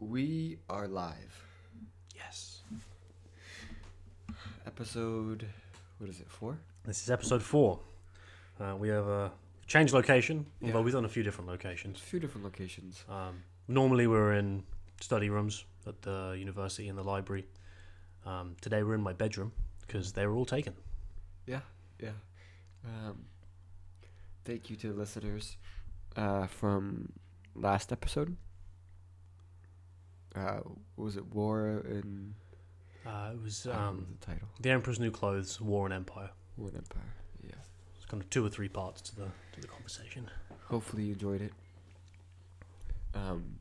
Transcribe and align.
We 0.00 0.58
are 0.68 0.86
live. 0.86 1.44
Yes. 2.14 2.60
Episode, 4.66 5.46
what 5.98 6.10
is 6.10 6.20
it, 6.20 6.28
four? 6.28 6.58
This 6.84 7.02
is 7.02 7.10
episode 7.10 7.42
four. 7.42 7.80
Uh, 8.60 8.76
we 8.78 8.88
have 8.88 9.08
uh, 9.08 9.28
changed 9.66 9.92
location, 9.94 10.46
although 10.62 10.78
Yeah. 10.78 10.84
we've 10.84 10.92
done 10.94 11.04
a 11.04 11.08
few 11.08 11.22
different 11.22 11.48
locations. 11.48 11.96
A 11.96 11.98
locations. 11.98 12.00
few 12.10 12.20
different 12.20 12.44
locations. 12.44 13.04
Um, 13.08 13.42
normally 13.68 14.06
we're 14.06 14.34
in 14.34 14.64
study 15.00 15.30
rooms 15.30 15.64
at 15.86 16.02
the 16.02 16.36
university 16.38 16.88
and 16.88 16.98
the 16.98 17.02
library. 17.04 17.46
Um, 18.24 18.56
today 18.60 18.82
we're 18.82 18.94
in 18.94 19.02
my 19.02 19.12
bedroom 19.12 19.52
because 19.86 20.12
they 20.12 20.26
were 20.26 20.34
all 20.36 20.44
taken. 20.46 20.74
Yeah, 21.46 21.60
yeah. 22.00 22.10
Um, 22.84 23.24
thank 24.44 24.68
you 24.68 24.76
to 24.76 24.92
the 24.92 24.98
listeners 24.98 25.56
uh, 26.16 26.46
from 26.48 27.12
last 27.54 27.92
episode. 27.92 28.36
Uh, 30.36 30.60
was 30.96 31.16
it 31.16 31.24
War 31.34 31.82
and 31.88 32.34
Uh, 33.06 33.30
it 33.34 33.42
was 33.42 33.66
I 33.66 33.70
don't 33.72 33.80
know 33.82 33.88
um, 33.88 34.06
the 34.20 34.26
title? 34.26 34.48
The 34.60 34.70
Emperor's 34.70 35.00
New 35.00 35.10
Clothes, 35.10 35.60
War 35.60 35.86
and 35.86 35.94
Empire. 35.94 36.30
War 36.56 36.68
and 36.68 36.78
Empire. 36.78 37.14
Yeah. 37.42 37.54
It's 37.96 38.04
kind 38.04 38.22
of 38.22 38.28
two 38.30 38.44
or 38.44 38.50
three 38.50 38.68
parts 38.68 39.00
to 39.02 39.16
the 39.16 39.28
to 39.52 39.60
the 39.60 39.68
conversation. 39.68 40.28
Hopefully 40.68 41.04
you 41.04 41.12
enjoyed 41.12 41.40
it. 41.40 41.52
Um, 43.14 43.58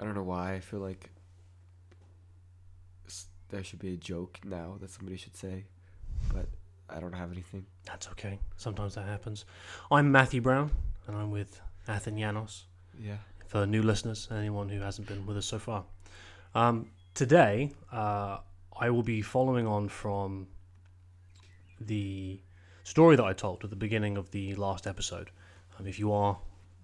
I 0.00 0.04
don't 0.04 0.14
know 0.14 0.22
why. 0.22 0.54
I 0.54 0.60
feel 0.60 0.80
like 0.80 1.10
there 3.48 3.62
should 3.62 3.78
be 3.78 3.94
a 3.94 3.96
joke 3.96 4.40
now 4.44 4.76
that 4.80 4.90
somebody 4.90 5.16
should 5.16 5.36
say, 5.36 5.64
but 6.32 6.46
I 6.88 6.98
don't 7.00 7.12
have 7.12 7.30
anything. 7.32 7.66
That's 7.84 8.08
okay. 8.08 8.38
Sometimes 8.56 8.94
that 8.94 9.06
happens. 9.06 9.44
I'm 9.90 10.10
Matthew 10.10 10.40
Brown, 10.40 10.70
and 11.06 11.16
I'm 11.16 11.30
with 11.30 11.60
Athenianos. 11.88 12.64
Yeah. 12.98 13.18
For 13.46 13.66
new 13.66 13.82
listeners 13.82 14.28
anyone 14.30 14.68
who 14.68 14.80
hasn't 14.80 15.08
been 15.08 15.26
with 15.26 15.36
us 15.36 15.46
so 15.46 15.58
far. 15.58 15.84
Um, 16.54 16.90
today, 17.14 17.72
uh, 17.92 18.38
I 18.78 18.90
will 18.90 19.02
be 19.02 19.22
following 19.22 19.66
on 19.66 19.88
from 19.88 20.48
the 21.80 22.40
story 22.84 23.16
that 23.16 23.24
I 23.24 23.32
told 23.32 23.64
at 23.64 23.70
the 23.70 23.76
beginning 23.76 24.16
of 24.16 24.30
the 24.30 24.54
last 24.54 24.86
episode. 24.86 25.30
Um, 25.78 25.86
if 25.86 25.98
you 25.98 26.12
are 26.12 26.38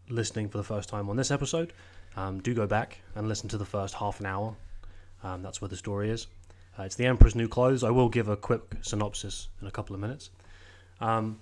listening 0.09 0.49
for 0.49 0.59
the 0.59 0.65
first 0.65 0.89
time 0.89 1.09
on 1.09 1.17
this 1.17 1.31
episode, 1.31 1.73
um, 2.17 2.41
do 2.41 2.55
go 2.55 2.67
back 2.67 3.01
and 3.15 3.29
listen 3.29 3.49
to 3.51 3.59
the 3.59 3.65
first 3.65 3.95
half 3.95 4.21
an 4.21 4.27
hour. 4.27 4.55
Um, 5.23 5.43
that's 5.43 5.61
where 5.61 5.69
the 5.69 5.77
story 5.77 6.11
is. 6.11 6.27
Uh, 6.79 6.85
it's 6.85 6.97
the 6.97 7.07
Emperor's 7.07 7.35
New 7.35 7.49
Clothes. 7.49 7.85
I 7.85 7.91
will 7.91 8.09
give 8.09 8.29
a 8.29 8.37
quick 8.37 8.63
synopsis 8.83 9.49
in 9.61 9.67
a 9.67 9.71
couple 9.71 9.95
of 9.95 10.01
minutes. 10.01 10.31
Um, 11.01 11.39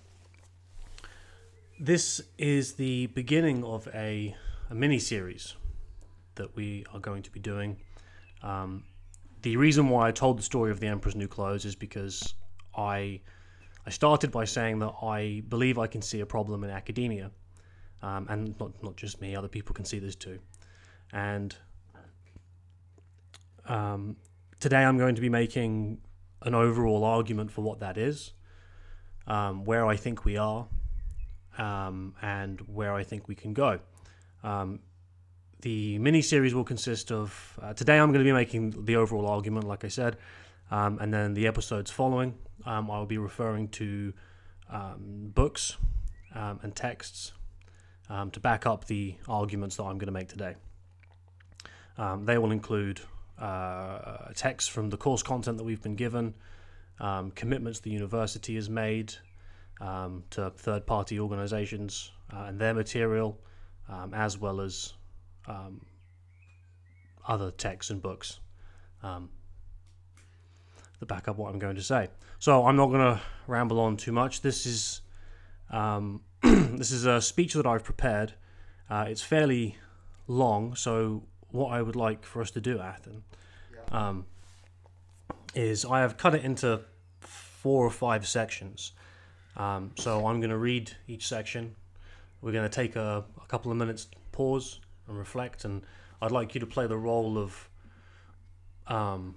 this 1.78 2.20
is 2.36 2.74
the 2.74 3.06
beginning 3.06 3.64
of 3.64 3.88
a 3.94 4.36
a 4.70 4.74
mini 4.74 4.98
series 4.98 5.56
that 6.36 6.54
we 6.54 6.86
are 6.94 7.00
going 7.00 7.22
to 7.22 7.30
be 7.30 7.40
doing. 7.40 7.76
Um, 8.42 8.84
the 9.42 9.56
reason 9.56 9.88
why 9.88 10.08
I 10.08 10.12
told 10.12 10.38
the 10.38 10.42
story 10.42 10.70
of 10.70 10.80
the 10.80 10.86
Emperor's 10.86 11.16
New 11.16 11.28
Clothes 11.28 11.64
is 11.64 11.74
because 11.74 12.34
I 12.76 13.20
I 13.86 13.90
started 13.90 14.30
by 14.30 14.44
saying 14.44 14.78
that 14.80 14.92
I 15.02 15.42
believe 15.48 15.78
I 15.78 15.86
can 15.86 16.02
see 16.02 16.20
a 16.20 16.26
problem 16.26 16.62
in 16.64 16.70
academia, 16.70 17.30
um, 18.02 18.26
and 18.28 18.58
not 18.60 18.82
not 18.82 18.96
just 18.96 19.20
me, 19.20 19.34
other 19.34 19.48
people 19.48 19.74
can 19.74 19.84
see 19.84 19.98
this 19.98 20.14
too. 20.14 20.38
And 21.12 21.56
um, 23.66 24.16
today 24.60 24.84
I'm 24.84 24.98
going 24.98 25.16
to 25.16 25.20
be 25.20 25.28
making 25.28 25.98
an 26.42 26.54
overall 26.54 27.04
argument 27.04 27.50
for 27.50 27.62
what 27.62 27.80
that 27.80 27.98
is, 27.98 28.32
um, 29.26 29.64
where 29.64 29.86
I 29.86 29.96
think 29.96 30.24
we 30.24 30.36
are, 30.36 30.66
um, 31.58 32.14
and 32.22 32.60
where 32.60 32.94
I 32.94 33.02
think 33.02 33.26
we 33.26 33.34
can 33.34 33.52
go. 33.52 33.80
Um, 34.42 34.80
the 35.60 35.98
mini 35.98 36.22
series 36.22 36.54
will 36.54 36.64
consist 36.64 37.12
of 37.12 37.58
uh, 37.62 37.74
today. 37.74 37.98
I'm 37.98 38.12
going 38.12 38.24
to 38.24 38.28
be 38.28 38.32
making 38.32 38.84
the 38.84 38.96
overall 38.96 39.26
argument, 39.26 39.66
like 39.66 39.84
I 39.84 39.88
said, 39.88 40.16
um, 40.70 40.98
and 41.00 41.12
then 41.12 41.34
the 41.34 41.46
episodes 41.46 41.90
following, 41.90 42.34
um, 42.64 42.90
I 42.90 42.98
will 42.98 43.06
be 43.06 43.18
referring 43.18 43.68
to 43.68 44.12
um, 44.70 45.30
books 45.34 45.76
um, 46.34 46.60
and 46.62 46.74
texts 46.74 47.32
um, 48.08 48.30
to 48.30 48.40
back 48.40 48.66
up 48.66 48.86
the 48.86 49.16
arguments 49.28 49.76
that 49.76 49.82
I'm 49.84 49.98
going 49.98 50.06
to 50.06 50.12
make 50.12 50.28
today. 50.28 50.54
Um, 51.98 52.24
they 52.24 52.38
will 52.38 52.52
include 52.52 53.00
uh, 53.38 54.32
texts 54.34 54.68
from 54.68 54.90
the 54.90 54.96
course 54.96 55.22
content 55.22 55.58
that 55.58 55.64
we've 55.64 55.82
been 55.82 55.96
given, 55.96 56.34
um, 57.00 57.30
commitments 57.32 57.80
the 57.80 57.90
university 57.90 58.54
has 58.54 58.70
made 58.70 59.14
um, 59.80 60.24
to 60.30 60.50
third-party 60.50 61.18
organisations 61.18 62.12
uh, 62.32 62.44
and 62.44 62.58
their 62.58 62.74
material 62.74 63.38
um, 63.90 64.14
as 64.14 64.38
well 64.38 64.60
as 64.60 64.94
um, 65.46 65.80
other 67.26 67.50
texts 67.50 67.90
and 67.90 68.00
books 68.00 68.40
um, 69.02 69.30
that 71.00 71.06
back 71.06 71.28
up 71.28 71.36
what 71.36 71.52
I'm 71.52 71.58
going 71.58 71.76
to 71.76 71.82
say. 71.82 72.08
So 72.38 72.66
I'm 72.66 72.76
not 72.76 72.86
going 72.86 73.00
to 73.00 73.20
ramble 73.46 73.80
on 73.80 73.96
too 73.96 74.12
much. 74.12 74.40
This 74.40 74.64
is 74.64 75.00
um, 75.70 76.22
this 76.42 76.90
is 76.90 77.04
a 77.04 77.20
speech 77.20 77.54
that 77.54 77.66
I've 77.66 77.84
prepared. 77.84 78.34
Uh, 78.88 79.06
it's 79.08 79.22
fairly 79.22 79.76
long, 80.26 80.74
so 80.74 81.24
what 81.50 81.68
I 81.68 81.82
would 81.82 81.96
like 81.96 82.24
for 82.24 82.40
us 82.40 82.50
to 82.52 82.60
do, 82.60 82.78
Athan, 82.78 83.22
um, 83.92 84.26
is 85.54 85.84
I 85.84 86.00
have 86.00 86.16
cut 86.16 86.34
it 86.34 86.44
into 86.44 86.80
four 87.20 87.84
or 87.84 87.90
five 87.90 88.26
sections. 88.26 88.92
Um, 89.56 89.92
so 89.96 90.26
I'm 90.26 90.40
going 90.40 90.50
to 90.50 90.58
read 90.58 90.96
each 91.06 91.26
section 91.28 91.76
we're 92.42 92.52
going 92.52 92.68
to 92.68 92.74
take 92.74 92.96
a, 92.96 93.24
a 93.42 93.46
couple 93.46 93.70
of 93.70 93.76
minutes 93.78 94.08
pause 94.32 94.80
and 95.08 95.18
reflect 95.18 95.64
and 95.64 95.82
i'd 96.22 96.30
like 96.32 96.54
you 96.54 96.60
to 96.60 96.66
play 96.66 96.86
the 96.86 96.96
role 96.96 97.36
of 97.38 97.68
um, 98.86 99.36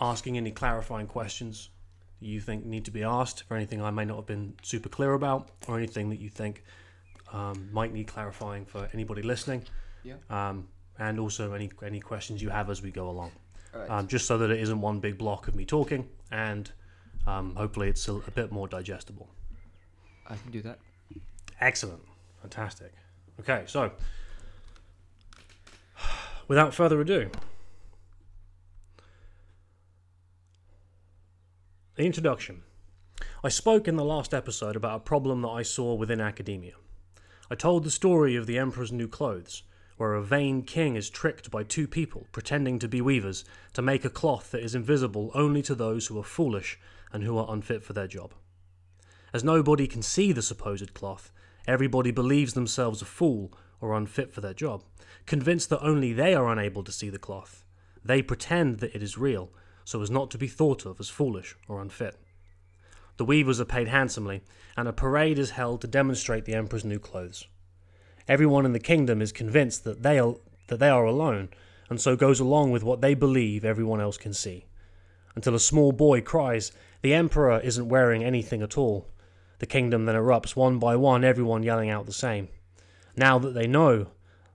asking 0.00 0.36
any 0.36 0.50
clarifying 0.50 1.06
questions 1.06 1.70
that 2.20 2.26
you 2.26 2.40
think 2.40 2.64
need 2.64 2.84
to 2.84 2.90
be 2.90 3.02
asked 3.02 3.44
for 3.44 3.56
anything 3.56 3.82
i 3.82 3.90
may 3.90 4.04
not 4.04 4.16
have 4.16 4.26
been 4.26 4.54
super 4.62 4.88
clear 4.88 5.12
about 5.14 5.50
or 5.68 5.76
anything 5.78 6.10
that 6.10 6.20
you 6.20 6.28
think 6.28 6.62
um, 7.32 7.68
might 7.72 7.92
need 7.92 8.06
clarifying 8.08 8.64
for 8.64 8.88
anybody 8.92 9.22
listening 9.22 9.62
Yeah. 10.02 10.14
um, 10.30 10.68
and 10.98 11.18
also 11.20 11.52
any 11.52 11.70
any 11.82 12.00
questions 12.00 12.42
you 12.42 12.50
have 12.50 12.70
as 12.70 12.82
we 12.82 12.90
go 12.90 13.08
along 13.08 13.32
right. 13.74 13.88
um, 13.90 14.06
just 14.08 14.26
so 14.26 14.36
that 14.38 14.50
it 14.50 14.60
isn't 14.60 14.80
one 14.80 15.00
big 15.00 15.16
block 15.18 15.48
of 15.48 15.54
me 15.54 15.64
talking 15.64 16.08
and 16.32 16.70
um, 17.26 17.54
hopefully 17.54 17.88
it's 17.88 18.08
a, 18.08 18.14
a 18.14 18.30
bit 18.30 18.50
more 18.50 18.66
digestible 18.68 19.28
I 20.26 20.36
can 20.36 20.52
do 20.52 20.62
that. 20.62 20.78
Excellent. 21.60 22.02
Fantastic. 22.40 22.92
Okay, 23.38 23.64
so 23.66 23.92
without 26.48 26.74
further 26.74 27.00
ado, 27.00 27.30
the 31.96 32.04
introduction. 32.04 32.62
I 33.44 33.48
spoke 33.48 33.88
in 33.88 33.96
the 33.96 34.04
last 34.04 34.32
episode 34.32 34.76
about 34.76 34.96
a 34.96 35.04
problem 35.04 35.42
that 35.42 35.48
I 35.48 35.62
saw 35.62 35.94
within 35.94 36.20
academia. 36.20 36.74
I 37.50 37.54
told 37.54 37.84
the 37.84 37.90
story 37.90 38.36
of 38.36 38.46
the 38.46 38.58
Emperor's 38.58 38.92
New 38.92 39.08
Clothes, 39.08 39.62
where 39.96 40.14
a 40.14 40.22
vain 40.22 40.62
king 40.62 40.96
is 40.96 41.10
tricked 41.10 41.50
by 41.50 41.62
two 41.62 41.86
people 41.86 42.26
pretending 42.32 42.78
to 42.78 42.88
be 42.88 43.02
weavers 43.02 43.44
to 43.74 43.82
make 43.82 44.04
a 44.04 44.10
cloth 44.10 44.50
that 44.50 44.62
is 44.62 44.74
invisible 44.74 45.30
only 45.34 45.60
to 45.62 45.74
those 45.74 46.06
who 46.06 46.18
are 46.18 46.24
foolish 46.24 46.78
and 47.12 47.22
who 47.22 47.36
are 47.36 47.52
unfit 47.52 47.82
for 47.82 47.92
their 47.92 48.06
job. 48.06 48.32
As 49.32 49.44
nobody 49.44 49.86
can 49.86 50.00
see 50.02 50.32
the 50.32 50.42
supposed 50.42 50.94
cloth, 50.94 51.32
everybody 51.70 52.10
believes 52.10 52.54
themselves 52.54 53.00
a 53.00 53.04
fool 53.04 53.52
or 53.80 53.96
unfit 53.96 54.32
for 54.32 54.40
their 54.40 54.54
job. 54.54 54.82
Convinced 55.24 55.70
that 55.70 55.82
only 55.82 56.12
they 56.12 56.34
are 56.34 56.50
unable 56.50 56.82
to 56.84 56.92
see 56.92 57.08
the 57.08 57.18
cloth, 57.18 57.64
they 58.04 58.22
pretend 58.22 58.78
that 58.78 58.94
it 58.94 59.02
is 59.02 59.18
real, 59.18 59.50
so 59.84 60.02
as 60.02 60.10
not 60.10 60.30
to 60.30 60.38
be 60.38 60.48
thought 60.48 60.86
of 60.86 60.98
as 61.00 61.08
foolish 61.08 61.56
or 61.68 61.80
unfit. 61.80 62.16
The 63.18 63.24
weavers 63.24 63.60
are 63.60 63.66
paid 63.66 63.88
handsomely, 63.88 64.42
and 64.76 64.88
a 64.88 64.92
parade 64.92 65.38
is 65.38 65.50
held 65.50 65.80
to 65.82 65.86
demonstrate 65.86 66.44
the 66.44 66.54
emperor's 66.54 66.84
new 66.84 66.98
clothes. 66.98 67.46
Everyone 68.26 68.64
in 68.64 68.72
the 68.72 68.78
kingdom 68.78 69.20
is 69.20 69.32
convinced 69.32 69.84
that 69.84 70.02
they 70.02 70.18
are, 70.18 70.36
that 70.68 70.78
they 70.78 70.88
are 70.88 71.04
alone, 71.04 71.50
and 71.90 72.00
so 72.00 72.16
goes 72.16 72.40
along 72.40 72.70
with 72.70 72.82
what 72.82 73.00
they 73.00 73.14
believe 73.14 73.64
everyone 73.64 74.00
else 74.00 74.16
can 74.16 74.32
see. 74.32 74.66
Until 75.34 75.54
a 75.54 75.60
small 75.60 75.92
boy 75.92 76.20
cries, 76.20 76.72
The 77.02 77.14
emperor 77.14 77.58
isn't 77.60 77.88
wearing 77.88 78.22
anything 78.22 78.62
at 78.62 78.76
all. 78.76 79.08
The 79.60 79.66
kingdom 79.66 80.06
then 80.06 80.16
erupts 80.16 80.56
one 80.56 80.78
by 80.78 80.96
one, 80.96 81.22
everyone 81.22 81.62
yelling 81.62 81.90
out 81.90 82.06
the 82.06 82.12
same. 82.12 82.48
Now 83.14 83.38
that 83.38 83.52
they 83.52 83.66
know 83.66 84.08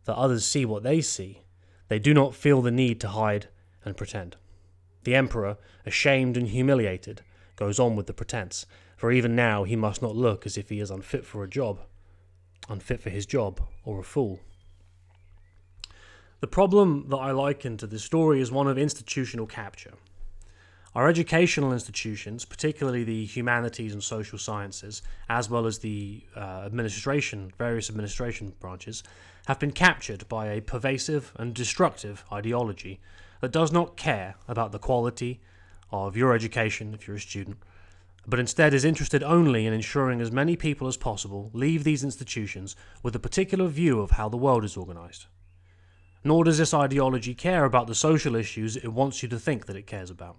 that 0.06 0.16
others 0.16 0.46
see 0.46 0.66
what 0.66 0.82
they 0.82 1.00
see, 1.00 1.44
they 1.88 2.00
do 2.00 2.14
not 2.14 2.36
feel 2.36 2.62
the 2.62 2.72
need 2.72 3.00
to 3.02 3.10
hide 3.10 3.48
and 3.86 3.96
pretend. 3.96 4.36
The 5.04 5.14
emperor, 5.14 5.58
ashamed 5.86 6.36
and 6.38 6.48
humiliated, 6.48 7.22
goes 7.56 7.80
on 7.80 7.96
with 7.96 8.08
the 8.08 8.14
pretense, 8.14 8.66
for 8.98 9.12
even 9.12 9.36
now 9.36 9.64
he 9.64 9.76
must 9.76 10.02
not 10.02 10.16
look 10.16 10.48
as 10.48 10.58
if 10.58 10.70
he 10.70 10.80
is 10.80 10.90
unfit 10.90 11.24
for 11.24 11.44
a 11.44 11.50
job, 11.50 11.82
unfit 12.68 13.00
for 13.00 13.12
his 13.12 13.28
job, 13.28 13.62
or 13.84 14.00
a 14.00 14.04
fool. 14.04 14.40
The 16.40 16.48
problem 16.48 17.10
that 17.10 17.18
I 17.18 17.30
liken 17.30 17.78
to 17.78 17.88
this 17.88 18.04
story 18.04 18.42
is 18.42 18.52
one 18.52 18.68
of 18.68 18.80
institutional 18.80 19.46
capture. 19.46 19.94
Our 20.96 21.10
educational 21.10 21.74
institutions, 21.74 22.46
particularly 22.46 23.04
the 23.04 23.26
humanities 23.26 23.92
and 23.92 24.02
social 24.02 24.38
sciences, 24.38 25.02
as 25.28 25.50
well 25.50 25.66
as 25.66 25.80
the 25.80 26.24
uh, 26.38 26.64
administration, 26.66 27.52
various 27.58 27.90
administration 27.90 28.54
branches, 28.62 29.04
have 29.48 29.60
been 29.60 29.74
captured 29.74 30.26
by 30.30 30.48
a 30.48 30.62
pervasive 30.62 31.34
and 31.36 31.54
destructive 31.54 32.24
ideology 32.32 33.02
that 33.42 33.52
does 33.52 33.74
not 33.74 33.98
care 33.98 34.36
about 34.48 34.72
the 34.72 34.80
quality 34.80 35.42
of 35.92 36.16
your 36.16 36.34
education 36.34 36.94
if 36.94 37.08
you're 37.08 37.18
a 37.18 37.20
student, 37.20 37.58
but 38.26 38.40
instead 38.40 38.74
is 38.74 38.86
interested 38.86 39.22
only 39.22 39.66
in 39.66 39.74
ensuring 39.74 40.22
as 40.22 40.32
many 40.32 40.56
people 40.56 40.88
as 40.88 40.96
possible 40.96 41.52
leave 41.52 41.84
these 41.84 42.06
institutions 42.06 42.74
with 43.04 43.14
a 43.14 43.20
particular 43.20 43.68
view 43.68 44.00
of 44.00 44.12
how 44.12 44.30
the 44.30 44.38
world 44.38 44.64
is 44.64 44.78
organized. 44.78 45.26
Nor 46.24 46.46
does 46.46 46.58
this 46.58 46.74
ideology 46.74 47.36
care 47.36 47.66
about 47.66 47.88
the 47.88 47.96
social 47.96 48.34
issues 48.34 48.78
it 48.78 48.94
wants 48.94 49.22
you 49.22 49.28
to 49.28 49.38
think 49.38 49.66
that 49.66 49.76
it 49.76 49.86
cares 49.86 50.10
about. 50.10 50.38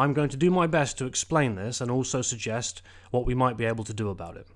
I'm 0.00 0.14
going 0.14 0.30
to 0.30 0.36
do 0.38 0.50
my 0.50 0.66
best 0.66 0.96
to 0.96 1.04
explain 1.04 1.56
this 1.56 1.82
and 1.82 1.90
also 1.90 2.22
suggest 2.22 2.80
what 3.10 3.26
we 3.26 3.34
might 3.34 3.58
be 3.58 3.66
able 3.66 3.84
to 3.84 3.92
do 3.92 4.08
about 4.08 4.38
it. 4.38 4.48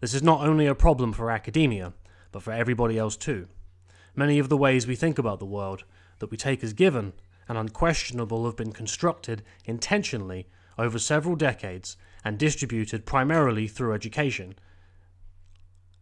This 0.00 0.14
is 0.14 0.22
not 0.22 0.44
only 0.44 0.66
a 0.66 0.74
problem 0.74 1.12
for 1.12 1.30
academia, 1.30 1.92
but 2.32 2.42
for 2.42 2.52
everybody 2.52 2.98
else 2.98 3.16
too. 3.16 3.46
Many 4.16 4.40
of 4.40 4.48
the 4.48 4.56
ways 4.56 4.84
we 4.84 4.96
think 4.96 5.16
about 5.16 5.38
the 5.38 5.46
world 5.46 5.84
that 6.18 6.32
we 6.32 6.36
take 6.36 6.64
as 6.64 6.72
given 6.72 7.12
and 7.48 7.56
unquestionable 7.56 8.46
have 8.46 8.56
been 8.56 8.72
constructed 8.72 9.44
intentionally 9.64 10.48
over 10.76 10.98
several 10.98 11.36
decades 11.36 11.96
and 12.24 12.36
distributed 12.36 13.06
primarily 13.06 13.68
through 13.68 13.92
education, 13.94 14.56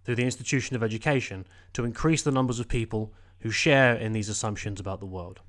through 0.05 0.14
the 0.14 0.25
institution 0.25 0.76
of 0.76 0.82
education, 0.82 1.47
to 1.75 1.85
increase 1.85 2.23
the 2.23 2.32
numbers 2.32 2.58
of 2.58 2.69
people 2.69 3.12
who 3.41 3.50
share 3.50 3.94
in 3.94 4.12
these 4.12 4.31
assumptions 4.31 4.81
about 4.81 5.00
the 5.00 5.05
world. 5.05 5.41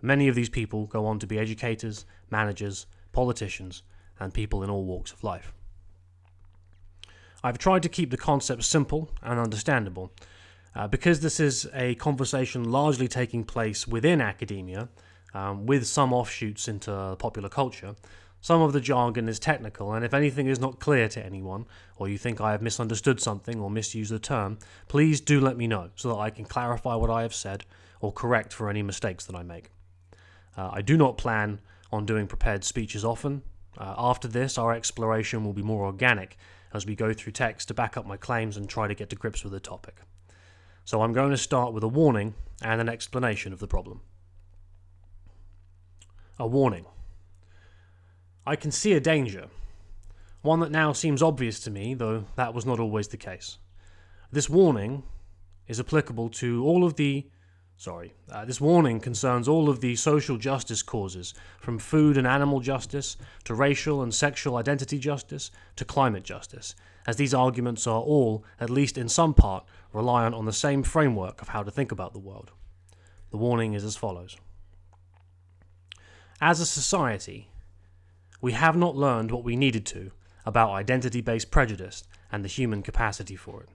Many 0.00 0.28
of 0.28 0.34
these 0.34 0.48
people 0.48 0.86
go 0.86 1.06
on 1.06 1.18
to 1.18 1.26
be 1.26 1.38
educators, 1.38 2.04
managers, 2.30 2.86
politicians, 3.12 3.82
and 4.20 4.32
people 4.32 4.62
in 4.62 4.70
all 4.70 4.84
walks 4.84 5.12
of 5.12 5.24
life. 5.24 5.52
I've 7.42 7.58
tried 7.58 7.82
to 7.84 7.88
keep 7.88 8.10
the 8.10 8.16
concept 8.16 8.64
simple 8.64 9.10
and 9.22 9.38
understandable. 9.38 10.12
Uh, 10.74 10.86
because 10.86 11.20
this 11.20 11.40
is 11.40 11.68
a 11.74 11.94
conversation 11.96 12.70
largely 12.70 13.08
taking 13.08 13.42
place 13.42 13.88
within 13.88 14.20
academia, 14.20 14.88
um, 15.34 15.66
with 15.66 15.86
some 15.86 16.12
offshoots 16.12 16.68
into 16.68 17.16
popular 17.18 17.48
culture, 17.48 17.94
some 18.40 18.62
of 18.62 18.72
the 18.72 18.80
jargon 18.80 19.28
is 19.28 19.40
technical, 19.40 19.92
and 19.92 20.04
if 20.04 20.14
anything 20.14 20.46
is 20.46 20.60
not 20.60 20.78
clear 20.78 21.08
to 21.08 21.24
anyone, 21.24 21.66
or 21.96 22.08
you 22.08 22.16
think 22.16 22.40
I 22.40 22.52
have 22.52 22.62
misunderstood 22.62 23.20
something 23.20 23.58
or 23.58 23.70
misused 23.70 24.12
a 24.12 24.18
term, 24.20 24.58
please 24.86 25.20
do 25.20 25.40
let 25.40 25.56
me 25.56 25.66
know 25.66 25.90
so 25.96 26.10
that 26.10 26.20
I 26.20 26.30
can 26.30 26.44
clarify 26.44 26.94
what 26.94 27.10
I 27.10 27.22
have 27.22 27.34
said 27.34 27.64
or 28.00 28.12
correct 28.12 28.52
for 28.52 28.70
any 28.70 28.82
mistakes 28.82 29.24
that 29.26 29.34
I 29.34 29.42
make. 29.42 29.70
Uh, 30.58 30.70
I 30.72 30.82
do 30.82 30.96
not 30.96 31.16
plan 31.16 31.60
on 31.92 32.04
doing 32.04 32.26
prepared 32.26 32.64
speeches 32.64 33.04
often. 33.04 33.42
Uh, 33.78 33.94
after 33.96 34.26
this, 34.26 34.58
our 34.58 34.74
exploration 34.74 35.44
will 35.44 35.52
be 35.52 35.62
more 35.62 35.86
organic 35.86 36.36
as 36.74 36.84
we 36.84 36.96
go 36.96 37.12
through 37.12 37.32
text 37.32 37.68
to 37.68 37.74
back 37.74 37.96
up 37.96 38.04
my 38.04 38.16
claims 38.16 38.56
and 38.56 38.68
try 38.68 38.88
to 38.88 38.94
get 38.94 39.08
to 39.10 39.16
grips 39.16 39.44
with 39.44 39.52
the 39.52 39.60
topic. 39.60 40.00
So 40.84 41.02
I'm 41.02 41.12
going 41.12 41.30
to 41.30 41.36
start 41.36 41.72
with 41.72 41.84
a 41.84 41.88
warning 41.88 42.34
and 42.60 42.80
an 42.80 42.88
explanation 42.88 43.52
of 43.52 43.60
the 43.60 43.68
problem. 43.68 44.00
A 46.40 46.46
warning. 46.46 46.86
I 48.44 48.56
can 48.56 48.72
see 48.72 48.94
a 48.94 49.00
danger, 49.00 49.46
one 50.42 50.58
that 50.60 50.72
now 50.72 50.92
seems 50.92 51.22
obvious 51.22 51.60
to 51.60 51.70
me, 51.70 51.94
though 51.94 52.24
that 52.34 52.52
was 52.52 52.66
not 52.66 52.80
always 52.80 53.08
the 53.08 53.16
case. 53.16 53.58
This 54.32 54.50
warning 54.50 55.04
is 55.68 55.78
applicable 55.78 56.30
to 56.30 56.64
all 56.64 56.84
of 56.84 56.96
the 56.96 57.28
Sorry. 57.78 58.12
Uh, 58.28 58.44
this 58.44 58.60
warning 58.60 58.98
concerns 58.98 59.46
all 59.46 59.68
of 59.68 59.80
the 59.80 59.94
social 59.94 60.36
justice 60.36 60.82
causes, 60.82 61.32
from 61.60 61.78
food 61.78 62.18
and 62.18 62.26
animal 62.26 62.58
justice 62.58 63.16
to 63.44 63.54
racial 63.54 64.02
and 64.02 64.12
sexual 64.12 64.56
identity 64.56 64.98
justice 64.98 65.52
to 65.76 65.84
climate 65.84 66.24
justice, 66.24 66.74
as 67.06 67.14
these 67.14 67.32
arguments 67.32 67.86
are 67.86 68.00
all, 68.00 68.44
at 68.58 68.68
least 68.68 68.98
in 68.98 69.08
some 69.08 69.32
part, 69.32 69.64
reliant 69.92 70.34
on 70.34 70.44
the 70.44 70.52
same 70.52 70.82
framework 70.82 71.40
of 71.40 71.50
how 71.50 71.62
to 71.62 71.70
think 71.70 71.92
about 71.92 72.12
the 72.12 72.18
world. 72.18 72.50
The 73.30 73.36
warning 73.36 73.74
is 73.74 73.84
as 73.84 73.96
follows 73.96 74.36
As 76.40 76.58
a 76.58 76.66
society, 76.66 77.48
we 78.40 78.52
have 78.52 78.76
not 78.76 78.96
learned 78.96 79.30
what 79.30 79.44
we 79.44 79.54
needed 79.54 79.86
to 79.86 80.10
about 80.44 80.72
identity 80.72 81.20
based 81.20 81.52
prejudice 81.52 82.02
and 82.32 82.44
the 82.44 82.48
human 82.48 82.82
capacity 82.82 83.36
for 83.36 83.62
it. 83.62 83.68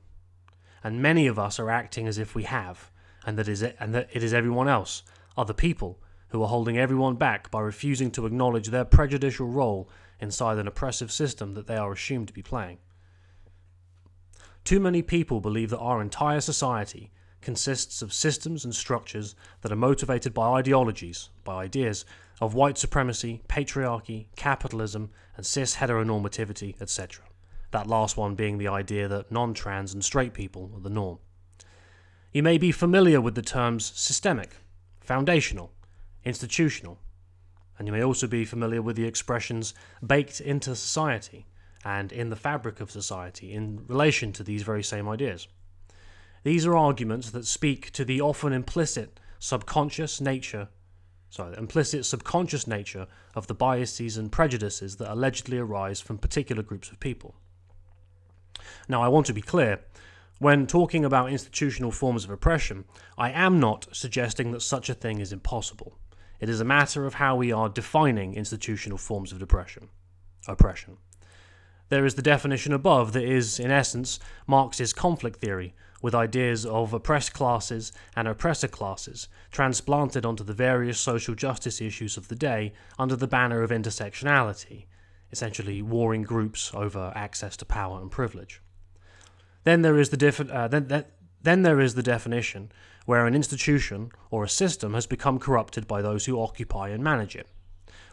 And 0.83 1.01
many 1.01 1.25
of 1.25 1.39
us 1.39 1.57
are 1.57 1.69
acting 1.69 2.05
as 2.05 2.17
if 2.17 2.35
we 2.35 2.43
have 2.43 2.91
and 3.25 3.37
that, 3.37 3.47
is 3.47 3.61
it, 3.61 3.75
and 3.79 3.93
that 3.93 4.09
it 4.11 4.23
is 4.23 4.33
everyone 4.33 4.67
else, 4.67 5.03
other 5.37 5.53
people, 5.53 5.99
who 6.29 6.41
are 6.41 6.47
holding 6.47 6.77
everyone 6.77 7.15
back 7.15 7.51
by 7.51 7.61
refusing 7.61 8.09
to 8.11 8.25
acknowledge 8.25 8.67
their 8.67 8.85
prejudicial 8.85 9.47
role 9.47 9.89
inside 10.19 10.57
an 10.57 10.67
oppressive 10.67 11.11
system 11.11 11.53
that 11.53 11.67
they 11.67 11.75
are 11.75 11.91
assumed 11.91 12.27
to 12.27 12.33
be 12.33 12.41
playing. 12.41 12.79
Too 14.63 14.79
many 14.79 15.01
people 15.01 15.41
believe 15.41 15.69
that 15.69 15.79
our 15.79 16.01
entire 16.01 16.41
society 16.41 17.11
consists 17.41 18.01
of 18.01 18.13
systems 18.13 18.63
and 18.63 18.73
structures 18.73 19.35
that 19.61 19.71
are 19.71 19.75
motivated 19.75 20.33
by 20.33 20.53
ideologies, 20.53 21.29
by 21.43 21.63
ideas 21.63 22.05
of 22.41 22.55
white 22.55 22.77
supremacy, 22.77 23.43
patriarchy, 23.47 24.25
capitalism, 24.35 25.09
and 25.35 25.45
cis 25.45 25.75
heteronormativity, 25.75 26.81
etc. 26.81 27.25
That 27.71 27.87
last 27.87 28.17
one 28.17 28.35
being 28.35 28.57
the 28.57 28.69
idea 28.69 29.07
that 29.07 29.31
non 29.31 29.53
trans 29.53 29.93
and 29.93 30.03
straight 30.03 30.33
people 30.33 30.71
are 30.73 30.81
the 30.81 30.89
norm. 30.89 31.19
You 32.33 32.41
may 32.41 32.57
be 32.57 32.71
familiar 32.71 33.21
with 33.21 33.35
the 33.35 33.43
terms 33.43 33.91
systemic, 33.95 34.55
foundational, 34.99 35.71
institutional, 36.25 36.97
and 37.77 37.87
you 37.87 37.91
may 37.91 38.03
also 38.03 38.25
be 38.25 38.43
familiar 38.43 38.81
with 38.81 38.95
the 38.95 39.05
expressions 39.05 39.75
baked 40.05 40.41
into 40.41 40.75
society 40.75 41.45
and 41.85 42.11
in 42.11 42.29
the 42.29 42.35
fabric 42.35 42.81
of 42.81 42.89
society 42.89 43.53
in 43.53 43.85
relation 43.87 44.31
to 44.33 44.43
these 44.43 44.63
very 44.63 44.83
same 44.83 45.07
ideas. 45.07 45.47
These 46.43 46.65
are 46.65 46.75
arguments 46.75 47.29
that 47.29 47.45
speak 47.45 47.91
to 47.91 48.03
the 48.03 48.19
often 48.19 48.51
implicit 48.51 49.19
subconscious 49.37 50.19
nature 50.19 50.69
sorry, 51.29 51.57
implicit 51.57 52.05
subconscious 52.05 52.67
nature 52.67 53.07
of 53.33 53.47
the 53.47 53.55
biases 53.55 54.17
and 54.17 54.31
prejudices 54.31 54.97
that 54.97 55.11
allegedly 55.11 55.57
arise 55.57 55.99
from 55.99 56.17
particular 56.17 56.61
groups 56.61 56.91
of 56.91 56.99
people. 56.99 57.33
Now, 58.87 59.01
I 59.01 59.07
want 59.07 59.25
to 59.27 59.33
be 59.33 59.41
clear 59.41 59.79
when 60.43 60.67
talking 60.67 61.05
about 61.05 61.31
institutional 61.31 61.89
forms 61.89 62.25
of 62.25 62.29
oppression, 62.29 62.83
I 63.17 63.31
am 63.31 63.61
not 63.61 63.87
suggesting 63.93 64.51
that 64.51 64.61
such 64.61 64.89
a 64.89 64.93
thing 64.93 65.19
is 65.19 65.31
impossible. 65.31 65.97
It 66.41 66.49
is 66.49 66.59
a 66.59 66.65
matter 66.65 67.05
of 67.05 67.13
how 67.13 67.37
we 67.37 67.53
are 67.53 67.69
defining 67.69 68.35
institutional 68.35 68.97
forms 68.97 69.31
of 69.31 69.39
depression, 69.39 69.87
oppression. 70.45 70.97
There 71.87 72.05
is 72.05 72.15
the 72.15 72.21
definition 72.21 72.73
above 72.73 73.13
that 73.13 73.23
is, 73.23 73.57
in 73.57 73.71
essence, 73.71 74.19
Marx's 74.45 74.91
conflict 74.91 75.39
theory, 75.39 75.75
with 76.01 76.13
ideas 76.13 76.65
of 76.65 76.93
oppressed 76.93 77.33
classes 77.33 77.93
and 78.13 78.27
oppressor 78.27 78.67
classes 78.67 79.29
transplanted 79.49 80.25
onto 80.25 80.43
the 80.43 80.53
various 80.53 80.99
social 80.99 81.35
justice 81.35 81.79
issues 81.79 82.17
of 82.17 82.27
the 82.27 82.35
day 82.35 82.73
under 82.99 83.15
the 83.15 83.27
banner 83.27 83.63
of 83.63 83.69
intersectionality, 83.69 84.87
essentially 85.31 85.81
warring 85.81 86.23
groups 86.23 86.69
over 86.73 87.13
access 87.15 87.55
to 87.55 87.63
power 87.63 88.01
and 88.01 88.11
privilege. 88.11 88.61
Then 89.63 89.81
there 89.81 89.97
is 89.97 90.09
the 90.09 90.17
diff- 90.17 90.49
uh, 90.49 90.67
then, 90.67 90.87
then, 90.87 91.05
then 91.41 91.63
there 91.63 91.79
is 91.79 91.95
the 91.95 92.03
definition 92.03 92.71
where 93.05 93.25
an 93.25 93.35
institution 93.35 94.11
or 94.31 94.43
a 94.43 94.49
system 94.49 94.93
has 94.93 95.05
become 95.05 95.39
corrupted 95.39 95.87
by 95.87 96.01
those 96.01 96.25
who 96.25 96.41
occupy 96.41 96.89
and 96.89 97.03
manage 97.03 97.35
it, 97.35 97.47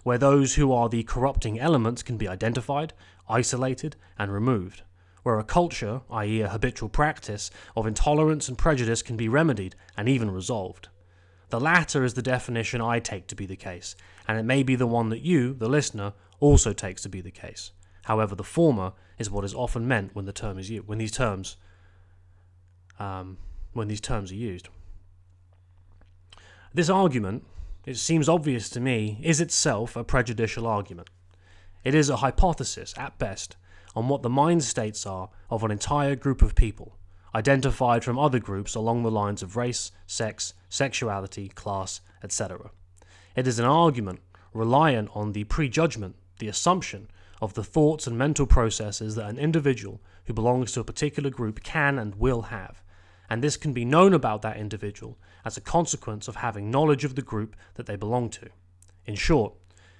where 0.03 0.19
those 0.19 0.57
who 0.57 0.73
are 0.73 0.89
the 0.89 1.03
corrupting 1.05 1.59
elements 1.59 2.03
can 2.03 2.17
be 2.17 2.29
identified, 2.29 2.93
isolated, 3.29 3.97
and 4.19 4.33
removed, 4.33 4.83
where 5.23 5.39
a 5.39 5.45
culture, 5.45 6.01
i.e., 6.11 6.41
a 6.41 6.49
habitual 6.49 6.89
practice, 6.89 7.51
of 7.77 7.87
intolerance 7.87 8.49
and 8.49 8.59
prejudice 8.59 9.03
can 9.03 9.17
be 9.17 9.29
remedied 9.29 9.77
and 9.97 10.09
even 10.09 10.31
resolved. 10.31 10.89
The 11.51 11.61
latter 11.61 12.05
is 12.05 12.15
the 12.15 12.23
definition 12.23 12.81
I 12.81 13.01
take 13.01 13.27
to 13.29 13.37
be 13.37 13.47
the 13.47 13.57
case, 13.57 13.97
and 14.27 14.39
it 14.39 14.45
may 14.45 14.63
be 14.63 14.77
the 14.77 14.87
one 14.87 15.09
that 15.11 15.23
you, 15.23 15.55
the 15.55 15.69
listener, 15.69 16.15
also 16.39 16.73
takes 16.73 17.03
to 17.03 17.09
be 17.09 17.21
the 17.21 17.31
case. 17.31 17.73
However, 18.05 18.35
the 18.35 18.45
former 18.45 18.93
is 19.19 19.31
what 19.31 19.45
is 19.45 19.55
often 19.55 19.87
meant 19.87 20.15
when 20.15 20.25
the 20.25 20.33
term 20.33 20.59
is 20.59 20.71
used, 20.71 20.87
when 20.87 20.99
these 20.99 21.13
terms 21.13 21.57
um, 22.99 23.39
when 23.73 23.89
these 23.89 24.01
terms 24.01 24.31
are 24.31 24.37
used. 24.37 24.69
This 26.73 26.91
argument, 26.91 27.45
it 27.87 27.97
seems 27.97 28.29
obvious 28.29 28.69
to 28.71 28.81
me, 28.81 29.19
is 29.23 29.41
itself 29.41 29.97
a 29.97 30.05
prejudicial 30.05 30.67
argument. 30.67 31.09
It 31.83 31.95
is 31.95 32.11
a 32.11 32.17
hypothesis, 32.17 32.95
at 32.97 33.19
best, 33.19 33.57
on 33.97 34.09
what 34.09 34.23
the 34.23 34.29
mind 34.29 34.63
states 34.63 35.07
are 35.07 35.31
of 35.49 35.65
an 35.65 35.71
entire 35.71 36.15
group 36.15 36.43
of 36.43 36.55
people, 36.55 36.97
identified 37.35 38.05
from 38.05 38.19
other 38.19 38.39
groups 38.39 38.75
along 38.75 39.03
the 39.03 39.11
lines 39.11 39.43
of 39.43 39.57
race, 39.57 39.91
sex, 40.07 40.55
sexuality, 40.69 41.49
class, 41.49 42.01
etc. 42.23 42.71
It 43.35 43.47
is 43.47 43.59
an 43.59 43.65
argument 43.65 44.21
reliant 44.53 45.11
on 45.15 45.33
the 45.33 45.45
prejudgment, 45.45 46.17
the 46.39 46.49
assumption, 46.49 47.09
of 47.41 47.55
the 47.55 47.65
thoughts 47.65 48.07
and 48.07 48.19
mental 48.19 48.47
processes 48.47 49.15
that 49.15 49.29
an 49.29 49.39
individual 49.39 50.01
who 50.27 50.33
belongs 50.33 50.73
to 50.73 50.81
a 50.81 50.85
particular 50.85 51.31
group 51.31 51.63
can 51.63 51.99
and 51.99 52.15
will 52.17 52.43
have. 52.43 52.83
And 53.29 53.43
this 53.43 53.57
can 53.57 53.73
be 53.73 53.85
known 53.85 54.13
about 54.13 54.43
that 54.43 54.57
individual 54.57 55.19
as 55.45 55.57
a 55.57 55.61
consequence 55.61 56.29
of 56.29 56.37
having 56.37 56.71
knowledge 56.71 57.05
of 57.05 57.15
the 57.15 57.23
group 57.23 57.57
that 57.75 57.87
they 57.87 57.97
belong 57.97 58.29
to. 58.31 58.49
In 59.07 59.15
short, 59.15 59.55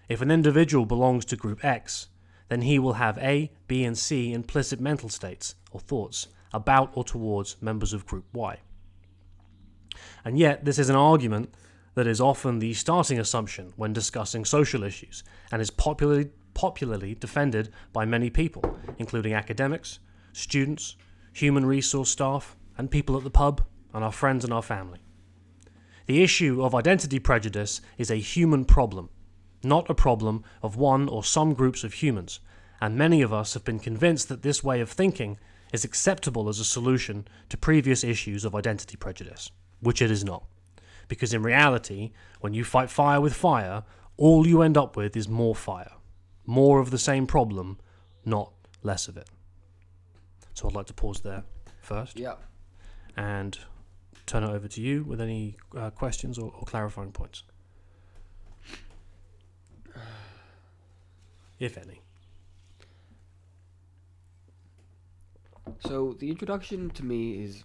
if 0.09 0.21
an 0.21 0.31
individual 0.31 0.85
belongs 0.85 1.25
to 1.27 1.37
group 1.37 1.65
X, 1.65 2.09
then 2.49 2.63
he 2.63 2.79
will 2.79 2.95
have 2.95 3.17
A, 3.19 3.53
B, 3.69 3.85
and 3.85 3.97
C 3.97 4.33
implicit 4.33 4.81
mental 4.81 5.09
states 5.09 5.55
or 5.71 5.81
thoughts 5.81 6.27
about 6.53 6.91
or 6.95 7.05
towards 7.05 7.57
members 7.63 7.93
of 7.93 8.07
group 8.07 8.25
Y. 8.33 8.59
And 10.25 10.39
yet, 10.39 10.65
this 10.65 10.79
is 10.79 10.91
an 10.91 10.97
argument 10.97 11.55
that 11.95 12.07
is 12.07 12.21
often 12.21 12.59
the 12.59 12.75
starting 12.75 13.19
assumption 13.19 13.73
when 13.77 13.93
discussing 13.93 14.45
social 14.45 14.83
issues 14.83 15.23
and 15.53 15.63
is 15.63 15.71
popularly, 15.71 16.31
popularly 16.61 17.15
defended 17.15 17.71
by 17.91 18.05
many 18.05 18.29
people, 18.29 18.77
including 18.99 19.33
academics, 19.33 19.99
students, 20.35 20.95
human 21.33 21.65
resource 21.65 22.11
staff, 22.11 22.55
and 22.77 22.91
people 22.91 23.17
at 23.17 23.25
the 23.25 23.31
pub, 23.31 23.63
and 23.95 24.05
our 24.05 24.13
friends 24.13 24.45
and 24.45 24.53
our 24.53 24.61
family. 24.61 24.99
The 26.05 26.23
issue 26.23 26.63
of 26.63 26.75
identity 26.75 27.19
prejudice 27.19 27.81
is 27.97 28.11
a 28.11 28.17
human 28.17 28.67
problem, 28.67 29.09
not 29.63 29.89
a 29.89 29.95
problem 29.95 30.45
of 30.63 30.77
one 30.77 31.09
or 31.09 31.25
some 31.25 31.55
groups 31.55 31.83
of 31.83 31.95
humans, 31.95 32.41
and 32.79 32.95
many 32.95 33.23
of 33.23 33.33
us 33.33 33.55
have 33.55 33.65
been 33.65 33.79
convinced 33.79 34.29
that 34.29 34.43
this 34.43 34.63
way 34.63 34.83
of 34.83 34.91
thinking 34.91 35.39
is 35.73 35.87
acceptable 35.87 36.47
as 36.47 36.61
a 36.61 36.65
solution 36.67 37.27
to 37.49 37.57
previous 37.57 38.05
issues 38.05 38.45
of 38.45 38.55
identity 38.55 38.99
prejudice, 38.99 39.51
which 39.81 40.03
it 40.03 40.11
is 40.11 40.25
not. 40.25 40.45
Because 41.09 41.33
in 41.33 41.43
reality, 41.43 42.13
when 42.41 42.53
you 42.53 42.65
fight 42.65 42.91
fire 42.91 43.19
with 43.23 43.33
fire, 43.33 43.83
all 44.19 44.47
you 44.47 44.61
end 44.61 44.77
up 44.77 44.95
with 44.95 45.17
is 45.17 45.27
more 45.27 45.55
fire. 45.55 45.93
More 46.51 46.81
of 46.81 46.91
the 46.91 46.99
same 46.99 47.29
problem, 47.29 47.79
not 48.25 48.53
less 48.83 49.07
of 49.07 49.17
it. 49.17 49.29
So 50.53 50.67
I'd 50.67 50.75
like 50.75 50.87
to 50.87 50.93
pause 50.93 51.21
there 51.21 51.45
first 51.81 52.19
Yeah. 52.19 52.35
and 53.17 53.57
turn 54.27 54.43
it 54.43 54.49
over 54.51 54.67
to 54.67 54.81
you 54.81 55.05
with 55.05 55.21
any 55.21 55.59
uh, 55.77 55.91
questions 55.91 56.39
or, 56.41 56.51
or 56.53 56.65
clarifying 56.65 57.13
points. 57.13 57.45
If 61.61 61.79
any. 61.79 62.01
So 65.87 66.15
the 66.19 66.31
introduction 66.31 66.91
to 66.91 67.05
me 67.05 67.45
is 67.45 67.63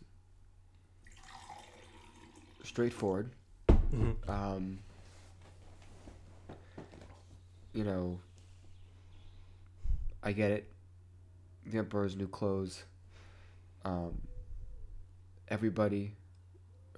straightforward. 2.63 3.31
Mhm. 3.69 4.29
Um, 4.29 4.79
you 7.73 7.83
know, 7.85 8.19
I 10.25 10.31
get 10.31 10.51
it. 10.51 10.71
The 11.67 11.77
Emperor's 11.77 12.15
New 12.15 12.27
Clothes. 12.27 12.83
Um, 13.85 14.21
everybody 15.47 16.15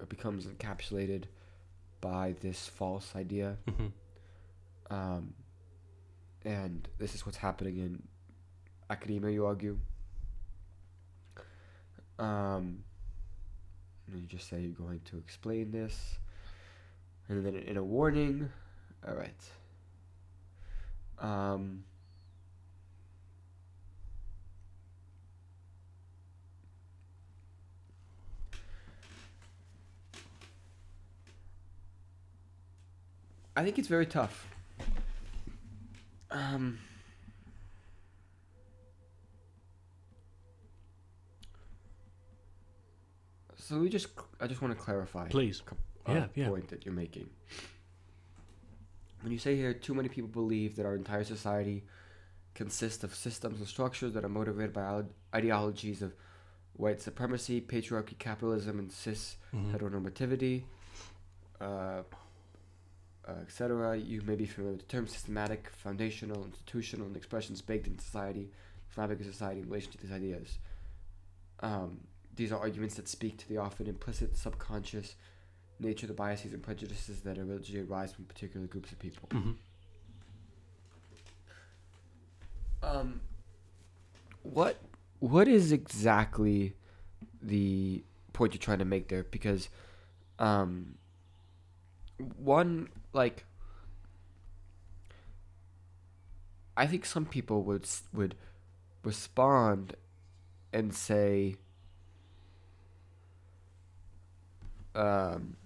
becomes 0.08 0.46
encapsulated 0.46 1.24
by 2.00 2.34
this 2.40 2.68
false 2.68 3.14
idea. 3.14 3.58
Mhm. 3.66 3.92
Um, 4.90 5.34
and 6.44 6.88
this 6.96 7.14
is 7.14 7.26
what's 7.26 7.36
happening 7.38 7.76
in 7.76 8.02
academia, 8.88 9.30
you 9.30 9.44
argue. 9.44 9.78
Um, 12.18 12.84
you 14.10 14.22
just 14.26 14.48
say 14.48 14.60
you're 14.62 14.70
going 14.72 15.00
to 15.00 15.18
explain 15.18 15.70
this. 15.70 16.18
And 17.28 17.44
then 17.44 17.54
in 17.54 17.76
a 17.76 17.84
warning, 17.84 18.50
all 19.06 19.14
right. 19.14 19.50
Um, 21.18 21.84
I 33.58 33.64
think 33.64 33.76
it's 33.76 33.88
very 33.88 34.06
tough. 34.06 34.46
Um, 36.30 36.78
so 43.56 43.80
we 43.80 43.88
just, 43.88 44.06
I 44.40 44.46
just 44.46 44.62
want 44.62 44.76
to 44.76 44.80
clarify 44.80 45.28
Please. 45.28 45.62
uh, 46.06 46.12
Yeah, 46.12 46.26
yeah. 46.36 46.48
point 46.48 46.68
that 46.68 46.84
you're 46.84 46.94
making. 46.94 47.28
When 49.22 49.32
you 49.32 49.38
say 49.38 49.56
here, 49.56 49.74
too 49.74 49.92
many 49.94 50.08
people 50.08 50.28
believe 50.28 50.76
that 50.76 50.86
our 50.86 50.94
entire 50.94 51.24
society 51.24 51.82
consists 52.54 53.02
of 53.02 53.12
systems 53.12 53.58
and 53.58 53.66
structures 53.66 54.12
that 54.14 54.24
are 54.24 54.28
motivated 54.28 54.72
by 54.72 55.02
ideologies 55.34 56.00
of 56.00 56.14
white 56.74 57.00
supremacy, 57.00 57.60
patriarchy, 57.60 58.16
capitalism, 58.16 58.78
and 58.78 58.92
cis 58.92 59.36
Mhm. 59.52 59.72
heteronormativity, 59.76 60.62
uh, 61.60 62.02
etc. 63.42 63.96
You 63.96 64.22
may 64.22 64.34
be 64.36 64.46
familiar 64.46 64.76
with 64.76 64.86
the 64.86 64.92
term 64.92 65.06
systematic, 65.06 65.70
foundational, 65.70 66.44
institutional, 66.44 67.06
and 67.06 67.16
expressions 67.16 67.60
baked 67.62 67.86
in 67.86 67.98
society, 67.98 68.50
fabric 68.88 69.20
of 69.20 69.26
society 69.26 69.60
in 69.60 69.68
relation 69.68 69.92
to 69.92 69.98
these 69.98 70.12
ideas. 70.12 70.58
Um, 71.60 72.00
these 72.34 72.52
are 72.52 72.58
arguments 72.58 72.94
that 72.94 73.08
speak 73.08 73.36
to 73.38 73.48
the 73.48 73.58
often 73.58 73.86
implicit, 73.86 74.36
subconscious 74.36 75.16
nature 75.80 76.06
of 76.06 76.08
the 76.08 76.14
biases 76.14 76.52
and 76.52 76.62
prejudices 76.62 77.20
that 77.20 77.38
originally 77.38 77.86
arise 77.88 78.12
from 78.12 78.24
particular 78.24 78.66
groups 78.66 78.92
of 78.92 78.98
people. 78.98 79.28
Mhm. 79.30 79.56
Um, 82.82 83.20
what 84.42 84.78
what 85.20 85.48
is 85.48 85.72
exactly 85.72 86.74
the 87.42 88.04
point 88.32 88.54
you're 88.54 88.60
trying 88.60 88.78
to 88.78 88.84
make 88.84 89.08
there? 89.08 89.24
Because, 89.24 89.68
um, 90.38 90.96
one 92.36 92.88
like, 93.18 93.44
I 96.76 96.86
think 96.86 97.04
some 97.04 97.26
people 97.26 97.64
would 97.64 97.86
would 98.14 98.36
respond 99.02 99.96
and 100.72 100.94
say, 100.94 101.56
um. 104.94 105.56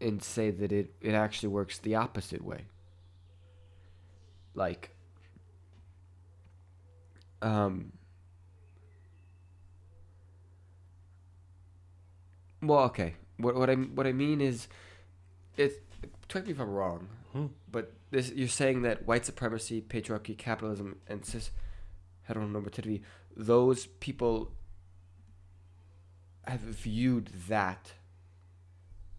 and 0.00 0.20
say 0.20 0.50
that 0.50 0.72
it, 0.72 0.92
it 1.00 1.14
actually 1.14 1.48
works 1.48 1.78
the 1.78 1.94
opposite 1.94 2.42
way. 2.44 2.62
Like, 4.52 4.90
um, 7.40 7.92
well, 12.62 12.84
okay. 12.84 13.16
What 13.36 13.54
what 13.54 13.68
I 13.70 13.74
what 13.74 14.06
I 14.06 14.12
mean 14.12 14.40
is, 14.40 14.68
it. 15.56 15.82
Correct 16.28 16.46
me 16.46 16.52
if 16.54 16.60
I'm 16.60 16.70
wrong, 16.70 17.08
Hmm. 17.32 17.46
but 17.70 17.92
this 18.10 18.30
you're 18.32 18.48
saying 18.48 18.82
that 18.82 19.06
white 19.06 19.26
supremacy, 19.26 19.82
patriarchy, 19.82 20.36
capitalism, 20.36 20.96
and 21.06 21.24
cis 21.24 21.50
heteronormativity, 22.28 23.02
those 23.36 23.86
people 23.86 24.52
have 26.46 26.60
viewed 26.60 27.28
that 27.48 27.92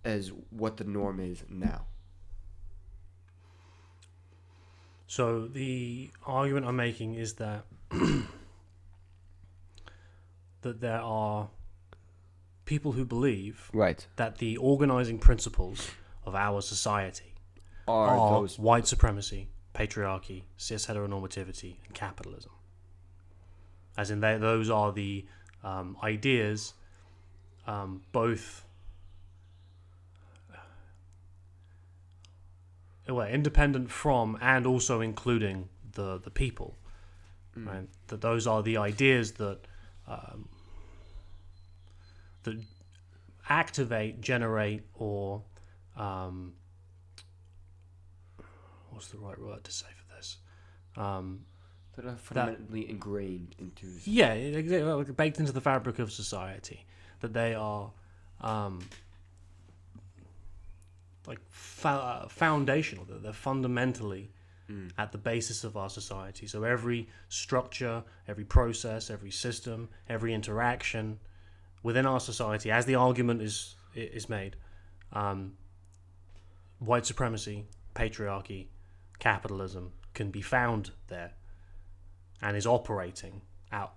as 0.03 0.31
what 0.49 0.77
the 0.77 0.83
norm 0.83 1.19
is 1.19 1.43
now. 1.49 1.85
So 5.07 5.47
the 5.47 6.11
argument 6.25 6.65
I'm 6.65 6.75
making 6.75 7.15
is 7.15 7.33
that 7.35 7.65
that 10.61 10.81
there 10.81 10.99
are 11.01 11.49
people 12.65 12.93
who 12.93 13.05
believe 13.05 13.69
Right. 13.73 14.05
that 14.15 14.37
the 14.37 14.57
organizing 14.57 15.19
principles 15.19 15.89
of 16.25 16.35
our 16.35 16.61
society 16.61 17.33
Are, 17.87 18.07
are 18.17 18.39
those 18.39 18.57
white 18.57 18.87
supremacy, 18.87 19.49
patriarchy, 19.73 20.43
cis 20.57 20.85
heteronormativity, 20.87 21.75
and 21.85 21.93
capitalism. 21.93 22.51
As 23.97 24.09
in, 24.09 24.21
they, 24.21 24.37
those 24.37 24.69
are 24.69 24.91
the 24.91 25.25
um, 25.63 25.97
ideas, 26.03 26.73
um, 27.67 28.03
both 28.11 28.65
uh, 30.53 30.57
well, 33.13 33.27
independent 33.27 33.91
from 33.91 34.37
and 34.41 34.65
also 34.65 35.01
including 35.01 35.69
the 35.93 36.17
the 36.17 36.31
people, 36.31 36.75
Mm. 37.57 37.67
right? 37.67 37.89
That 38.07 38.21
those 38.21 38.47
are 38.47 38.63
the 38.63 38.77
ideas 38.77 39.33
that 39.33 39.59
um, 40.07 40.49
that 42.43 42.61
activate, 43.49 44.21
generate, 44.21 44.83
or 44.93 45.41
um, 45.97 46.53
what's 48.89 49.07
the 49.09 49.17
right 49.17 49.39
word 49.39 49.63
to 49.63 49.71
say 49.71 49.87
for 49.95 50.15
this? 50.15 50.37
Um, 50.95 51.41
that 51.95 52.05
are 52.05 52.15
fundamentally 52.15 52.89
ingrained 52.89 53.55
into 53.59 53.87
yeah, 54.05 54.33
exactly, 54.33 55.13
baked 55.13 55.39
into 55.39 55.51
the 55.51 55.61
fabric 55.61 55.99
of 55.99 56.11
society. 56.11 56.85
That 57.19 57.33
they 57.33 57.53
are 57.53 57.91
um, 58.41 58.79
like 61.27 61.39
fa- 61.49 62.25
foundational. 62.29 63.05
That 63.05 63.23
they're 63.23 63.33
fundamentally 63.33 64.31
Mm. 64.69 64.91
at 64.97 65.11
the 65.11 65.17
basis 65.17 65.65
of 65.65 65.75
our 65.75 65.89
society. 65.89 66.47
So 66.47 66.63
every 66.63 67.09
structure, 67.27 68.01
every 68.29 68.45
process, 68.45 69.09
every 69.09 69.29
system, 69.29 69.89
every 70.07 70.33
interaction 70.33 71.19
within 71.83 72.05
our 72.05 72.19
society, 72.19 72.71
as 72.71 72.85
the 72.85 72.95
argument 72.95 73.41
is 73.41 73.75
is 73.93 74.27
made, 74.27 74.55
um, 75.11 75.53
white 76.79 77.05
supremacy, 77.05 77.65
patriarchy, 77.93 78.67
capitalism 79.19 79.91
can 80.15 80.31
be 80.31 80.41
found 80.41 80.91
there, 81.07 81.33
and 82.41 82.57
is 82.57 82.65
operating 82.65 83.41
at 83.71 83.91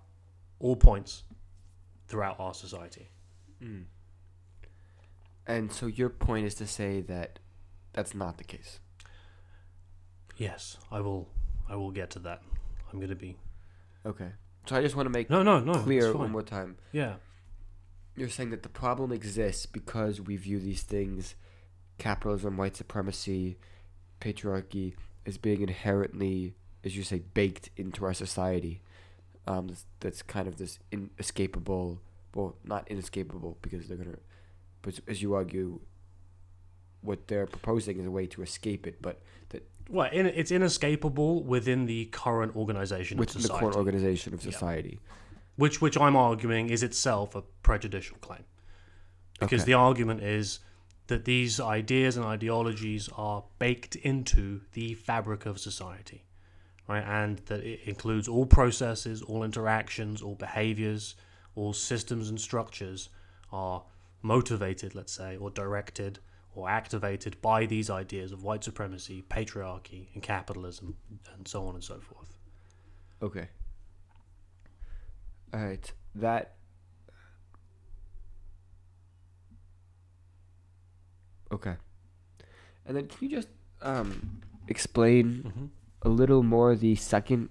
all 0.59 0.75
points 0.75 1.23
throughout 2.07 2.39
our 2.39 2.53
society. 2.53 3.09
Mm. 3.61 3.85
And 5.47 5.71
so 5.71 5.87
your 5.87 6.09
point 6.09 6.45
is 6.45 6.55
to 6.55 6.67
say 6.67 7.01
that 7.01 7.39
that's 7.93 8.13
not 8.13 8.37
the 8.37 8.43
case. 8.43 8.79
Yes, 10.35 10.77
I 10.91 11.01
will. 11.01 11.29
I 11.69 11.75
will 11.75 11.91
get 11.91 12.11
to 12.11 12.19
that. 12.19 12.43
I'm 12.91 12.99
going 12.99 13.09
to 13.09 13.15
be 13.15 13.37
Okay. 14.07 14.29
So 14.67 14.75
I 14.75 14.81
just 14.81 14.95
want 14.95 15.05
to 15.05 15.09
make 15.09 15.29
no, 15.29 15.43
no, 15.43 15.59
no. 15.59 15.73
clear 15.73 16.15
one 16.15 16.31
more 16.31 16.41
time. 16.41 16.77
Yeah, 16.91 17.15
You're 18.17 18.29
saying 18.29 18.49
that 18.49 18.63
the 18.63 18.69
problem 18.69 19.11
exists 19.11 19.65
because 19.65 20.19
we 20.19 20.35
view 20.35 20.59
these 20.59 20.81
things, 20.81 21.35
capitalism, 21.99 22.57
white 22.57 22.75
supremacy, 22.75 23.57
patriarchy, 24.19 24.95
as 25.25 25.37
being 25.37 25.61
inherently, 25.61 26.55
as 26.83 26.97
you 26.97 27.03
say, 27.03 27.19
baked 27.19 27.69
into 27.77 28.05
our 28.05 28.13
society. 28.13 28.81
Um, 29.45 29.67
that's, 29.67 29.85
that's 29.99 30.21
kind 30.23 30.47
of 30.47 30.57
this 30.57 30.79
inescapable, 30.91 32.01
well, 32.33 32.55
not 32.65 32.87
inescapable 32.89 33.57
because 33.61 33.87
they're 33.87 33.97
gonna, 33.97 34.17
but 34.81 34.99
as 35.07 35.21
you 35.21 35.35
argue, 35.35 35.79
what 37.01 37.27
they're 37.27 37.45
proposing 37.45 37.99
is 37.99 38.07
a 38.07 38.11
way 38.11 38.25
to 38.27 38.41
escape 38.41 38.87
it, 38.87 39.01
but 39.01 39.21
that 39.49 39.63
well, 39.89 40.09
in, 40.11 40.25
it's 40.25 40.51
inescapable 40.51 41.43
within 41.43 41.85
the 41.85 42.05
current 42.05 42.55
organization 42.55 43.17
within 43.17 43.37
of 43.37 43.43
the 43.43 43.53
current 43.53 43.75
organization 43.75 44.33
of 44.33 44.41
society. 44.41 44.99
Which 45.57 45.81
which 45.81 45.97
I'm 45.97 46.15
arguing 46.15 46.69
is 46.69 46.81
itself 46.83 47.35
a 47.35 47.41
prejudicial 47.41 48.17
claim, 48.19 48.45
because 49.39 49.61
Okay. 49.63 49.71
the 49.71 49.73
argument 49.73 50.23
is 50.23 50.59
that 51.07 51.25
these 51.25 51.59
ideas 51.59 52.17
and 52.17 52.25
ideologies 52.25 53.09
are 53.17 53.43
baked 53.59 53.95
into 53.95 54.61
the 54.73 54.93
fabric 54.93 55.45
of 55.45 55.59
society, 55.59 56.25
right? 56.87 57.03
And 57.03 57.39
that 57.47 57.61
it 57.61 57.81
includes 57.85 58.27
all 58.27 58.45
processes, 58.45 59.21
all 59.21 59.43
interactions, 59.43 60.21
all 60.21 60.35
behaviors, 60.35 61.15
all 61.55 61.73
systems 61.73 62.29
and 62.29 62.39
structures 62.39 63.09
are 63.51 63.83
motivated, 64.21 64.95
let's 64.95 65.13
say, 65.13 65.37
or 65.37 65.49
directed 65.49 66.19
or 66.53 66.67
activated 66.69 67.39
by 67.41 67.65
these 67.67 67.89
ideas 67.89 68.31
of 68.31 68.43
white 68.43 68.63
supremacy, 68.63 69.23
patriarchy, 69.29 70.07
and 70.13 70.23
capitalism, 70.23 70.97
and 71.35 71.47
so 71.47 71.65
on 71.67 71.75
and 71.75 71.83
so 71.83 71.99
forth. 71.99 72.35
Okay. 73.21 73.47
All 75.53 75.63
right. 75.63 75.91
That. 76.15 76.55
Okay. 81.51 81.75
And 82.85 82.95
then 82.97 83.07
can 83.07 83.17
you 83.21 83.29
just 83.29 83.47
um 83.81 84.41
explain 84.67 85.43
Mm-hmm. 85.47 85.65
a 86.01 86.09
little 86.09 86.43
more 86.43 86.75
the 86.75 86.95
second 86.95 87.49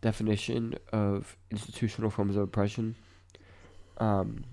definition 0.00 0.74
of 0.92 1.36
institutional 1.50 2.10
forms 2.10 2.36
of 2.36 2.42
oppression? 2.42 2.94
Um. 3.98 4.44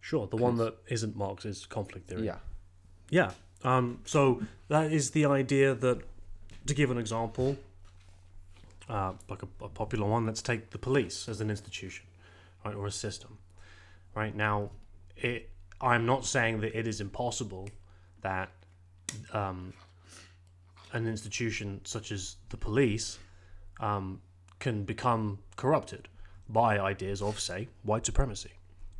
Sure, 0.00 0.26
the 0.26 0.36
one 0.36 0.56
that 0.56 0.74
isn't 0.88 1.14
Marx's 1.16 1.66
conflict 1.66 2.08
theory. 2.08 2.26
Yeah. 2.26 2.38
Yeah. 3.10 3.30
Um, 3.62 4.00
so 4.04 4.42
that 4.68 4.90
is 4.92 5.10
the 5.12 5.24
idea 5.26 5.72
that, 5.74 6.00
to 6.66 6.74
give 6.74 6.90
an 6.90 6.98
example, 6.98 7.56
uh, 8.90 9.12
like 9.28 9.42
a, 9.42 9.48
a 9.64 9.68
popular 9.68 10.06
one, 10.06 10.26
let's 10.26 10.42
take 10.42 10.70
the 10.70 10.78
police 10.78 11.28
as 11.28 11.40
an 11.40 11.50
institution, 11.50 12.06
right, 12.64 12.74
or 12.74 12.86
a 12.86 12.90
system. 12.90 13.38
Right 14.14 14.34
now, 14.34 14.70
it. 15.16 15.48
I'm 15.80 16.04
not 16.04 16.26
saying 16.26 16.60
that 16.60 16.78
it 16.78 16.86
is 16.86 17.00
impossible 17.00 17.70
that 18.20 18.50
um, 19.32 19.72
an 20.92 21.06
institution 21.06 21.80
such 21.84 22.12
as 22.12 22.36
the 22.50 22.58
police 22.58 23.18
um, 23.80 24.20
can 24.58 24.84
become 24.84 25.38
corrupted 25.56 26.08
by 26.50 26.78
ideas 26.78 27.22
of, 27.22 27.40
say, 27.40 27.68
white 27.82 28.04
supremacy. 28.04 28.50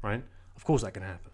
Right? 0.02 0.24
Of 0.56 0.64
course, 0.64 0.80
that 0.82 0.94
can 0.94 1.02
happen 1.02 1.30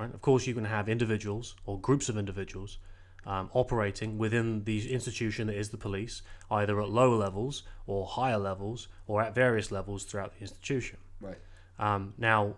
right? 0.00 0.12
Of 0.12 0.22
course, 0.22 0.46
you 0.46 0.54
can 0.54 0.64
have 0.64 0.88
individuals 0.88 1.54
or 1.66 1.78
groups 1.78 2.08
of 2.08 2.16
individuals 2.16 2.78
um, 3.26 3.50
operating 3.52 4.18
within 4.18 4.64
the 4.64 4.90
institution 4.92 5.46
that 5.46 5.56
is 5.56 5.68
the 5.68 5.76
police, 5.76 6.22
either 6.50 6.80
at 6.80 6.88
lower 6.88 7.16
levels 7.16 7.62
or 7.86 8.06
higher 8.06 8.38
levels 8.38 8.88
or 9.06 9.22
at 9.22 9.34
various 9.34 9.70
levels 9.70 10.04
throughout 10.04 10.34
the 10.34 10.40
institution. 10.40 10.98
Right. 11.20 11.38
Um, 11.78 12.14
now, 12.18 12.56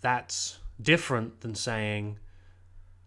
that's 0.00 0.58
different 0.80 1.40
than 1.40 1.54
saying 1.54 2.18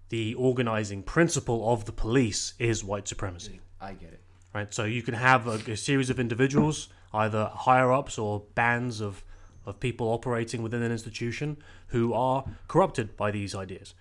the 0.10 0.34
organizing 0.34 1.04
principle 1.04 1.72
of 1.72 1.86
the 1.86 1.92
police 1.92 2.54
is 2.60 2.84
white 2.84 3.08
supremacy 3.08 3.62
I 3.80 3.94
get 3.94 4.12
it. 4.14 4.22
right? 4.54 4.74
So 4.74 4.84
you 4.84 5.02
can 5.02 5.14
have 5.14 5.48
a, 5.48 5.72
a 5.72 5.78
series 5.78 6.10
of 6.10 6.20
individuals, 6.20 6.90
either 7.14 7.52
higher 7.54 7.92
ups 7.92 8.18
or 8.18 8.44
bands 8.56 9.02
of, 9.02 9.24
of 9.66 9.80
people 9.80 10.08
operating 10.08 10.64
within 10.64 10.82
an 10.82 10.92
institution 10.92 11.58
who 11.88 12.14
are 12.14 12.44
corrupted 12.68 13.16
by 13.16 13.32
these 13.32 13.54
ideas, 13.56 13.94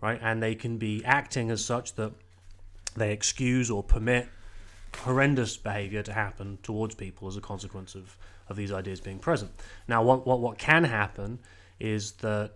right? 0.00 0.18
And 0.22 0.42
they 0.42 0.54
can 0.54 0.78
be 0.78 1.04
acting 1.04 1.50
as 1.50 1.64
such 1.64 1.94
that 1.94 2.12
they 2.96 3.12
excuse 3.12 3.70
or 3.70 3.82
permit 3.82 4.28
horrendous 5.00 5.56
behavior 5.56 6.02
to 6.02 6.12
happen 6.12 6.58
towards 6.62 6.94
people 6.94 7.28
as 7.28 7.36
a 7.36 7.40
consequence 7.40 7.94
of, 7.94 8.16
of 8.48 8.56
these 8.56 8.72
ideas 8.72 9.00
being 9.00 9.18
present. 9.18 9.50
Now, 9.86 10.02
what, 10.02 10.26
what, 10.26 10.40
what 10.40 10.58
can 10.58 10.84
happen 10.84 11.38
is 11.78 12.12
that, 12.12 12.52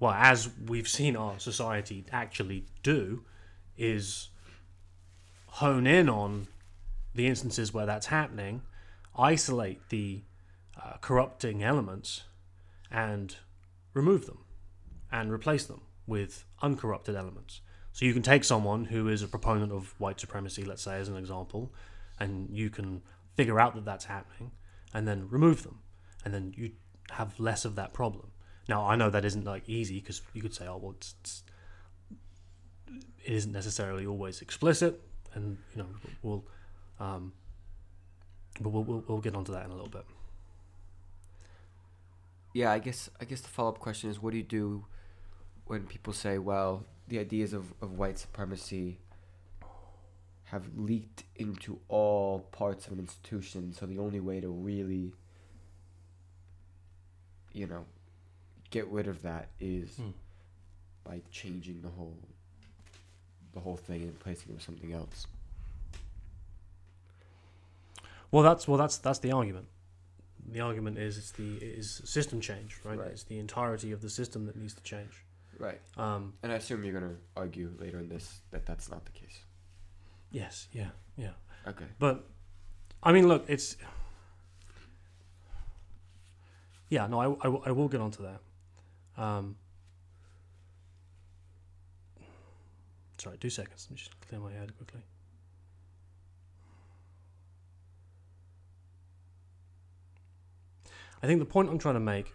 well, 0.00 0.12
as 0.12 0.50
we've 0.66 0.88
seen 0.88 1.16
our 1.16 1.38
society 1.38 2.04
actually 2.10 2.66
do, 2.82 3.24
is 3.76 4.28
hone 5.46 5.86
in 5.86 6.08
on 6.08 6.48
the 7.14 7.26
instances 7.26 7.72
where 7.72 7.86
that's 7.86 8.06
happening, 8.06 8.62
isolate 9.16 9.88
the 9.90 10.22
uh, 10.82 10.94
corrupting 11.00 11.62
elements, 11.62 12.24
and 12.90 13.36
remove 13.94 14.26
them 14.26 14.38
and 15.10 15.30
replace 15.30 15.66
them 15.66 15.82
with 16.06 16.44
uncorrupted 16.62 17.14
elements. 17.14 17.60
So 17.92 18.06
you 18.06 18.12
can 18.12 18.22
take 18.22 18.44
someone 18.44 18.86
who 18.86 19.08
is 19.08 19.22
a 19.22 19.28
proponent 19.28 19.72
of 19.72 19.94
white 19.98 20.18
supremacy, 20.18 20.64
let's 20.64 20.82
say, 20.82 20.96
as 20.96 21.08
an 21.08 21.16
example, 21.16 21.72
and 22.18 22.48
you 22.50 22.70
can 22.70 23.02
figure 23.36 23.60
out 23.60 23.74
that 23.74 23.84
that's 23.84 24.06
happening 24.06 24.52
and 24.94 25.06
then 25.06 25.28
remove 25.28 25.62
them. 25.62 25.80
And 26.24 26.32
then 26.32 26.54
you 26.56 26.72
have 27.10 27.38
less 27.38 27.64
of 27.64 27.74
that 27.76 27.92
problem. 27.92 28.30
Now, 28.68 28.86
I 28.86 28.96
know 28.96 29.10
that 29.10 29.24
isn't 29.24 29.44
like 29.44 29.68
easy 29.68 30.00
because 30.00 30.22
you 30.32 30.40
could 30.40 30.54
say, 30.54 30.66
oh, 30.66 30.78
well, 30.78 30.94
it's, 30.96 31.14
it's, 31.20 31.42
it 33.24 33.32
isn't 33.32 33.52
necessarily 33.52 34.06
always 34.06 34.40
explicit, 34.40 35.00
and 35.34 35.58
you 35.74 35.82
know, 35.82 35.88
we'll, 36.22 36.44
um, 37.00 37.32
but 38.60 38.70
we'll, 38.70 38.84
we'll, 38.84 39.04
we'll 39.06 39.18
get 39.18 39.34
onto 39.34 39.52
that 39.52 39.64
in 39.64 39.70
a 39.70 39.74
little 39.74 39.88
bit. 39.88 40.04
Yeah, 42.54 42.70
I 42.70 42.78
guess 42.78 43.08
I 43.20 43.24
guess 43.24 43.40
the 43.40 43.48
follow 43.48 43.70
up 43.70 43.78
question 43.78 44.10
is, 44.10 44.20
what 44.20 44.32
do 44.32 44.36
you 44.36 44.42
do 44.42 44.84
when 45.66 45.86
people 45.86 46.12
say, 46.12 46.38
well, 46.38 46.84
the 47.08 47.18
ideas 47.18 47.52
of, 47.52 47.72
of 47.80 47.92
white 47.98 48.18
supremacy 48.18 48.98
have 50.44 50.64
leaked 50.76 51.24
into 51.36 51.78
all 51.88 52.40
parts 52.52 52.86
of 52.86 52.92
an 52.92 52.98
institution, 52.98 53.72
so 53.72 53.86
the 53.86 53.98
only 53.98 54.20
way 54.20 54.40
to 54.40 54.48
really, 54.48 55.12
you 57.52 57.66
know, 57.66 57.84
get 58.70 58.86
rid 58.88 59.06
of 59.06 59.22
that 59.22 59.48
is 59.60 59.96
Hmm. 59.96 60.10
by 61.04 61.20
changing 61.30 61.82
the 61.82 61.88
whole 61.88 62.16
the 63.54 63.60
whole 63.60 63.76
thing 63.76 64.00
and 64.02 64.12
replacing 64.12 64.48
it 64.50 64.54
with 64.54 64.62
something 64.62 64.92
else. 64.94 65.26
Well, 68.30 68.42
that's 68.42 68.66
well, 68.66 68.78
that's 68.78 68.96
that's 68.98 69.18
the 69.18 69.32
argument. 69.32 69.66
The 70.50 70.60
argument 70.60 70.98
is 70.98 71.18
it's 71.18 71.30
the 71.32 71.56
it 71.56 71.78
is 71.78 72.00
system 72.04 72.40
change, 72.40 72.78
right? 72.84 72.98
Right. 72.98 73.08
It's 73.10 73.24
the 73.24 73.38
entirety 73.38 73.92
of 73.92 74.00
the 74.00 74.08
system 74.10 74.46
that 74.46 74.56
needs 74.56 74.74
to 74.74 74.82
change. 74.82 75.24
Right. 75.62 75.80
Um, 75.96 76.34
And 76.42 76.50
I 76.50 76.56
assume 76.56 76.82
you're 76.82 76.92
gonna 76.92 77.14
argue 77.36 77.70
later 77.78 78.00
in 78.00 78.08
this 78.08 78.40
that 78.50 78.66
that's 78.66 78.90
not 78.90 79.04
the 79.04 79.12
case. 79.12 79.44
yes, 80.32 80.66
yeah, 80.72 80.90
yeah. 81.16 81.34
Okay. 81.68 81.84
But 82.00 82.26
I 83.00 83.12
mean, 83.12 83.28
look, 83.28 83.44
it's 83.48 83.76
yeah. 86.88 87.06
No, 87.06 87.20
I, 87.20 87.26
I, 87.44 87.48
will- 87.48 87.62
I 87.64 87.70
will 87.70 87.88
get 87.88 88.00
onto 88.00 88.24
that. 88.24 88.40
Um, 89.22 89.54
sorry, 93.18 93.38
two 93.38 93.50
seconds. 93.50 93.86
Let 93.88 93.90
me 93.92 93.96
just 93.98 94.20
clear 94.28 94.40
my 94.40 94.50
head 94.52 94.76
quickly. 94.76 95.02
I 101.22 101.26
think 101.26 101.38
the 101.38 101.46
point 101.46 101.68
I'm 101.68 101.78
trying 101.78 101.94
to 101.94 102.00
make 102.00 102.32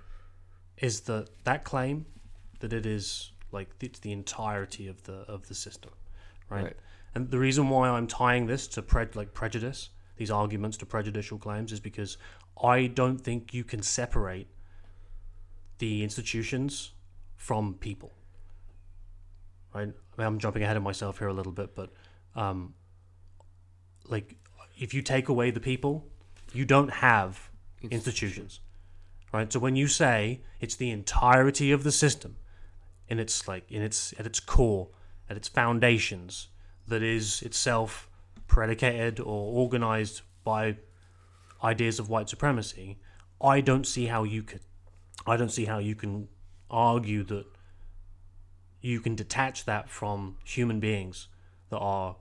is 0.77 1.01
that 1.01 1.29
that 1.43 1.63
claim 1.63 2.05
that 2.59 2.73
it 2.73 2.85
is 2.85 3.31
like 3.51 3.69
it's 3.81 3.99
the 3.99 4.11
entirety 4.11 4.87
of 4.87 5.03
the 5.03 5.19
of 5.27 5.47
the 5.47 5.55
system, 5.55 5.91
right? 6.49 6.63
Right. 6.65 6.77
And 7.15 7.31
the 7.31 7.39
reason 7.39 7.69
why 7.69 7.89
I'm 7.89 8.07
tying 8.07 8.45
this 8.45 8.67
to 8.69 8.81
pre- 8.81 9.07
like 9.15 9.33
prejudice 9.33 9.89
these 10.17 10.31
arguments 10.31 10.77
to 10.77 10.85
prejudicial 10.85 11.37
claims 11.37 11.71
is 11.71 11.79
because 11.79 12.17
I 12.61 12.87
don't 12.87 13.19
think 13.19 13.53
you 13.53 13.63
can 13.63 13.81
separate 13.81 14.47
the 15.77 16.03
institutions 16.03 16.91
from 17.35 17.75
people. 17.75 18.11
Right? 19.73 19.87
I 19.87 20.21
mean, 20.21 20.27
I'm 20.27 20.39
jumping 20.39 20.63
ahead 20.63 20.77
of 20.77 20.83
myself 20.83 21.19
here 21.19 21.27
a 21.27 21.33
little 21.33 21.51
bit, 21.51 21.75
but 21.75 21.91
um, 22.35 22.73
like 24.07 24.35
if 24.77 24.93
you 24.93 25.01
take 25.01 25.29
away 25.29 25.51
the 25.51 25.59
people, 25.59 26.05
you 26.53 26.65
don't 26.65 26.89
have 26.89 27.49
institutions. 27.81 28.59
Right? 29.31 29.51
So 29.51 29.59
when 29.59 29.75
you 29.75 29.87
say 29.87 30.41
it's 30.59 30.75
the 30.75 30.89
entirety 30.89 31.71
of 31.71 31.83
the 31.83 31.91
system 31.91 32.37
in 33.09 33.19
its 33.19 33.47
like 33.47 33.71
in 33.71 33.81
its 33.81 34.13
at 34.19 34.25
its 34.25 34.39
core, 34.39 34.89
at 35.29 35.37
its 35.37 35.47
foundations, 35.47 36.47
that 36.87 37.03
is 37.03 37.41
itself 37.41 38.09
predicated 38.47 39.19
or 39.19 39.53
organized 39.53 40.21
by 40.43 40.77
ideas 41.63 41.99
of 41.99 42.09
white 42.09 42.29
supremacy, 42.29 42.97
I 43.41 43.61
don't 43.61 43.85
see 43.85 44.05
how 44.05 44.23
you 44.23 44.43
could 44.43 44.61
I 45.25 45.37
don't 45.37 45.51
see 45.51 45.65
how 45.65 45.79
you 45.79 45.95
can 45.95 46.29
argue 46.69 47.23
that 47.23 47.45
you 48.81 48.99
can 48.99 49.15
detach 49.15 49.65
that 49.65 49.89
from 49.89 50.37
human 50.43 50.79
beings 50.79 51.27
that 51.69 51.77
are 51.79 52.17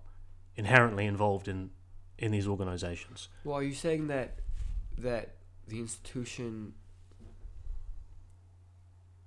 inherently 0.57 1.07
involved 1.07 1.49
in 1.49 1.71
in 2.19 2.33
these 2.33 2.47
organizations. 2.47 3.29
Well, 3.45 3.57
are 3.57 3.63
you 3.63 3.75
saying 3.75 4.07
that 4.09 4.39
that 4.99 5.35
the 5.69 5.81
institution 5.81 6.75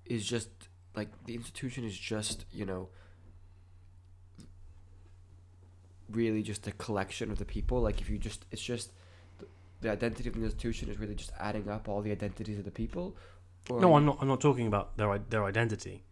is 0.06 0.26
just 0.26 0.69
like 0.96 1.10
the 1.26 1.36
institution 1.36 1.84
is 1.84 1.98
just 1.98 2.46
you 2.52 2.66
know 2.66 2.90
really 6.10 6.42
just 6.42 6.68
a 6.68 6.72
collection 6.74 7.32
of 7.32 7.38
the 7.38 7.46
people. 7.46 7.82
Like 7.82 8.02
if 8.02 8.10
you 8.10 8.18
just 8.18 8.46
it's 8.52 8.62
just 8.62 8.92
the 9.82 9.90
identity 9.92 10.28
of 10.28 10.36
the 10.36 10.44
institution 10.44 10.90
is 10.90 11.00
really 11.00 11.16
just 11.16 11.32
adding 11.40 11.70
up 11.70 11.88
all 11.88 12.02
the 12.02 12.12
identities 12.12 12.58
of 12.58 12.66
the 12.66 12.72
people 12.72 13.16
or 13.70 13.80
no 13.80 13.96
i'm 13.96 14.06
not 14.06 14.18
i'm 14.20 14.28
not 14.28 14.42
talking 14.42 14.68
about 14.68 14.98
their 14.98 15.18
their 15.30 15.46
identity. 15.46 16.04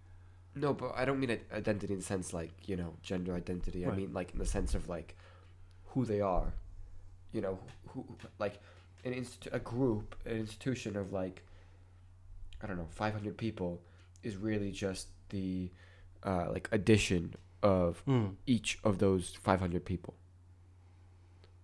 No 0.56 0.74
but 0.74 0.94
i 0.96 1.06
don't 1.06 1.20
mean 1.20 1.38
identity 1.54 1.94
in 1.94 2.00
the 2.00 2.06
sense 2.06 2.34
like 2.34 2.52
you 2.66 2.76
know 2.76 2.94
gender 3.02 3.36
identity. 3.36 3.84
Right. 3.84 3.94
i 3.94 3.98
mean 3.98 4.14
like 4.14 4.32
in 4.32 4.40
the 4.40 4.46
sense 4.46 4.76
of 4.76 4.88
like 4.90 5.16
who 5.88 6.06
they 6.06 6.22
are. 6.22 6.54
You 7.34 7.42
know 7.42 7.60
who, 7.90 8.06
who 8.08 8.18
like 8.40 8.60
an 9.04 9.14
institu- 9.14 9.54
a 9.54 9.60
group 9.60 10.16
an 10.26 10.38
institution 10.38 10.96
of 10.96 11.12
like 11.12 11.44
i 12.64 12.68
don't 12.68 12.78
know 12.78 12.88
500 12.92 13.38
people 13.38 13.82
is 14.24 14.38
really 14.38 14.72
just 14.72 15.10
the 15.30 15.72
uh, 16.24 16.48
like 16.52 16.70
addition 16.72 17.34
of 17.64 18.04
mm. 18.06 18.36
each 18.46 18.80
of 18.84 19.00
those 19.00 19.36
500 19.42 19.84
people 19.84 20.16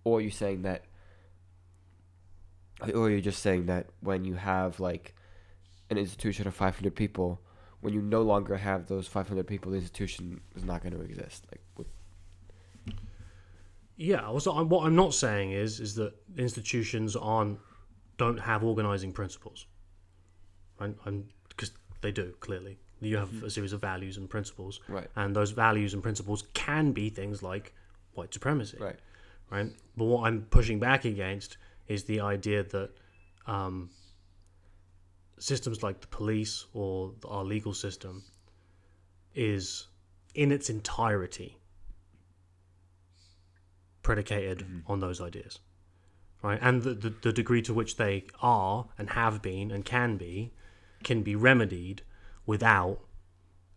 or 0.04 0.20
you're 0.20 0.26
you 0.26 0.30
saying 0.30 0.62
that 0.62 0.84
or 2.80 3.08
you're 3.08 3.10
you 3.10 3.20
just 3.20 3.42
saying 3.42 3.66
that 3.66 3.86
when 4.00 4.24
you 4.24 4.34
have 4.34 4.80
like 4.80 5.14
an 5.90 5.98
institution 5.98 6.46
of 6.46 6.54
500 6.54 6.94
people 6.94 7.40
when 7.80 7.92
you 7.92 8.00
no 8.00 8.22
longer 8.22 8.56
have 8.56 8.86
those 8.86 9.06
500 9.06 9.46
people 9.46 9.70
the 9.70 9.78
institution 9.78 10.40
is 10.56 10.64
not 10.64 10.82
going 10.82 10.94
to 10.94 11.00
exist 11.00 11.46
like 11.52 11.60
with 11.76 11.86
yeah 13.96 14.26
also 14.26 14.52
I'm, 14.52 14.68
what 14.68 14.86
i'm 14.86 14.96
not 14.96 15.14
saying 15.14 15.52
is 15.52 15.80
is 15.80 15.94
that 15.94 16.14
institutions 16.36 17.14
aren't 17.14 17.58
don't 18.16 18.38
have 18.38 18.64
organizing 18.64 19.12
principles 19.12 19.66
right 20.80 20.94
because 21.04 21.24
they 22.04 22.12
do 22.12 22.34
clearly. 22.38 22.78
You 23.00 23.16
have 23.16 23.30
mm-hmm. 23.30 23.46
a 23.46 23.50
series 23.50 23.72
of 23.72 23.80
values 23.80 24.18
and 24.18 24.28
principles. 24.28 24.80
Right. 24.88 25.08
And 25.16 25.34
those 25.34 25.50
values 25.50 25.94
and 25.94 26.02
principles 26.02 26.44
can 26.52 26.92
be 26.92 27.08
things 27.08 27.42
like 27.42 27.74
white 28.12 28.32
supremacy. 28.32 28.76
Right. 28.78 28.98
Right? 29.50 29.70
But 29.96 30.04
what 30.04 30.26
i'm 30.26 30.42
pushing 30.50 30.78
back 30.80 31.04
against 31.04 31.58
is 31.86 32.04
the 32.04 32.20
idea 32.20 32.64
that 32.64 32.90
um, 33.46 33.90
systems 35.38 35.82
like 35.82 36.00
the 36.00 36.06
police 36.06 36.64
or 36.72 37.12
our 37.28 37.44
legal 37.44 37.74
system 37.74 38.24
is 39.34 39.86
in 40.34 40.50
its 40.50 40.70
entirety 40.70 41.58
predicated 44.02 44.58
mm-hmm. 44.58 44.92
on 44.92 45.00
those 45.00 45.20
ideas. 45.20 45.58
Right? 46.42 46.58
And 46.60 46.82
the, 46.82 46.94
the, 46.94 47.14
the 47.22 47.32
degree 47.32 47.62
to 47.62 47.74
which 47.74 47.96
they 47.96 48.24
are 48.42 48.86
and 48.98 49.10
have 49.10 49.40
been 49.40 49.70
and 49.70 49.84
can 49.84 50.16
be 50.16 50.52
can 51.04 51.22
be 51.22 51.36
remedied 51.36 52.02
without 52.46 53.00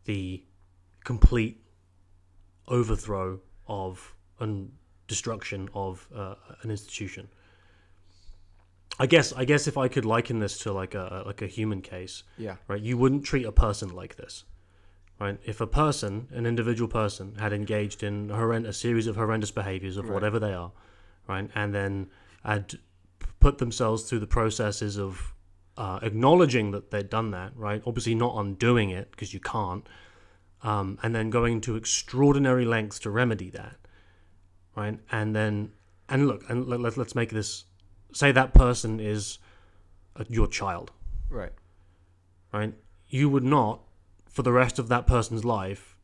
the 0.05 0.43
complete 1.03 1.61
overthrow 2.67 3.39
of 3.67 4.15
and 4.39 4.71
destruction 5.07 5.69
of 5.73 6.07
uh, 6.15 6.35
an 6.61 6.69
institution. 6.69 7.27
I 8.99 9.05
guess 9.05 9.31
I 9.33 9.45
guess 9.45 9.67
if 9.67 9.77
I 9.77 9.87
could 9.87 10.05
liken 10.05 10.39
this 10.39 10.57
to 10.59 10.73
like 10.73 10.95
a 10.95 11.23
like 11.25 11.41
a 11.41 11.47
human 11.47 11.81
case, 11.81 12.23
yeah, 12.37 12.55
right, 12.67 12.81
you 12.81 12.97
wouldn't 12.97 13.23
treat 13.23 13.45
a 13.45 13.51
person 13.51 13.89
like 13.89 14.15
this, 14.15 14.43
right? 15.19 15.39
If 15.45 15.61
a 15.61 15.67
person, 15.67 16.27
an 16.31 16.45
individual 16.45 16.89
person, 16.89 17.35
had 17.35 17.53
engaged 17.53 18.01
in 18.01 18.29
horrend- 18.29 18.67
a 18.67 18.73
series 18.73 19.05
of 19.05 19.15
horrendous 19.15 19.51
behaviors 19.51 19.97
of 19.97 20.05
right. 20.05 20.13
whatever 20.13 20.39
they 20.39 20.53
are, 20.53 20.71
right, 21.27 21.49
and 21.53 21.75
then 21.75 22.09
had 22.43 22.79
put 23.39 23.59
themselves 23.59 24.03
through 24.03 24.19
the 24.19 24.27
processes 24.27 24.97
of 24.97 25.33
uh, 25.77 25.99
acknowledging 26.01 26.71
that 26.71 26.89
they'd 26.89 27.09
done 27.09 27.31
that, 27.31 27.55
right? 27.55 27.81
Obviously, 27.85 28.15
not 28.15 28.35
undoing 28.35 28.89
it 28.89 29.11
because 29.11 29.33
you 29.33 29.39
can't, 29.39 29.87
um, 30.63 30.97
and 31.03 31.13
then 31.13 31.29
going 31.29 31.61
to 31.61 31.75
extraordinary 31.75 32.65
lengths 32.65 32.99
to 32.99 33.11
remedy 33.11 33.49
that, 33.51 33.75
right? 34.75 34.99
And 35.11 35.35
then, 35.35 35.71
and 36.09 36.27
look, 36.27 36.43
and 36.49 36.67
let, 36.67 36.79
let, 36.79 36.97
let's 36.97 37.13
make 37.13 37.29
this 37.29 37.65
say 38.11 38.31
that 38.31 38.53
person 38.53 38.99
is 38.99 39.37
a, 40.15 40.25
your 40.29 40.47
child, 40.47 40.91
right? 41.29 41.53
Right? 42.51 42.73
You 43.07 43.29
would 43.29 43.43
not, 43.43 43.81
for 44.27 44.41
the 44.41 44.51
rest 44.51 44.79
of 44.79 44.87
that 44.87 45.05
person's 45.05 45.45
life, 45.45 45.95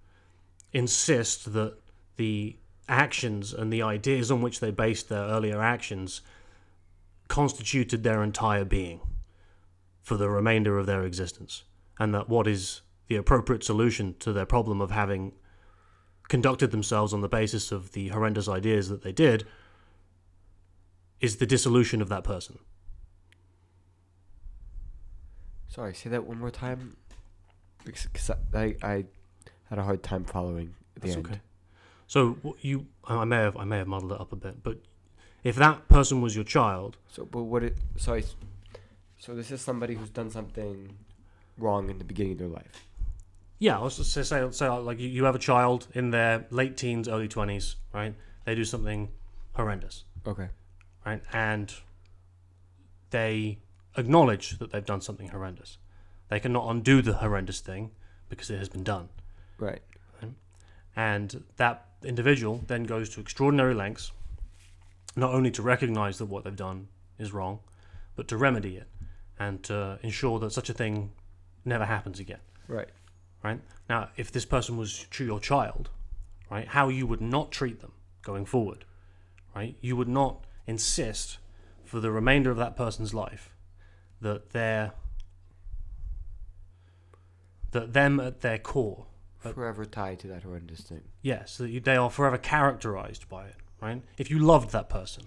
insist 0.72 1.54
that 1.54 1.78
the 2.18 2.58
actions 2.88 3.54
and 3.54 3.74
the 3.74 3.82
ideas 3.82 4.30
on 4.30 4.42
which 4.42 4.60
they 4.60 4.70
based 4.70 5.10
their 5.10 5.24
earlier 5.24 5.62
actions 5.62 6.22
constituted 7.28 8.04
their 8.04 8.22
entire 8.22 8.66
being 8.66 9.00
for 10.04 10.18
the 10.18 10.30
remainder 10.30 10.78
of 10.78 10.86
their 10.86 11.04
existence, 11.04 11.64
and 11.98 12.14
that 12.14 12.30
what 12.30 12.46
is 12.46 12.82
the 13.08 13.16
appropriate 13.16 13.64
solution 13.64 14.16
to 14.20 14.32
their 14.32 14.46
problem 14.46 14.82
of 14.82 14.92
having 14.92 15.32
conducted 16.28 16.72
themselves 16.72 17.14
on 17.14 17.22
the 17.22 17.30
basis 17.30 17.72
of 17.72 17.94
the 17.94 18.10
horrendous 18.10 18.48
ideas 18.48 18.90
that 18.90 19.02
they 19.02 19.12
did 19.12 19.46
is 21.20 21.38
the 21.38 21.46
dissolution 21.46 22.02
of 22.02 22.10
that 22.10 22.24
person. 22.24 22.60
Sorry, 25.68 25.94
say 25.94 26.10
that 26.10 26.26
one 26.26 26.40
more 26.40 26.52
time. 26.52 26.98
Because 27.86 28.32
I, 28.54 28.76
I 28.84 29.06
had 29.70 29.80
a 29.80 29.84
hard 29.84 30.04
time 30.04 30.24
following 30.24 30.76
the 30.96 31.02
That's 31.02 31.16
end. 31.16 31.26
Okay. 31.26 31.42
So 32.08 32.38
you, 32.62 32.88
I 33.06 33.26
may 33.26 33.38
have, 33.38 33.58
I 33.58 33.64
may 33.64 33.78
have 33.78 33.88
muddled 33.88 34.12
it 34.12 34.22
up 34.22 34.32
a 34.32 34.36
bit, 34.36 34.64
but 34.64 34.78
if 35.44 35.56
that 35.56 35.88
person 35.88 36.22
was 36.22 36.36
your 36.36 36.46
child, 36.46 36.98
so 37.10 37.26
but 37.26 37.44
what 37.44 37.64
it, 37.64 37.78
sorry, 37.98 38.24
so 39.24 39.34
this 39.34 39.52
is 39.52 39.62
somebody 39.62 39.96
who's 39.96 40.10
done 40.10 40.30
something 40.30 40.98
wrong 41.58 41.90
in 41.90 41.98
the 41.98 42.04
beginning 42.04 42.34
of 42.34 42.40
their 42.40 42.48
life. 42.50 42.86
Yeah, 43.58 43.80
was 43.80 43.96
just 43.96 44.12
say, 44.12 44.22
say, 44.24 44.46
say 44.52 44.68
like 44.68 45.00
you, 45.00 45.08
you 45.08 45.24
have 45.24 45.34
a 45.34 45.40
child 45.40 45.88
in 45.94 46.12
their 46.12 46.46
late 46.50 46.76
teens, 46.76 47.08
early 47.08 47.30
twenties, 47.30 47.78
right? 47.94 48.14
They 48.44 48.54
do 48.54 48.66
something 48.66 49.12
horrendous. 49.54 50.04
Okay. 50.28 50.50
Right, 51.06 51.22
and 51.32 51.74
they 53.12 53.60
acknowledge 53.96 54.60
that 54.60 54.74
they've 54.74 54.86
done 54.86 55.00
something 55.00 55.30
horrendous. 55.30 55.78
They 56.28 56.42
cannot 56.42 56.70
undo 56.70 57.02
the 57.02 57.14
horrendous 57.14 57.62
thing 57.62 57.92
because 58.28 58.50
it 58.50 58.58
has 58.58 58.68
been 58.68 58.84
done. 58.84 59.08
Right. 59.58 59.82
right? 60.22 60.34
And 60.98 61.46
that 61.56 61.86
individual 62.04 62.62
then 62.68 62.84
goes 62.84 63.08
to 63.12 63.22
extraordinary 63.22 63.74
lengths, 63.74 64.12
not 65.16 65.34
only 65.34 65.52
to 65.52 65.62
recognize 65.62 66.18
that 66.18 66.26
what 66.26 66.44
they've 66.44 66.54
done 66.54 66.90
is 67.18 67.32
wrong, 67.32 67.60
but 68.18 68.28
to 68.28 68.36
remedy 68.36 68.76
it 68.76 68.88
and 69.44 69.62
to 69.64 70.00
ensure 70.02 70.40
that 70.40 70.52
such 70.52 70.70
a 70.70 70.74
thing 70.74 71.12
never 71.66 71.86
happens 71.86 72.20
again. 72.20 72.40
Right. 72.68 72.90
Right. 73.44 73.60
Now, 73.90 74.10
if 74.16 74.32
this 74.32 74.46
person 74.46 74.78
was 74.78 75.06
to 75.12 75.26
your 75.26 75.40
child, 75.40 75.90
right, 76.50 76.68
how 76.68 76.88
you 76.88 77.06
would 77.08 77.22
not 77.22 77.52
treat 77.52 77.82
them 77.82 77.92
going 78.22 78.46
forward, 78.46 78.86
right? 79.54 79.76
You 79.82 79.98
would 79.98 80.08
not 80.08 80.46
insist 80.66 81.40
for 81.84 82.00
the 82.00 82.10
remainder 82.10 82.52
of 82.52 82.58
that 82.58 82.78
person's 82.78 83.14
life 83.14 83.54
that 84.22 84.52
they're 84.52 84.94
that 87.72 87.92
them 87.92 88.20
at 88.20 88.40
their 88.40 88.60
core 88.60 89.08
forever 89.40 89.84
tied 89.84 90.20
to 90.20 90.28
that 90.28 90.44
horrendous 90.44 90.82
thing. 90.82 91.02
Yes, 91.22 91.58
that 91.58 91.84
they 91.84 91.98
are 91.98 92.10
forever 92.10 92.38
characterized 92.38 93.28
by 93.28 93.48
it. 93.48 93.56
Right. 93.82 94.02
If 94.18 94.32
you 94.32 94.40
loved 94.40 94.72
that 94.72 94.88
person, 94.90 95.26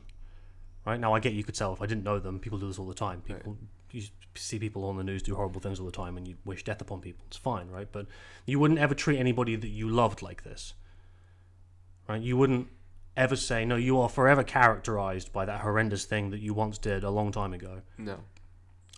right 0.87 0.99
now, 0.99 1.13
I 1.13 1.21
get 1.21 1.35
you 1.35 1.45
could 1.45 1.55
tell 1.55 1.75
if 1.75 1.83
I 1.83 1.87
didn't 1.87 2.05
know 2.05 2.19
them. 2.19 2.39
People 2.39 2.59
do 2.59 2.67
this 2.67 2.79
all 2.79 2.87
the 2.87 2.95
time. 2.95 3.21
People 3.21 3.53
right 3.53 3.57
you 3.91 4.03
see 4.35 4.59
people 4.59 4.85
on 4.85 4.97
the 4.97 5.05
news 5.05 5.23
do 5.23 5.35
horrible 5.35 5.61
things 5.61 5.81
all 5.81 5.87
the 5.87 5.93
time 5.93 6.17
and 6.17 6.27
you 6.29 6.37
wish 6.45 6.63
death 6.65 6.81
upon 6.81 7.01
people. 7.01 7.25
It's 7.29 7.37
fine, 7.37 7.69
right? 7.69 7.89
But 7.91 8.07
you 8.45 8.59
wouldn't 8.59 8.81
ever 8.81 8.95
treat 8.95 9.19
anybody 9.19 9.57
that 9.57 9.69
you 9.69 9.89
loved 9.89 10.21
like 10.23 10.43
this, 10.45 10.75
right? 12.09 12.21
You 12.21 12.37
wouldn't 12.37 12.69
ever 13.17 13.37
say, 13.37 13.65
no, 13.65 13.77
you 13.77 13.99
are 13.99 14.09
forever 14.11 14.43
characterized 14.43 15.33
by 15.33 15.45
that 15.47 15.63
horrendous 15.63 16.05
thing 16.05 16.31
that 16.31 16.41
you 16.41 16.53
once 16.53 16.77
did 16.77 17.03
a 17.03 17.11
long 17.11 17.33
time 17.33 17.55
ago, 17.55 17.81
No. 17.97 18.19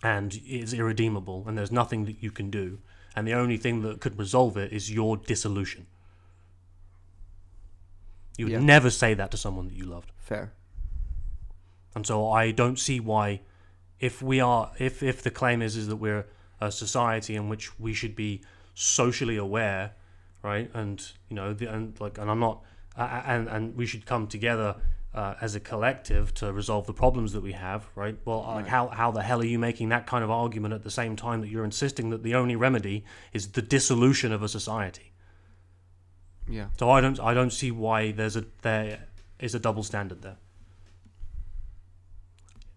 and 0.03 0.41
it's 0.45 0.73
irredeemable, 0.73 1.45
and 1.47 1.57
there's 1.57 1.71
nothing 1.71 2.03
that 2.03 2.21
you 2.21 2.29
can 2.29 2.49
do, 2.49 2.79
and 3.15 3.25
the 3.25 3.33
only 3.33 3.55
thing 3.55 3.81
that 3.83 4.01
could 4.01 4.19
resolve 4.19 4.57
it 4.57 4.73
is 4.73 4.91
your 4.91 5.15
dissolution. 5.15 5.87
You 8.37 8.45
would 8.45 8.51
Yeah. 8.53 8.59
never 8.59 8.89
say 8.89 9.13
that 9.13 9.31
to 9.31 9.37
someone 9.37 9.67
that 9.69 9.73
you 9.75 9.85
loved. 9.85 10.11
Fair. 10.17 10.51
And 11.95 12.05
so 12.05 12.29
I 12.29 12.51
don't 12.51 12.77
see 12.79 12.99
why, 12.99 13.41
if 13.99 14.21
we 14.21 14.39
are, 14.39 14.71
if 14.79 15.03
if 15.03 15.21
the 15.21 15.31
claim 15.31 15.61
is 15.61 15.75
is 15.75 15.87
that 15.87 15.97
we're 15.97 16.25
a 16.61 16.71
society 16.71 17.35
in 17.35 17.49
which 17.49 17.79
we 17.79 17.93
should 17.93 18.15
be 18.15 18.41
socially 18.73 19.37
aware, 19.37 19.93
right? 20.43 20.69
And 20.73 21.05
you 21.29 21.35
know, 21.35 21.53
the, 21.53 21.67
and 21.67 21.99
like, 21.99 22.17
and 22.17 22.29
I'm 22.29 22.39
not, 22.39 22.63
uh, 22.97 23.21
and 23.25 23.47
and 23.47 23.75
we 23.75 23.85
should 23.85 24.05
come 24.05 24.27
together 24.27 24.75
uh, 25.13 25.35
as 25.41 25.55
a 25.55 25.59
collective 25.59 26.33
to 26.35 26.53
resolve 26.53 26.85
the 26.85 26.93
problems 26.93 27.33
that 27.33 27.41
we 27.41 27.53
have, 27.53 27.87
right? 27.95 28.17
Well, 28.25 28.43
like, 28.47 28.67
how 28.67 28.87
how 28.87 29.11
the 29.11 29.23
hell 29.23 29.41
are 29.41 29.45
you 29.45 29.59
making 29.59 29.89
that 29.89 30.05
kind 30.05 30.23
of 30.23 30.31
argument 30.31 30.73
at 30.73 30.83
the 30.83 30.91
same 30.91 31.15
time 31.15 31.41
that 31.41 31.49
you're 31.49 31.65
insisting 31.65 32.09
that 32.11 32.23
the 32.23 32.35
only 32.35 32.55
remedy 32.55 33.03
is 33.33 33.49
the 33.49 33.61
dissolution 33.61 34.31
of 34.31 34.43
a 34.43 34.47
society? 34.47 35.11
Yeah. 36.47 36.67
So 36.77 36.89
I 36.89 37.01
don't 37.01 37.19
I 37.19 37.33
don't 37.33 37.53
see 37.53 37.71
why 37.71 38.11
there's 38.11 38.35
a 38.35 38.45
there 38.61 39.07
is 39.39 39.55
a 39.55 39.59
double 39.59 39.83
standard 39.83 40.21
there. 40.21 40.37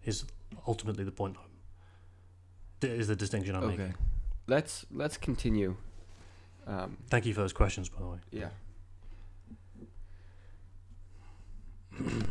Is 0.05 0.25
ultimately 0.67 1.03
the 1.03 1.11
point. 1.11 1.37
Is 2.81 3.07
the 3.07 3.15
distinction 3.15 3.55
I'm 3.55 3.63
Okay. 3.63 3.77
making. 3.77 3.95
Let's 4.47 4.85
let's 4.91 5.15
continue. 5.17 5.77
Um, 6.67 6.97
Thank 7.09 7.25
you 7.25 7.33
for 7.33 7.41
those 7.41 7.53
questions, 7.53 7.87
by 7.89 7.99
the 7.99 8.07
way. 8.07 8.17
yeah. 8.31 8.49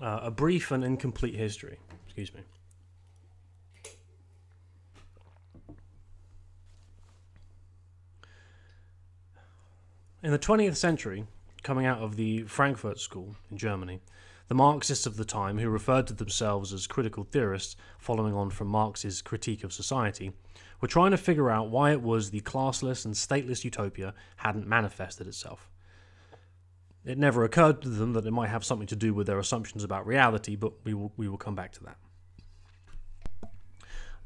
Uh, 0.00 0.18
a 0.24 0.30
brief 0.32 0.72
and 0.72 0.82
incomplete 0.82 1.34
history. 1.36 1.78
Excuse 2.06 2.34
me. 2.34 2.40
In 10.22 10.30
the 10.30 10.38
20th 10.38 10.76
century, 10.76 11.26
coming 11.62 11.86
out 11.86 11.98
of 11.98 12.16
the 12.16 12.42
Frankfurt 12.44 12.98
School 13.00 13.34
in 13.50 13.58
Germany, 13.58 14.00
the 14.52 14.56
Marxists 14.56 15.06
of 15.06 15.16
the 15.16 15.24
time, 15.24 15.56
who 15.56 15.70
referred 15.70 16.06
to 16.06 16.12
themselves 16.12 16.74
as 16.74 16.86
critical 16.86 17.24
theorists 17.24 17.74
following 17.98 18.34
on 18.34 18.50
from 18.50 18.68
Marx's 18.68 19.22
critique 19.22 19.64
of 19.64 19.72
society, 19.72 20.30
were 20.78 20.88
trying 20.88 21.10
to 21.10 21.16
figure 21.16 21.48
out 21.50 21.70
why 21.70 21.90
it 21.90 22.02
was 22.02 22.28
the 22.28 22.42
classless 22.42 23.06
and 23.06 23.14
stateless 23.14 23.64
utopia 23.64 24.12
hadn't 24.36 24.66
manifested 24.66 25.26
itself. 25.26 25.70
It 27.02 27.16
never 27.16 27.44
occurred 27.44 27.80
to 27.80 27.88
them 27.88 28.12
that 28.12 28.26
it 28.26 28.30
might 28.30 28.50
have 28.50 28.62
something 28.62 28.86
to 28.88 28.94
do 28.94 29.14
with 29.14 29.26
their 29.26 29.38
assumptions 29.38 29.84
about 29.84 30.06
reality, 30.06 30.54
but 30.54 30.74
we 30.84 30.92
will, 30.92 31.14
we 31.16 31.30
will 31.30 31.38
come 31.38 31.54
back 31.54 31.72
to 31.72 31.84
that. 31.84 31.96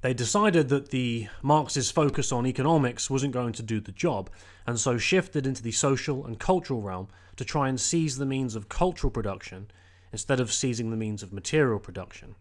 They 0.01 0.12
decided 0.12 0.71
that 0.71 0.91
the 0.91 1.29
Marxist 1.41 1.93
focus 1.93 2.33
on 2.33 2.49
economics 2.49 3.09
wasn't 3.09 3.33
going 3.33 3.53
to 3.53 3.62
do 3.62 3.79
the 3.79 3.93
job, 3.93 4.29
and 4.67 4.81
so 4.81 4.99
shifted 4.99 5.47
into 5.47 5.62
the 5.62 5.71
social 5.71 6.27
and 6.27 6.41
cultural 6.41 6.83
realm 6.83 7.07
to 7.37 7.45
try 7.45 7.69
and 7.69 7.81
seize 7.81 8.19
the 8.19 8.27
means 8.27 8.57
of 8.57 8.69
cultural 8.69 9.12
production 9.12 9.69
instead 10.12 10.40
of 10.40 10.53
seizing 10.53 10.90
the 10.90 10.97
means 10.97 11.23
of 11.23 11.33
material 11.33 11.79
production. 11.79 12.35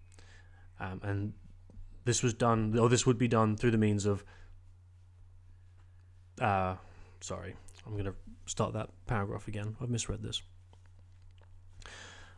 Um, 0.80 1.02
and 1.04 1.34
this 2.04 2.22
was 2.22 2.34
done, 2.34 2.78
or 2.78 2.90
this 2.90 3.06
would 3.06 3.18
be 3.18 3.28
done 3.28 3.58
through 3.58 3.72
the 3.72 3.78
means 3.78 4.06
of. 4.06 4.24
Uh, 6.40 6.76
sorry, 7.22 7.56
I'm 7.86 7.94
going 7.94 8.06
to 8.06 8.16
start 8.46 8.74
that 8.74 8.90
paragraph 9.08 9.48
again. 9.48 9.76
I've 9.82 9.90
misread 9.90 10.22
this. 10.22 10.42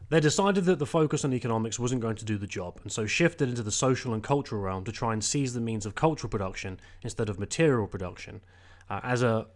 They 0.09 0.21
decided 0.21 0.63
that 0.65 0.79
the 0.79 0.85
focus 0.85 1.25
on 1.25 1.33
economics 1.33 1.77
wasn't 1.77 2.01
going 2.01 2.15
to 2.15 2.25
do 2.25 2.37
the 2.37 2.47
job, 2.47 2.79
and 2.83 2.91
so 2.91 3.05
shifted 3.05 3.49
into 3.49 3.63
the 3.63 3.71
social 3.71 4.13
and 4.13 4.23
cultural 4.23 4.61
realm 4.61 4.85
to 4.85 4.91
try 4.91 5.11
and 5.11 5.21
seize 5.21 5.53
the 5.53 5.59
means 5.59 5.85
of 5.85 5.95
cultural 5.95 6.29
production 6.29 6.79
instead 7.01 7.27
of 7.27 7.39
material 7.39 7.87
production, 7.87 8.41
uh, 8.89 9.01
as 9.03 9.21
a 9.21 9.47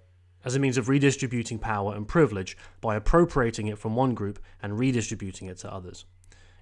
as 0.44 0.56
a 0.56 0.60
means 0.60 0.78
of 0.78 0.90
redistributing 0.90 1.60
power 1.60 1.96
and 1.96 2.08
privilege 2.08 2.58
by 2.80 2.96
appropriating 2.96 3.68
it 3.68 3.78
from 3.78 3.96
one 3.96 4.14
group 4.14 4.40
and 4.62 4.80
redistributing 4.80 5.48
it 5.48 5.58
to 5.58 5.72
others. 5.72 6.06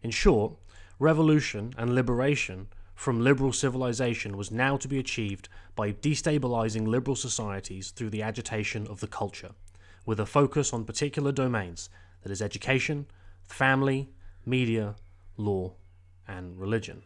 In 0.04 0.12
short, 0.12 0.54
revolution 1.00 1.74
and 1.78 1.94
liberation 1.94 2.68
from 2.94 3.22
liberal 3.22 3.54
civilization 3.54 4.36
was 4.36 4.52
now 4.52 4.76
to 4.76 4.88
be 4.88 5.00
achieved 5.00 5.48
by 5.76 5.94
destabilizing 5.94 6.86
liberal 6.86 7.16
societies 7.16 7.92
through 7.92 8.10
the 8.10 8.22
agitation 8.22 8.86
of 8.88 9.00
the 9.00 9.08
culture, 9.08 9.52
with 10.06 10.20
a 10.20 10.26
focus 10.26 10.74
on 10.74 10.84
particular 10.84 11.32
domains 11.32 11.90
that 12.24 12.32
is 12.32 12.42
education, 12.42 13.06
family, 13.48 14.10
media, 14.46 14.96
law, 15.38 15.74
and 16.28 16.60
religion. 16.60 17.02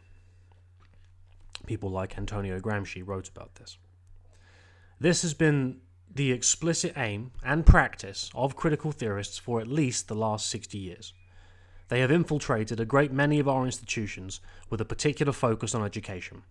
People 1.68 1.92
like 1.92 2.18
Antonio 2.18 2.60
Gramsci 2.60 3.06
wrote 3.06 3.30
about 3.30 3.56
this. 3.56 3.78
This 5.00 5.22
has 5.22 5.34
been 5.34 5.78
the 6.16 6.32
explicit 6.32 6.94
aim 6.96 7.32
and 7.44 7.66
practice 7.66 8.30
of 8.36 8.56
critical 8.56 8.92
theorists 8.92 9.40
for 9.40 9.60
at 9.60 9.68
least 9.68 10.08
the 10.08 10.16
last 10.16 10.48
60 10.48 10.78
years. 10.78 11.14
They 11.88 12.02
have 12.02 12.12
infiltrated 12.12 12.80
a 12.80 12.86
great 12.86 13.12
many 13.12 13.40
of 13.40 13.48
our 13.48 13.66
institutions 13.66 14.40
with 14.70 14.80
a 14.80 14.86
particular 14.86 15.34
focus 15.34 15.74
on 15.74 15.84
education, 15.84 16.44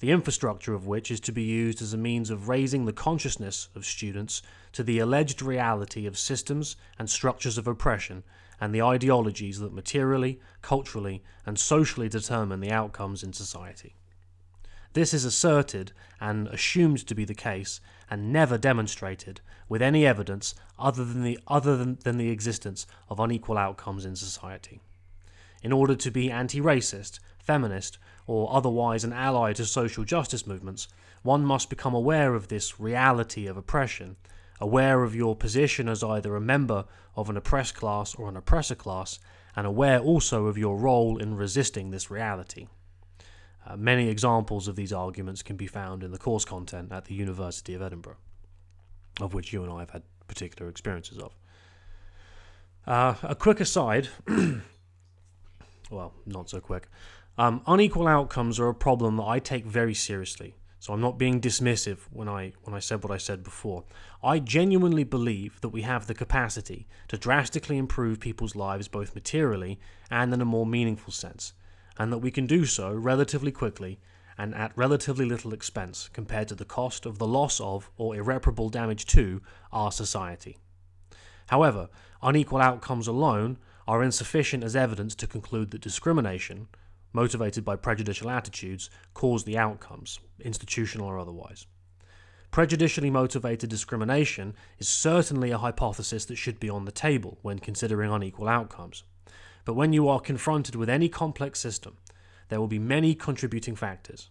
the 0.00 0.10
infrastructure 0.10 0.74
of 0.74 0.88
which 0.88 1.12
is 1.12 1.20
to 1.20 1.32
be 1.32 1.44
used 1.44 1.80
as 1.80 1.92
a 1.92 1.96
means 1.96 2.28
of 2.28 2.48
raising 2.48 2.84
the 2.84 2.92
consciousness 2.92 3.68
of 3.76 3.86
students 3.86 4.42
to 4.72 4.82
the 4.82 4.98
alleged 4.98 5.42
reality 5.42 6.04
of 6.04 6.18
systems 6.18 6.74
and 6.98 7.08
structures 7.08 7.58
of 7.58 7.68
oppression 7.68 8.24
and 8.60 8.74
the 8.74 8.82
ideologies 8.82 9.60
that 9.60 9.72
materially, 9.72 10.40
culturally, 10.60 11.22
and 11.46 11.56
socially 11.56 12.08
determine 12.08 12.58
the 12.58 12.72
outcomes 12.72 13.22
in 13.22 13.32
society. 13.32 13.94
This 14.94 15.14
is 15.14 15.24
asserted 15.24 15.92
and 16.20 16.48
assumed 16.48 17.06
to 17.06 17.14
be 17.14 17.24
the 17.24 17.34
case, 17.34 17.80
and 18.10 18.32
never 18.32 18.58
demonstrated 18.58 19.40
with 19.68 19.80
any 19.80 20.06
evidence 20.06 20.54
other 20.78 21.02
than 21.04 21.22
the 21.22 21.38
other 21.46 21.78
than, 21.78 21.98
than 22.04 22.18
the 22.18 22.28
existence 22.28 22.86
of 23.08 23.18
unequal 23.18 23.56
outcomes 23.56 24.04
in 24.04 24.16
society. 24.16 24.82
In 25.62 25.72
order 25.72 25.94
to 25.94 26.10
be 26.10 26.30
anti-racist, 26.30 27.20
feminist, 27.38 27.96
or 28.26 28.52
otherwise 28.52 29.02
an 29.02 29.14
ally 29.14 29.54
to 29.54 29.64
social 29.64 30.04
justice 30.04 30.46
movements, 30.46 30.88
one 31.22 31.44
must 31.44 31.70
become 31.70 31.94
aware 31.94 32.34
of 32.34 32.48
this 32.48 32.78
reality 32.78 33.46
of 33.46 33.56
oppression, 33.56 34.16
aware 34.60 35.02
of 35.02 35.14
your 35.14 35.34
position 35.34 35.88
as 35.88 36.04
either 36.04 36.36
a 36.36 36.40
member 36.40 36.84
of 37.16 37.30
an 37.30 37.36
oppressed 37.36 37.74
class 37.74 38.14
or 38.14 38.28
an 38.28 38.36
oppressor 38.36 38.74
class, 38.74 39.18
and 39.56 39.66
aware 39.66 40.00
also 40.00 40.46
of 40.46 40.58
your 40.58 40.76
role 40.76 41.16
in 41.16 41.36
resisting 41.36 41.90
this 41.90 42.10
reality. 42.10 42.66
Uh, 43.66 43.76
many 43.76 44.08
examples 44.08 44.68
of 44.68 44.76
these 44.76 44.92
arguments 44.92 45.42
can 45.42 45.56
be 45.56 45.66
found 45.66 46.02
in 46.02 46.10
the 46.10 46.18
course 46.18 46.44
content 46.44 46.92
at 46.92 47.04
the 47.04 47.14
University 47.14 47.74
of 47.74 47.82
Edinburgh, 47.82 48.16
of 49.20 49.34
which 49.34 49.52
you 49.52 49.62
and 49.62 49.72
I 49.72 49.80
have 49.80 49.90
had 49.90 50.02
particular 50.26 50.70
experiences 50.70 51.18
of. 51.18 51.34
Uh, 52.86 53.14
a 53.22 53.34
quick 53.34 53.60
aside, 53.60 54.08
well, 55.90 56.12
not 56.26 56.50
so 56.50 56.60
quick. 56.60 56.88
Um, 57.38 57.62
unequal 57.66 58.08
outcomes 58.08 58.58
are 58.58 58.68
a 58.68 58.74
problem 58.74 59.16
that 59.16 59.24
I 59.24 59.38
take 59.38 59.64
very 59.64 59.94
seriously. 59.94 60.54
So 60.82 60.92
I'm 60.92 61.00
not 61.00 61.16
being 61.16 61.40
dismissive 61.40 61.98
when 62.10 62.28
I 62.28 62.54
when 62.64 62.74
I 62.74 62.80
said 62.80 63.04
what 63.04 63.12
I 63.12 63.16
said 63.16 63.44
before. 63.44 63.84
I 64.20 64.40
genuinely 64.40 65.04
believe 65.04 65.60
that 65.60 65.68
we 65.68 65.82
have 65.82 66.08
the 66.08 66.14
capacity 66.14 66.88
to 67.06 67.16
drastically 67.16 67.78
improve 67.78 68.18
people's 68.18 68.56
lives 68.56 68.88
both 68.88 69.14
materially 69.14 69.78
and 70.10 70.34
in 70.34 70.40
a 70.40 70.44
more 70.44 70.66
meaningful 70.66 71.12
sense, 71.12 71.52
and 71.98 72.12
that 72.12 72.18
we 72.18 72.30
can 72.30 72.46
do 72.46 72.64
so 72.64 72.92
relatively 72.92 73.52
quickly 73.52 73.98
and 74.38 74.54
at 74.54 74.76
relatively 74.76 75.24
little 75.24 75.52
expense 75.52 76.08
compared 76.12 76.48
to 76.48 76.54
the 76.54 76.64
cost 76.64 77.06
of 77.06 77.18
the 77.18 77.26
loss 77.26 77.60
of 77.60 77.90
or 77.96 78.16
irreparable 78.16 78.68
damage 78.68 79.04
to 79.06 79.40
our 79.72 79.92
society. 79.92 80.56
However, 81.48 81.88
unequal 82.22 82.60
outcomes 82.60 83.06
alone 83.06 83.58
are 83.86 84.02
insufficient 84.02 84.64
as 84.64 84.76
evidence 84.76 85.14
to 85.16 85.26
conclude 85.26 85.70
that 85.70 85.80
discrimination, 85.80 86.68
motivated 87.12 87.64
by 87.64 87.76
prejudicial 87.76 88.30
attitudes, 88.30 88.88
cause 89.12 89.44
the 89.44 89.58
outcomes, 89.58 90.18
institutional 90.40 91.08
or 91.08 91.18
otherwise. 91.18 91.66
Prejudicially 92.50 93.10
motivated 93.10 93.70
discrimination 93.70 94.54
is 94.78 94.88
certainly 94.88 95.50
a 95.50 95.58
hypothesis 95.58 96.24
that 96.26 96.36
should 96.36 96.60
be 96.60 96.68
on 96.68 96.84
the 96.84 96.92
table 96.92 97.38
when 97.42 97.58
considering 97.58 98.10
unequal 98.10 98.48
outcomes. 98.48 99.04
But 99.64 99.74
when 99.74 99.92
you 99.92 100.08
are 100.08 100.20
confronted 100.20 100.74
with 100.74 100.88
any 100.88 101.08
complex 101.08 101.60
system, 101.60 101.96
there 102.48 102.60
will 102.60 102.68
be 102.68 102.78
many 102.78 103.14
contributing 103.14 103.76
factors. 103.76 104.30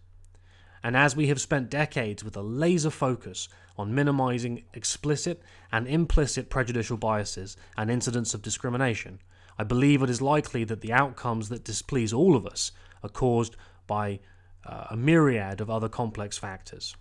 And 0.83 0.97
as 0.97 1.15
we 1.15 1.27
have 1.27 1.39
spent 1.39 1.69
decades 1.69 2.23
with 2.23 2.35
a 2.35 2.41
laser 2.41 2.89
focus 2.89 3.47
on 3.77 3.93
minimizing 3.93 4.63
explicit 4.73 5.41
and 5.71 5.87
implicit 5.87 6.49
prejudicial 6.49 6.97
biases 6.97 7.55
and 7.77 7.91
incidents 7.91 8.33
of 8.33 8.41
discrimination, 8.41 9.19
I 9.59 9.63
believe 9.63 10.01
it 10.01 10.09
is 10.09 10.21
likely 10.21 10.63
that 10.65 10.81
the 10.81 10.93
outcomes 10.93 11.49
that 11.49 11.63
displease 11.63 12.13
all 12.13 12.35
of 12.35 12.47
us 12.47 12.71
are 13.03 13.09
caused 13.09 13.55
by 13.85 14.19
uh, 14.65 14.87
a 14.89 14.97
myriad 14.97 15.61
of 15.61 15.69
other 15.69 15.89
complex 15.89 16.37
factors. 16.37 16.95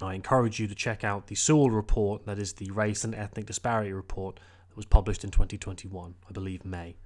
I 0.00 0.14
encourage 0.14 0.58
you 0.58 0.66
to 0.66 0.74
check 0.74 1.04
out 1.04 1.28
the 1.28 1.34
Sewell 1.34 1.70
report, 1.70 2.26
that 2.26 2.38
is 2.38 2.54
the 2.54 2.70
Race 2.70 3.04
and 3.04 3.14
Ethnic 3.14 3.46
Disparity 3.46 3.92
Report, 3.92 4.40
that 4.68 4.76
was 4.76 4.86
published 4.86 5.22
in 5.22 5.30
2021, 5.30 6.14
I 6.28 6.32
believe 6.32 6.64
May. 6.64 6.96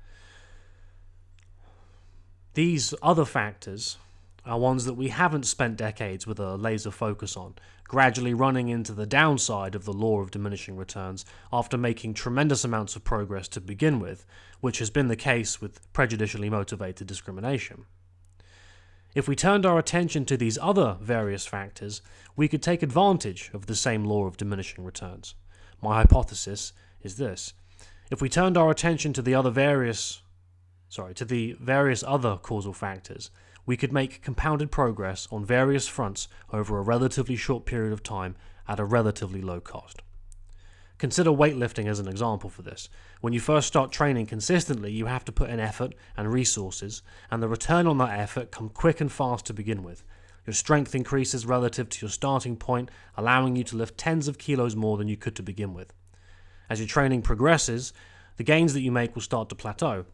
These 2.56 2.94
other 3.02 3.26
factors 3.26 3.98
are 4.46 4.58
ones 4.58 4.86
that 4.86 4.94
we 4.94 5.08
haven't 5.08 5.44
spent 5.44 5.76
decades 5.76 6.26
with 6.26 6.40
a 6.40 6.56
laser 6.56 6.90
focus 6.90 7.36
on, 7.36 7.54
gradually 7.84 8.32
running 8.32 8.70
into 8.70 8.94
the 8.94 9.04
downside 9.04 9.74
of 9.74 9.84
the 9.84 9.92
law 9.92 10.22
of 10.22 10.30
diminishing 10.30 10.74
returns 10.74 11.26
after 11.52 11.76
making 11.76 12.14
tremendous 12.14 12.64
amounts 12.64 12.96
of 12.96 13.04
progress 13.04 13.46
to 13.48 13.60
begin 13.60 14.00
with, 14.00 14.24
which 14.62 14.78
has 14.78 14.88
been 14.88 15.08
the 15.08 15.16
case 15.16 15.60
with 15.60 15.92
prejudicially 15.92 16.48
motivated 16.48 17.06
discrimination. 17.06 17.84
If 19.14 19.28
we 19.28 19.36
turned 19.36 19.66
our 19.66 19.78
attention 19.78 20.24
to 20.24 20.38
these 20.38 20.56
other 20.62 20.96
various 20.98 21.44
factors, 21.44 22.00
we 22.36 22.48
could 22.48 22.62
take 22.62 22.82
advantage 22.82 23.50
of 23.52 23.66
the 23.66 23.76
same 23.76 24.02
law 24.02 24.24
of 24.24 24.38
diminishing 24.38 24.82
returns. 24.82 25.34
My 25.82 25.96
hypothesis 25.96 26.72
is 27.02 27.18
this. 27.18 27.52
If 28.10 28.22
we 28.22 28.30
turned 28.30 28.56
our 28.56 28.70
attention 28.70 29.12
to 29.12 29.20
the 29.20 29.34
other 29.34 29.50
various 29.50 30.22
sorry, 30.96 31.14
to 31.14 31.26
the 31.26 31.54
various 31.60 32.02
other 32.06 32.38
causal 32.38 32.72
factors, 32.72 33.30
we 33.66 33.76
could 33.76 33.92
make 33.92 34.22
compounded 34.22 34.70
progress 34.70 35.28
on 35.30 35.44
various 35.44 35.86
fronts 35.86 36.26
over 36.52 36.78
a 36.78 36.82
relatively 36.82 37.36
short 37.36 37.66
period 37.66 37.92
of 37.92 38.02
time 38.02 38.34
at 38.66 38.80
a 38.80 38.84
relatively 38.84 39.42
low 39.42 39.60
cost. 39.60 40.00
Consider 40.96 41.30
weightlifting 41.30 41.86
as 41.86 41.98
an 41.98 42.08
example 42.08 42.48
for 42.48 42.62
this. 42.62 42.88
When 43.20 43.34
you 43.34 43.40
first 43.40 43.68
start 43.68 43.92
training 43.92 44.24
consistently, 44.24 44.90
you 44.90 45.04
have 45.04 45.26
to 45.26 45.32
put 45.32 45.50
in 45.50 45.60
effort 45.60 45.94
and 46.16 46.32
resources, 46.32 47.02
and 47.30 47.42
the 47.42 47.48
return 47.48 47.86
on 47.86 47.98
that 47.98 48.18
effort 48.18 48.50
comes 48.50 48.70
quick 48.72 48.98
and 49.02 49.12
fast 49.12 49.44
to 49.46 49.52
begin 49.52 49.82
with. 49.82 50.02
Your 50.46 50.54
strength 50.54 50.94
increases 50.94 51.44
relative 51.44 51.90
to 51.90 52.06
your 52.06 52.10
starting 52.10 52.56
point, 52.56 52.90
allowing 53.18 53.54
you 53.54 53.64
to 53.64 53.76
lift 53.76 53.98
tens 53.98 54.28
of 54.28 54.38
kilos 54.38 54.74
more 54.74 54.96
than 54.96 55.08
you 55.08 55.18
could 55.18 55.36
to 55.36 55.42
begin 55.42 55.74
with. 55.74 55.92
As 56.70 56.80
your 56.80 56.88
training 56.88 57.20
progresses, 57.20 57.92
the 58.38 58.44
gains 58.44 58.72
that 58.72 58.80
you 58.80 58.90
make 58.90 59.14
will 59.14 59.22
start 59.22 59.50
to 59.50 59.54
plateau. 59.54 60.06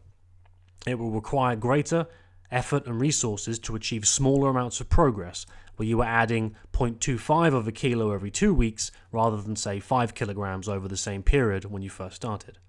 It 0.85 0.99
will 0.99 1.11
require 1.11 1.55
greater 1.55 2.07
effort 2.51 2.85
and 2.85 2.99
resources 2.99 3.57
to 3.59 3.75
achieve 3.75 4.07
smaller 4.07 4.49
amounts 4.49 4.79
of 4.79 4.89
progress, 4.89 5.45
where 5.75 5.87
you 5.87 6.01
are 6.01 6.07
adding 6.07 6.55
0.25 6.71 7.53
of 7.53 7.67
a 7.67 7.71
kilo 7.71 8.11
every 8.11 8.29
two 8.29 8.53
weeks 8.53 8.91
rather 9.11 9.41
than, 9.41 9.55
say, 9.55 9.79
5 9.79 10.13
kilograms 10.13 10.69
over 10.69 10.87
the 10.87 10.97
same 10.97 11.23
period 11.23 11.65
when 11.65 11.81
you 11.81 11.89
first 11.89 12.17
started. 12.17 12.59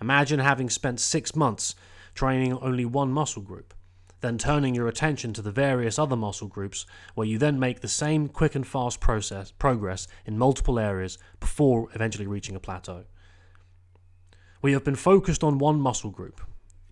Imagine 0.00 0.40
having 0.40 0.70
spent 0.70 0.98
six 0.98 1.36
months 1.36 1.74
training 2.14 2.58
only 2.58 2.84
one 2.84 3.12
muscle 3.12 3.42
group, 3.42 3.74
then 4.20 4.36
turning 4.36 4.74
your 4.74 4.88
attention 4.88 5.32
to 5.32 5.42
the 5.42 5.52
various 5.52 5.98
other 5.98 6.16
muscle 6.16 6.48
groups, 6.48 6.86
where 7.14 7.26
you 7.26 7.38
then 7.38 7.58
make 7.58 7.80
the 7.80 7.88
same 7.88 8.26
quick 8.26 8.54
and 8.54 8.66
fast 8.66 9.00
process 9.00 9.52
progress 9.52 10.08
in 10.26 10.36
multiple 10.36 10.78
areas 10.78 11.18
before 11.38 11.88
eventually 11.94 12.26
reaching 12.26 12.56
a 12.56 12.60
plateau. 12.60 13.04
We 14.62 14.72
have 14.72 14.84
been 14.84 14.96
focused 14.96 15.44
on 15.44 15.58
one 15.58 15.80
muscle 15.80 16.10
group, 16.10 16.40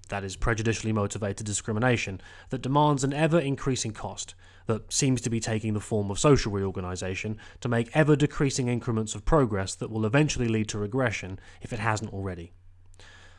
that 0.08 0.24
is 0.24 0.36
prejudicially 0.36 0.92
motivated 0.92 1.46
discrimination, 1.46 2.20
that 2.50 2.62
demands 2.62 3.04
an 3.04 3.12
ever 3.12 3.38
increasing 3.38 3.92
cost, 3.92 4.34
that 4.66 4.92
seems 4.92 5.20
to 5.22 5.30
be 5.30 5.40
taking 5.40 5.74
the 5.74 5.80
form 5.80 6.10
of 6.10 6.18
social 6.18 6.52
reorganization 6.52 7.38
to 7.60 7.68
make 7.68 7.94
ever 7.94 8.16
decreasing 8.16 8.68
increments 8.68 9.14
of 9.14 9.24
progress 9.24 9.74
that 9.74 9.90
will 9.90 10.06
eventually 10.06 10.48
lead 10.48 10.68
to 10.68 10.78
regression 10.78 11.38
if 11.62 11.72
it 11.72 11.78
hasn't 11.78 12.12
already. 12.12 12.52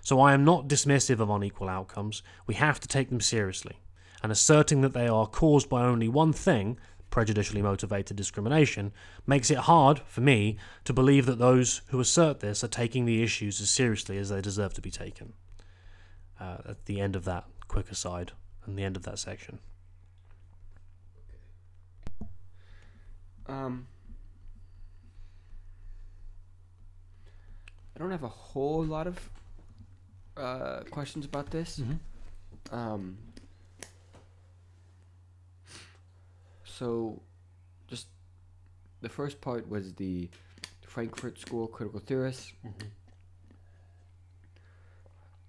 So 0.02 0.20
I 0.20 0.34
am 0.34 0.46
not 0.46 0.68
dismissive 0.68 1.20
of 1.20 1.30
unequal 1.30 1.70
outcomes, 1.70 2.24
we 2.48 2.56
have 2.56 2.80
to 2.80 2.88
take 2.88 3.10
them 3.10 3.22
seriously, 3.22 3.80
and 4.24 4.32
asserting 4.32 4.82
that 4.82 4.94
they 4.94 5.08
are 5.08 5.28
caused 5.28 5.70
by 5.70 5.84
only 5.84 6.08
one 6.08 6.34
thing, 6.34 6.80
prejudicially 7.10 7.62
motivated 7.62 8.16
discrimination, 8.16 8.92
makes 9.28 9.52
it 9.52 9.58
hard, 9.58 10.00
for 10.08 10.22
me, 10.22 10.58
to 10.84 10.94
believe 10.94 11.26
that 11.26 11.40
those 11.40 11.82
who 11.88 12.00
assert 12.00 12.40
this 12.40 12.64
are 12.64 12.68
taking 12.68 13.06
the 13.06 13.22
issues 13.22 13.60
as 13.60 13.70
seriously 13.70 14.18
as 14.18 14.30
they 14.30 14.42
deserve 14.42 14.74
to 14.76 14.82
be 14.82 14.92
taken 14.92 15.34
uh, 16.40 16.58
at 16.68 16.86
the 16.86 17.00
end 17.00 17.16
of 17.16 17.26
that 17.26 17.46
quick 17.68 17.92
aside 17.92 18.32
and 18.66 18.78
the 18.78 18.84
end 18.84 18.96
of 18.96 19.04
that 19.04 19.20
section. 19.20 19.60
Um, 23.48 23.88
I 27.96 28.00
don't 28.00 28.12
have 28.12 28.24
a 28.24 28.30
whole 28.30 28.84
lot 28.84 29.08
of 29.08 29.30
uh, 30.38 30.82
questions 30.92 31.26
about 31.26 31.50
this. 31.50 31.80
Mm-hmm. 31.80 32.76
Um, 32.76 33.18
so, 36.64 37.22
just 37.88 38.08
the 39.02 39.10
first 39.10 39.42
part 39.42 39.68
was 39.68 39.94
the 39.96 40.30
Frankfurt 40.86 41.40
School 41.40 41.68
critical 41.68 42.00
theorists. 42.00 42.54
Mm-hmm. 42.66 42.88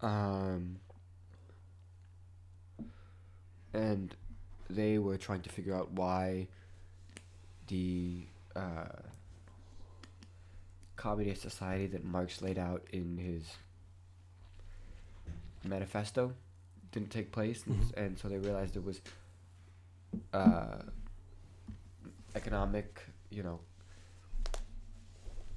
Um, 0.02 0.76
and 3.74 4.14
they 4.68 4.98
were 4.98 5.16
trying 5.16 5.42
to 5.42 5.50
figure 5.50 5.74
out 5.74 5.90
why 5.92 6.46
the 7.68 8.24
uh, 8.56 8.86
communist 10.96 11.42
society 11.42 11.86
that 11.88 12.04
Marx 12.04 12.42
laid 12.42 12.58
out 12.58 12.82
in 12.92 13.16
his 13.18 13.44
manifesto 15.64 16.32
didn't 16.92 17.10
take 17.10 17.30
place, 17.30 17.64
and, 17.66 17.80
Mhm. 17.82 17.96
and 17.96 18.18
so 18.18 18.28
they 18.28 18.38
realized 18.38 18.76
it 18.76 18.84
was 18.84 19.00
uh, 20.32 20.82
economic, 22.34 23.00
you 23.30 23.42
know, 23.44 23.60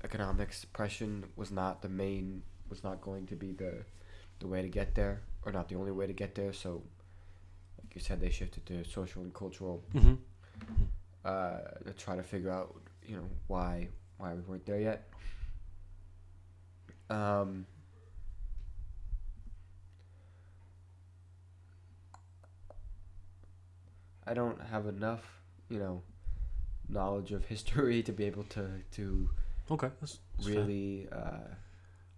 economic 0.04 0.54
suppression 0.54 1.26
was 1.36 1.50
not 1.50 1.82
the 1.82 1.90
main, 1.90 2.44
was 2.70 2.84
not 2.84 3.02
going 3.02 3.26
to 3.28 3.36
be 3.36 3.52
the 3.54 3.84
the 4.40 4.48
way 4.48 4.62
to 4.62 4.70
get 4.70 4.96
there, 4.96 5.22
or 5.46 5.52
not 5.52 5.70
the 5.70 5.76
only 5.76 5.92
way 5.92 6.08
to 6.08 6.14
get 6.14 6.36
there. 6.36 6.54
So, 6.54 6.84
like 7.82 7.96
you 7.96 8.02
said, 8.02 8.20
they 8.22 8.30
shifted 8.30 8.66
to 8.68 8.84
social 8.86 9.22
and 9.24 9.34
cultural 9.34 9.84
Mm-hmm. 9.94 10.14
uh, 11.26 11.58
to 11.86 11.94
try 11.98 12.16
to 12.16 12.24
figure 12.24 12.52
out, 12.52 12.76
you 13.06 13.16
know, 13.16 13.30
why 13.48 13.88
why 14.18 14.34
we 14.34 14.42
weren't 14.42 14.66
there 14.66 14.80
yet. 14.80 15.10
Um, 17.10 17.66
I 24.26 24.34
don't 24.34 24.60
have 24.62 24.88
enough, 24.88 25.24
you 25.70 25.80
know, 25.80 26.02
knowledge 26.90 27.32
of 27.34 27.46
history 27.54 28.04
to 28.04 28.12
be 28.12 28.26
able 28.26 28.44
to 28.46 28.68
to 28.94 29.30
Okay, 29.72 29.90
that's, 30.02 30.20
that's 30.38 30.50
really, 30.50 31.08
uh, 31.12 31.48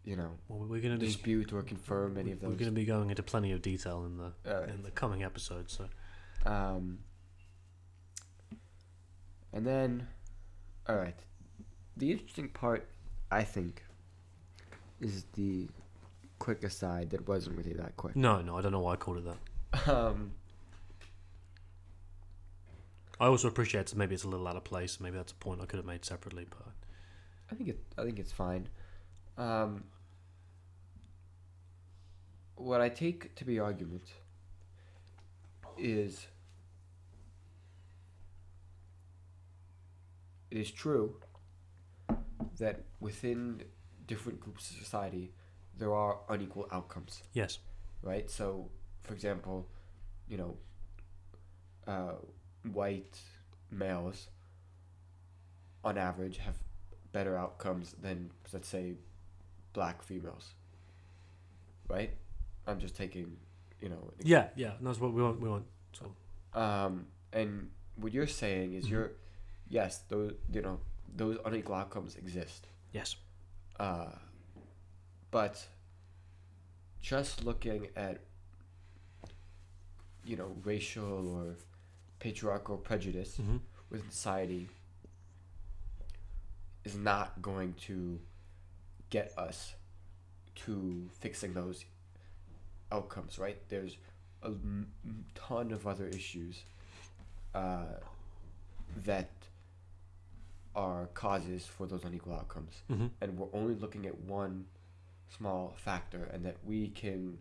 you 0.05 0.15
know, 0.15 0.31
Well, 0.47 0.59
we're 0.59 0.79
going 0.81 0.93
to 0.93 0.99
be 0.99 1.07
dispute 1.07 1.51
or 1.51 1.61
confirm 1.63 2.17
any 2.17 2.31
of 2.31 2.39
those. 2.39 2.49
we're 2.51 2.55
going 2.55 2.71
to 2.71 2.75
be 2.75 2.85
going 2.85 3.09
into 3.09 3.23
plenty 3.23 3.51
of 3.51 3.61
detail 3.61 4.05
in 4.05 4.17
the 4.17 4.31
Alright. 4.49 4.69
in 4.69 4.83
the 4.83 4.91
coming 4.91 5.23
episodes. 5.23 5.73
So 5.77 6.49
Um, 6.49 6.99
and 9.51 9.65
then, 9.65 10.07
all 10.87 10.95
right, 10.95 11.17
the 11.97 12.11
interesting 12.11 12.49
part, 12.49 12.87
I 13.31 13.43
think, 13.43 13.83
is 15.01 15.25
the 15.33 15.67
quick 16.39 16.63
aside 16.63 17.09
that 17.11 17.27
wasn't 17.27 17.57
really 17.57 17.73
that 17.73 17.95
quick. 17.97 18.15
no, 18.15 18.41
no, 18.41 18.57
I 18.57 18.61
don't 18.61 18.71
know 18.71 18.79
why 18.81 18.93
I 18.93 18.95
called 18.97 19.17
it 19.17 19.25
that. 19.25 19.87
Um, 19.93 20.31
I 23.19 23.27
also 23.27 23.47
appreciate 23.47 23.87
that 23.87 23.95
maybe 23.97 24.13
it's 24.13 24.25
a 24.25 24.27
little 24.27 24.47
out 24.47 24.57
of 24.57 24.63
place. 24.65 24.99
Maybe 24.99 25.15
that's 25.17 25.31
a 25.31 25.35
point 25.35 25.61
I 25.61 25.65
could 25.65 25.77
have 25.77 25.85
made 25.85 26.03
separately, 26.05 26.45
but 26.49 26.67
I 27.51 27.55
think 27.55 27.69
it. 27.69 27.79
I 27.97 28.03
think 28.03 28.19
it's 28.19 28.31
fine. 28.33 28.67
Um, 29.37 29.85
what 32.55 32.81
I 32.81 32.89
take 32.89 33.35
to 33.35 33.45
be 33.45 33.59
argument 33.59 34.13
is 35.77 36.27
it 40.49 40.57
is 40.57 40.71
true 40.71 41.17
that 42.57 42.83
within 42.99 43.63
different 44.07 44.39
groups 44.39 44.69
of 44.71 44.77
society 44.77 45.33
there 45.77 45.93
are 45.93 46.19
unequal 46.29 46.67
outcomes, 46.71 47.21
yes, 47.33 47.59
right? 48.01 48.29
So, 48.31 48.69
for 49.03 49.13
example, 49.13 49.67
you 50.29 50.37
know, 50.37 50.57
uh, 51.85 52.15
white 52.71 53.19
males 53.69 54.29
on 55.83 55.97
average 55.97 56.37
have 56.37 56.55
better 57.11 57.37
outcomes 57.37 57.93
than 58.01 58.31
let's 58.53 58.69
say 58.69 58.93
black 59.73 60.01
females. 60.01 60.53
Right 61.89 62.17
i'm 62.67 62.79
just 62.79 62.95
taking 62.95 63.37
you 63.81 63.89
know 63.89 64.11
yeah, 64.23 64.47
yeah. 64.55 64.73
and 64.77 64.87
That's 64.87 64.99
what 64.99 65.13
we 65.13 65.21
want. 65.21 65.39
We 65.41 65.49
want. 65.49 65.65
So 65.93 66.15
um 66.59 67.07
and 67.33 67.69
what 67.97 68.11
you're 68.13 68.27
saying 68.43 68.73
is 68.73 68.85
Mhm. 68.85 68.89
you're 68.91 69.11
yes 69.69 69.99
those 70.09 70.33
you 70.51 70.61
know 70.61 70.79
those 71.15 71.37
unequal 71.45 71.75
outcomes 71.75 72.15
exist 72.15 72.67
yes, 72.93 73.15
uh 73.79 74.07
but 75.31 75.67
just 77.01 77.43
looking 77.43 77.87
at 77.95 78.19
you 80.25 80.35
know 80.35 80.55
racial 80.63 81.27
or 81.35 81.55
patriarchal 82.19 82.77
prejudice 82.77 83.35
hmm 83.37 83.57
within 83.91 84.09
society 84.09 84.67
is 86.83 86.95
not 86.95 87.41
going 87.41 87.73
to 87.87 88.19
get 89.09 89.31
us 89.37 89.73
to 90.55 91.07
fixing 91.19 91.53
those 91.53 91.85
outcomes, 92.91 93.39
right? 93.39 93.57
There's 93.69 93.97
a 94.43 94.51
ton 95.33 95.71
of 95.71 95.87
other 95.87 96.07
issues 96.07 96.63
uh, 97.53 97.85
that 99.05 99.29
are 100.75 101.07
causes 101.13 101.65
for 101.65 101.87
those 101.87 102.03
unequal 102.03 102.33
outcomes, 102.33 102.83
hmm 102.89 103.07
and 103.21 103.37
we're 103.37 103.47
only 103.53 103.75
looking 103.75 104.05
at 104.05 104.19
one 104.19 104.65
small 105.29 105.73
factor, 105.77 106.29
and 106.33 106.45
that 106.45 106.57
we 106.65 106.89
can 106.89 107.37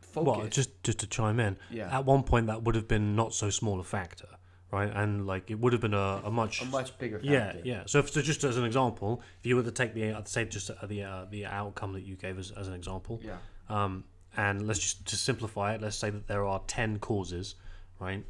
focus. 0.00 0.38
Well, 0.38 0.46
just 0.48 0.82
just 0.82 0.98
to 1.00 1.06
chime 1.06 1.40
in, 1.40 1.56
yeah, 1.70 1.96
at 1.96 2.04
one 2.04 2.22
point 2.22 2.46
that 2.46 2.62
would 2.62 2.74
have 2.74 2.88
been 2.88 3.16
not 3.16 3.34
so 3.34 3.50
small 3.50 3.80
a 3.80 3.84
factor, 3.84 4.28
right? 4.70 4.90
And 4.94 5.26
like 5.26 5.50
it 5.50 5.58
would 5.58 5.72
have 5.72 5.82
been 5.82 5.94
a, 5.94 6.22
a 6.24 6.30
much 6.30 6.62
a 6.62 6.64
much 6.66 6.96
bigger 6.98 7.18
factor. 7.18 7.30
yeah 7.32 7.54
yeah. 7.64 7.82
So, 7.86 7.98
if, 7.98 8.10
so 8.10 8.22
just 8.22 8.44
as 8.44 8.56
an 8.56 8.64
example, 8.64 9.20
if 9.40 9.46
you 9.46 9.56
were 9.56 9.62
to 9.64 9.72
take 9.72 9.94
the 9.94 10.12
uh, 10.12 10.24
say 10.24 10.44
just 10.44 10.70
uh, 10.70 10.86
the 10.86 11.02
uh, 11.02 11.24
the 11.30 11.46
outcome 11.46 11.92
that 11.94 12.02
you 12.02 12.14
gave 12.16 12.38
us 12.38 12.52
as 12.52 12.68
an 12.68 12.74
example, 12.74 13.20
yeah, 13.22 13.36
um, 13.70 14.04
and 14.36 14.66
let's 14.66 14.80
just 14.80 15.06
to 15.06 15.16
simplify 15.16 15.74
it, 15.74 15.80
let's 15.80 15.96
say 15.96 16.10
that 16.10 16.26
there 16.26 16.44
are 16.44 16.60
ten 16.66 16.98
causes, 16.98 17.54
right, 17.98 18.24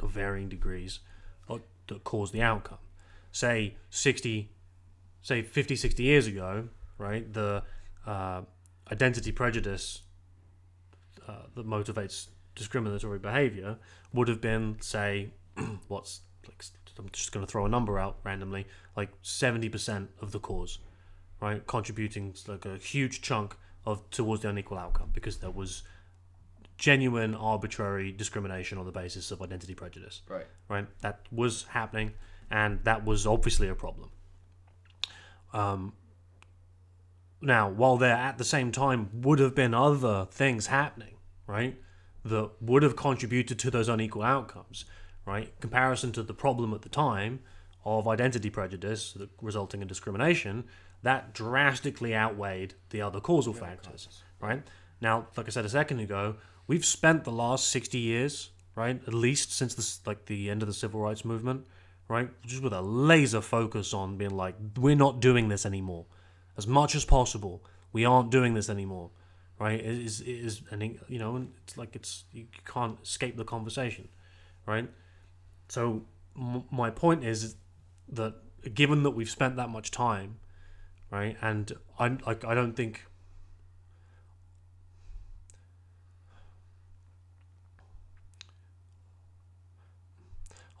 of 0.00 0.10
varying 0.10 0.48
degrees, 0.48 1.00
that 1.88 2.04
cause 2.04 2.30
the 2.30 2.42
outcome. 2.42 2.78
Say 3.32 3.74
sixty, 3.90 4.50
say 5.22 5.42
50, 5.42 5.76
60 5.76 6.02
years 6.02 6.26
ago, 6.26 6.68
right, 6.98 7.30
the 7.32 7.62
uh, 8.06 8.42
identity 8.90 9.32
prejudice 9.32 10.02
uh, 11.28 11.42
that 11.54 11.66
motivates 11.66 12.28
discriminatory 12.54 13.18
behavior 13.18 13.76
would 14.12 14.28
have 14.28 14.40
been, 14.40 14.76
say, 14.80 15.30
what's 15.88 16.20
like 16.46 16.62
I'm 16.96 17.08
just 17.10 17.32
going 17.32 17.44
to 17.44 17.50
throw 17.50 17.66
a 17.66 17.68
number 17.68 17.98
out 17.98 18.18
randomly, 18.22 18.66
like 18.96 19.10
seventy 19.22 19.68
percent 19.68 20.10
of 20.20 20.30
the 20.32 20.38
cause, 20.38 20.78
right, 21.40 21.66
contributing 21.66 22.34
like 22.46 22.64
a 22.64 22.76
huge 22.76 23.20
chunk 23.20 23.56
of 23.86 24.08
towards 24.10 24.42
the 24.42 24.48
unequal 24.48 24.78
outcome 24.78 25.10
because 25.12 25.38
there 25.38 25.50
was 25.50 25.82
genuine 26.76 27.34
arbitrary 27.34 28.10
discrimination 28.10 28.78
on 28.78 28.84
the 28.84 28.92
basis 28.92 29.30
of 29.30 29.40
identity 29.40 29.74
prejudice 29.74 30.22
right, 30.28 30.46
right? 30.68 30.86
That 31.00 31.20
was 31.30 31.64
happening, 31.70 32.12
and 32.50 32.82
that 32.84 33.04
was 33.04 33.26
obviously 33.26 33.68
a 33.68 33.74
problem. 33.74 34.10
Um, 35.52 35.92
now, 37.40 37.68
while 37.68 37.96
there 37.96 38.16
at 38.16 38.38
the 38.38 38.44
same 38.44 38.72
time 38.72 39.10
would 39.12 39.38
have 39.38 39.54
been 39.54 39.74
other 39.74 40.26
things 40.30 40.66
happening, 40.66 41.14
right, 41.46 41.76
that 42.24 42.50
would 42.60 42.82
have 42.82 42.96
contributed 42.96 43.58
to 43.60 43.70
those 43.70 43.88
unequal 43.88 44.22
outcomes, 44.22 44.84
right? 45.26 45.58
Comparison 45.60 46.10
to 46.12 46.22
the 46.22 46.34
problem 46.34 46.72
at 46.72 46.82
the 46.82 46.88
time 46.88 47.40
of 47.84 48.08
identity 48.08 48.48
prejudice 48.48 49.16
resulting 49.42 49.82
in 49.82 49.88
discrimination, 49.88 50.64
that 51.04 51.34
drastically 51.34 52.14
outweighed 52.14 52.74
the 52.88 53.02
other 53.02 53.20
causal 53.20 53.52
factors, 53.52 54.08
right? 54.40 54.62
Now, 55.02 55.26
like 55.36 55.46
I 55.46 55.50
said 55.50 55.66
a 55.66 55.68
second 55.68 56.00
ago, 56.00 56.36
we've 56.66 56.84
spent 56.84 57.24
the 57.24 57.30
last 57.30 57.70
60 57.70 57.98
years, 57.98 58.50
right, 58.74 58.98
at 59.06 59.12
least 59.12 59.52
since 59.52 59.74
this 59.74 60.00
like 60.06 60.24
the 60.24 60.48
end 60.48 60.62
of 60.62 60.68
the 60.68 60.72
civil 60.72 61.00
rights 61.00 61.22
movement, 61.22 61.66
right, 62.08 62.30
just 62.46 62.62
with 62.62 62.72
a 62.72 62.80
laser 62.80 63.42
focus 63.42 63.92
on 63.92 64.16
being 64.16 64.34
like 64.34 64.54
we're 64.78 64.96
not 64.96 65.20
doing 65.20 65.48
this 65.48 65.66
anymore. 65.66 66.06
As 66.56 66.66
much 66.66 66.94
as 66.94 67.04
possible, 67.04 67.62
we 67.92 68.06
aren't 68.06 68.30
doing 68.30 68.54
this 68.54 68.70
anymore, 68.70 69.10
right? 69.60 69.78
It 69.78 69.84
is 69.84 70.22
it 70.22 70.30
is 70.30 70.62
and 70.70 70.98
you 71.06 71.18
know, 71.18 71.46
it's 71.64 71.76
like 71.76 71.94
it's 71.94 72.24
you 72.32 72.46
can't 72.64 72.98
escape 73.02 73.36
the 73.36 73.44
conversation, 73.44 74.08
right? 74.64 74.88
So 75.68 76.06
m- 76.34 76.64
my 76.70 76.88
point 76.88 77.24
is 77.24 77.56
that 78.08 78.36
given 78.72 79.02
that 79.02 79.10
we've 79.10 79.28
spent 79.28 79.56
that 79.56 79.68
much 79.68 79.90
time, 79.90 80.36
right, 81.14 81.36
and 81.40 81.72
I 81.98 82.16
like 82.26 82.44
I 82.44 82.54
don't 82.54 82.74
think 82.74 83.06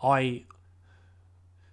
I 0.02 0.44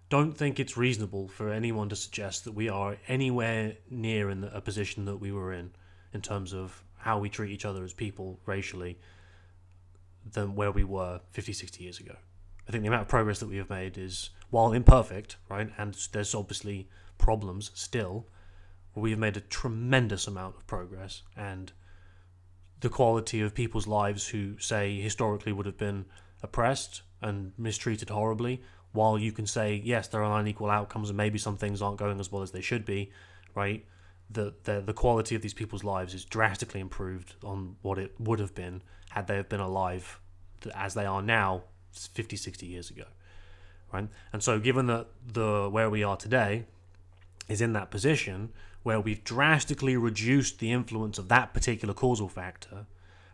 don't 0.09 0.37
think 0.37 0.59
it's 0.59 0.77
reasonable 0.77 1.27
for 1.27 1.49
anyone 1.49 1.89
to 1.89 1.95
suggest 1.95 2.45
that 2.45 2.53
we 2.53 2.69
are 2.69 2.97
anywhere 3.07 3.73
near 3.89 4.29
in 4.29 4.41
the, 4.41 4.55
a 4.55 4.61
position 4.61 5.05
that 5.05 5.17
we 5.17 5.31
were 5.31 5.51
in, 5.51 5.71
in 6.13 6.21
terms 6.21 6.53
of 6.53 6.83
how 6.97 7.19
we 7.19 7.29
treat 7.29 7.51
each 7.51 7.65
other 7.65 7.83
as 7.83 7.93
people 7.93 8.39
racially, 8.45 8.99
than 10.33 10.55
where 10.55 10.71
we 10.71 10.83
were 10.83 11.19
50, 11.31 11.51
60 11.51 11.83
years 11.83 11.99
ago. 11.99 12.15
I 12.67 12.71
think 12.71 12.83
the 12.83 12.87
amount 12.87 13.03
of 13.03 13.07
progress 13.07 13.39
that 13.39 13.49
we 13.49 13.57
have 13.57 13.69
made 13.69 13.97
is, 13.97 14.29
while 14.49 14.71
imperfect, 14.71 15.37
right, 15.49 15.69
and 15.77 15.93
there's 16.11 16.35
obviously 16.35 16.87
problems 17.17 17.71
still, 17.73 18.27
we 18.95 19.11
have 19.11 19.19
made 19.19 19.37
a 19.37 19.41
tremendous 19.41 20.27
amount 20.27 20.55
of 20.57 20.67
progress, 20.67 21.23
and 21.35 21.71
the 22.81 22.89
quality 22.89 23.41
of 23.41 23.53
people's 23.53 23.87
lives 23.87 24.27
who, 24.27 24.57
say, 24.57 24.99
historically 24.99 25.53
would 25.53 25.65
have 25.65 25.77
been 25.77 26.05
oppressed 26.43 27.03
and 27.21 27.53
mistreated 27.57 28.09
horribly, 28.09 28.61
while 28.91 29.17
you 29.17 29.31
can 29.31 29.47
say, 29.47 29.81
yes, 29.83 30.07
there 30.07 30.23
are 30.23 30.39
unequal 30.39 30.69
outcomes 30.69 31.09
and 31.09 31.17
maybe 31.17 31.37
some 31.37 31.57
things 31.57 31.81
aren't 31.81 31.97
going 31.97 32.19
as 32.19 32.31
well 32.31 32.41
as 32.41 32.51
they 32.51 32.61
should 32.61 32.83
be, 32.83 33.11
right? 33.55 33.85
The, 34.29 34.53
the, 34.63 34.81
the 34.81 34.93
quality 34.93 35.35
of 35.35 35.41
these 35.41 35.53
people's 35.53 35.83
lives 35.83 36.13
is 36.13 36.25
drastically 36.25 36.79
improved 36.79 37.35
on 37.43 37.75
what 37.81 37.97
it 37.97 38.13
would 38.19 38.39
have 38.39 38.55
been 38.55 38.81
had 39.09 39.27
they 39.27 39.35
have 39.35 39.49
been 39.49 39.59
alive 39.59 40.19
as 40.75 40.93
they 40.93 41.05
are 41.05 41.21
now 41.21 41.63
50, 41.91 42.35
60 42.35 42.65
years 42.65 42.89
ago, 42.89 43.05
right? 43.93 44.07
And 44.33 44.41
so 44.41 44.59
given 44.59 44.87
that 44.87 45.07
the 45.25 45.69
where 45.69 45.89
we 45.89 46.03
are 46.03 46.17
today 46.17 46.65
is 47.49 47.61
in 47.61 47.73
that 47.73 47.91
position 47.91 48.51
where 48.83 48.99
we've 48.99 49.23
drastically 49.23 49.95
reduced 49.95 50.59
the 50.59 50.71
influence 50.71 51.17
of 51.17 51.27
that 51.29 51.53
particular 51.53 51.93
causal 51.93 52.27
factor, 52.27 52.85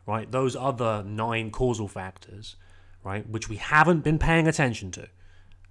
right? 0.06 0.32
Those 0.32 0.56
other 0.56 1.04
nine 1.04 1.52
causal 1.52 1.88
factors, 1.88 2.56
right, 3.04 3.28
which 3.30 3.48
we 3.50 3.58
haven't 3.58 4.04
been 4.04 4.20
paying 4.20 4.48
attention 4.48 4.92
to, 4.92 5.08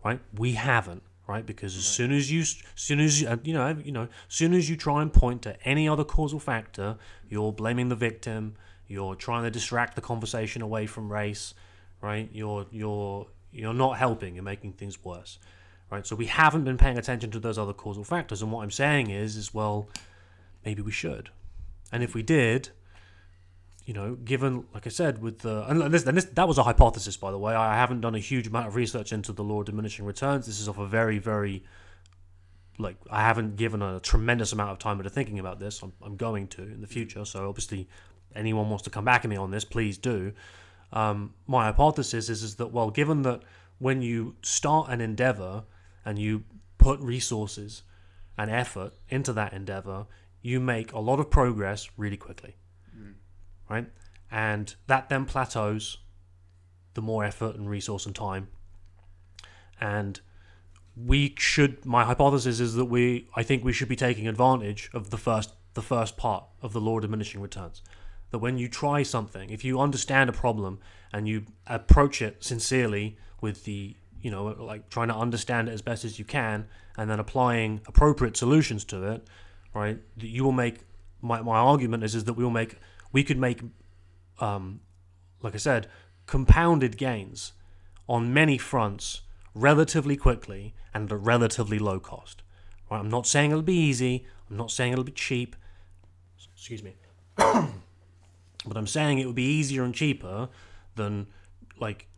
right? 0.05 0.21
We 0.35 0.53
haven't, 0.53 1.03
right? 1.27 1.45
Because 1.45 1.77
as 1.77 1.85
soon 1.85 2.13
as 2.13 2.31
you, 2.31 2.41
as 2.41 2.57
soon 2.75 3.01
as 3.01 3.21
you, 3.21 3.29
uh, 3.29 3.37
you 3.43 3.53
know, 3.53 3.77
you 3.85 3.93
know, 3.93 4.03
as 4.03 4.09
soon 4.29 4.55
as 4.55 4.71
you 4.71 4.77
try 4.77 5.03
and 5.03 5.13
point 5.13 5.43
to 5.43 5.57
any 5.69 5.89
other 5.89 6.05
causal 6.05 6.39
factor, 6.39 6.97
you're 7.29 7.53
blaming 7.53 7.89
the 7.89 7.97
victim. 7.97 8.55
You're 8.89 9.17
trying 9.17 9.43
to 9.43 9.51
distract 9.51 9.97
the 9.97 10.01
conversation 10.01 10.63
away 10.63 10.87
from 10.87 11.13
race, 11.13 11.55
right? 12.01 12.31
You're 12.33 12.67
you're 12.71 13.27
you're 13.51 13.75
not 13.75 13.99
helping. 13.99 14.35
You're 14.35 14.45
making 14.45 14.75
things 14.75 15.03
worse, 15.05 15.39
right? 15.91 16.07
So 16.07 16.17
we 16.17 16.27
haven't 16.27 16.65
been 16.65 16.79
paying 16.79 16.99
attention 16.99 17.31
to 17.31 17.41
those 17.41 17.59
other 17.59 17.73
causal 17.73 18.05
factors. 18.05 18.43
And 18.43 18.51
what 18.51 18.63
I'm 18.63 18.71
saying 18.71 19.11
is, 19.11 19.37
is 19.37 19.55
well, 19.55 19.89
maybe 20.65 20.83
we 20.83 20.93
should. 20.93 21.31
And 21.93 22.03
if 22.03 22.15
we 22.15 22.23
did, 22.23 22.71
you 23.85 23.95
know, 23.95 24.17
given, 24.17 24.65
like 24.75 24.87
I 24.87 24.91
said, 24.91 25.23
with 25.23 25.41
the 25.41 25.65
and 25.69 25.81
this, 25.95 26.05
and 26.05 26.17
this 26.17 26.25
that 26.25 26.49
was 26.49 26.59
a 26.59 26.65
hypothesis, 26.65 27.17
by 27.17 27.31
the 27.31 27.39
way. 27.39 27.55
I 27.55 27.77
haven't 27.77 28.01
done 28.01 28.17
a 28.17 28.19
huge 28.19 28.49
amount 28.49 28.67
of 28.67 28.75
research 28.75 29.13
into 29.13 29.33
the 29.33 29.45
law 29.45 29.61
of 29.61 29.67
diminishing 29.67 30.05
returns. 30.05 30.47
This 30.47 30.61
is 30.61 30.69
off 30.69 30.79
a 30.79 30.87
very, 30.87 31.19
very, 31.19 31.63
like 32.79 32.97
I 33.09 33.21
haven't 33.23 33.55
given 33.55 33.83
a 33.83 34.01
tremendous 34.01 34.53
amount 34.53 34.73
of 34.73 34.81
time 34.81 34.99
into 34.99 35.11
thinking 35.11 35.39
about 35.39 35.61
this. 35.61 35.81
I'm, 35.83 35.93
I'm 36.03 36.17
going 36.17 36.49
to 36.49 36.63
in 36.63 36.81
the 36.81 36.89
future. 36.89 37.25
So 37.25 37.49
obviously, 37.49 37.89
anyone 38.35 38.69
wants 38.69 38.83
to 38.85 38.91
come 38.91 39.05
back 39.05 39.25
at 39.25 39.31
me 39.31 39.37
on 39.37 39.53
this, 39.53 39.65
please 39.65 39.99
do. 39.99 40.33
Um, 40.93 41.35
my 41.47 41.67
hypothesis 41.67 42.29
is 42.29 42.43
is 42.43 42.57
that 42.57 42.73
well, 42.73 42.91
given 42.91 43.23
that 43.23 43.43
when 43.79 44.03
you 44.03 44.35
start 44.43 44.91
an 44.91 45.01
endeavor 45.01 45.63
and 46.07 46.19
you 46.19 46.45
put 46.79 46.99
resources 47.01 47.83
and 48.39 48.51
effort 48.51 48.95
into 49.11 49.35
that 49.35 49.53
endeavor, 49.53 50.07
you 50.41 50.61
make 50.61 50.93
a 50.93 50.99
lot 50.99 51.21
of 51.21 51.31
progress 51.31 51.91
really 51.99 52.17
quickly 52.17 52.57
mm. 52.97 53.15
right? 53.69 53.87
And 54.31 54.75
that 54.87 55.09
then 55.09 55.25
plateaus 55.25 55.99
the 56.95 57.03
more 57.03 57.25
effort 57.25 57.57
and 57.57 57.69
resource 57.69 58.07
and 58.07 58.15
time. 58.15 58.49
And 59.81 60.21
we 60.97 61.35
should 61.39 61.85
my 61.85 62.05
hypothesis 62.05 62.59
is 62.59 62.75
that 62.75 62.87
we 62.87 63.29
I 63.37 63.43
think 63.43 63.63
we 63.63 63.73
should 63.73 63.89
be 63.89 63.97
taking 63.97 64.27
advantage 64.27 64.91
of 64.95 65.11
the 65.11 65.19
first 65.19 65.53
the 65.75 65.83
first 65.83 66.17
part 66.17 66.45
of 66.63 66.73
the 66.73 66.81
law 66.81 66.97
of 66.97 67.03
diminishing 67.03 67.41
returns. 67.41 67.83
That 68.31 68.39
when 68.39 68.59
you 68.59 68.69
try 68.69 69.03
something, 69.03 69.51
if 69.51 69.65
you 69.65 69.79
understand 69.79 70.31
a 70.31 70.33
problem 70.33 70.81
and 71.13 71.29
you 71.29 71.45
approach 71.67 72.23
it 72.23 72.43
sincerely 72.43 73.19
with 73.41 73.65
the 73.65 73.95
you 74.27 74.33
know, 74.33 74.47
like 74.59 74.91
trying 74.91 75.07
to 75.07 75.15
understand 75.15 75.69
it 75.69 75.73
as 75.73 75.83
best 75.83 76.05
as 76.05 76.19
you 76.19 76.25
can 76.25 76.67
and 76.99 77.09
then 77.09 77.21
applying 77.21 77.81
appropriate 77.87 78.37
solutions 78.37 78.85
to 78.85 79.05
it, 79.05 79.25
right? 79.73 80.01
That 80.17 80.27
you 80.27 80.43
will 80.43 80.51
make 80.51 80.81
my, 81.23 81.41
my 81.43 81.59
argument 81.59 82.03
is 82.03 82.17
is 82.17 82.25
that 82.25 82.33
we 82.33 82.43
will 82.43 82.51
make 82.51 82.75
we 83.13 83.23
could 83.23 83.39
make, 83.39 83.61
um, 84.41 84.81
like 85.43 85.55
I 85.55 85.59
said, 85.59 85.87
compounded 86.27 86.97
gains 86.97 87.53
on 88.09 88.35
many 88.35 88.59
fronts 88.59 89.21
relatively 89.55 90.17
quickly 90.17 90.75
and 90.93 91.05
at 91.05 91.13
a 91.13 91.17
relatively 91.17 91.79
low 91.79 92.01
cost. 92.01 92.43
Right? 92.91 92.99
I'm 92.99 93.09
not 93.09 93.29
saying 93.29 93.53
it'll 93.53 93.63
be 93.63 93.79
easy. 93.79 94.27
I'm 94.51 94.57
not 94.57 94.73
saying 94.73 94.91
it'll 94.91 95.05
be 95.05 95.13
cheap. 95.13 95.55
Excuse 96.57 96.83
me. 96.83 96.95
but 97.37 98.75
I'm 98.75 98.89
saying 98.89 99.21
it 99.21 99.27
would 99.27 99.37
be 99.37 99.45
easier 99.45 99.85
and 99.85 99.95
cheaper 99.95 100.49
than 100.97 101.29
like 101.79 102.09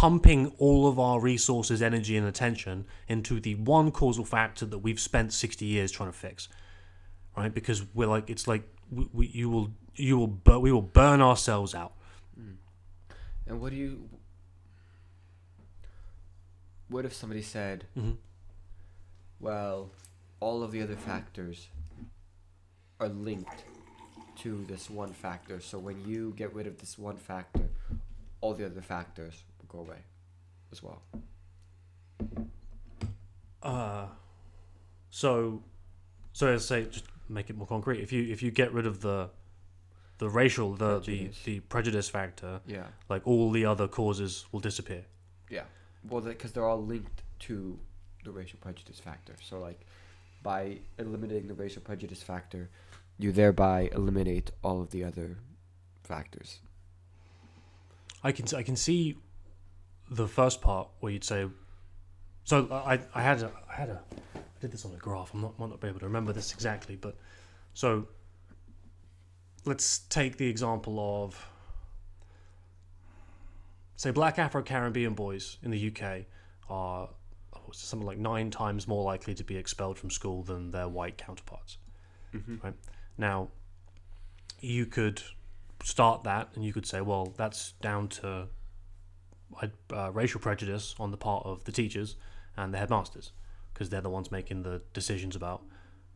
pumping 0.00 0.50
all 0.56 0.88
of 0.88 0.98
our 0.98 1.20
resources, 1.20 1.82
energy, 1.82 2.16
and 2.16 2.26
attention 2.26 2.86
into 3.06 3.38
the 3.38 3.54
one 3.56 3.90
causal 3.90 4.24
factor 4.24 4.64
that 4.64 4.78
we've 4.78 4.98
spent 4.98 5.30
60 5.30 5.66
years 5.66 5.92
trying 5.92 6.08
to 6.08 6.16
fix. 6.16 6.48
Right? 7.36 7.52
Because 7.52 7.84
we're 7.92 8.08
like 8.08 8.30
it's 8.30 8.48
like 8.48 8.62
we, 8.90 9.10
we 9.12 9.26
you 9.26 9.50
will 9.50 9.70
you 9.96 10.16
will 10.16 10.26
bur- 10.26 10.58
we 10.58 10.72
will 10.72 10.80
burn 10.80 11.20
ourselves 11.20 11.74
out. 11.74 11.92
Mm. 12.40 12.54
And 13.46 13.60
what 13.60 13.72
do 13.72 13.76
you? 13.76 14.08
What 16.88 17.04
if 17.04 17.12
somebody 17.12 17.42
said, 17.42 17.84
hmm 17.94 18.12
well, 19.38 19.90
all 20.40 20.62
of 20.62 20.72
the 20.72 20.80
other 20.80 20.96
factors 20.96 21.68
are 23.00 23.08
linked 23.08 23.64
to 24.38 24.64
this 24.66 24.88
one 24.88 25.12
factor. 25.12 25.60
So 25.60 25.78
when 25.78 26.06
you 26.06 26.32
get 26.36 26.54
rid 26.54 26.66
of 26.66 26.78
this 26.78 26.98
one 26.98 27.16
factor, 27.16 27.68
all 28.40 28.54
the 28.54 28.64
other 28.64 28.80
factors 28.80 29.42
go 29.70 29.78
away 29.80 29.98
as 30.72 30.82
well. 30.82 31.02
Uh, 33.62 34.06
so, 35.10 35.62
so 36.32 36.46
let's 36.50 36.64
say 36.64 36.84
just 36.86 37.04
make 37.28 37.50
it 37.50 37.56
more 37.56 37.66
concrete. 37.66 38.00
If 38.00 38.12
you 38.12 38.30
if 38.32 38.42
you 38.42 38.50
get 38.50 38.72
rid 38.72 38.86
of 38.86 39.00
the 39.00 39.30
the 40.18 40.28
racial 40.28 40.74
the 40.74 41.00
Prejudice. 41.00 41.38
the 41.44 41.54
the 41.54 41.60
prejudice 41.60 42.08
factor, 42.08 42.60
Yeah. 42.66 42.86
like 43.08 43.26
all 43.26 43.50
the 43.50 43.64
other 43.64 43.88
causes 43.88 44.46
will 44.52 44.60
disappear. 44.60 45.04
Yeah. 45.48 45.64
Well, 46.08 46.20
because 46.20 46.52
they're 46.52 46.66
all 46.66 46.82
linked 46.84 47.22
to 47.40 47.78
the 48.24 48.30
racial 48.30 48.58
prejudice 48.60 49.00
factor. 49.00 49.34
So, 49.42 49.58
like, 49.60 49.80
by 50.42 50.78
eliminating 50.98 51.48
the 51.48 51.54
racial 51.54 51.82
prejudice 51.82 52.22
factor, 52.22 52.68
you 53.18 53.32
thereby 53.32 53.90
eliminate 53.92 54.50
all 54.62 54.80
of 54.80 54.90
the 54.90 55.04
other 55.04 55.38
factors. 56.04 56.58
I 58.22 58.32
can 58.32 58.44
I 58.56 58.62
can 58.62 58.76
see 58.76 59.16
the 60.10 60.26
first 60.26 60.60
part 60.60 60.88
where 61.00 61.12
you'd 61.12 61.24
say. 61.24 61.46
So 62.44 62.68
I 62.70 63.00
I 63.14 63.22
had 63.22 63.42
a 63.42 63.50
I 63.68 63.74
had 63.74 63.88
a 63.90 64.02
I 64.34 64.40
did 64.60 64.72
this 64.72 64.84
on 64.84 64.92
a 64.92 64.96
graph. 64.96 65.32
I'm 65.32 65.40
not 65.40 65.58
might 65.58 65.70
not 65.70 65.80
be 65.80 65.88
able 65.88 66.00
to 66.00 66.06
remember 66.06 66.32
this 66.32 66.52
exactly, 66.52 66.96
but 66.96 67.16
so 67.74 68.08
let's 69.64 70.00
take 70.08 70.36
the 70.36 70.48
example 70.48 71.24
of 71.24 71.48
say 73.96 74.10
black 74.10 74.38
Afro 74.38 74.62
Caribbean 74.62 75.14
boys 75.14 75.58
in 75.62 75.70
the 75.70 75.88
UK 75.88 76.24
are 76.68 77.08
something 77.72 78.06
like 78.06 78.18
nine 78.18 78.50
times 78.50 78.88
more 78.88 79.04
likely 79.04 79.34
to 79.34 79.44
be 79.44 79.56
expelled 79.56 79.98
from 79.98 80.10
school 80.10 80.42
than 80.42 80.70
their 80.70 80.88
white 80.88 81.18
counterparts. 81.18 81.78
Mm-hmm. 82.34 82.56
Right. 82.62 82.74
Now, 83.18 83.48
you 84.60 84.86
could 84.86 85.22
start 85.82 86.24
that 86.24 86.48
and 86.54 86.64
you 86.64 86.72
could 86.72 86.86
say, 86.86 87.00
well, 87.00 87.32
that's 87.36 87.72
down 87.80 88.08
to 88.08 88.48
uh, 89.92 90.10
racial 90.12 90.40
prejudice 90.40 90.94
on 90.98 91.10
the 91.10 91.16
part 91.16 91.44
of 91.44 91.64
the 91.64 91.72
teachers 91.72 92.16
and 92.56 92.72
the 92.74 92.78
headmasters 92.78 93.32
because 93.72 93.90
they're 93.90 94.00
the 94.00 94.10
ones 94.10 94.30
making 94.30 94.62
the 94.62 94.82
decisions 94.92 95.34
about 95.36 95.62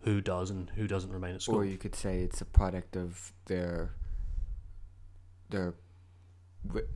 who 0.00 0.20
does 0.20 0.50
and 0.50 0.70
who 0.70 0.86
doesn't 0.86 1.10
remain 1.10 1.34
at 1.34 1.42
school. 1.42 1.56
Or 1.56 1.64
you 1.64 1.78
could 1.78 1.94
say 1.94 2.20
it's 2.20 2.40
a 2.40 2.44
product 2.44 2.96
of 2.96 3.32
their 3.46 3.94
their 5.50 5.74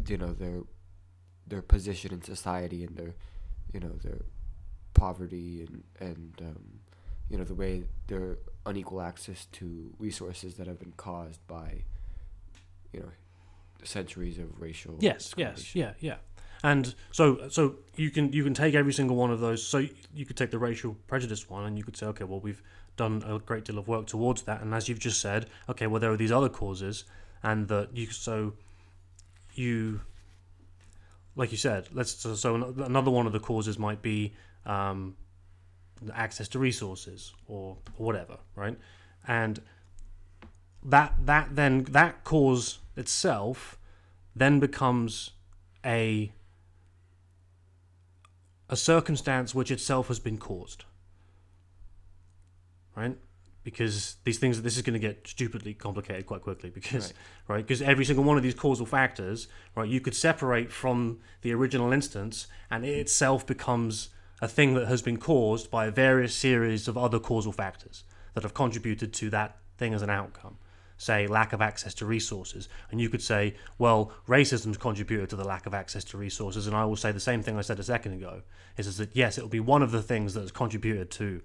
you 0.06 0.16
know 0.16 0.32
their 0.32 0.62
their 1.46 1.62
position 1.62 2.12
in 2.12 2.22
society 2.22 2.84
and 2.84 2.96
their 2.96 3.14
you 3.72 3.80
know 3.80 3.92
their 4.02 4.22
poverty 4.94 5.66
and 5.66 5.84
and 6.00 6.34
um, 6.40 6.80
you 7.30 7.38
know 7.38 7.44
the 7.44 7.54
way 7.54 7.84
their 8.06 8.38
unequal 8.66 9.00
access 9.00 9.46
to 9.52 9.94
resources 9.98 10.54
that 10.54 10.66
have 10.66 10.78
been 10.78 10.92
caused 10.96 11.46
by 11.46 11.82
you 12.92 13.00
know 13.00 13.10
centuries 13.84 14.38
of 14.38 14.60
racial 14.60 14.96
yes, 15.00 15.34
yes, 15.36 15.74
yeah, 15.74 15.92
yeah. 16.00 16.16
And 16.62 16.94
so, 17.12 17.48
so 17.48 17.76
you 17.94 18.10
can 18.10 18.32
you 18.32 18.42
can 18.42 18.54
take 18.54 18.74
every 18.74 18.92
single 18.92 19.16
one 19.16 19.30
of 19.30 19.40
those. 19.40 19.64
So 19.64 19.86
you 20.14 20.26
could 20.26 20.36
take 20.36 20.50
the 20.50 20.58
racial 20.58 20.96
prejudice 21.06 21.48
one, 21.48 21.64
and 21.64 21.78
you 21.78 21.84
could 21.84 21.96
say, 21.96 22.06
okay, 22.06 22.24
well, 22.24 22.40
we've 22.40 22.62
done 22.96 23.22
a 23.26 23.38
great 23.38 23.64
deal 23.64 23.78
of 23.78 23.86
work 23.86 24.06
towards 24.06 24.42
that. 24.42 24.60
And 24.60 24.74
as 24.74 24.88
you've 24.88 24.98
just 24.98 25.20
said, 25.20 25.46
okay, 25.68 25.86
well, 25.86 26.00
there 26.00 26.10
are 26.10 26.16
these 26.16 26.32
other 26.32 26.48
causes, 26.48 27.04
and 27.42 27.68
that 27.68 27.96
you 27.96 28.06
so 28.06 28.54
you 29.54 30.00
like 31.36 31.52
you 31.52 31.58
said, 31.58 31.88
let's 31.92 32.14
so, 32.14 32.54
another 32.84 33.12
one 33.12 33.26
of 33.26 33.32
the 33.32 33.38
causes 33.38 33.78
might 33.78 34.02
be 34.02 34.34
um, 34.66 35.16
access 36.12 36.48
to 36.48 36.58
resources 36.58 37.32
or, 37.46 37.76
or 37.96 38.06
whatever, 38.06 38.38
right? 38.56 38.76
And 39.26 39.60
that 40.84 41.14
that 41.26 41.54
then 41.54 41.84
that 41.84 42.24
cause 42.24 42.78
itself 42.96 43.78
then 44.34 44.58
becomes 44.58 45.30
a 45.84 46.32
a 48.68 48.76
circumstance 48.76 49.54
which 49.54 49.70
itself 49.70 50.08
has 50.08 50.18
been 50.18 50.38
caused, 50.38 50.84
right? 52.96 53.16
Because 53.64 54.16
these 54.24 54.38
things, 54.38 54.62
this 54.62 54.76
is 54.76 54.82
going 54.82 54.94
to 54.94 54.98
get 54.98 55.26
stupidly 55.26 55.74
complicated 55.74 56.26
quite 56.26 56.42
quickly. 56.42 56.70
Because 56.70 57.12
Right. 57.48 57.56
right? 57.56 57.66
Because 57.66 57.82
every 57.82 58.04
single 58.04 58.24
one 58.24 58.36
of 58.36 58.42
these 58.42 58.54
causal 58.54 58.86
factors, 58.86 59.48
right, 59.74 59.88
you 59.88 60.00
could 60.00 60.14
separate 60.14 60.72
from 60.72 61.20
the 61.42 61.52
original 61.52 61.92
instance, 61.92 62.46
and 62.70 62.84
it 62.84 62.98
itself 62.98 63.46
becomes 63.46 64.10
a 64.40 64.48
thing 64.48 64.74
that 64.74 64.86
has 64.86 65.02
been 65.02 65.18
caused 65.18 65.70
by 65.70 65.86
a 65.86 65.90
various 65.90 66.34
series 66.34 66.88
of 66.88 66.96
other 66.96 67.18
causal 67.18 67.52
factors 67.52 68.04
that 68.34 68.42
have 68.42 68.54
contributed 68.54 69.12
to 69.12 69.30
that 69.30 69.58
thing 69.76 69.92
as 69.92 70.02
an 70.02 70.10
outcome. 70.10 70.58
Say 71.00 71.28
lack 71.28 71.52
of 71.52 71.62
access 71.62 71.94
to 71.94 72.06
resources, 72.06 72.68
and 72.90 73.00
you 73.00 73.08
could 73.08 73.22
say, 73.22 73.54
well, 73.78 74.12
racism's 74.26 74.76
contributed 74.76 75.30
to 75.30 75.36
the 75.36 75.44
lack 75.44 75.64
of 75.64 75.72
access 75.72 76.02
to 76.04 76.18
resources, 76.18 76.66
and 76.66 76.74
I 76.74 76.84
will 76.84 76.96
say 76.96 77.12
the 77.12 77.20
same 77.20 77.40
thing 77.40 77.56
I 77.56 77.60
said 77.60 77.78
a 77.78 77.84
second 77.84 78.14
ago: 78.14 78.42
is, 78.76 78.88
is 78.88 78.98
that 78.98 79.10
yes, 79.14 79.38
it 79.38 79.42
will 79.42 79.48
be 79.48 79.60
one 79.60 79.82
of 79.82 79.92
the 79.92 80.02
things 80.02 80.34
that 80.34 80.40
has 80.40 80.50
contributed 80.50 81.10
to 81.12 81.40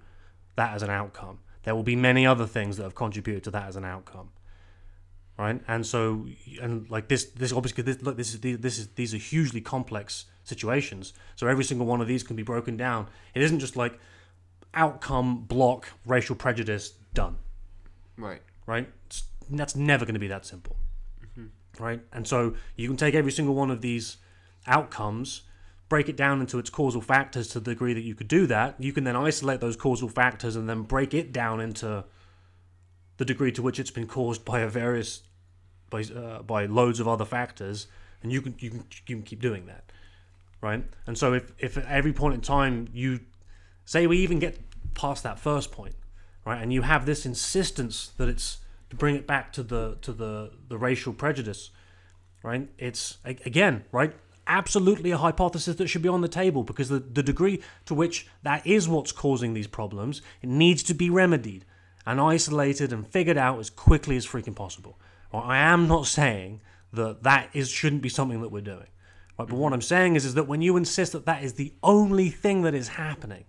that 0.56 0.74
as 0.74 0.82
an 0.82 0.90
outcome. 0.90 1.38
There 1.62 1.74
will 1.74 1.84
be 1.84 1.96
many 1.96 2.26
other 2.26 2.46
things 2.46 2.76
that 2.76 2.82
have 2.82 2.96
contributed 2.96 3.44
to 3.44 3.50
that 3.52 3.68
as 3.68 3.76
an 3.76 3.84
outcome 3.84 4.30
right? 5.36 5.60
And 5.66 5.86
so, 5.86 6.26
and 6.60 6.88
like 6.90 7.08
this, 7.08 7.24
this 7.24 7.52
obviously, 7.52 7.82
this, 7.82 8.02
look, 8.02 8.16
this 8.16 8.34
is 8.34 8.40
this 8.40 8.78
is 8.78 8.88
these 8.94 9.14
are 9.14 9.18
hugely 9.18 9.60
complex 9.60 10.26
situations. 10.44 11.12
So 11.36 11.46
every 11.46 11.64
single 11.64 11.86
one 11.86 12.00
of 12.00 12.06
these 12.06 12.22
can 12.22 12.36
be 12.36 12.42
broken 12.42 12.76
down. 12.76 13.08
It 13.34 13.42
isn't 13.42 13.60
just 13.60 13.76
like 13.76 13.98
outcome 14.74 15.42
block 15.42 15.88
racial 16.06 16.36
prejudice 16.36 16.90
done, 17.12 17.36
right 18.16 18.42
right? 18.66 18.88
That's 19.50 19.76
never 19.76 20.04
going 20.04 20.14
to 20.14 20.20
be 20.20 20.28
that 20.28 20.46
simple, 20.46 20.76
right? 21.78 22.00
And 22.12 22.26
so 22.26 22.54
you 22.76 22.88
can 22.88 22.96
take 22.96 23.14
every 23.14 23.32
single 23.32 23.54
one 23.54 23.70
of 23.70 23.80
these 23.80 24.16
outcomes. 24.66 25.42
Break 25.88 26.08
it 26.08 26.16
down 26.16 26.40
into 26.40 26.58
its 26.58 26.70
causal 26.70 27.02
factors 27.02 27.48
to 27.48 27.60
the 27.60 27.72
degree 27.72 27.92
that 27.92 28.02
you 28.02 28.14
could 28.14 28.26
do 28.26 28.46
that. 28.46 28.74
You 28.78 28.92
can 28.92 29.04
then 29.04 29.16
isolate 29.16 29.60
those 29.60 29.76
causal 29.76 30.08
factors 30.08 30.56
and 30.56 30.68
then 30.68 30.82
break 30.82 31.12
it 31.12 31.32
down 31.32 31.60
into 31.60 32.04
the 33.16 33.24
degree 33.24 33.52
to 33.52 33.62
which 33.62 33.78
it's 33.78 33.90
been 33.90 34.06
caused 34.06 34.44
by 34.44 34.60
a 34.60 34.68
various 34.68 35.22
by 35.90 36.02
uh, 36.02 36.42
by 36.42 36.66
loads 36.66 37.00
of 37.00 37.06
other 37.06 37.24
factors, 37.24 37.86
and 38.22 38.32
you 38.32 38.40
can 38.42 38.54
you 38.58 38.70
can 38.70 38.84
you 39.06 39.16
can 39.16 39.22
keep 39.22 39.40
doing 39.40 39.66
that, 39.66 39.92
right? 40.60 40.84
And 41.06 41.16
so 41.16 41.32
if 41.34 41.52
if 41.58 41.76
at 41.76 41.86
every 41.86 42.12
point 42.12 42.34
in 42.34 42.40
time 42.40 42.88
you 42.92 43.20
say 43.84 44.06
we 44.06 44.18
even 44.18 44.38
get 44.38 44.58
past 44.94 45.22
that 45.22 45.38
first 45.38 45.70
point, 45.70 45.94
right, 46.44 46.60
and 46.60 46.72
you 46.72 46.82
have 46.82 47.06
this 47.06 47.24
insistence 47.26 48.10
that 48.16 48.28
it's 48.28 48.58
to 48.94 48.98
bring 48.98 49.16
it 49.16 49.26
back 49.26 49.52
to 49.52 49.62
the 49.62 49.98
to 50.02 50.12
the 50.12 50.52
the 50.68 50.78
racial 50.78 51.12
prejudice, 51.12 51.70
right? 52.42 52.68
It's 52.78 53.18
again 53.24 53.84
right. 53.92 54.14
Absolutely 54.46 55.10
a 55.10 55.16
hypothesis 55.16 55.76
that 55.76 55.88
should 55.88 56.02
be 56.02 56.08
on 56.08 56.20
the 56.20 56.28
table 56.28 56.64
because 56.64 56.90
the, 56.90 56.98
the 56.98 57.22
degree 57.22 57.62
to 57.86 57.94
which 57.94 58.26
that 58.42 58.66
is 58.66 58.86
what's 58.86 59.10
causing 59.10 59.54
these 59.54 59.66
problems, 59.66 60.20
it 60.42 60.50
needs 60.50 60.82
to 60.82 60.92
be 60.92 61.08
remedied 61.08 61.64
and 62.04 62.20
isolated 62.20 62.92
and 62.92 63.08
figured 63.08 63.38
out 63.38 63.58
as 63.58 63.70
quickly 63.70 64.18
as 64.18 64.26
freaking 64.26 64.54
possible. 64.54 64.98
Well, 65.32 65.42
I 65.42 65.56
am 65.56 65.88
not 65.88 66.06
saying 66.06 66.60
that 66.92 67.22
that 67.22 67.48
is 67.54 67.70
shouldn't 67.70 68.02
be 68.02 68.10
something 68.10 68.42
that 68.42 68.52
we're 68.52 68.60
doing. 68.60 68.88
Right? 69.38 69.48
But 69.48 69.52
what 69.52 69.72
I'm 69.72 69.80
saying 69.80 70.16
is, 70.16 70.26
is 70.26 70.34
that 70.34 70.46
when 70.46 70.60
you 70.60 70.76
insist 70.76 71.12
that 71.12 71.24
that 71.24 71.42
is 71.42 71.54
the 71.54 71.72
only 71.82 72.28
thing 72.28 72.62
that 72.62 72.74
is 72.74 72.88
happening, 72.88 73.44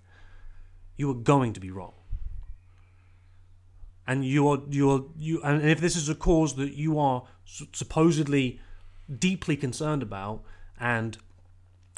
you 0.95 1.11
are 1.11 1.15
going 1.15 1.51
to 1.53 1.59
be 1.59 1.71
wrong. 1.71 1.93
And 4.07 4.23
you 4.23 4.47
are 4.47 4.59
you 4.69 4.91
are 4.91 5.01
you 5.17 5.41
and 5.43 5.63
if 5.63 5.79
this 5.79 5.95
is 5.95 6.09
a 6.09 6.15
cause 6.15 6.55
that 6.55 6.73
you 6.73 6.99
are 6.99 7.23
supposedly 7.45 8.59
deeply 9.19 9.55
concerned 9.55 10.03
about 10.03 10.43
and 10.79 11.17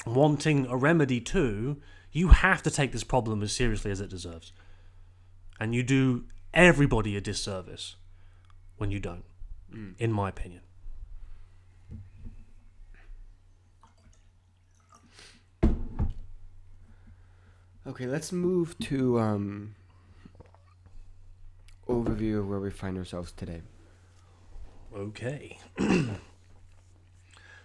wanting 0.06 0.66
a 0.66 0.76
remedy 0.76 1.20
to, 1.20 1.80
you 2.12 2.28
have 2.28 2.62
to 2.62 2.70
take 2.70 2.92
this 2.92 3.04
problem 3.04 3.42
as 3.42 3.52
seriously 3.52 3.90
as 3.90 4.00
it 4.00 4.08
deserves. 4.08 4.52
And 5.60 5.74
you 5.74 5.82
do 5.82 6.24
everybody 6.54 7.16
a 7.16 7.20
disservice 7.20 7.96
when 8.76 8.90
you 8.90 9.00
don't, 9.00 9.24
in 9.98 10.12
my 10.12 10.28
opinion. 10.28 10.62
okay 17.88 18.06
let's 18.06 18.32
move 18.32 18.78
to 18.78 19.18
um 19.18 19.74
overview 21.88 22.40
of 22.40 22.48
where 22.48 22.60
we 22.60 22.70
find 22.70 22.98
ourselves 22.98 23.32
today 23.32 23.62
Okay. 24.96 25.58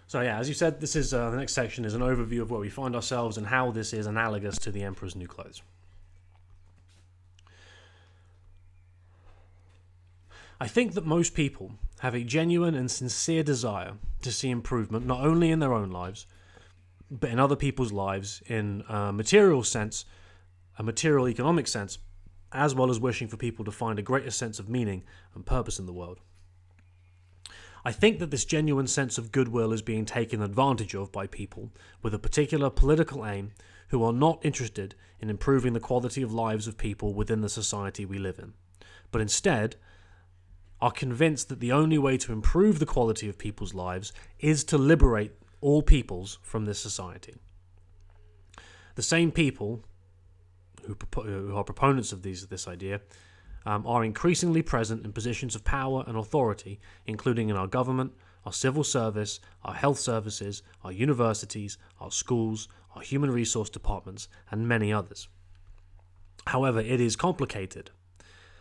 so 0.08 0.22
yeah, 0.22 0.38
as 0.38 0.48
you 0.48 0.54
said, 0.54 0.80
this 0.80 0.96
is 0.96 1.14
uh, 1.14 1.30
the 1.30 1.38
next 1.38 1.54
section 1.54 1.86
is 1.86 1.94
an 1.94 2.02
overview 2.02 2.42
of 2.42 2.52
where 2.52 2.60
we 2.60 2.70
find 2.70 2.96
ourselves 2.96 3.38
and 3.38 3.48
how 3.48 3.72
this 3.72 3.94
is 3.94 4.06
analogous 4.06 4.58
to 4.60 4.72
the 4.72 4.84
Emperor's 4.84 5.16
New 5.16 5.28
Clothes. 5.28 5.62
I 10.60 10.68
think 10.68 10.94
that 10.94 11.06
most 11.06 11.34
people 11.34 11.72
have 12.00 12.14
a 12.14 12.24
genuine 12.24 12.76
and 12.76 12.90
sincere 12.90 13.44
desire 13.44 13.94
to 14.22 14.32
see 14.32 14.50
improvement 14.50 15.06
not 15.06 15.26
only 15.26 15.52
in 15.52 15.60
their 15.60 15.74
own 15.74 15.90
lives, 15.90 16.26
but 17.10 17.30
in 17.30 17.40
other 17.40 17.56
people's 17.56 17.92
lives 17.92 18.42
in 18.48 18.84
a 18.88 19.12
material 19.12 19.64
sense, 19.64 20.06
a 20.78 20.84
material 20.84 21.28
economic 21.28 21.68
sense, 21.68 21.98
as 22.54 22.76
well 22.76 22.90
as 22.90 23.00
wishing 23.00 23.28
for 23.28 23.38
people 23.38 23.66
to 23.66 23.72
find 23.72 24.00
a 24.00 24.04
greater 24.04 24.32
sense 24.32 24.60
of 24.60 24.70
meaning 24.70 25.04
and 25.36 25.46
purpose 25.46 25.80
in 25.80 25.86
the 25.86 25.94
world. 25.94 26.20
I 27.86 27.92
think 27.92 28.20
that 28.20 28.32
this 28.32 28.46
genuine 28.46 28.88
sense 28.88 29.18
of 29.18 29.32
goodwill 29.32 29.74
is 29.74 29.82
being 29.82 30.06
taken 30.06 30.42
advantage 30.42 30.96
of 30.96 31.12
by 31.12 31.28
people 31.28 31.72
with 32.02 32.14
a 32.14 32.20
particular 32.20 32.70
political 32.70 33.26
aim 33.26 33.52
who 33.90 34.04
are 34.04 34.14
not 34.14 34.40
interested 34.44 34.96
in 35.20 35.30
improving 35.30 35.74
the 35.74 35.80
quality 35.80 36.22
of 36.22 36.34
lives 36.34 36.66
of 36.66 36.78
people 36.78 37.14
within 37.14 37.42
the 37.42 37.50
society 37.50 38.06
we 38.06 38.18
live 38.18 38.40
in, 38.40 38.54
but 39.12 39.22
instead 39.22 39.76
are 40.82 40.92
convinced 40.92 41.50
that 41.50 41.60
the 41.60 41.72
only 41.72 41.98
way 41.98 42.18
to 42.18 42.34
improve 42.34 42.80
the 42.80 42.86
quality 42.86 43.30
of 43.30 43.38
people's 43.38 43.74
lives 43.74 44.12
is 44.40 44.64
to 44.66 44.78
liberate 44.78 45.34
all 45.62 45.82
peoples 45.82 46.40
from 46.42 46.66
this 46.66 46.80
society. 46.80 47.36
The 48.96 49.02
same 49.02 49.32
people 49.32 49.86
who, 50.86 50.98
who 51.22 51.56
are 51.56 51.64
proponents 51.64 52.12
of 52.12 52.22
these, 52.22 52.48
this 52.48 52.68
idea 52.68 53.02
um, 53.66 53.86
are 53.88 54.04
increasingly 54.04 54.62
present 54.62 55.06
in 55.06 55.14
positions 55.14 55.56
of 55.56 55.64
power 55.64 56.04
and 56.08 56.18
authority, 56.18 56.80
including 57.06 57.50
in 57.50 57.56
our 57.56 57.68
government, 57.68 58.14
our 58.46 58.54
civil 58.54 58.84
service, 58.84 59.40
our 59.64 59.74
health 59.74 60.00
services, 60.00 60.64
our 60.84 60.92
universities, 60.92 61.78
our 62.00 62.12
schools, 62.12 62.68
our 62.96 63.02
human 63.02 63.32
resource 63.32 63.70
departments, 63.70 64.28
and 64.52 64.68
many 64.68 64.92
others. 64.92 65.28
However, 66.48 66.82
it 66.82 67.00
is 67.00 67.16
complicated. 67.16 67.92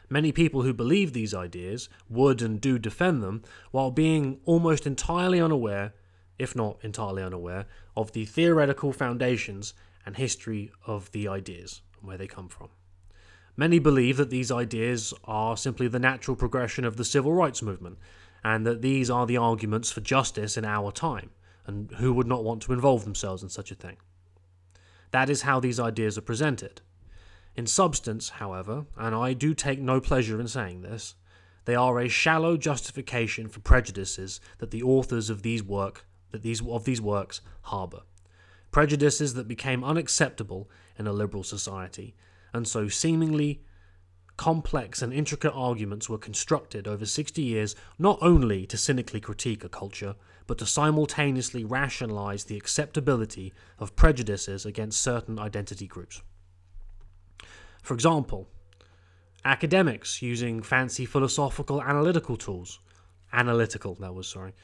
Many 0.09 0.31
people 0.31 0.63
who 0.63 0.75
believe 0.75 1.13
these 1.13 1.35
ideas 1.35 1.89
would 2.09 2.43
and 2.43 2.61
do 2.61 2.79
defend 2.79 3.23
them 3.23 3.43
while 3.71 3.91
being 3.91 4.41
almost 4.45 4.87
entirely 4.87 5.41
unaware, 5.41 5.95
if 6.39 6.55
not 6.55 6.79
entirely 6.83 7.23
unaware, 7.23 7.67
of 7.97 8.13
the 8.13 8.27
theoretical 8.27 8.93
foundations 8.93 9.75
and 10.05 10.17
history 10.17 10.71
of 10.87 11.11
the 11.13 11.27
ideas 11.27 11.81
where 12.03 12.19
they 12.19 12.27
come 12.27 12.49
from. 12.49 12.69
Many 13.57 13.79
believe 13.79 14.17
that 14.17 14.31
these 14.31 14.51
ideas 14.51 15.13
are 15.25 15.57
simply 15.57 15.89
the 15.89 15.99
natural 15.99 16.37
progression 16.37 16.85
of 16.85 16.97
the 16.97 17.05
civil 17.05 17.33
rights 17.33 17.63
movement, 17.63 17.99
and 18.43 18.67
that 18.67 18.83
these 18.83 19.11
are 19.11 19.27
the 19.27 19.37
arguments 19.37 19.93
for 19.93 20.01
justice 20.01 20.57
in 20.57 20.65
our 20.65 20.91
time, 20.91 21.31
and 21.67 21.91
who 21.99 22.13
would 22.13 22.27
not 22.27 22.45
want 22.45 22.63
to 22.63 22.73
involve 22.73 23.05
themselves 23.05 23.43
in 23.43 23.49
such 23.49 23.71
a 23.71 23.77
thing. 23.77 23.97
That 25.11 25.29
is 25.29 25.43
how 25.43 25.61
these 25.61 25.79
ideas 25.79 26.17
are 26.17 26.23
presented. 26.23 26.81
In 27.55 27.67
substance, 27.67 28.31
however, 28.31 28.87
and 28.97 29.15
I 29.15 29.35
do 29.35 29.53
take 29.53 29.79
no 29.79 30.01
pleasure 30.01 30.41
in 30.41 30.49
saying 30.49 30.83
this, 30.83 31.15
they 31.65 31.75
are 31.75 32.01
a 32.01 32.09
shallow 32.09 32.57
justification 32.57 33.49
for 33.49 33.61
prejudices 33.61 34.41
that 34.59 34.71
the 34.71 34.83
authors 34.83 35.31
of 35.31 35.43
these 35.43 35.63
work 35.63 36.07
that 36.33 36.43
these 36.43 36.67
of 36.67 36.85
these 36.85 37.01
works 37.01 37.41
harbour. 37.63 38.03
Prejudices 38.73 39.35
that 39.35 39.47
became 39.47 39.85
unacceptable 39.85 40.69
in 40.99 41.07
a 41.07 41.13
liberal 41.13 41.45
society. 41.45 42.17
And 42.53 42.67
so 42.67 42.89
seemingly 42.89 43.63
complex 44.37 45.03
and 45.03 45.13
intricate 45.13 45.53
arguments 45.55 46.09
were 46.09 46.19
constructed 46.19 46.89
over 46.89 47.07
60 47.07 47.41
years 47.41 47.77
not 47.99 48.19
only 48.21 48.67
to 48.67 48.77
cynically 48.77 49.21
critique 49.21 49.63
a 49.63 49.69
culture, 49.69 50.17
but 50.47 50.59
to 50.59 50.67
simultaneously 50.67 51.65
rationalize 51.65 52.45
the 52.45 52.57
acceptability 52.57 53.53
of 53.79 53.95
prejudices 53.95 54.67
against 54.67 55.01
certain 55.03 55.39
identity 55.39 55.87
groups. 55.87 56.23
For 57.83 57.95
example, 57.95 58.49
academics 59.45 60.23
using 60.23 60.63
fancy 60.63 61.05
philosophical 61.05 61.83
analytical 61.83 62.37
tools, 62.37 62.81
analytical, 63.33 63.95
that 63.97 64.15
was, 64.15 64.27
sorry, 64.27 64.55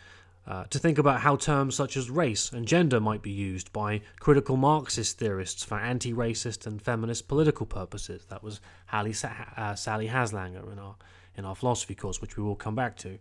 uh, 0.48 0.64
to 0.70 0.78
think 0.78 0.96
about 0.96 1.20
how 1.20 1.36
terms 1.36 1.74
such 1.74 1.94
as 1.94 2.08
race 2.08 2.50
and 2.52 2.66
gender 2.66 2.98
might 2.98 3.20
be 3.20 3.30
used 3.30 3.70
by 3.70 4.00
critical 4.18 4.56
Marxist 4.56 5.18
theorists 5.18 5.62
for 5.62 5.78
anti 5.78 6.12
racist 6.12 6.66
and 6.66 6.80
feminist 6.80 7.28
political 7.28 7.66
purposes. 7.66 8.24
That 8.30 8.42
was 8.42 8.62
uh, 8.90 9.74
Sally 9.74 10.08
Haslanger 10.08 10.72
in 10.72 10.78
our, 10.78 10.96
in 11.36 11.44
our 11.44 11.54
philosophy 11.54 11.94
course, 11.94 12.22
which 12.22 12.38
we 12.38 12.42
will 12.42 12.56
come 12.56 12.74
back 12.74 12.96
to 12.98 13.18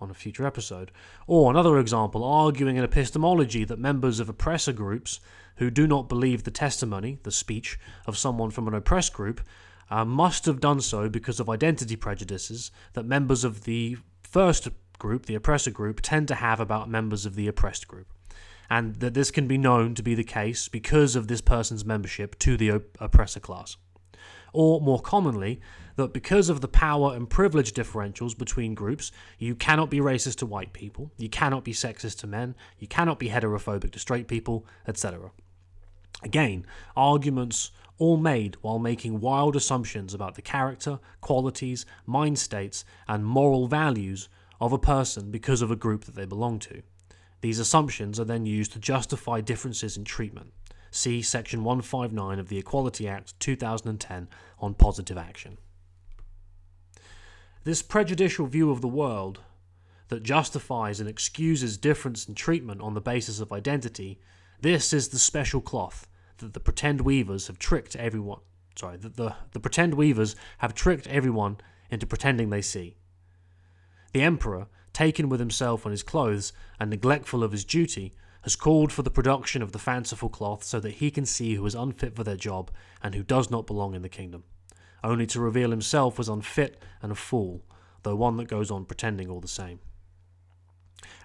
on 0.00 0.10
a 0.10 0.14
future 0.14 0.46
episode. 0.46 0.90
Or 1.26 1.50
another 1.50 1.78
example, 1.78 2.24
arguing 2.24 2.76
in 2.76 2.84
epistemology 2.84 3.64
that 3.64 3.78
members 3.78 4.18
of 4.18 4.30
oppressor 4.30 4.72
groups 4.72 5.20
who 5.56 5.70
do 5.70 5.86
not 5.86 6.08
believe 6.08 6.44
the 6.44 6.50
testimony, 6.50 7.18
the 7.24 7.30
speech, 7.30 7.78
of 8.06 8.16
someone 8.16 8.50
from 8.50 8.66
an 8.66 8.74
oppressed 8.74 9.12
group 9.12 9.42
uh, 9.90 10.06
must 10.06 10.46
have 10.46 10.60
done 10.60 10.80
so 10.80 11.10
because 11.10 11.40
of 11.40 11.50
identity 11.50 11.96
prejudices 11.96 12.70
that 12.94 13.04
members 13.04 13.44
of 13.44 13.64
the 13.64 13.98
first 14.22 14.68
group, 15.00 15.26
the 15.26 15.34
oppressor 15.34 15.72
group, 15.72 16.00
tend 16.00 16.28
to 16.28 16.36
have 16.36 16.60
about 16.60 16.88
members 16.88 17.26
of 17.26 17.34
the 17.34 17.48
oppressed 17.48 17.88
group. 17.88 18.06
And 18.70 18.94
that 19.00 19.14
this 19.14 19.32
can 19.32 19.48
be 19.48 19.58
known 19.58 19.96
to 19.96 20.02
be 20.04 20.14
the 20.14 20.22
case 20.22 20.68
because 20.68 21.16
of 21.16 21.26
this 21.26 21.40
person's 21.40 21.84
membership 21.84 22.38
to 22.38 22.56
the 22.56 22.70
op- 22.70 22.96
oppressor 23.00 23.40
class. 23.40 23.76
Or, 24.52 24.80
more 24.80 25.00
commonly, 25.00 25.60
that 25.96 26.12
because 26.12 26.48
of 26.48 26.60
the 26.60 26.68
power 26.68 27.14
and 27.14 27.28
privilege 27.28 27.72
differentials 27.72 28.36
between 28.38 28.74
groups, 28.74 29.10
you 29.38 29.56
cannot 29.56 29.90
be 29.90 29.98
racist 29.98 30.36
to 30.36 30.46
white 30.46 30.72
people, 30.72 31.10
you 31.16 31.28
cannot 31.28 31.64
be 31.64 31.72
sexist 31.72 32.18
to 32.20 32.26
men, 32.28 32.54
you 32.78 32.86
cannot 32.86 33.18
be 33.18 33.28
heterophobic 33.28 33.90
to 33.92 33.98
straight 33.98 34.28
people, 34.28 34.64
etc. 34.86 35.30
Again, 36.22 36.66
arguments 36.96 37.72
all 37.98 38.16
made 38.16 38.56
while 38.62 38.78
making 38.78 39.20
wild 39.20 39.54
assumptions 39.54 40.14
about 40.14 40.34
the 40.34 40.42
character, 40.42 40.98
qualities, 41.20 41.86
mind 42.06 42.38
states, 42.38 42.84
and 43.06 43.24
moral 43.24 43.68
values 43.68 44.28
of 44.60 44.72
a 44.72 44.78
person 44.78 45.30
because 45.30 45.62
of 45.62 45.70
a 45.70 45.76
group 45.76 46.04
that 46.04 46.14
they 46.14 46.26
belong 46.26 46.58
to. 46.58 46.82
These 47.40 47.58
assumptions 47.58 48.20
are 48.20 48.24
then 48.24 48.44
used 48.44 48.72
to 48.72 48.78
justify 48.78 49.40
differences 49.40 49.96
in 49.96 50.04
treatment. 50.04 50.52
See 50.90 51.22
Section 51.22 51.64
159 51.64 52.38
of 52.38 52.48
the 52.48 52.58
Equality 52.58 53.08
Act 53.08 53.38
2010 53.40 54.28
on 54.58 54.74
positive 54.74 55.16
action. 55.16 55.56
This 57.64 57.82
prejudicial 57.82 58.46
view 58.46 58.70
of 58.70 58.80
the 58.80 58.88
world 58.88 59.40
that 60.08 60.22
justifies 60.22 61.00
and 61.00 61.08
excuses 61.08 61.78
difference 61.78 62.26
in 62.26 62.34
treatment 62.34 62.80
on 62.80 62.94
the 62.94 63.00
basis 63.00 63.40
of 63.40 63.52
identity, 63.52 64.18
this 64.60 64.92
is 64.92 65.08
the 65.08 65.18
special 65.18 65.60
cloth 65.60 66.06
that 66.38 66.52
the 66.52 66.60
pretend 66.60 67.02
weavers 67.02 67.46
have 67.46 67.58
tricked 67.58 67.96
everyone. 67.96 68.40
Sorry, 68.76 68.96
that 68.98 69.16
the, 69.16 69.36
the 69.52 69.60
pretend 69.60 69.94
weavers 69.94 70.36
have 70.58 70.74
tricked 70.74 71.06
everyone 71.06 71.58
into 71.90 72.06
pretending 72.06 72.50
they 72.50 72.62
see. 72.62 72.96
The 74.12 74.22
Emperor, 74.22 74.66
taken 74.92 75.28
with 75.28 75.40
himself 75.40 75.84
and 75.84 75.92
his 75.92 76.02
clothes, 76.02 76.52
and 76.78 76.90
neglectful 76.90 77.44
of 77.44 77.52
his 77.52 77.64
duty, 77.64 78.12
has 78.42 78.56
called 78.56 78.90
for 78.90 79.02
the 79.02 79.10
production 79.10 79.62
of 79.62 79.72
the 79.72 79.78
fanciful 79.78 80.28
cloth 80.28 80.64
so 80.64 80.80
that 80.80 80.94
he 80.94 81.10
can 81.10 81.26
see 81.26 81.54
who 81.54 81.66
is 81.66 81.74
unfit 81.74 82.16
for 82.16 82.24
their 82.24 82.36
job 82.36 82.70
and 83.02 83.14
who 83.14 83.22
does 83.22 83.50
not 83.50 83.66
belong 83.66 83.94
in 83.94 84.02
the 84.02 84.08
kingdom, 84.08 84.44
only 85.04 85.26
to 85.26 85.40
reveal 85.40 85.70
himself 85.70 86.18
as 86.18 86.28
unfit 86.28 86.82
and 87.02 87.12
a 87.12 87.14
fool, 87.14 87.62
though 88.02 88.16
one 88.16 88.36
that 88.38 88.48
goes 88.48 88.70
on 88.70 88.84
pretending 88.84 89.28
all 89.28 89.40
the 89.40 89.48
same. 89.48 89.78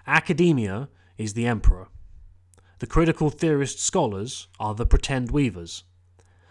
Academia 0.06 0.88
is 1.18 1.34
the 1.34 1.46
emperor. 1.46 1.88
The 2.78 2.86
critical 2.86 3.30
theorist 3.30 3.80
scholars 3.80 4.48
are 4.60 4.74
the 4.74 4.86
pretend 4.86 5.30
weavers. 5.30 5.84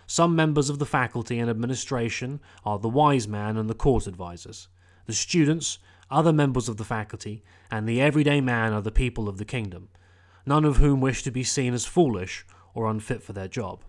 Some 0.08 0.36
members 0.36 0.70
of 0.70 0.80
the 0.80 0.86
faculty 0.86 1.40
and 1.40 1.50
administration 1.50 2.40
are 2.64 2.80
the 2.80 2.90
wise 2.90 3.28
man 3.28 3.58
and 3.58 3.70
the 3.70 3.76
court 3.76 4.08
advisers. 4.08 4.68
The 5.06 5.14
students 5.14 5.78
other 6.10 6.34
members 6.34 6.70
of 6.70 6.78
the 6.78 6.84
faculty, 6.84 7.44
and 7.72 7.88
the 7.88 8.02
everyday 8.02 8.42
man 8.42 8.74
are 8.74 8.82
the 8.82 8.92
people 8.92 9.28
of 9.28 9.38
the 9.38 9.46
kingdom, 9.46 9.90
none 10.46 10.66
of 10.66 10.78
whom 10.78 11.02
wish 11.02 11.24
to 11.24 11.32
be 11.32 11.44
seen 11.44 11.74
as 11.74 11.86
foolish 11.86 12.46
or 12.74 12.90
unfit 12.90 13.24
for 13.24 13.34
their 13.34 13.48
job. 13.48 13.82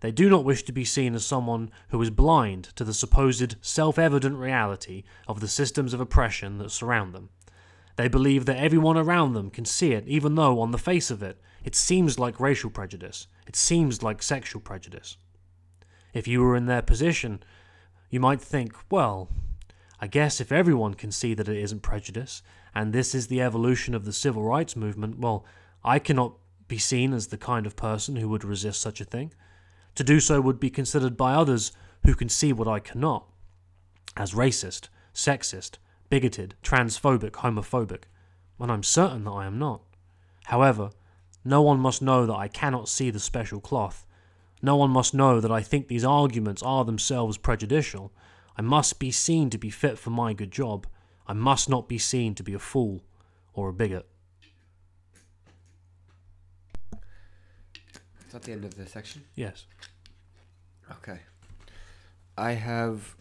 They 0.00 0.10
do 0.10 0.28
not 0.28 0.44
wish 0.44 0.64
to 0.64 0.72
be 0.72 0.84
seen 0.84 1.14
as 1.14 1.24
someone 1.24 1.70
who 1.88 2.02
is 2.02 2.10
blind 2.10 2.64
to 2.76 2.84
the 2.84 2.92
supposed 2.92 3.56
self 3.62 3.98
evident 3.98 4.36
reality 4.36 5.04
of 5.26 5.40
the 5.40 5.48
systems 5.48 5.94
of 5.94 6.00
oppression 6.00 6.58
that 6.58 6.70
surround 6.70 7.14
them. 7.14 7.30
They 7.96 8.08
believe 8.08 8.44
that 8.46 8.58
everyone 8.58 8.98
around 8.98 9.32
them 9.32 9.50
can 9.50 9.64
see 9.64 9.92
it, 9.92 10.06
even 10.06 10.34
though, 10.34 10.60
on 10.60 10.72
the 10.72 10.78
face 10.78 11.10
of 11.10 11.22
it, 11.22 11.40
it 11.64 11.74
seems 11.74 12.18
like 12.18 12.40
racial 12.40 12.68
prejudice, 12.68 13.28
it 13.46 13.56
seems 13.56 14.02
like 14.02 14.22
sexual 14.22 14.60
prejudice. 14.60 15.16
If 16.12 16.28
you 16.28 16.42
were 16.42 16.56
in 16.56 16.66
their 16.66 16.82
position, 16.82 17.42
you 18.10 18.20
might 18.20 18.40
think, 18.40 18.76
well, 18.90 19.28
I 20.00 20.06
guess 20.06 20.40
if 20.40 20.52
everyone 20.52 20.94
can 20.94 21.12
see 21.12 21.34
that 21.34 21.48
it 21.48 21.56
isn't 21.56 21.82
prejudice, 21.82 22.42
and 22.74 22.92
this 22.92 23.14
is 23.14 23.28
the 23.28 23.40
evolution 23.40 23.94
of 23.94 24.04
the 24.04 24.12
civil 24.12 24.42
rights 24.42 24.76
movement, 24.76 25.18
well, 25.18 25.44
I 25.84 25.98
cannot 25.98 26.34
be 26.66 26.78
seen 26.78 27.12
as 27.12 27.28
the 27.28 27.38
kind 27.38 27.66
of 27.66 27.76
person 27.76 28.16
who 28.16 28.28
would 28.28 28.44
resist 28.44 28.80
such 28.80 29.00
a 29.00 29.04
thing. 29.04 29.32
To 29.94 30.04
do 30.04 30.18
so 30.18 30.40
would 30.40 30.58
be 30.58 30.70
considered 30.70 31.16
by 31.16 31.34
others 31.34 31.72
who 32.04 32.14
can 32.14 32.28
see 32.28 32.52
what 32.52 32.68
I 32.68 32.80
cannot 32.80 33.26
as 34.16 34.32
racist, 34.32 34.88
sexist, 35.12 35.78
bigoted, 36.08 36.54
transphobic, 36.62 37.32
homophobic, 37.32 38.04
when 38.56 38.70
I'm 38.70 38.82
certain 38.82 39.24
that 39.24 39.30
I 39.30 39.46
am 39.46 39.58
not. 39.58 39.82
However, 40.44 40.90
no 41.44 41.62
one 41.62 41.80
must 41.80 42.02
know 42.02 42.26
that 42.26 42.34
I 42.34 42.48
cannot 42.48 42.88
see 42.88 43.10
the 43.10 43.20
special 43.20 43.60
cloth. 43.60 44.06
No 44.62 44.76
one 44.76 44.90
must 44.90 45.14
know 45.14 45.40
that 45.40 45.50
I 45.50 45.62
think 45.62 45.88
these 45.88 46.04
arguments 46.04 46.62
are 46.62 46.84
themselves 46.84 47.36
prejudicial, 47.36 48.12
I 48.56 48.62
must 48.62 48.98
be 48.98 49.10
seen 49.10 49.50
to 49.50 49.58
be 49.58 49.70
fit 49.70 49.98
for 49.98 50.10
my 50.10 50.32
good 50.32 50.50
job. 50.50 50.86
I 51.26 51.32
must 51.32 51.68
not 51.68 51.88
be 51.88 51.98
seen 51.98 52.34
to 52.36 52.42
be 52.42 52.54
a 52.54 52.58
fool 52.58 53.02
or 53.52 53.68
a 53.68 53.72
bigot. 53.72 54.06
Is 58.26 58.32
that 58.32 58.42
the 58.42 58.52
end 58.52 58.64
of 58.64 58.76
the 58.76 58.86
section? 58.86 59.22
Yes. 59.34 59.66
Okay. 60.90 61.18
I 62.36 62.52
have 62.52 63.14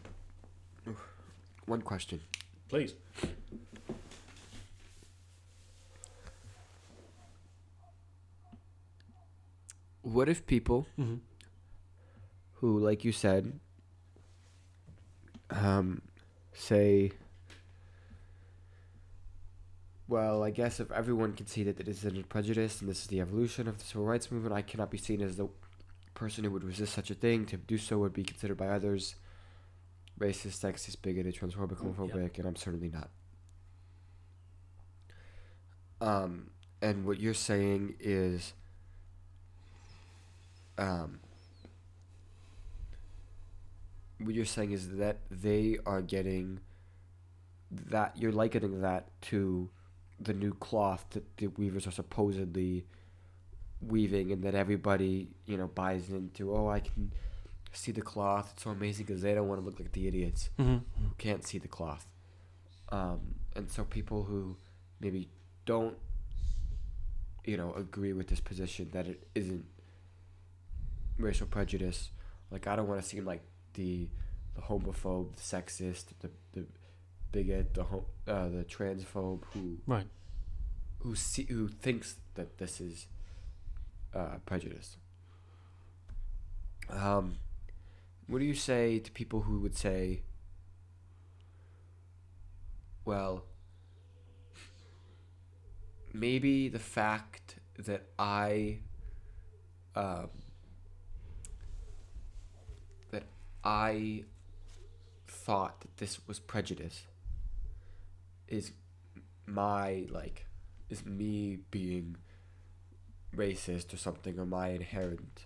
one 1.66 1.82
question. 1.82 2.20
Please. 2.70 2.94
What 10.02 10.28
if 10.30 10.46
people 10.46 10.88
hmm 10.96 11.16
who, 12.56 12.80
like 12.80 13.04
you 13.04 13.12
said, 13.12 13.60
um, 15.54 16.02
say, 16.54 17.12
well, 20.08 20.44
I 20.44 20.52
guess 20.52 20.80
if 20.80 20.92
everyone 20.92 21.34
can 21.34 21.48
see 21.48 21.64
that 21.64 21.80
it 21.80 21.88
is 21.88 22.06
a 22.06 22.12
prejudice 22.24 22.82
and 22.82 22.90
this 22.90 23.02
is 23.02 23.08
the 23.08 23.22
evolution 23.22 23.68
of 23.68 23.78
the 23.78 23.84
civil 23.84 24.06
rights 24.06 24.32
movement, 24.32 24.54
I 24.54 24.62
cannot 24.62 24.92
be 24.92 24.98
seen 24.98 25.22
as 25.22 25.38
the 25.38 25.48
person 26.14 26.44
who 26.44 26.52
would 26.52 26.64
resist 26.64 26.94
such 26.94 27.10
a 27.10 27.16
thing. 27.16 27.46
To 27.48 27.58
do 27.58 27.78
so 27.78 28.00
would 28.00 28.14
be 28.14 28.24
considered 28.24 28.58
by 28.58 28.68
others 28.68 29.16
racist, 30.20 30.60
sexist, 30.64 31.02
bigoted, 31.02 31.36
transphobic, 31.36 31.78
homophobic, 31.78 32.38
and 32.38 32.48
I'm 32.48 32.56
certainly 32.56 32.90
not. 32.90 33.10
Um, 36.02 36.52
and 36.82 37.06
what 37.06 37.20
you're 37.20 37.34
saying 37.34 37.96
is, 38.00 38.54
um, 40.78 41.20
what 44.24 44.34
you're 44.36 44.46
saying 44.46 44.72
is 44.72 44.90
that 44.98 45.18
they 45.30 45.78
are 45.86 46.02
getting 46.02 46.60
that 47.72 48.16
you're 48.18 48.32
likening 48.32 48.82
that 48.82 49.10
to 49.22 49.70
the 50.20 50.34
new 50.34 50.54
cloth 50.54 51.06
that 51.12 51.38
the 51.38 51.48
weavers 51.48 51.88
are 51.88 51.92
supposedly 51.92 52.86
weaving 53.82 54.32
and 54.32 54.44
that 54.44 54.56
everybody 54.56 55.30
you 55.46 55.58
know 55.58 55.68
buys 55.68 56.10
into. 56.10 56.56
Oh 56.56 56.70
i 56.70 56.80
can 56.80 57.12
see 57.72 57.92
the 57.92 58.02
cloth. 58.02 58.52
It's 58.54 58.64
so 58.64 58.70
amazing 58.70 59.06
because 59.06 59.22
they 59.24 59.34
don't 59.34 59.48
want 59.48 59.60
to 59.60 59.66
look 59.66 59.80
like 59.80 59.92
the 59.94 60.08
idiots 60.08 60.50
hmm 60.58 60.78
who 61.00 61.14
can't 61.18 61.46
see 61.46 61.58
the 61.58 61.68
cloth. 61.68 62.06
Um, 62.90 63.36
and 63.56 63.70
so 63.72 63.84
people 63.84 64.24
who 64.24 64.56
maybe 65.00 65.30
don't 65.66 65.98
you 67.46 67.58
know 67.58 67.74
agree 67.74 68.14
with 68.14 68.28
this 68.28 68.40
position 68.40 68.90
that 68.94 69.08
it 69.08 69.28
isn't 69.36 69.66
racial 71.18 71.46
prejudice 71.48 72.10
like 72.52 72.68
i 72.68 72.76
don't 72.76 72.88
want 72.88 73.02
to 73.02 73.08
seem 73.08 73.26
like 73.26 73.42
the 73.74 74.10
the 74.56 74.62
homophobe 74.62 75.36
the 75.36 75.42
sexist 75.42 76.06
the, 76.20 76.30
the 76.54 76.66
bigot 77.32 77.74
the 77.74 77.84
hom- 77.84 78.06
uh, 78.28 78.48
the 78.50 78.64
transphobe 78.64 79.44
who 79.54 79.78
Right. 79.88 80.08
who 81.00 81.16
see 81.16 81.46
who 81.50 81.68
thinks 81.68 82.16
that 82.36 82.58
this 82.58 82.80
is 82.80 83.08
uh, 84.14 84.38
prejudice 84.46 84.98
um 86.90 87.38
what 88.28 88.40
do 88.40 88.46
you 88.46 88.54
say 88.54 89.00
to 89.00 89.12
people 89.12 89.42
who 89.42 89.60
would 89.60 89.76
say 89.76 90.22
well 93.06 93.44
maybe 96.14 96.70
the 96.70 96.80
fact 96.80 97.56
that 97.80 98.04
I 98.20 98.80
um, 99.96 100.30
that 103.12 103.24
I 103.64 104.24
thought 105.28 105.82
that 105.82 105.98
this 105.98 106.28
was 106.28 106.40
prejudice 106.40 107.04
is 108.48 108.72
my 109.46 110.06
like 110.10 110.46
is 110.90 111.06
me 111.06 111.58
being 111.72 112.18
racist 113.36 113.94
or 113.94 113.98
something 113.98 114.38
or 114.40 114.46
my 114.46 114.70
inherent 114.70 115.46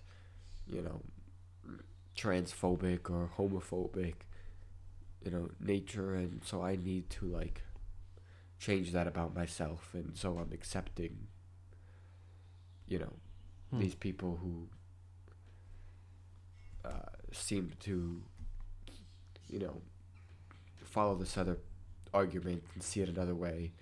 you 0.66 0.82
know 0.82 1.00
transphobic 2.16 3.08
or 3.10 3.30
homophobic 3.38 4.14
you 5.24 5.30
know 5.30 5.48
nature 5.60 6.14
and 6.14 6.42
so 6.44 6.62
I 6.62 6.76
need 6.76 7.08
to 7.10 7.26
like 7.26 7.62
change 8.58 8.92
that 8.92 9.06
about 9.06 9.34
myself 9.34 9.90
and 9.94 10.16
so 10.16 10.38
I'm 10.38 10.52
accepting 10.52 11.28
you 12.86 12.98
know 12.98 13.12
Hmm. 13.70 13.80
these 13.80 13.94
people 13.94 14.38
who 14.42 14.68
uh, 16.84 16.90
seem 17.32 17.72
to 17.80 18.22
you 19.48 19.58
know 19.58 19.80
follow 20.84 21.14
this 21.14 21.36
other 21.36 21.58
argument 22.14 22.62
and 22.74 22.82
see 22.82 23.00
it 23.00 23.08
another 23.08 23.34
way. 23.34 23.72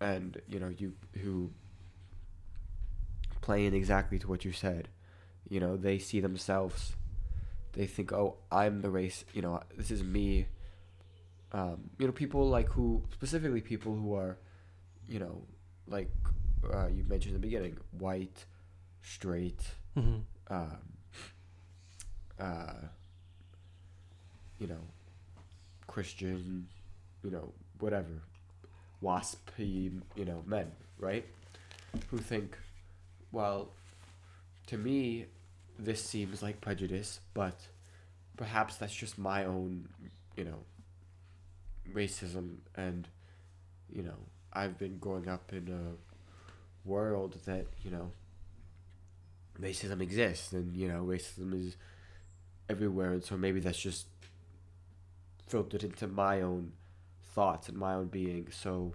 And 0.00 0.40
you 0.48 0.60
know 0.60 0.72
you 0.76 0.92
who 1.22 1.50
playing 3.40 3.74
exactly 3.74 4.18
to 4.18 4.28
what 4.28 4.44
you 4.44 4.52
said. 4.52 4.88
You 5.48 5.60
know 5.60 5.76
they 5.76 5.98
see 5.98 6.20
themselves. 6.20 6.94
They 7.72 7.86
think 7.86 8.10
oh 8.12 8.36
i'm 8.50 8.80
the 8.80 8.88
race 8.90 9.24
you 9.34 9.42
know 9.42 9.60
this 9.76 9.90
is 9.90 10.02
me. 10.02 10.46
Um, 11.52 11.90
you 11.98 12.06
know 12.06 12.12
people 12.12 12.48
like 12.48 12.68
who 12.68 13.02
specifically 13.12 13.60
people 13.60 13.94
who 13.94 14.14
are 14.14 14.36
you 15.08 15.18
know 15.20 15.42
like 15.86 16.10
uh, 16.72 16.88
you 16.88 17.04
mentioned 17.04 17.34
in 17.34 17.40
the 17.40 17.46
beginning 17.46 17.76
white 17.98 18.44
straight 19.02 19.60
hmm 19.94 20.16
um, 20.48 20.78
uh, 22.38 22.74
you 24.58 24.66
know, 24.66 24.80
Christian, 25.86 26.66
you 27.22 27.30
know, 27.30 27.52
whatever, 27.78 28.22
waspy, 29.02 29.92
you 30.14 30.24
know, 30.24 30.42
men, 30.46 30.70
right? 30.98 31.24
Who 32.10 32.18
think, 32.18 32.56
well, 33.32 33.70
to 34.66 34.78
me, 34.78 35.26
this 35.78 36.02
seems 36.02 36.42
like 36.42 36.60
prejudice, 36.60 37.20
but 37.34 37.58
perhaps 38.36 38.76
that's 38.76 38.94
just 38.94 39.18
my 39.18 39.44
own, 39.44 39.88
you 40.36 40.44
know, 40.44 40.58
racism, 41.92 42.56
and, 42.76 43.08
you 43.92 44.02
know, 44.02 44.16
I've 44.52 44.78
been 44.78 44.98
growing 44.98 45.28
up 45.28 45.52
in 45.52 45.68
a 45.68 46.88
world 46.88 47.36
that, 47.46 47.66
you 47.84 47.90
know, 47.90 48.10
racism 49.60 50.00
exists 50.00 50.52
and 50.52 50.76
you 50.76 50.88
know 50.88 51.02
racism 51.02 51.54
is 51.54 51.76
everywhere 52.68 53.12
and 53.12 53.22
so 53.24 53.36
maybe 53.36 53.60
that's 53.60 53.78
just 53.78 54.06
filtered 55.46 55.84
into 55.84 56.06
my 56.08 56.40
own 56.42 56.72
thoughts 57.34 57.68
and 57.68 57.76
my 57.78 57.94
own 57.94 58.06
being 58.06 58.48
so 58.50 58.92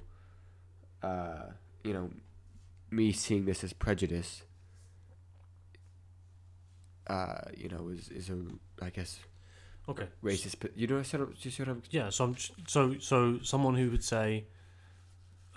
uh 1.03 1.43
you 1.83 1.93
know 1.93 2.09
me 2.89 3.11
seeing 3.11 3.45
this 3.45 3.63
as 3.63 3.71
prejudice 3.73 4.43
uh 7.07 7.41
you 7.55 7.69
know 7.69 7.87
is 7.89 8.09
is 8.09 8.29
a 8.29 8.37
i 8.81 8.89
guess 8.89 9.19
Okay. 9.89 10.07
racist 10.23 10.57
but 10.59 10.77
you 10.77 10.85
know 10.87 10.99
I 10.99 11.01
said- 11.01 11.21
you 11.39 11.49
see 11.51 11.63
what 11.63 11.69
i'm 11.69 11.81
Yeah. 11.89 12.09
So 12.11 12.23
I'm 12.25 12.35
so 12.67 12.97
so 12.99 13.39
someone 13.41 13.75
who 13.75 13.89
would 13.89 14.03
say, 14.03 14.45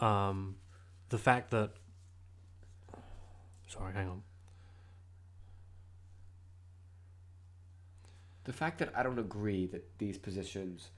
um, 0.01 0.57
the 1.11 1.19
fact 1.19 1.51
that. 1.51 1.73
Sorry, 3.69 3.93
hang 3.93 4.09
on. 4.09 4.23
The 8.45 8.53
fact 8.53 8.79
that 8.79 8.91
i 8.95 9.03
don't 9.03 9.19
agree 9.19 9.67
that 9.67 9.85
these 9.99 10.19
positions 10.19 10.91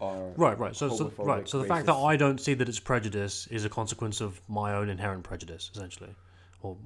are 0.00 0.28
Right, 0.36 0.58
right. 0.58 0.76
So, 0.76 0.88
so 0.90 1.12
right. 1.18 1.48
So 1.48 1.58
the 1.58 1.64
fact 1.64 1.86
that. 1.86 1.94
I 1.94 2.16
don't 2.16 2.40
see 2.40 2.54
that 2.54 2.68
it's 2.68 2.78
prejudice 2.78 3.46
is 3.48 3.64
a 3.64 3.68
consequence 3.68 4.20
of 4.20 4.40
my 4.48 4.74
own 4.74 4.88
inherent 4.88 5.24
prejudice, 5.24 5.70
essentially, 5.74 6.14
or 6.62 6.76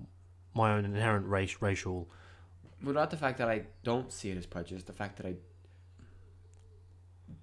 my 0.54 0.72
own 0.72 0.84
inherent 0.84 1.26
race, 1.26 1.56
racial. 1.60 2.08
Well, 2.82 2.94
not 2.94 3.10
the 3.10 3.16
fact 3.16 3.38
that 3.38 3.48
I 3.48 3.62
don't 3.84 4.10
see 4.12 4.30
it 4.30 4.38
as 4.38 4.46
prejudice, 4.46 4.84
the 4.84 4.92
fact 4.92 5.16
that 5.18 5.26
I 5.26 5.34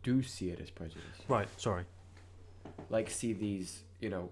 do 0.04 0.24
see 0.24 0.50
it 0.50 0.60
as 0.60 0.70
prejudice. 0.70 1.04
Right. 1.28 1.48
Sorry. 1.58 1.84
Like, 2.90 3.10
see 3.10 3.34
these, 3.34 3.84
you 4.00 4.10
know, 4.10 4.30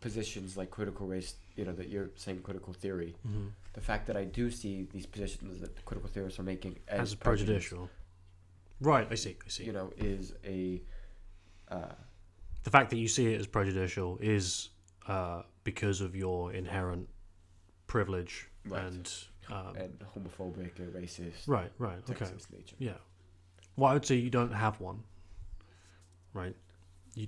positions 0.00 0.56
like 0.56 0.70
critical 0.70 1.06
race, 1.06 1.34
you 1.56 1.64
know, 1.64 1.72
that 1.72 1.88
you're 1.88 2.10
saying 2.16 2.40
critical 2.42 2.72
theory. 2.72 3.14
hmm 3.26 3.48
The 3.74 3.80
fact 3.80 4.06
that 4.06 4.16
I 4.16 4.24
do 4.24 4.50
see 4.50 4.86
these 4.92 5.06
positions 5.06 5.60
that 5.60 5.76
the 5.76 5.82
critical 5.82 6.08
theorists 6.10 6.38
are 6.38 6.42
making 6.44 6.78
as, 6.88 7.00
As, 7.12 7.14
prejudicial. 7.14 7.88
Right. 8.80 9.06
I 9.10 9.14
see. 9.14 9.36
I 9.44 9.48
see. 9.48 9.64
you 9.64 9.72
know, 9.72 9.92
is 9.96 10.32
a. 10.44 10.82
Uh, 11.68 11.92
the 12.64 12.70
fact 12.70 12.90
that 12.90 12.96
you 12.98 13.08
see 13.08 13.32
it 13.32 13.40
as 13.40 13.46
prejudicial 13.46 14.18
is 14.20 14.70
uh, 15.06 15.42
because 15.64 16.00
of 16.00 16.14
your 16.16 16.52
inherent 16.52 17.08
privilege 17.86 18.48
Right. 18.66 18.82
and 18.82 19.12
um, 19.52 19.76
and 19.76 19.98
homophobic 20.14 20.78
and 20.78 20.92
racist, 20.94 21.46
right, 21.46 21.70
right, 21.78 21.98
okay, 22.10 22.24
nature. 22.50 22.76
yeah. 22.78 22.92
Well, 23.76 23.90
I 23.90 23.92
would 23.92 24.06
say 24.06 24.14
you 24.14 24.30
don't 24.30 24.52
have 24.52 24.80
one, 24.80 25.02
right? 26.32 26.56
You 27.14 27.26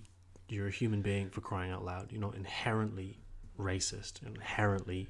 you're 0.48 0.68
a 0.68 0.70
human 0.70 1.02
being 1.02 1.28
for 1.28 1.42
crying 1.42 1.72
out 1.72 1.84
loud. 1.84 2.10
You're 2.10 2.22
not 2.22 2.34
inherently 2.36 3.18
racist, 3.58 4.22
inherently 4.24 5.08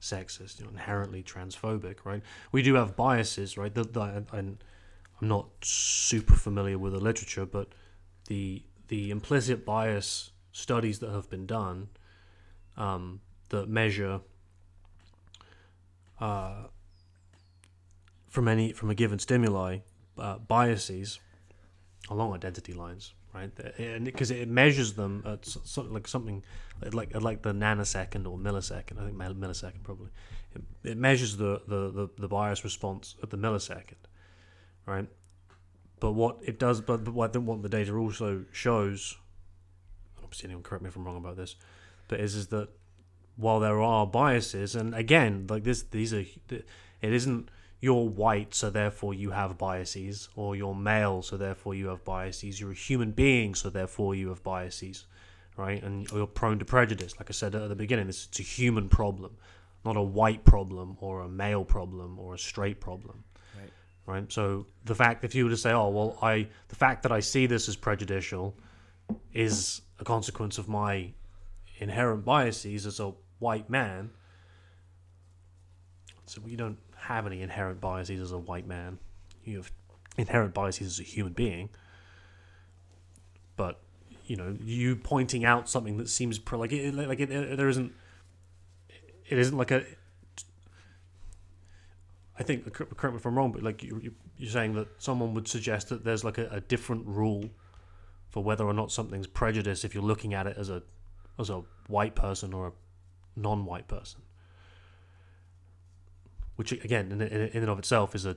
sexist, 0.00 0.60
inherently 0.60 1.22
transphobic, 1.22 2.04
right? 2.04 2.22
We 2.52 2.62
do 2.62 2.74
have 2.74 2.96
biases, 2.96 3.56
right? 3.56 3.74
The, 3.74 3.84
the, 3.84 4.00
and 4.02 4.26
I'm 4.32 4.58
I'm 5.20 5.28
not 5.28 5.46
super 5.62 6.34
familiar 6.34 6.78
with 6.78 6.92
the 6.92 7.00
literature, 7.00 7.46
but 7.46 7.68
the 8.26 8.62
the 8.88 9.10
implicit 9.10 9.64
bias 9.64 10.30
studies 10.52 10.98
that 10.98 11.10
have 11.10 11.30
been 11.30 11.46
done 11.46 11.88
um, 12.76 13.20
that 13.48 13.68
measure 13.68 14.20
uh, 16.20 16.64
from 18.28 18.48
any 18.48 18.72
from 18.72 18.90
a 18.90 18.94
given 18.94 19.18
stimuli 19.18 19.78
uh, 20.18 20.38
biases 20.38 21.20
along 22.10 22.34
identity 22.34 22.72
lines, 22.72 23.14
right? 23.34 23.50
And 23.78 24.04
because 24.04 24.30
it 24.30 24.48
measures 24.48 24.94
them 24.94 25.22
at 25.26 25.46
like 25.76 26.06
something 26.06 26.44
like 26.92 27.14
like 27.20 27.42
the 27.42 27.52
nanosecond 27.52 28.26
or 28.30 28.38
millisecond. 28.38 29.00
I 29.00 29.04
think 29.04 29.16
millisecond 29.16 29.82
probably. 29.82 30.08
It, 30.54 30.90
it 30.90 30.96
measures 30.96 31.36
the, 31.36 31.60
the, 31.66 31.90
the, 31.90 32.08
the 32.16 32.28
bias 32.28 32.62
response 32.62 33.16
at 33.22 33.30
the 33.30 33.36
millisecond, 33.36 34.06
right? 34.86 35.08
But 35.98 36.12
what 36.12 36.38
it 36.42 36.58
does, 36.58 36.80
but, 36.80 37.02
but 37.04 37.14
what, 37.14 37.36
what 37.36 37.62
the 37.62 37.68
data 37.68 37.94
also 37.94 38.44
shows, 38.52 39.16
obviously 40.22 40.48
anyone 40.48 40.62
correct 40.62 40.82
me 40.82 40.88
if 40.88 40.96
I'm 40.96 41.04
wrong 41.04 41.16
about 41.16 41.36
this, 41.36 41.56
but 42.08 42.20
is 42.20 42.34
is 42.34 42.48
that 42.48 42.68
while 43.36 43.58
there 43.58 43.80
are 43.80 44.06
biases, 44.06 44.76
and 44.76 44.94
again, 44.94 45.46
like 45.48 45.64
this, 45.64 45.82
these 45.82 46.14
are, 46.14 46.24
it 46.50 46.64
isn't 47.00 47.50
you're 47.84 48.08
white, 48.08 48.54
so 48.54 48.70
therefore 48.70 49.12
you 49.12 49.30
have 49.30 49.58
biases, 49.58 50.30
or 50.36 50.56
you're 50.56 50.74
male, 50.74 51.20
so 51.20 51.36
therefore 51.36 51.74
you 51.74 51.88
have 51.88 52.02
biases. 52.02 52.58
You're 52.58 52.70
a 52.70 52.74
human 52.74 53.12
being, 53.12 53.54
so 53.54 53.68
therefore 53.68 54.14
you 54.14 54.30
have 54.30 54.42
biases, 54.42 55.04
right? 55.58 55.82
And 55.82 56.10
you're 56.10 56.26
prone 56.26 56.58
to 56.60 56.64
prejudice. 56.64 57.14
Like 57.18 57.28
I 57.28 57.34
said 57.34 57.54
at 57.54 57.68
the 57.68 57.74
beginning, 57.74 58.06
this 58.06 58.26
it's 58.26 58.40
a 58.40 58.42
human 58.42 58.88
problem, 58.88 59.36
not 59.84 59.98
a 59.98 60.02
white 60.02 60.46
problem 60.46 60.96
or 60.98 61.20
a 61.20 61.28
male 61.28 61.62
problem 61.62 62.18
or 62.18 62.32
a 62.32 62.38
straight 62.38 62.80
problem. 62.80 63.22
Right. 63.54 63.70
Right. 64.06 64.32
So 64.32 64.66
the 64.86 64.94
fact, 64.94 65.22
if 65.22 65.34
you 65.34 65.44
were 65.44 65.50
to 65.50 65.56
say, 65.58 65.72
"Oh, 65.72 65.90
well, 65.90 66.18
I," 66.22 66.48
the 66.68 66.76
fact 66.76 67.02
that 67.02 67.12
I 67.12 67.20
see 67.20 67.44
this 67.46 67.68
as 67.68 67.76
prejudicial 67.76 68.56
is 69.34 69.82
a 69.98 70.04
consequence 70.04 70.56
of 70.56 70.68
my 70.68 71.12
inherent 71.80 72.24
biases 72.24 72.86
as 72.86 72.98
a 72.98 73.12
white 73.40 73.68
man. 73.68 74.10
So 76.24 76.40
you 76.46 76.56
don't 76.56 76.78
have 77.04 77.26
any 77.26 77.42
inherent 77.42 77.80
biases 77.80 78.20
as 78.20 78.32
a 78.32 78.38
white 78.38 78.66
man. 78.66 78.98
You 79.44 79.58
have 79.58 79.72
inherent 80.16 80.54
biases 80.54 80.86
as 80.86 81.00
a 81.00 81.02
human 81.02 81.32
being. 81.32 81.68
But 83.56 83.80
you 84.26 84.36
know, 84.36 84.56
you 84.62 84.96
pointing 84.96 85.44
out 85.44 85.68
something 85.68 85.98
that 85.98 86.08
seems 86.08 86.38
pro- 86.38 86.58
like 86.58 86.72
it, 86.72 86.94
like 86.94 87.20
it, 87.20 87.30
it, 87.30 87.56
there 87.56 87.68
isn't. 87.68 87.92
It 89.28 89.38
isn't 89.38 89.56
like 89.56 89.70
a. 89.70 89.84
I 92.38 92.42
think 92.42 92.72
correct 92.72 93.02
me 93.02 93.16
if 93.16 93.26
I'm 93.26 93.36
wrong, 93.36 93.52
but 93.52 93.62
like 93.62 93.82
you, 93.82 94.12
you're 94.36 94.50
saying 94.50 94.74
that 94.74 94.88
someone 94.98 95.34
would 95.34 95.46
suggest 95.46 95.90
that 95.90 96.04
there's 96.04 96.24
like 96.24 96.38
a, 96.38 96.48
a 96.50 96.60
different 96.60 97.06
rule 97.06 97.50
for 98.30 98.42
whether 98.42 98.64
or 98.64 98.72
not 98.72 98.90
something's 98.90 99.28
prejudice 99.28 99.84
if 99.84 99.94
you're 99.94 100.02
looking 100.02 100.34
at 100.34 100.46
it 100.46 100.56
as 100.58 100.68
a 100.68 100.82
as 101.38 101.50
a 101.50 101.62
white 101.86 102.16
person 102.16 102.52
or 102.52 102.68
a 102.68 102.72
non-white 103.36 103.86
person 103.86 104.22
which 106.56 106.72
again 106.72 107.10
in, 107.12 107.20
in, 107.20 107.32
in 107.48 107.62
and 107.62 107.68
of 107.70 107.78
itself 107.78 108.14
is 108.14 108.26
a 108.26 108.36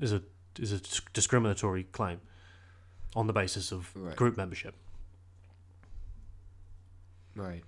is 0.00 0.12
a 0.12 0.22
is 0.58 0.72
a 0.72 0.80
discriminatory 1.12 1.84
claim 1.84 2.20
on 3.16 3.26
the 3.26 3.32
basis 3.32 3.72
of 3.72 3.90
Right. 3.96 4.16
group 4.16 4.36
membership. 4.36 4.74
Right. 7.36 7.62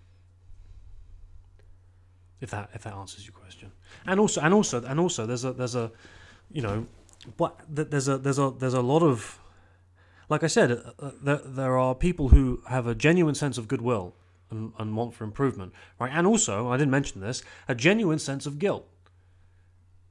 If 2.40 2.50
that 2.50 2.70
if 2.74 2.82
that 2.84 2.94
answers 2.94 3.26
your 3.26 3.32
question, 3.34 3.72
and 4.06 4.20
also 4.20 4.40
and 4.40 4.52
also 4.52 4.82
and 4.84 5.00
also 5.00 5.26
there's 5.26 5.44
a 5.44 5.52
there's 5.52 5.74
a 5.74 5.90
you 6.52 6.62
know 6.62 6.86
what 7.38 7.58
there's 7.68 8.08
a 8.08 8.18
there's 8.18 8.38
a 8.38 8.50
there's 8.58 8.74
a 8.74 8.82
lot 8.82 9.02
of 9.02 9.38
like 10.28 10.42
I 10.44 10.46
said 10.48 10.70
uh, 10.70 10.92
uh, 10.98 11.10
there 11.22 11.40
there 11.44 11.78
are 11.78 11.94
people 11.94 12.28
who 12.28 12.62
have 12.68 12.86
a 12.86 12.94
genuine 12.94 13.34
sense 13.34 13.56
of 13.58 13.68
goodwill 13.68 14.14
and, 14.50 14.72
and 14.78 14.94
want 14.96 15.14
for 15.14 15.24
improvement, 15.24 15.72
right? 15.98 16.12
And 16.12 16.26
also 16.26 16.68
I 16.70 16.76
didn't 16.76 16.90
mention 16.90 17.20
this 17.22 17.42
a 17.68 17.74
genuine 17.74 18.18
sense 18.18 18.44
of 18.46 18.58
guilt. 18.58 18.86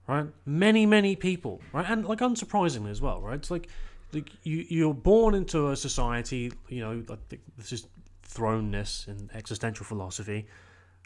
Right? 0.07 0.27
Many, 0.45 0.85
many 0.85 1.15
people, 1.15 1.61
right? 1.73 1.85
And 1.89 2.05
like 2.05 2.19
unsurprisingly 2.19 2.91
as 2.91 3.01
well, 3.01 3.21
right? 3.21 3.35
It's 3.35 3.51
like, 3.51 3.67
like 4.13 4.29
you 4.43 4.65
you're 4.69 4.93
born 4.93 5.33
into 5.33 5.69
a 5.69 5.75
society, 5.75 6.51
you 6.69 6.81
know, 6.81 7.03
think 7.29 7.41
this 7.57 7.71
is 7.73 7.87
thrownness 8.27 9.07
in 9.07 9.29
existential 9.33 9.85
philosophy, 9.85 10.47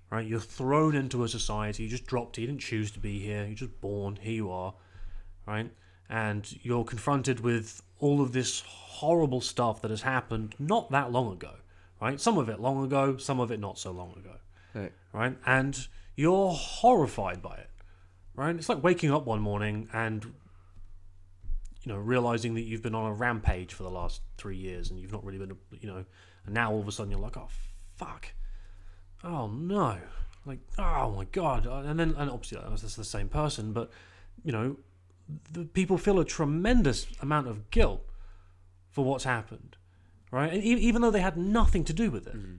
right? 0.10 0.26
You're 0.26 0.40
thrown 0.40 0.96
into 0.96 1.24
a 1.24 1.28
society, 1.28 1.84
you 1.84 1.90
just 1.90 2.06
dropped, 2.06 2.38
you 2.38 2.48
didn't 2.48 2.62
choose 2.62 2.92
to 2.92 3.00
be 3.00 3.20
here, 3.20 3.46
you're 3.46 3.56
just 3.56 3.80
born, 3.82 4.18
here 4.22 4.34
you 4.34 4.52
are, 4.52 4.74
right? 5.46 5.70
And 6.10 6.48
you're 6.64 6.84
confronted 6.84 7.42
with 7.42 7.82
all 8.00 8.22
of 8.22 8.32
this 8.32 8.64
horrible 8.66 9.42
stuff 9.42 9.82
that 9.82 9.92
has 9.92 10.02
happened 10.02 10.56
not 10.58 10.90
that 10.92 11.12
long 11.12 11.32
ago, 11.32 11.52
right? 12.02 12.20
Some 12.20 12.38
of 12.38 12.50
it 12.50 12.60
long 12.60 12.84
ago, 12.84 13.18
some 13.18 13.40
of 13.40 13.52
it 13.52 13.60
not 13.60 13.78
so 13.78 13.92
long 13.92 14.12
ago 14.14 14.36
Right. 14.74 14.92
right? 15.14 15.38
And 15.46 15.88
you're 16.16 16.52
horrified 16.52 17.42
by 17.42 17.56
it, 17.56 17.70
right? 18.40 18.56
It's 18.56 18.70
like 18.70 18.82
waking 18.82 19.12
up 19.12 19.26
one 19.26 19.42
morning 19.42 19.90
and 19.92 20.24
you 21.84 21.92
know 21.92 21.98
realizing 21.98 22.54
that 22.56 22.62
you've 22.62 22.82
been 22.82 22.96
on 22.96 23.12
a 23.12 23.14
rampage 23.14 23.74
for 23.74 23.84
the 23.84 23.92
last 23.92 24.22
three 24.38 24.56
years 24.56 24.90
and 24.90 24.98
you've 24.98 25.12
not 25.12 25.26
really 25.26 25.40
been, 25.40 25.58
you 25.82 25.90
know, 25.90 26.06
and 26.46 26.56
now 26.56 26.72
all 26.72 26.80
of 26.80 26.88
a 26.88 26.92
sudden 26.92 27.12
you're 27.12 27.20
like, 27.20 27.36
oh 27.36 27.50
fuck, 27.98 28.32
oh 29.26 29.48
no, 29.48 29.98
like 30.46 30.60
oh 30.78 31.12
my 31.12 31.26
god, 31.26 31.68
uh, 31.68 31.84
and 31.86 32.00
then 32.00 32.16
and 32.18 32.32
obviously 32.32 32.58
uh, 32.58 32.70
that's 32.70 32.96
the 32.96 33.04
same 33.04 33.28
person, 33.28 33.74
but 33.74 33.92
you 34.46 34.54
know, 34.54 34.78
the 35.52 35.66
people 35.66 35.98
feel 35.98 36.18
a 36.18 36.26
tremendous 36.26 37.08
amount 37.22 37.50
of 37.50 37.70
guilt 37.72 38.06
for 38.90 39.04
what's 39.04 39.26
happened, 39.26 39.76
right? 40.32 40.54
And 40.54 40.64
even 40.64 41.02
though 41.02 41.12
they 41.12 41.20
had 41.20 41.36
nothing 41.36 41.84
to 41.84 41.94
do 41.94 42.10
with 42.10 42.26
it 42.26 42.38
mm-hmm. 42.38 42.56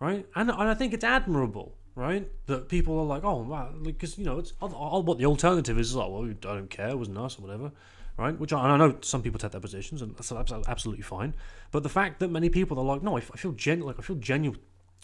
right? 0.00 0.26
And, 0.34 0.50
and 0.50 0.68
I 0.68 0.74
think 0.74 0.92
it's 0.92 1.04
admirable, 1.04 1.76
right? 1.94 2.28
That 2.46 2.68
people 2.68 2.98
are 2.98 3.04
like, 3.04 3.24
oh, 3.24 3.42
wow, 3.42 3.70
because 3.82 4.18
you 4.18 4.24
know, 4.24 4.38
it's 4.38 4.52
what 4.60 5.18
the 5.18 5.26
alternative 5.26 5.78
is, 5.78 5.90
is 5.90 5.96
like, 5.96 6.10
well, 6.10 6.24
I 6.24 6.32
don't 6.32 6.70
care, 6.70 6.88
it 6.88 6.98
wasn't 6.98 7.18
us 7.18 7.38
or 7.38 7.42
whatever, 7.42 7.72
right? 8.16 8.38
Which 8.38 8.52
I, 8.52 8.60
I 8.60 8.76
know 8.76 8.96
some 9.02 9.22
people 9.22 9.38
take 9.38 9.52
their 9.52 9.60
positions, 9.60 10.02
and 10.02 10.16
that's 10.16 10.32
absolutely 10.32 11.02
fine. 11.02 11.34
But 11.70 11.82
the 11.82 11.88
fact 11.88 12.20
that 12.20 12.30
many 12.30 12.48
people 12.48 12.78
are 12.78 12.84
like, 12.84 13.02
no, 13.02 13.16
I, 13.16 13.20
I 13.20 13.36
feel 13.36 13.52
genu- 13.52 13.84
like 13.84 13.98
I 13.98 14.02
feel 14.02 14.16
genu- 14.16 14.56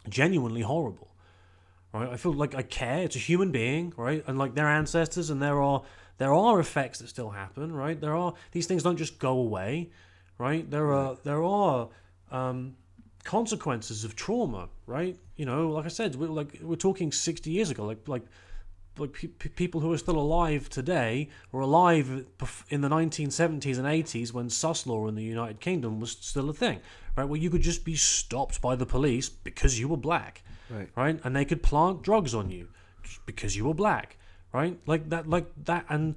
genuinely 0.09 0.63
horrible, 0.63 1.09
right? 1.93 2.09
I 2.09 2.17
feel 2.17 2.33
like 2.33 2.55
I 2.55 2.63
care. 2.63 3.03
It's 3.05 3.17
a 3.17 3.21
human 3.21 3.51
being, 3.51 3.93
right? 3.97 4.25
And 4.27 4.39
like 4.39 4.55
their 4.55 4.69
ancestors, 4.69 5.31
and 5.31 5.43
there 5.43 5.61
are 5.61 5.83
there 6.19 6.35
are 6.35 6.59
effects 6.59 6.99
that 6.99 7.09
still 7.09 7.31
happen, 7.31 7.73
right? 7.73 8.01
There 8.01 8.17
are 8.17 8.35
these 8.53 8.67
things 8.67 8.83
don't 8.83 8.97
just 8.97 9.19
go 9.19 9.39
away, 9.39 9.91
right? 10.39 10.69
There 10.69 10.93
are 10.93 11.17
there 11.23 11.43
are 11.43 11.89
um, 12.31 12.77
consequences 13.29 14.05
of 14.05 14.17
trauma, 14.17 14.69
right? 14.87 15.15
You 15.37 15.45
know, 15.45 15.69
like 15.69 15.85
I 15.85 15.89
said, 15.89 16.17
we're 16.17 16.29
like 16.41 16.59
we're 16.63 16.77
talking 16.89 17.13
sixty 17.13 17.51
years 17.51 17.69
ago, 17.71 17.85
like 17.85 18.09
like 18.09 18.23
like 18.99 19.13
pe- 19.13 19.49
people 19.63 19.81
who 19.83 19.93
are 19.93 19.99
still 19.99 20.19
alive 20.19 20.69
today 20.71 21.29
were 21.53 21.61
alive 21.61 22.07
in 22.71 22.81
the 22.81 22.89
1970s 22.89 23.77
and 23.79 23.87
80s 23.87 24.33
when 24.33 24.51
sus 24.51 24.87
law 24.87 25.07
in 25.07 25.15
the 25.15 25.23
United 25.23 25.61
Kingdom 25.61 26.01
was 26.01 26.13
still 26.33 26.49
a 26.51 26.53
thing, 26.55 26.81
right? 27.17 27.29
Where 27.29 27.39
you 27.39 27.49
could 27.51 27.63
just 27.63 27.85
be 27.85 27.95
stopped 27.95 28.61
by 28.61 28.75
the 28.75 28.87
police 28.87 29.29
because 29.29 29.79
you 29.79 29.87
were 29.89 29.97
black, 30.11 30.43
Right. 30.69 30.89
right? 30.97 31.21
And 31.23 31.37
they 31.37 31.45
could 31.45 31.63
plant 31.63 32.03
drugs 32.03 32.35
on 32.35 32.51
you 32.51 32.67
because 33.25 33.57
you 33.57 33.67
were 33.67 33.75
black, 33.75 34.17
right? 34.53 34.77
Like 34.87 35.11
that, 35.11 35.29
like 35.31 35.47
that, 35.65 35.85
and 35.89 36.17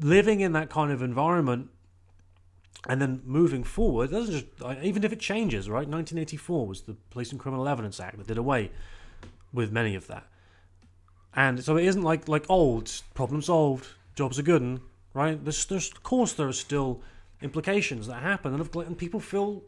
living 0.00 0.40
in 0.40 0.52
that 0.52 0.70
kind 0.70 0.90
of 0.92 1.02
environment 1.02 1.68
and 2.88 3.00
then 3.00 3.20
moving 3.24 3.62
forward 3.62 4.10
doesn't 4.10 4.32
just 4.34 4.82
even 4.82 5.04
if 5.04 5.12
it 5.12 5.20
changes 5.20 5.68
right? 5.68 5.86
1984 5.88 6.66
was 6.66 6.82
the 6.82 6.94
police 7.10 7.30
and 7.30 7.38
criminal 7.40 7.68
evidence 7.68 8.00
act 8.00 8.16
that 8.18 8.26
did 8.26 8.38
away 8.38 8.70
with 9.52 9.70
many 9.70 9.94
of 9.94 10.06
that. 10.06 10.26
And 11.34 11.62
so 11.62 11.76
it 11.76 11.84
isn't 11.84 12.02
like 12.02 12.28
like 12.28 12.46
oh 12.48 12.80
it's 12.80 13.02
problem 13.14 13.42
solved 13.42 13.86
jobs 14.14 14.38
are 14.38 14.42
good 14.42 14.62
and 14.62 14.80
right? 15.14 15.42
There's, 15.44 15.64
there's 15.66 15.90
of 15.92 16.02
course 16.02 16.32
there 16.32 16.48
are 16.48 16.52
still 16.52 17.02
implications 17.42 18.06
that 18.06 18.22
happen 18.22 18.52
and, 18.52 18.60
of- 18.60 18.74
and 18.76 18.96
people 18.98 19.20
feel 19.20 19.62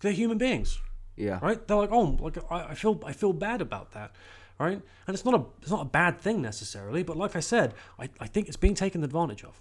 they're 0.00 0.12
human 0.12 0.38
beings 0.38 0.78
Yeah. 1.16 1.38
right? 1.42 1.66
They're 1.66 1.76
like 1.76 1.90
oh 1.92 2.16
like 2.20 2.38
I, 2.50 2.68
I 2.70 2.74
feel 2.74 3.00
i 3.06 3.12
feel 3.12 3.32
bad 3.32 3.60
about 3.60 3.92
that 3.92 4.14
right? 4.58 4.80
And 5.06 5.14
it's 5.14 5.24
not 5.24 5.34
a 5.34 5.44
it's 5.62 5.70
not 5.70 5.82
a 5.82 5.88
bad 5.88 6.20
thing 6.20 6.40
necessarily 6.42 7.02
but 7.02 7.16
like 7.16 7.34
i 7.36 7.40
said 7.40 7.74
i, 7.98 8.08
I 8.20 8.26
think 8.26 8.48
it's 8.48 8.56
being 8.56 8.74
taken 8.74 9.02
advantage 9.04 9.42
of 9.44 9.60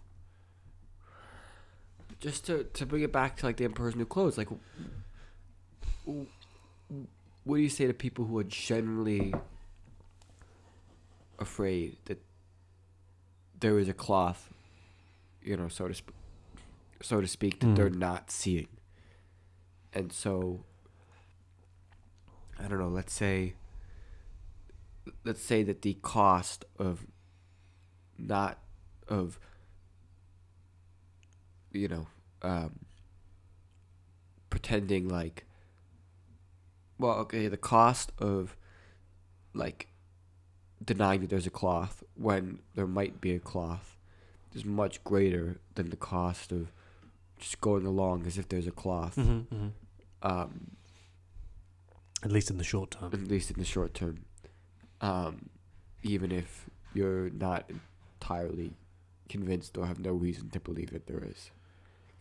Just 2.25 2.47
to 2.47 2.63
to 2.63 2.87
bring 2.87 3.03
it 3.03 3.11
back 3.11 3.37
to 3.37 3.45
like 3.45 3.57
the 3.57 3.65
Emperor's 3.65 3.95
New 3.95 4.07
Clothes, 4.07 4.35
like, 4.35 4.47
what 6.05 6.25
do 7.45 7.61
you 7.61 7.69
say 7.69 7.85
to 7.85 7.93
people 7.93 8.25
who 8.25 8.39
are 8.39 8.43
generally 8.43 9.31
afraid 11.37 11.97
that 12.05 12.19
there 13.59 13.77
is 13.77 13.87
a 13.87 13.93
cloth, 13.93 14.51
you 15.43 15.55
know, 15.55 15.67
so 15.67 15.87
to 15.87 15.93
sp- 15.93 16.17
so 16.99 17.21
to 17.21 17.27
speak, 17.27 17.59
that 17.59 17.75
they're 17.75 17.91
mm. 17.91 17.99
not 17.99 18.31
seeing, 18.31 18.69
and 19.93 20.11
so 20.11 20.63
I 22.59 22.67
don't 22.67 22.79
know. 22.79 22.87
Let's 22.87 23.13
say. 23.13 23.53
Let's 25.23 25.43
say 25.43 25.61
that 25.61 25.83
the 25.83 25.93
cost 26.01 26.65
of 26.79 27.05
not 28.17 28.57
of 29.07 29.37
you 31.71 31.87
know, 31.87 32.07
um, 32.45 32.79
pretending 34.49 35.07
like, 35.07 35.45
well, 36.99 37.15
okay, 37.19 37.47
the 37.47 37.57
cost 37.57 38.11
of 38.19 38.55
like 39.53 39.87
denying 40.83 41.21
that 41.21 41.29
there's 41.29 41.47
a 41.47 41.51
cloth 41.51 42.03
when 42.15 42.59
there 42.75 42.87
might 42.87 43.19
be 43.21 43.33
a 43.33 43.39
cloth 43.39 43.97
is 44.53 44.63
much 44.65 45.03
greater 45.03 45.59
than 45.75 45.89
the 45.89 45.95
cost 45.97 46.51
of 46.51 46.71
just 47.39 47.59
going 47.59 47.85
along 47.85 48.25
as 48.25 48.37
if 48.37 48.47
there's 48.47 48.67
a 48.67 48.71
cloth. 48.71 49.15
Mm-hmm, 49.17 49.55
hmm 49.55 49.67
Um, 50.21 50.77
At 52.23 52.31
least 52.31 52.49
in 52.49 52.57
the 52.57 52.63
short 52.63 52.91
term. 52.91 53.11
at 53.13 53.27
least 53.27 53.51
in 53.51 53.59
the 53.59 53.65
short 53.65 53.93
term. 53.93 54.25
Um, 55.01 55.49
even 56.03 56.31
if 56.31 56.69
you're 56.93 57.29
not 57.31 57.69
entirely 58.21 58.71
convinced 59.27 59.77
or 59.77 59.85
have 59.85 59.99
no 59.99 60.11
reason 60.13 60.49
to 60.51 60.59
believe 60.59 60.91
that 60.91 61.07
there 61.07 61.21
is, 61.23 61.51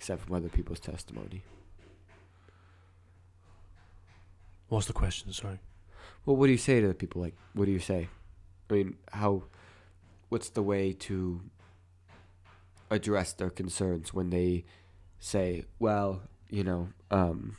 except 0.05 0.21
from 0.27 0.35
other 0.35 0.51
people's 0.51 0.81
testimony. 0.81 1.43
What's 4.69 4.87
the 4.87 4.93
question? 4.93 5.33
Sorry. 5.33 5.59
Well, 6.27 6.37
what 6.37 6.45
do 6.45 6.53
you 6.53 6.59
say 6.59 6.83
to 6.83 6.89
the 6.89 6.93
people? 6.95 7.23
Like, 7.23 7.35
what 7.55 7.65
do 7.65 7.71
you 7.71 7.79
say? 7.79 8.09
I 8.69 8.73
mean, 8.75 8.97
how? 9.13 9.45
What's 10.29 10.51
the 10.51 10.63
way 10.63 10.93
to 10.93 11.41
address 12.91 13.33
their 13.33 13.49
concerns 13.49 14.13
when 14.13 14.29
they 14.29 14.67
say, 15.21 15.65
"Well, 15.79 16.21
you 16.51 16.65
know, 16.65 16.91
um, 17.11 17.57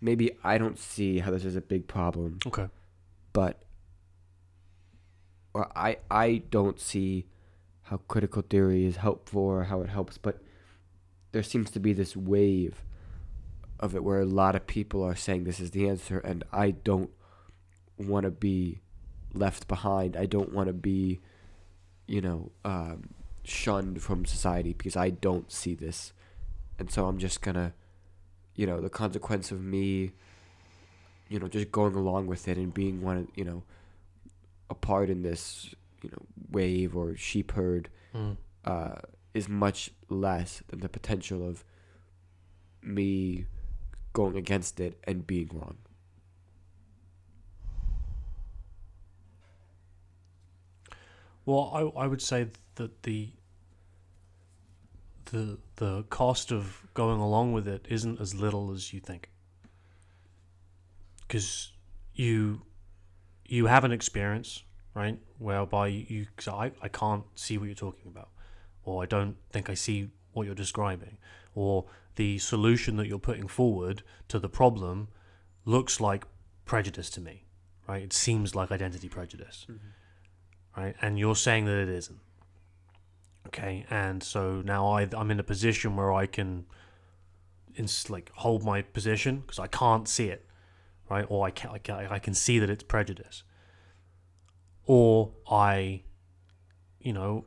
maybe 0.00 0.38
I 0.44 0.56
don't 0.56 0.78
see 0.78 1.18
how 1.18 1.32
this 1.32 1.44
is 1.44 1.56
a 1.56 1.60
big 1.60 1.88
problem, 1.88 2.38
Okay. 2.46 2.68
but 3.32 3.64
or 5.52 5.66
I 5.76 5.96
I 6.08 6.42
don't 6.50 6.78
see 6.78 7.26
how 7.92 7.98
critical 8.08 8.40
theory 8.40 8.86
is 8.86 8.96
helpful 8.96 9.42
or 9.42 9.64
how 9.64 9.82
it 9.82 9.90
helps, 9.90 10.16
but 10.16 10.38
there 11.32 11.42
seems 11.42 11.70
to 11.70 11.78
be 11.78 11.92
this 11.92 12.16
wave 12.16 12.86
of 13.78 13.94
it 13.94 14.02
where 14.02 14.20
a 14.20 14.24
lot 14.24 14.54
of 14.54 14.66
people 14.66 15.02
are 15.02 15.14
saying 15.14 15.44
this 15.44 15.60
is 15.60 15.72
the 15.72 15.86
answer 15.86 16.18
and 16.20 16.42
I 16.50 16.70
don't 16.70 17.10
want 17.98 18.24
to 18.24 18.30
be 18.30 18.80
left 19.34 19.68
behind. 19.68 20.16
I 20.16 20.24
don't 20.24 20.54
want 20.54 20.68
to 20.68 20.72
be 20.72 21.20
you 22.06 22.22
know 22.22 22.50
um, 22.64 23.10
shunned 23.44 24.02
from 24.02 24.24
society 24.24 24.72
because 24.72 24.96
I 24.96 25.10
don't 25.10 25.52
see 25.52 25.74
this. 25.74 26.14
And 26.78 26.90
so 26.90 27.04
I'm 27.04 27.18
just 27.18 27.42
going 27.42 27.56
to 27.56 27.74
you 28.56 28.66
know 28.66 28.80
the 28.80 28.88
consequence 28.88 29.50
of 29.52 29.60
me 29.60 30.12
you 31.28 31.38
know 31.38 31.46
just 31.46 31.70
going 31.70 31.94
along 31.94 32.26
with 32.26 32.48
it 32.48 32.56
and 32.56 32.72
being 32.72 33.02
one 33.02 33.16
of 33.18 33.26
you 33.34 33.44
know 33.44 33.64
a 34.70 34.74
part 34.74 35.10
in 35.10 35.20
this 35.20 35.74
you 36.02 36.10
know 36.10 36.26
wave 36.50 36.96
or 36.96 37.16
sheep 37.16 37.52
herd 37.52 37.88
Mm. 38.14 38.36
uh, 38.66 38.96
is 39.32 39.48
much 39.48 39.90
less 40.10 40.62
than 40.68 40.80
the 40.80 40.88
potential 40.88 41.48
of 41.48 41.64
me 42.82 43.46
going 44.12 44.36
against 44.36 44.78
it 44.80 44.98
and 45.04 45.26
being 45.26 45.48
wrong. 45.54 45.78
Well, 51.44 51.70
I 51.96 52.02
I 52.04 52.06
would 52.06 52.22
say 52.22 52.48
that 52.76 53.02
the 53.02 53.30
the 55.26 55.58
the 55.76 56.02
cost 56.04 56.52
of 56.52 56.82
going 56.94 57.20
along 57.20 57.52
with 57.52 57.66
it 57.66 57.86
isn't 57.88 58.20
as 58.20 58.34
little 58.34 58.70
as 58.72 58.92
you 58.92 59.00
think. 59.00 59.30
Because 61.22 61.72
you 62.14 62.62
you 63.46 63.66
have 63.66 63.84
an 63.84 63.92
experience, 63.92 64.62
right, 64.94 65.18
whereby 65.38 65.88
you 65.88 66.26
cause 66.36 66.48
I 66.48 66.72
I 66.82 66.88
can't 66.88 67.24
see 67.34 67.58
what 67.58 67.66
you're 67.66 67.74
talking 67.74 68.08
about, 68.08 68.28
or 68.84 69.02
I 69.02 69.06
don't 69.06 69.36
think 69.50 69.70
I 69.70 69.74
see 69.74 70.10
what 70.32 70.46
you're 70.46 70.54
describing, 70.54 71.18
or 71.54 71.84
the 72.16 72.38
solution 72.38 72.96
that 72.96 73.06
you're 73.06 73.18
putting 73.18 73.48
forward 73.48 74.02
to 74.28 74.38
the 74.38 74.48
problem 74.48 75.08
looks 75.64 76.00
like 76.00 76.24
prejudice 76.64 77.10
to 77.10 77.20
me, 77.20 77.44
right? 77.86 78.02
It 78.02 78.12
seems 78.12 78.54
like 78.54 78.70
identity 78.70 79.08
prejudice 79.08 79.66
mm-hmm. 79.70 80.80
right? 80.80 80.94
And 81.00 81.18
you're 81.18 81.36
saying 81.36 81.64
that 81.66 81.78
it 81.78 81.88
isn't. 81.88 82.20
Okay, 83.48 83.84
and 83.90 84.22
so 84.22 84.62
now 84.64 84.86
I, 84.86 85.08
I'm 85.12 85.30
in 85.30 85.40
a 85.40 85.42
position 85.42 85.96
where 85.96 86.12
I 86.12 86.26
can, 86.26 86.64
ins- 87.76 88.08
like, 88.08 88.30
hold 88.34 88.64
my 88.64 88.82
position 88.82 89.40
because 89.40 89.58
I 89.58 89.66
can't 89.66 90.08
see 90.08 90.28
it, 90.28 90.46
right? 91.10 91.26
Or 91.28 91.46
I 91.46 91.50
can, 91.50 91.70
I 91.70 91.78
can 91.78 91.94
I 92.10 92.18
can 92.18 92.34
see 92.34 92.58
that 92.58 92.70
it's 92.70 92.84
prejudice. 92.84 93.42
Or 94.86 95.32
I, 95.50 96.02
you 97.00 97.12
know, 97.12 97.44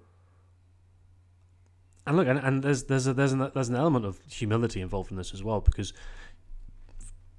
and 2.07 2.17
look, 2.17 2.27
and, 2.27 2.39
and 2.39 2.63
there's 2.63 2.83
there's 2.83 3.07
a, 3.07 3.13
there's 3.13 3.33
an 3.33 3.51
there's 3.53 3.69
an 3.69 3.75
element 3.75 4.05
of 4.05 4.19
humility 4.29 4.81
involved 4.81 5.11
in 5.11 5.17
this 5.17 5.33
as 5.33 5.43
well 5.43 5.59
because 5.59 5.93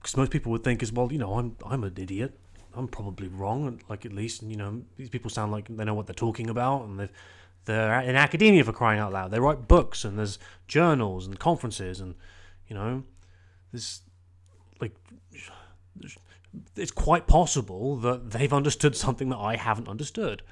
because 0.01 0.17
most 0.17 0.31
people 0.31 0.53
would 0.53 0.65
think 0.65 0.83
as 0.83 0.93
well, 0.93 1.13
you 1.13 1.19
know, 1.19 1.35
I'm 1.35 1.57
I'm 1.65 1.85
an 1.85 1.95
idiot. 1.97 2.39
I'm 2.75 2.89
probably 2.89 3.29
wrong. 3.29 3.81
Like 3.89 4.05
at 4.05 4.13
least, 4.13 4.43
you 4.43 4.57
know, 4.57 4.83
these 4.97 5.09
people 5.09 5.31
sound 5.31 5.51
like 5.51 5.69
they 5.69 5.85
know 5.85 5.95
what 5.95 6.07
they're 6.07 6.15
talking 6.15 6.51
about, 6.51 6.85
and 6.85 6.99
they're 6.99 7.11
they're 7.65 8.01
in 8.01 8.17
academia 8.17 8.65
for 8.65 8.73
crying 8.73 9.01
out 9.01 9.13
loud. 9.13 9.31
They 9.31 9.41
write 9.41 9.67
books, 9.67 10.05
and 10.05 10.19
there's 10.19 10.39
journals 10.69 11.27
and 11.27 11.39
conferences, 11.39 12.01
and 12.01 12.15
you 12.69 12.75
know, 12.75 13.05
there's 13.73 14.03
like 14.81 14.95
it's 16.77 16.91
quite 16.91 17.27
possible 17.27 17.97
that 17.97 18.31
they've 18.31 18.53
understood 18.53 18.97
something 18.97 19.29
that 19.31 19.39
I 19.39 19.57
haven't 19.57 19.89
understood, 19.89 20.43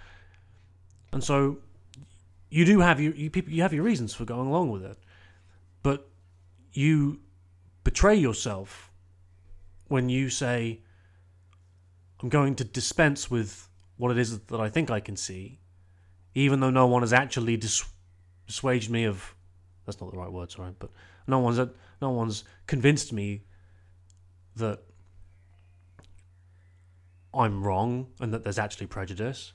and 1.12 1.22
so 1.22 1.58
you 2.50 2.64
do 2.64 2.80
have 2.80 3.00
your 3.00 3.14
you 3.14 3.30
you 3.46 3.62
have 3.62 3.72
your 3.72 3.84
reasons 3.84 4.14
for 4.14 4.24
going 4.24 4.48
along 4.48 4.70
with 4.70 4.84
it, 4.84 4.98
but 5.82 6.08
you 6.72 7.20
betray 7.82 8.14
yourself 8.14 8.90
when 9.88 10.08
you 10.08 10.30
say 10.30 10.80
I'm 12.20 12.28
going 12.28 12.54
to 12.56 12.64
dispense 12.64 13.30
with 13.30 13.68
what 13.96 14.10
it 14.10 14.18
is 14.18 14.38
that 14.38 14.60
I 14.60 14.68
think 14.68 14.90
I 14.90 15.00
can 15.00 15.16
see, 15.16 15.60
even 16.34 16.60
though 16.60 16.70
no 16.70 16.86
one 16.86 17.02
has 17.02 17.12
actually 17.12 17.56
dis- 17.56 17.84
dissuaded 18.46 18.90
me 18.90 19.04
of. 19.04 19.34
That's 19.84 20.00
not 20.00 20.10
the 20.10 20.16
right 20.16 20.32
word, 20.32 20.50
sorry, 20.50 20.72
but 20.78 20.90
no 21.26 21.40
one's 21.40 21.60
no 22.00 22.10
one's 22.10 22.44
convinced 22.66 23.12
me 23.12 23.42
that 24.56 24.82
I'm 27.36 27.64
wrong 27.64 28.08
and 28.20 28.32
that 28.32 28.44
there's 28.44 28.58
actually 28.58 28.86
prejudice. 28.86 29.52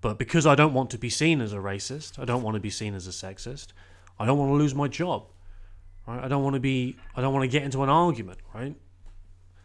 But 0.00 0.18
because 0.18 0.46
I 0.46 0.54
don't 0.54 0.74
want 0.74 0.90
to 0.90 0.98
be 0.98 1.10
seen 1.10 1.40
as 1.40 1.52
a 1.52 1.58
racist, 1.58 2.18
I 2.18 2.24
don't 2.24 2.42
want 2.42 2.54
to 2.54 2.60
be 2.60 2.70
seen 2.70 2.94
as 2.94 3.06
a 3.06 3.10
sexist, 3.10 3.68
I 4.18 4.26
don't 4.26 4.38
want 4.38 4.50
to 4.50 4.54
lose 4.54 4.74
my 4.74 4.88
job. 4.88 5.26
Right? 6.06 6.22
I 6.22 6.28
don't 6.28 6.42
want 6.42 6.54
to 6.54 6.60
be 6.60 6.96
I 7.14 7.20
don't 7.20 7.32
want 7.32 7.44
to 7.44 7.48
get 7.48 7.62
into 7.62 7.82
an 7.82 7.88
argument, 7.88 8.40
right? 8.54 8.74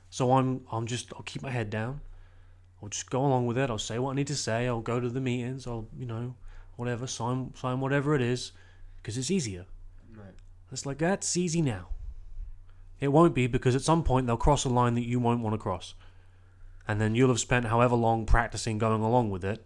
So 0.10 0.34
I'm 0.34 0.62
I'm 0.72 0.86
just 0.86 1.12
I'll 1.14 1.24
keep 1.24 1.42
my 1.42 1.50
head 1.50 1.70
down. 1.70 2.02
I'll 2.82 2.90
just 2.90 3.10
go 3.10 3.26
along 3.26 3.48
with 3.48 3.58
it. 3.58 3.70
I'll 3.70 3.80
say 3.80 3.98
what 3.98 4.12
I 4.12 4.16
need 4.16 4.28
to 4.28 4.36
say. 4.36 4.68
I'll 4.68 4.82
go 4.82 5.00
to 5.00 5.10
the 5.10 5.22
meetings. 5.22 5.66
I'll 5.66 5.88
you 5.98 6.06
know 6.06 6.36
whatever 6.76 7.08
sign 7.08 7.54
sign 7.56 7.80
whatever 7.80 8.14
it 8.16 8.22
is 8.22 8.52
because 8.98 9.18
it's 9.18 9.32
easier. 9.32 9.66
Right. 10.16 10.36
It's 10.72 10.86
like 10.86 11.00
that's 11.00 11.36
easy 11.36 11.62
now. 11.62 11.88
It 13.00 13.10
won't 13.10 13.36
be 13.36 13.48
because 13.48 13.76
at 13.76 13.82
some 13.82 14.04
point 14.04 14.28
they'll 14.28 14.38
cross 14.38 14.66
a 14.66 14.70
line 14.70 14.96
that 14.96 15.06
you 15.06 15.20
won't 15.20 15.42
want 15.42 15.54
to 15.54 15.60
cross, 15.60 15.94
and 16.88 17.02
then 17.02 17.16
you'll 17.16 17.30
have 17.30 17.40
spent 17.40 17.66
however 17.66 17.96
long 17.96 18.26
practicing 18.26 18.78
going 18.78 19.02
along 19.02 19.30
with 19.30 19.44
it, 19.44 19.66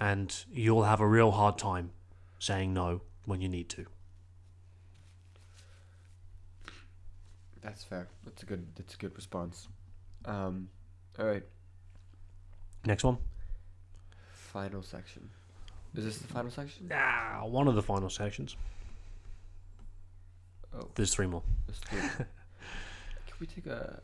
and 0.00 0.44
you'll 0.50 0.84
have 0.84 1.00
a 1.00 1.06
real 1.06 1.30
hard 1.32 1.58
time 1.58 1.90
saying 2.38 2.72
no 2.74 3.02
when 3.24 3.40
you 3.40 3.48
need 3.48 3.68
to. 3.70 3.86
That's 7.62 7.84
fair. 7.84 8.08
That's 8.24 8.42
a 8.42 8.46
good. 8.46 8.66
That's 8.76 8.94
a 8.94 8.96
good 8.96 9.14
response. 9.16 9.68
Um, 10.24 10.68
all 11.18 11.26
right. 11.26 11.42
Next 12.84 13.04
one. 13.04 13.18
Final 14.32 14.82
section. 14.82 15.28
Is 15.94 16.04
this 16.04 16.18
the 16.18 16.28
final 16.28 16.50
section? 16.50 16.90
Ah, 16.94 17.42
one 17.44 17.66
of 17.66 17.74
the 17.74 17.82
final 17.82 18.08
sections. 18.08 18.56
Oh, 20.74 20.88
There's 20.94 21.12
three 21.12 21.26
more. 21.26 21.42
let's 21.66 21.80
do 21.80 21.96
it. 21.96 22.26
Can 23.26 23.36
we 23.40 23.46
take 23.46 23.66
a, 23.66 24.00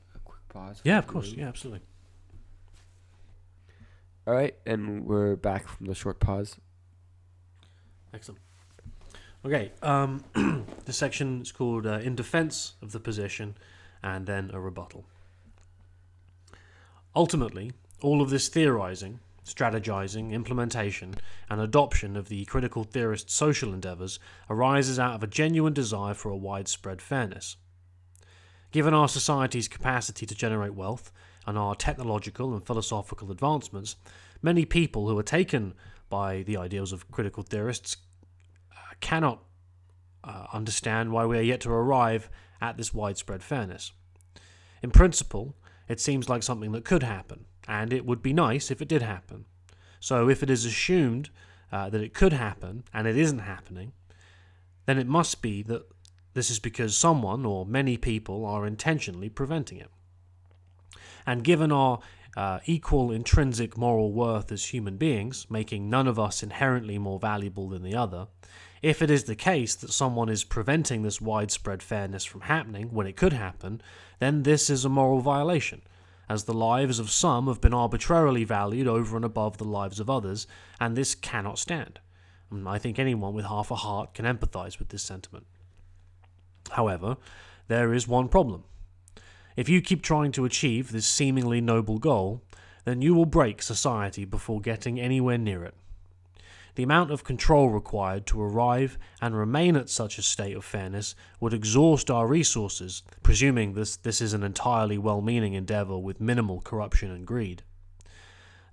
a 0.54 0.58
pause? 0.58 0.80
Yeah, 0.84 0.98
of 0.98 1.06
course. 1.06 1.30
leave? 1.30 1.38
Yeah, 1.38 1.48
absolutely. 1.48 1.80
All 4.26 4.34
right, 4.34 4.54
and 4.64 5.04
we're 5.04 5.36
back 5.36 5.68
from 5.68 5.86
the 5.86 5.94
short 5.94 6.18
pause. 6.18 6.56
Excellent. 8.12 8.40
Okay, 9.44 9.72
um, 9.82 10.24
the 10.86 10.92
section 10.92 11.42
is 11.42 11.52
called 11.52 11.86
uh, 11.86 11.98
In 11.98 12.14
Defense 12.14 12.74
of 12.80 12.92
the 12.92 13.00
Position 13.00 13.56
and 14.02 14.26
then 14.26 14.50
a 14.54 14.60
rebuttal. 14.60 15.04
Ultimately, 17.14 17.72
all 18.00 18.22
of 18.22 18.30
this 18.30 18.48
theorizing, 18.48 19.20
strategizing, 19.44 20.32
implementation, 20.32 21.14
and 21.50 21.60
adoption 21.60 22.16
of 22.16 22.28
the 22.28 22.46
critical 22.46 22.84
theorist 22.84 23.30
social 23.30 23.74
endeavors 23.74 24.18
arises 24.48 24.98
out 24.98 25.14
of 25.14 25.22
a 25.22 25.26
genuine 25.26 25.74
desire 25.74 26.14
for 26.14 26.30
a 26.30 26.36
widespread 26.36 27.02
fairness. 27.02 27.56
Given 28.74 28.92
our 28.92 29.06
society's 29.06 29.68
capacity 29.68 30.26
to 30.26 30.34
generate 30.34 30.74
wealth 30.74 31.12
and 31.46 31.56
our 31.56 31.76
technological 31.76 32.54
and 32.54 32.66
philosophical 32.66 33.30
advancements, 33.30 33.94
many 34.42 34.64
people 34.64 35.08
who 35.08 35.16
are 35.16 35.22
taken 35.22 35.74
by 36.08 36.42
the 36.42 36.56
ideals 36.56 36.92
of 36.92 37.08
critical 37.12 37.44
theorists 37.44 37.98
cannot 38.98 39.44
uh, 40.24 40.46
understand 40.52 41.12
why 41.12 41.24
we 41.24 41.38
are 41.38 41.42
yet 41.42 41.60
to 41.60 41.70
arrive 41.70 42.28
at 42.60 42.76
this 42.76 42.92
widespread 42.92 43.44
fairness. 43.44 43.92
In 44.82 44.90
principle, 44.90 45.54
it 45.88 46.00
seems 46.00 46.28
like 46.28 46.42
something 46.42 46.72
that 46.72 46.84
could 46.84 47.04
happen, 47.04 47.44
and 47.68 47.92
it 47.92 48.04
would 48.04 48.22
be 48.22 48.32
nice 48.32 48.72
if 48.72 48.82
it 48.82 48.88
did 48.88 49.02
happen. 49.02 49.44
So, 50.00 50.28
if 50.28 50.42
it 50.42 50.50
is 50.50 50.64
assumed 50.64 51.30
uh, 51.70 51.90
that 51.90 52.00
it 52.00 52.12
could 52.12 52.32
happen 52.32 52.82
and 52.92 53.06
it 53.06 53.16
isn't 53.16 53.38
happening, 53.38 53.92
then 54.86 54.98
it 54.98 55.06
must 55.06 55.42
be 55.42 55.62
that 55.62 55.86
this 56.34 56.50
is 56.50 56.58
because 56.58 56.96
someone 56.96 57.46
or 57.46 57.64
many 57.64 57.96
people 57.96 58.44
are 58.44 58.66
intentionally 58.66 59.28
preventing 59.28 59.78
it. 59.78 59.90
And 61.26 61.42
given 61.42 61.72
our 61.72 62.00
uh, 62.36 62.58
equal 62.66 63.10
intrinsic 63.10 63.78
moral 63.78 64.12
worth 64.12 64.50
as 64.52 64.66
human 64.66 64.96
beings, 64.96 65.46
making 65.48 65.88
none 65.88 66.06
of 66.06 66.18
us 66.18 66.42
inherently 66.42 66.98
more 66.98 67.18
valuable 67.18 67.68
than 67.68 67.82
the 67.82 67.94
other, 67.94 68.26
if 68.82 69.00
it 69.00 69.10
is 69.10 69.24
the 69.24 69.36
case 69.36 69.74
that 69.76 69.92
someone 69.92 70.28
is 70.28 70.44
preventing 70.44 71.02
this 71.02 71.20
widespread 71.20 71.82
fairness 71.82 72.24
from 72.24 72.42
happening 72.42 72.92
when 72.92 73.06
it 73.06 73.16
could 73.16 73.32
happen, 73.32 73.80
then 74.18 74.42
this 74.42 74.68
is 74.68 74.84
a 74.84 74.90
moral 74.90 75.20
violation, 75.20 75.80
as 76.28 76.44
the 76.44 76.52
lives 76.52 76.98
of 76.98 77.10
some 77.10 77.46
have 77.46 77.60
been 77.60 77.72
arbitrarily 77.72 78.44
valued 78.44 78.86
over 78.86 79.16
and 79.16 79.24
above 79.24 79.56
the 79.56 79.64
lives 79.64 80.00
of 80.00 80.10
others, 80.10 80.46
and 80.78 80.96
this 80.96 81.14
cannot 81.14 81.58
stand. 81.58 82.00
And 82.50 82.68
I 82.68 82.78
think 82.78 82.98
anyone 82.98 83.32
with 83.32 83.46
half 83.46 83.70
a 83.70 83.76
heart 83.76 84.12
can 84.12 84.26
empathize 84.26 84.78
with 84.78 84.90
this 84.90 85.02
sentiment. 85.02 85.46
However, 86.72 87.16
there 87.68 87.92
is 87.92 88.08
one 88.08 88.28
problem. 88.28 88.64
If 89.56 89.68
you 89.68 89.80
keep 89.80 90.02
trying 90.02 90.32
to 90.32 90.44
achieve 90.44 90.90
this 90.90 91.06
seemingly 91.06 91.60
noble 91.60 91.98
goal, 91.98 92.42
then 92.84 93.02
you 93.02 93.14
will 93.14 93.26
break 93.26 93.62
society 93.62 94.24
before 94.24 94.60
getting 94.60 95.00
anywhere 95.00 95.38
near 95.38 95.64
it. 95.64 95.74
The 96.74 96.82
amount 96.82 97.12
of 97.12 97.22
control 97.22 97.70
required 97.70 98.26
to 98.26 98.42
arrive 98.42 98.98
and 99.20 99.36
remain 99.36 99.76
at 99.76 99.88
such 99.88 100.18
a 100.18 100.22
state 100.22 100.56
of 100.56 100.64
fairness 100.64 101.14
would 101.38 101.54
exhaust 101.54 102.10
our 102.10 102.26
resources, 102.26 103.04
presuming 103.22 103.74
this, 103.74 103.96
this 103.96 104.20
is 104.20 104.32
an 104.32 104.42
entirely 104.42 104.98
well 104.98 105.20
meaning 105.20 105.54
endeavour 105.54 105.96
with 105.96 106.20
minimal 106.20 106.60
corruption 106.60 107.12
and 107.12 107.26
greed. 107.26 107.62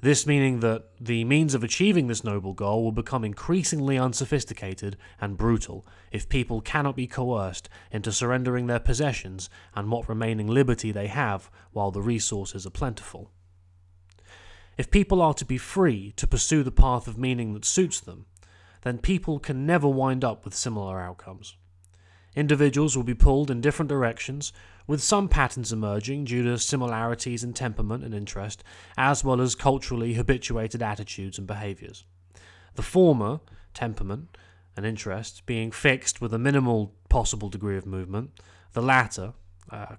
This 0.02 0.26
meaning 0.26 0.62
that 0.62 0.86
the 1.00 1.24
means 1.26 1.54
of 1.54 1.64
achieving 1.64 2.08
this 2.08 2.24
noble 2.24 2.54
goal 2.54 2.84
will 2.84 2.92
become 2.92 3.24
increasingly 3.24 4.00
unsophisticated 4.00 4.98
and 5.20 5.38
brutal 5.38 5.86
if 6.12 6.28
people 6.28 6.60
cannot 6.60 6.96
be 6.96 7.06
coerced 7.06 7.70
into 7.92 8.12
surrendering 8.12 8.66
their 8.66 8.80
possessions 8.80 9.48
and 9.76 9.92
what 9.92 10.10
remaining 10.10 10.48
liberty 10.48 10.92
they 10.92 11.06
have 11.06 11.52
while 11.72 11.92
the 11.92 12.02
resources 12.02 12.66
are 12.66 12.72
plentiful. 12.72 13.30
If 14.76 14.90
people 14.90 15.22
are 15.22 15.36
to 15.36 15.46
be 15.46 15.60
free 15.60 16.14
to 16.14 16.26
pursue 16.26 16.64
the 16.64 16.72
path 16.72 17.08
of 17.08 17.20
meaning 17.20 17.54
that 17.54 17.66
suits 17.66 18.00
them, 18.00 18.26
then 18.82 18.98
people 18.98 19.38
can 19.38 19.68
never 19.68 19.88
wind 19.88 20.24
up 20.24 20.44
with 20.44 20.56
similar 20.56 21.00
outcomes. 21.00 21.56
Individuals 22.36 22.98
will 22.98 23.04
be 23.04 23.14
pulled 23.14 23.52
in 23.52 23.62
different 23.62 23.90
directions, 23.90 24.52
with 24.88 25.02
some 25.02 25.28
patterns 25.28 25.72
emerging 25.72 26.26
due 26.26 26.44
to 26.44 26.58
similarities 26.58 27.44
in 27.44 27.54
temperament 27.54 28.04
and 28.04 28.14
interest, 28.14 28.64
as 28.98 29.24
well 29.24 29.42
as 29.42 29.56
culturally 29.56 30.14
habituated 30.14 30.82
attitudes 30.82 31.38
and 31.38 31.48
behaviours. 31.48 32.06
The 32.76 32.82
former, 32.82 33.40
temperament 33.74 34.38
and 34.76 34.86
interest, 34.86 35.46
being 35.46 35.72
fixed 35.72 36.22
with 36.22 36.34
a 36.34 36.40
minimal 36.40 36.94
possible 37.10 37.50
degree 37.50 37.78
of 37.78 37.86
movement, 37.86 38.32
the 38.74 38.82
latter, 38.82 39.34
uh, 39.70 39.96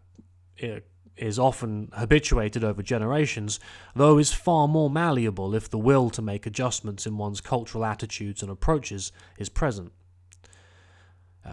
is 1.17 1.39
often 1.39 1.91
habituated 1.93 2.65
over 2.65 2.83
generations, 2.83 3.61
though 3.95 4.19
is 4.19 4.33
far 4.33 4.67
more 4.67 4.89
malleable 4.89 5.55
if 5.55 5.69
the 5.69 5.79
will 5.79 6.11
to 6.11 6.23
make 6.23 6.47
adjustments 6.47 7.07
in 7.07 7.19
one's 7.19 7.41
cultural 7.41 7.85
attitudes 7.85 8.43
and 8.43 8.51
approaches 8.51 9.13
is 9.39 9.49
present. 9.49 9.93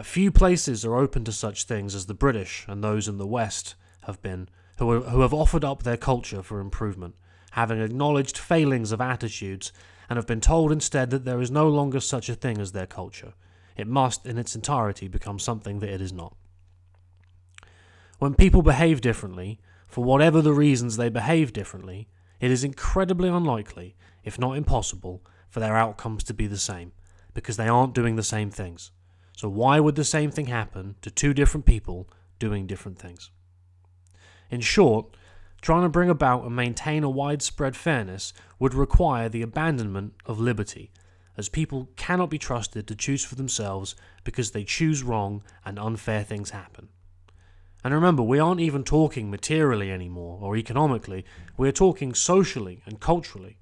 Few 0.04 0.32
places 0.32 0.86
are 0.86 0.96
open 0.96 1.24
to 1.26 1.32
such 1.32 1.66
things 1.66 1.94
as 1.96 2.06
the 2.06 2.14
British 2.14 2.66
and 2.68 2.84
those 2.84 3.08
in 3.08 3.18
the 3.18 3.28
West 3.28 3.76
have 4.04 4.22
been, 4.22 4.48
who, 4.78 4.90
are, 4.92 5.02
who 5.02 5.22
have 5.22 5.34
offered 5.34 5.66
up 5.66 5.84
their 5.84 5.98
culture 5.98 6.42
for 6.42 6.60
improvement, 6.60 7.16
having 7.52 7.82
acknowledged 7.82 8.38
failings 8.38 8.92
of 8.92 9.02
attitudes, 9.02 9.74
and 10.10 10.18
have 10.18 10.28
been 10.28 10.42
told 10.42 10.72
instead 10.72 11.10
that 11.10 11.26
there 11.26 11.42
is 11.42 11.52
no 11.52 11.68
longer 11.68 12.00
such 12.00 12.30
a 12.30 12.36
thing 12.36 12.60
as 12.60 12.72
their 12.72 12.88
culture. 12.88 13.34
It 13.76 13.88
must, 13.88 14.26
in 14.26 14.38
its 14.38 14.56
entirety, 14.56 15.08
become 15.08 15.40
something 15.40 15.80
that 15.80 15.90
it 15.90 16.02
is 16.02 16.14
not. 16.14 16.36
When 18.20 18.36
people 18.36 18.62
behave 18.62 19.02
differently, 19.02 19.60
for 19.88 20.04
whatever 20.04 20.42
the 20.42 20.54
reasons 20.54 20.98
they 20.98 21.10
behave 21.10 21.52
differently, 21.52 22.08
it 22.40 22.52
is 22.52 22.64
incredibly 22.64 23.30
unlikely, 23.30 23.96
if 24.24 24.38
not 24.38 24.58
impossible, 24.58 25.24
for 25.50 25.60
their 25.60 25.76
outcomes 25.76 26.24
to 26.26 26.34
be 26.34 26.48
the 26.48 26.58
same, 26.58 26.92
because 27.34 27.58
they 27.58 27.68
aren't 27.68 27.96
doing 27.96 28.16
the 28.16 28.24
same 28.24 28.52
things. 28.52 28.92
So, 29.40 29.48
why 29.48 29.80
would 29.80 29.96
the 29.96 30.04
same 30.04 30.32
thing 30.32 30.48
happen 30.48 30.96
to 31.02 31.10
two 31.10 31.34
different 31.34 31.66
people 31.66 32.10
doing 32.40 32.68
different 32.68 33.00
things? 33.00 33.32
In 34.52 34.60
short, 34.60 35.16
trying 35.62 35.84
to 35.84 35.88
bring 35.88 36.10
about 36.10 36.44
and 36.44 36.54
maintain 36.54 37.06
a 37.06 37.10
widespread 37.10 37.78
fairness 37.78 38.34
would 38.60 38.74
require 38.74 39.30
the 39.30 39.42
abandonment 39.42 40.16
of 40.26 40.42
liberty, 40.42 40.92
as 41.38 41.48
people 41.48 41.88
cannot 41.96 42.30
be 42.30 42.38
trusted 42.38 42.86
to 42.86 42.96
choose 42.96 43.24
for 43.24 43.36
themselves 43.36 43.96
because 44.26 44.52
they 44.52 44.66
choose 44.66 45.04
wrong 45.04 45.42
and 45.64 45.80
unfair 45.80 46.22
things 46.26 46.50
happen. 46.50 46.90
And 47.82 47.94
remember, 47.94 48.24
we 48.24 48.40
aren't 48.40 48.60
even 48.60 48.84
talking 48.84 49.32
materially 49.32 49.90
anymore 49.90 50.38
or 50.42 50.58
economically, 50.58 51.24
we're 51.56 51.72
talking 51.72 52.14
socially 52.14 52.82
and 52.86 53.00
culturally. 53.00 53.58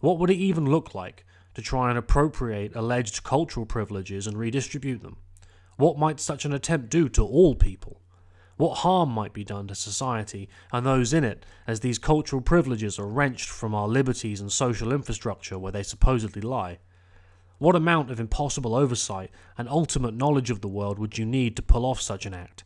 What 0.00 0.18
would 0.18 0.30
it 0.30 0.38
even 0.38 0.66
look 0.66 0.96
like 0.96 1.24
to 1.54 1.62
try 1.62 1.90
and 1.90 1.98
appropriate 1.98 2.74
alleged 2.74 3.22
cultural 3.22 3.66
privileges 3.66 4.26
and 4.26 4.38
redistribute 4.38 5.02
them? 5.02 5.16
What 5.76 5.98
might 5.98 6.20
such 6.20 6.44
an 6.44 6.52
attempt 6.52 6.90
do 6.90 7.08
to 7.10 7.24
all 7.24 7.54
people? 7.54 8.00
What 8.56 8.78
harm 8.78 9.10
might 9.10 9.32
be 9.32 9.44
done 9.44 9.66
to 9.68 9.74
society 9.74 10.48
and 10.72 10.86
those 10.86 11.12
in 11.12 11.24
it 11.24 11.44
as 11.66 11.80
these 11.80 11.98
cultural 11.98 12.42
privileges 12.42 12.98
are 12.98 13.08
wrenched 13.08 13.48
from 13.48 13.74
our 13.74 13.88
liberties 13.88 14.40
and 14.40 14.52
social 14.52 14.92
infrastructure 14.92 15.58
where 15.58 15.72
they 15.72 15.82
supposedly 15.82 16.42
lie? 16.42 16.78
What 17.58 17.76
amount 17.76 18.10
of 18.10 18.20
impossible 18.20 18.74
oversight 18.74 19.30
and 19.56 19.68
ultimate 19.68 20.14
knowledge 20.14 20.50
of 20.50 20.60
the 20.60 20.68
world 20.68 20.98
would 20.98 21.18
you 21.18 21.24
need 21.24 21.56
to 21.56 21.62
pull 21.62 21.86
off 21.86 22.00
such 22.00 22.26
an 22.26 22.34
act? 22.34 22.64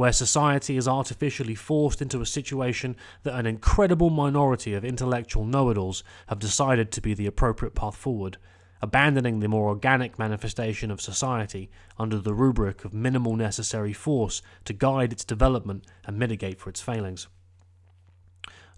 Where 0.00 0.12
society 0.12 0.78
is 0.78 0.88
artificially 0.88 1.54
forced 1.54 2.00
into 2.00 2.22
a 2.22 2.26
situation 2.26 2.96
that 3.22 3.34
an 3.38 3.44
incredible 3.44 4.08
minority 4.08 4.72
of 4.72 4.82
intellectual 4.82 5.44
know 5.44 5.68
it 5.68 5.76
alls 5.76 6.02
have 6.28 6.38
decided 6.38 6.90
to 6.90 7.02
be 7.02 7.12
the 7.12 7.26
appropriate 7.26 7.74
path 7.74 7.94
forward, 7.94 8.38
abandoning 8.80 9.40
the 9.40 9.46
more 9.46 9.68
organic 9.68 10.18
manifestation 10.18 10.90
of 10.90 11.02
society 11.02 11.70
under 11.98 12.16
the 12.16 12.32
rubric 12.32 12.82
of 12.82 12.94
minimal 12.94 13.36
necessary 13.36 13.92
force 13.92 14.40
to 14.64 14.72
guide 14.72 15.12
its 15.12 15.22
development 15.22 15.84
and 16.06 16.18
mitigate 16.18 16.58
for 16.58 16.70
its 16.70 16.80
failings. 16.80 17.28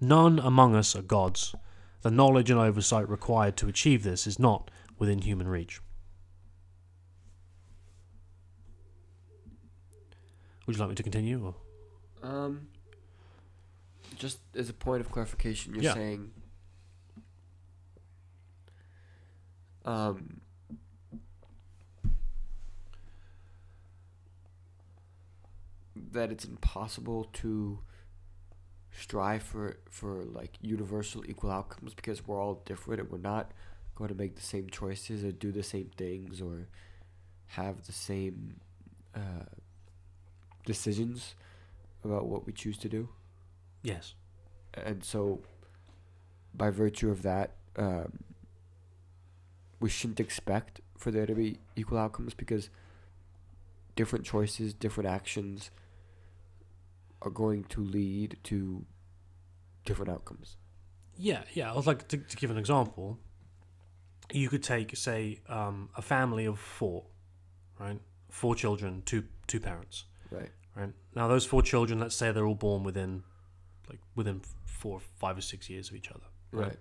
None 0.01 0.41
among 0.41 0.75
us 0.75 0.97
are 0.97 1.03
gods. 1.03 1.55
The 2.01 2.11
knowledge 2.11 2.51
and 2.51 2.59
oversight 2.59 3.09
required 3.09 3.57
to 3.59 3.69
achieve 3.69 4.03
this 4.03 4.27
is 4.27 4.41
not 4.41 4.73
within 4.99 5.21
human 5.21 5.47
reach. 5.47 5.81
Would 10.67 10.77
you 10.77 10.81
like 10.81 10.91
me 10.91 10.95
to 10.95 11.03
continue? 11.03 11.45
Or? 11.45 11.55
Um, 12.29 12.69
just 14.17 14.39
as 14.55 14.69
a 14.69 14.73
point 14.75 15.01
of 15.01 15.11
clarification, 15.11 15.75
you're 15.75 15.83
Yeah. 15.85 15.95
saying 15.95 16.31
um, 19.85 20.41
that 26.13 26.31
it's 26.31 26.45
impossible 26.45 27.25
to 27.33 27.81
strive 28.91 29.43
for 29.43 29.79
for 29.91 30.23
like 30.25 30.51
universal 30.61 31.25
equal 31.27 31.51
outcomes 31.51 31.95
because 31.95 32.27
we're 32.27 32.41
all 32.41 32.63
different 32.67 33.01
and 33.01 33.11
we're 33.11 33.19
not 33.19 33.53
going 33.95 34.09
to 34.09 34.15
make 34.15 34.37
the 34.37 34.43
same 34.43 34.69
choices 34.69 35.25
or 35.25 35.33
do 35.33 35.51
the 35.51 35.63
same 35.63 35.91
things 35.97 36.41
or 36.41 36.69
have 37.47 37.87
the 37.87 37.93
same 37.93 38.61
uh, 39.15 39.45
decisions 40.65 41.35
about 42.05 42.27
what 42.27 42.47
we 42.47 42.53
choose 42.53 42.79
to 42.79 42.89
do 42.89 43.09
Yes. 43.83 44.15
and 44.75 45.03
so 45.05 45.41
by 46.55 46.71
virtue 46.71 47.11
of 47.11 47.23
that 47.23 47.53
um, 47.77 48.19
we 49.81 49.89
shouldn't 49.89 50.21
expect 50.21 50.81
for 50.97 51.11
there 51.11 51.27
to 51.27 51.35
be 51.35 51.59
equal 51.77 51.99
outcomes 51.99 52.35
because 52.35 52.71
different 53.97 54.25
choices 54.25 54.73
different 54.75 55.09
actions 55.09 55.71
are 57.23 57.31
going 57.31 57.65
to 57.65 57.81
lead 57.83 58.37
to 58.45 58.85
different 59.85 60.11
outcomes 60.11 60.57
Yeah, 61.17 61.43
yeah. 61.55 61.71
I 61.73 61.77
was 61.77 61.87
like 61.87 62.09
to, 62.09 62.17
to 62.17 62.37
give 62.37 62.51
an 62.51 62.57
example. 62.59 63.19
You 64.33 64.49
could 64.49 64.63
take, 64.63 64.97
say, 64.97 65.41
um, 65.49 65.91
a 65.97 66.01
family 66.03 66.47
of 66.47 66.59
four, 66.59 67.05
right? 67.79 68.01
Four 68.31 68.55
children, 68.57 69.03
two 69.05 69.25
two 69.47 69.61
parents, 69.61 70.05
right 70.33 70.51
right? 70.77 70.93
Now, 71.15 71.29
those 71.29 71.45
four 71.45 71.63
children, 71.63 72.01
let's 72.01 72.17
say 72.17 72.33
they're 72.33 72.47
all 72.47 72.55
born 72.55 72.83
within, 72.83 73.23
like, 73.89 74.01
within 74.15 74.41
four, 74.65 75.01
five 75.01 75.37
or 75.37 75.43
six 75.43 75.69
years 75.69 75.91
of 75.91 75.95
each 75.97 76.11
other, 76.11 76.25
right 76.51 76.77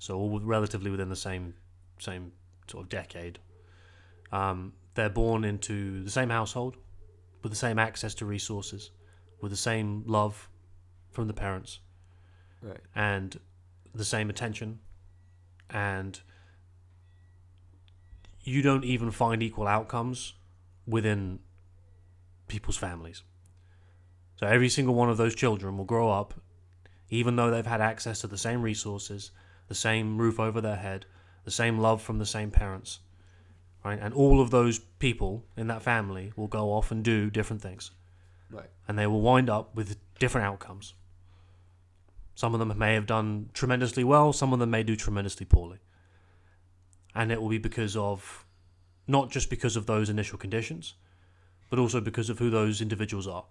so 0.00 0.16
all 0.18 0.40
relatively 0.40 0.90
within 0.90 1.08
the 1.08 1.16
same 1.16 1.54
same 1.98 2.32
sort 2.66 2.84
of 2.84 2.88
decade. 2.88 3.38
Um, 4.32 4.72
they're 4.94 5.10
born 5.10 5.44
into 5.44 6.02
the 6.02 6.10
same 6.10 6.30
household, 6.30 6.76
with 7.42 7.52
the 7.52 7.56
same 7.56 7.78
access 7.78 8.14
to 8.14 8.26
resources, 8.26 8.90
with 9.40 9.50
the 9.52 9.56
same 9.56 10.02
love 10.06 10.48
from 11.10 11.26
the 11.28 11.34
parents, 11.34 11.80
Right. 12.62 12.80
and 12.94 13.38
the 13.94 14.04
same 14.04 14.28
attention, 14.30 14.80
and 15.70 16.20
you 18.40 18.62
don't 18.62 18.84
even 18.84 19.10
find 19.10 19.42
equal 19.42 19.68
outcomes 19.68 20.34
within 20.86 21.38
people's 22.52 22.76
families. 22.76 23.22
So 24.36 24.46
every 24.46 24.68
single 24.68 24.94
one 24.94 25.08
of 25.08 25.16
those 25.16 25.34
children 25.34 25.78
will 25.78 25.86
grow 25.86 26.10
up, 26.10 26.34
even 27.08 27.36
though 27.36 27.50
they've 27.50 27.66
had 27.66 27.80
access 27.80 28.20
to 28.20 28.26
the 28.26 28.36
same 28.36 28.60
resources, 28.60 29.30
the 29.68 29.74
same 29.74 30.18
roof 30.18 30.38
over 30.38 30.60
their 30.60 30.76
head, 30.76 31.06
the 31.44 31.50
same 31.50 31.78
love 31.78 32.02
from 32.02 32.18
the 32.18 32.26
same 32.26 32.50
parents, 32.50 32.98
right? 33.84 33.98
And 33.98 34.12
all 34.12 34.40
of 34.42 34.50
those 34.50 34.78
people 34.98 35.44
in 35.56 35.66
that 35.68 35.82
family 35.82 36.32
will 36.36 36.46
go 36.46 36.72
off 36.72 36.90
and 36.90 37.02
do 37.02 37.30
different 37.30 37.62
things, 37.62 37.90
Right. 38.50 38.68
and 38.86 38.98
they 38.98 39.06
will 39.06 39.22
wind 39.22 39.48
up 39.48 39.74
with 39.74 39.96
different 40.18 40.46
outcomes. 40.46 40.92
Some 42.34 42.52
of 42.54 42.60
them 42.60 42.76
may 42.78 42.92
have 42.94 43.06
done 43.06 43.48
tremendously 43.54 44.04
well, 44.04 44.32
some 44.34 44.52
of 44.52 44.58
them 44.58 44.70
may 44.70 44.82
do 44.82 44.94
tremendously 44.94 45.46
poorly. 45.46 45.78
And 47.14 47.32
it 47.32 47.40
will 47.40 47.48
be 47.50 47.58
because 47.58 47.96
of, 47.96 48.44
not 49.06 49.30
just 49.30 49.48
because 49.50 49.76
of 49.76 49.86
those 49.86 50.08
initial 50.10 50.38
conditions, 50.38 50.94
but 51.72 51.78
also 51.78 52.02
because 52.02 52.28
of 52.28 52.38
who 52.38 52.50
those 52.50 52.82
individuals 52.82 53.26
are. 53.26 53.44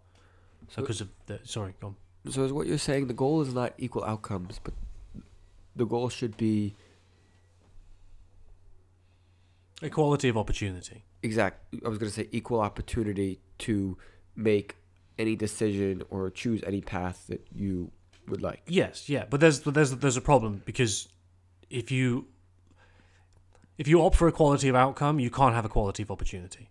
So- 0.70 0.84
because 0.84 1.02
of 1.02 1.10
the, 1.26 1.40
sorry, 1.44 1.74
go 1.82 1.88
on. 1.88 1.96
So 2.32 2.44
is 2.44 2.54
what 2.54 2.68
you're 2.68 2.78
saying 2.78 3.08
the 3.08 3.16
goal 3.16 3.42
is 3.42 3.52
not 3.52 3.74
equal 3.80 4.04
outcomes, 4.04 4.60
but 4.64 4.76
the 5.76 5.86
goal 5.88 6.08
should 6.10 6.38
be 6.38 6.76
Equality 9.82 10.30
of 10.30 10.38
opportunity. 10.38 11.04
exact. 11.24 11.74
I 11.84 11.90
was 11.90 11.98
gonna 11.98 12.12
say 12.12 12.28
equal 12.32 12.60
opportunity 12.60 13.40
to 13.60 13.98
make 14.36 14.76
any 15.18 15.36
decision 15.36 16.04
or 16.12 16.30
choose 16.30 16.62
any 16.68 16.82
path 16.82 17.26
that 17.30 17.48
you 17.56 17.90
would 18.28 18.44
like. 18.44 18.62
Yes, 18.68 19.10
yeah, 19.10 19.26
but 19.28 19.40
there's 19.40 19.60
but 19.62 19.74
there's 19.74 19.90
there's 19.96 20.18
a 20.18 20.22
problem 20.22 20.62
because 20.66 21.08
if 21.72 21.90
you 21.90 22.28
if 23.80 23.88
you 23.88 24.00
opt 24.04 24.16
for 24.16 24.28
equality 24.28 24.68
of 24.68 24.76
outcome, 24.76 25.20
you 25.20 25.32
can't 25.32 25.56
have 25.56 25.66
equality 25.66 26.04
of 26.04 26.12
opportunity, 26.12 26.70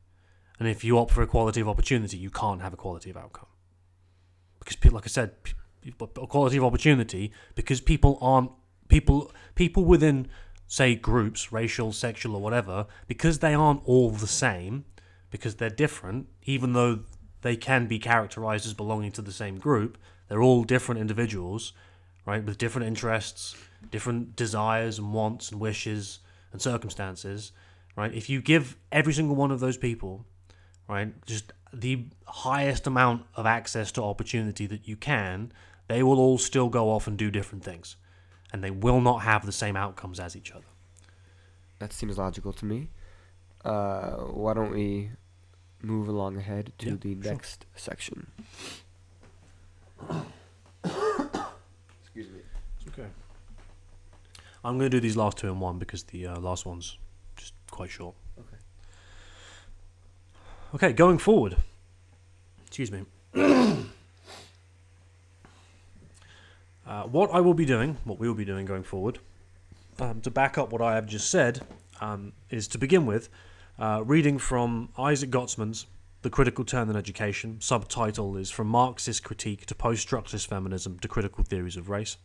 and 0.61 0.69
if 0.69 0.85
you 0.85 0.97
opt 0.99 1.11
for 1.11 1.23
equality 1.23 1.61
of 1.61 1.69
opportunity, 1.69 2.17
you 2.17 2.31
can't 2.31 2.63
have 2.63 2.73
equality 2.73 3.11
of 3.11 3.17
outcome 3.17 3.47
because 4.61 4.93
like 4.93 5.05
I 5.05 5.09
said, 5.09 5.33
equality 5.85 6.57
of 6.57 6.65
opportunity 6.65 7.33
because 7.55 7.81
people 7.81 8.19
aren't 8.21 8.53
people 8.89 9.33
people 9.55 9.85
within 9.85 10.29
say 10.67 10.95
groups, 10.95 11.51
racial, 11.51 11.93
sexual, 11.93 12.37
or 12.37 12.41
whatever, 12.41 12.87
because 13.09 13.41
they 13.41 13.55
aren't 13.55 13.83
all 13.87 14.11
the 14.11 14.29
same, 14.29 14.85
because 15.33 15.57
they're 15.57 15.69
different, 15.69 16.29
even 16.45 16.75
though 16.75 17.01
they 17.43 17.57
can 17.57 17.89
be 17.89 17.99
characterized 17.99 18.67
as 18.67 18.73
belonging 18.73 19.11
to 19.11 19.21
the 19.21 19.33
same 19.33 19.59
group, 19.59 19.99
they're 20.29 20.43
all 20.43 20.63
different 20.63 21.01
individuals, 21.01 21.73
right, 22.25 22.45
with 22.45 22.57
different 22.57 22.87
interests, 22.87 23.57
different 23.91 24.37
desires 24.37 24.99
and 24.99 25.13
wants 25.13 25.51
and 25.51 25.61
wishes 25.61 26.21
and 26.53 26.63
circumstances, 26.63 27.51
right? 27.97 28.15
If 28.15 28.31
you 28.31 28.41
give 28.41 28.77
every 28.93 29.13
single 29.13 29.35
one 29.35 29.51
of 29.51 29.59
those 29.59 29.77
people, 29.77 30.25
right, 30.95 31.27
just 31.27 31.53
the 31.73 32.05
highest 32.27 32.87
amount 32.87 33.27
of 33.37 33.47
access 33.47 33.93
to 33.93 34.03
opportunity 34.03 34.67
that 34.67 34.89
you 34.89 34.97
can, 34.97 35.53
they 35.89 36.03
will 36.03 36.19
all 36.19 36.39
still 36.39 36.69
go 36.69 36.91
off 36.91 37.07
and 37.07 37.17
do 37.17 37.31
different 37.31 37.65
things. 37.65 37.97
And 38.53 38.65
they 38.65 38.71
will 38.71 39.01
not 39.01 39.19
have 39.19 39.47
the 39.47 39.53
same 39.53 39.77
outcomes 39.77 40.19
as 40.19 40.35
each 40.37 40.51
other. 40.53 40.65
That 41.79 41.93
seems 41.93 42.19
logical 42.19 42.53
to 42.55 42.65
me. 42.65 42.89
Uh, 43.65 44.11
why 44.17 44.55
don't 44.55 44.73
we 44.73 45.11
move 45.83 46.09
along 46.09 46.37
ahead 46.37 46.73
to 46.79 46.91
Yeah, 46.91 46.97
the 47.01 47.15
sure. 47.23 47.33
next 47.33 47.67
section? 47.77 48.27
Excuse 52.03 52.29
me. 52.31 52.41
It's 52.81 52.89
Okay. 52.89 53.09
I'm 54.65 54.79
going 54.79 54.91
to 54.91 54.97
do 54.97 55.01
these 55.01 55.17
last 55.17 55.39
two 55.39 55.49
in 55.49 55.61
one 55.61 55.79
because 55.79 56.03
the 56.05 56.27
uh, 56.27 56.41
last 56.41 56.67
one's 56.67 56.99
just 57.37 57.55
quite 57.71 57.91
short. 57.91 58.15
Okay. 60.75 60.93
Going 60.93 61.19
forward. 61.19 61.57
Excuse 62.67 62.93
me. 62.93 63.05
uh, 63.35 63.77
what 67.05 67.31
I 67.33 67.41
will 67.41 67.55
be 67.55 67.65
doing, 67.65 67.97
what 68.05 68.21
we 68.21 68.29
will 68.29 68.37
be 68.37 68.45
doing 68.45 68.67
going 68.67 68.85
forward, 68.85 69.19
um, 69.99 70.21
to 70.21 70.31
back 70.31 70.57
up 70.57 70.73
what 70.73 70.81
I 70.81 70.95
have 70.95 71.07
just 71.07 71.29
said, 71.31 71.63
um, 72.01 72.33
is 72.51 72.69
to 72.69 72.79
begin 72.79 73.07
with 73.07 73.29
uh, 73.81 74.05
reading 74.05 74.39
from 74.39 74.91
Isaac 74.97 75.31
Gottesman's 75.31 75.87
The 76.23 76.31
Critical 76.31 76.65
Turn 76.65 76.89
in 76.89 76.95
Education. 76.95 77.61
Subtitle 77.61 78.37
is 78.37 78.51
From 78.51 78.69
Marxist 78.69 79.25
Critique 79.25 79.67
to 79.67 79.75
Post 79.75 80.07
Structuralist 80.07 80.47
Feminism 80.47 81.01
to 81.01 81.09
Critical 81.09 81.43
Theories 81.43 81.77
of 81.77 81.89
Race. 81.89 82.17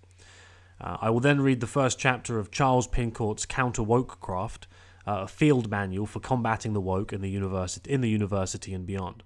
Uh, 0.80 0.98
I 1.02 1.10
will 1.10 1.22
then 1.22 1.42
read 1.42 1.62
the 1.62 1.68
first 1.68 1.98
chapter 1.98 2.38
of 2.38 2.52
Charles 2.52 2.86
Pincourt's 2.86 3.48
Counter 3.48 3.82
Woke 3.82 4.20
Craft, 4.20 4.68
uh, 4.68 4.70
a 5.06 5.28
field 5.28 5.70
manual 5.70 6.06
for 6.06 6.20
combating 6.20 6.74
the 6.74 6.82
woke 6.82 7.14
in 7.14 7.22
the 7.22 7.30
university, 7.30 7.92
in 7.92 8.02
the 8.02 8.10
university 8.10 8.74
and 8.74 8.86
beyond. 8.86 9.24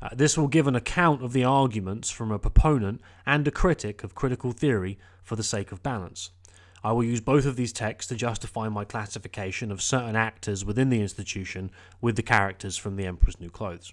Uh, 0.00 0.08
this 0.12 0.36
will 0.36 0.48
give 0.48 0.66
an 0.66 0.74
account 0.74 1.22
of 1.22 1.32
the 1.32 1.44
arguments 1.44 2.10
from 2.10 2.32
a 2.32 2.38
proponent 2.38 3.00
and 3.24 3.46
a 3.46 3.52
critic 3.52 4.02
of 4.02 4.14
critical 4.14 4.50
theory 4.50 4.98
for 5.22 5.36
the 5.36 5.42
sake 5.42 5.70
of 5.70 5.82
balance. 5.82 6.30
I 6.84 6.90
will 6.92 7.04
use 7.04 7.20
both 7.20 7.46
of 7.46 7.54
these 7.54 7.72
texts 7.72 8.08
to 8.08 8.16
justify 8.16 8.68
my 8.68 8.84
classification 8.84 9.70
of 9.70 9.80
certain 9.80 10.16
actors 10.16 10.64
within 10.64 10.88
the 10.88 11.00
institution 11.00 11.70
with 12.00 12.16
the 12.16 12.22
characters 12.22 12.76
from 12.76 12.96
The 12.96 13.06
Emperor's 13.06 13.38
New 13.38 13.50
Clothes. 13.50 13.92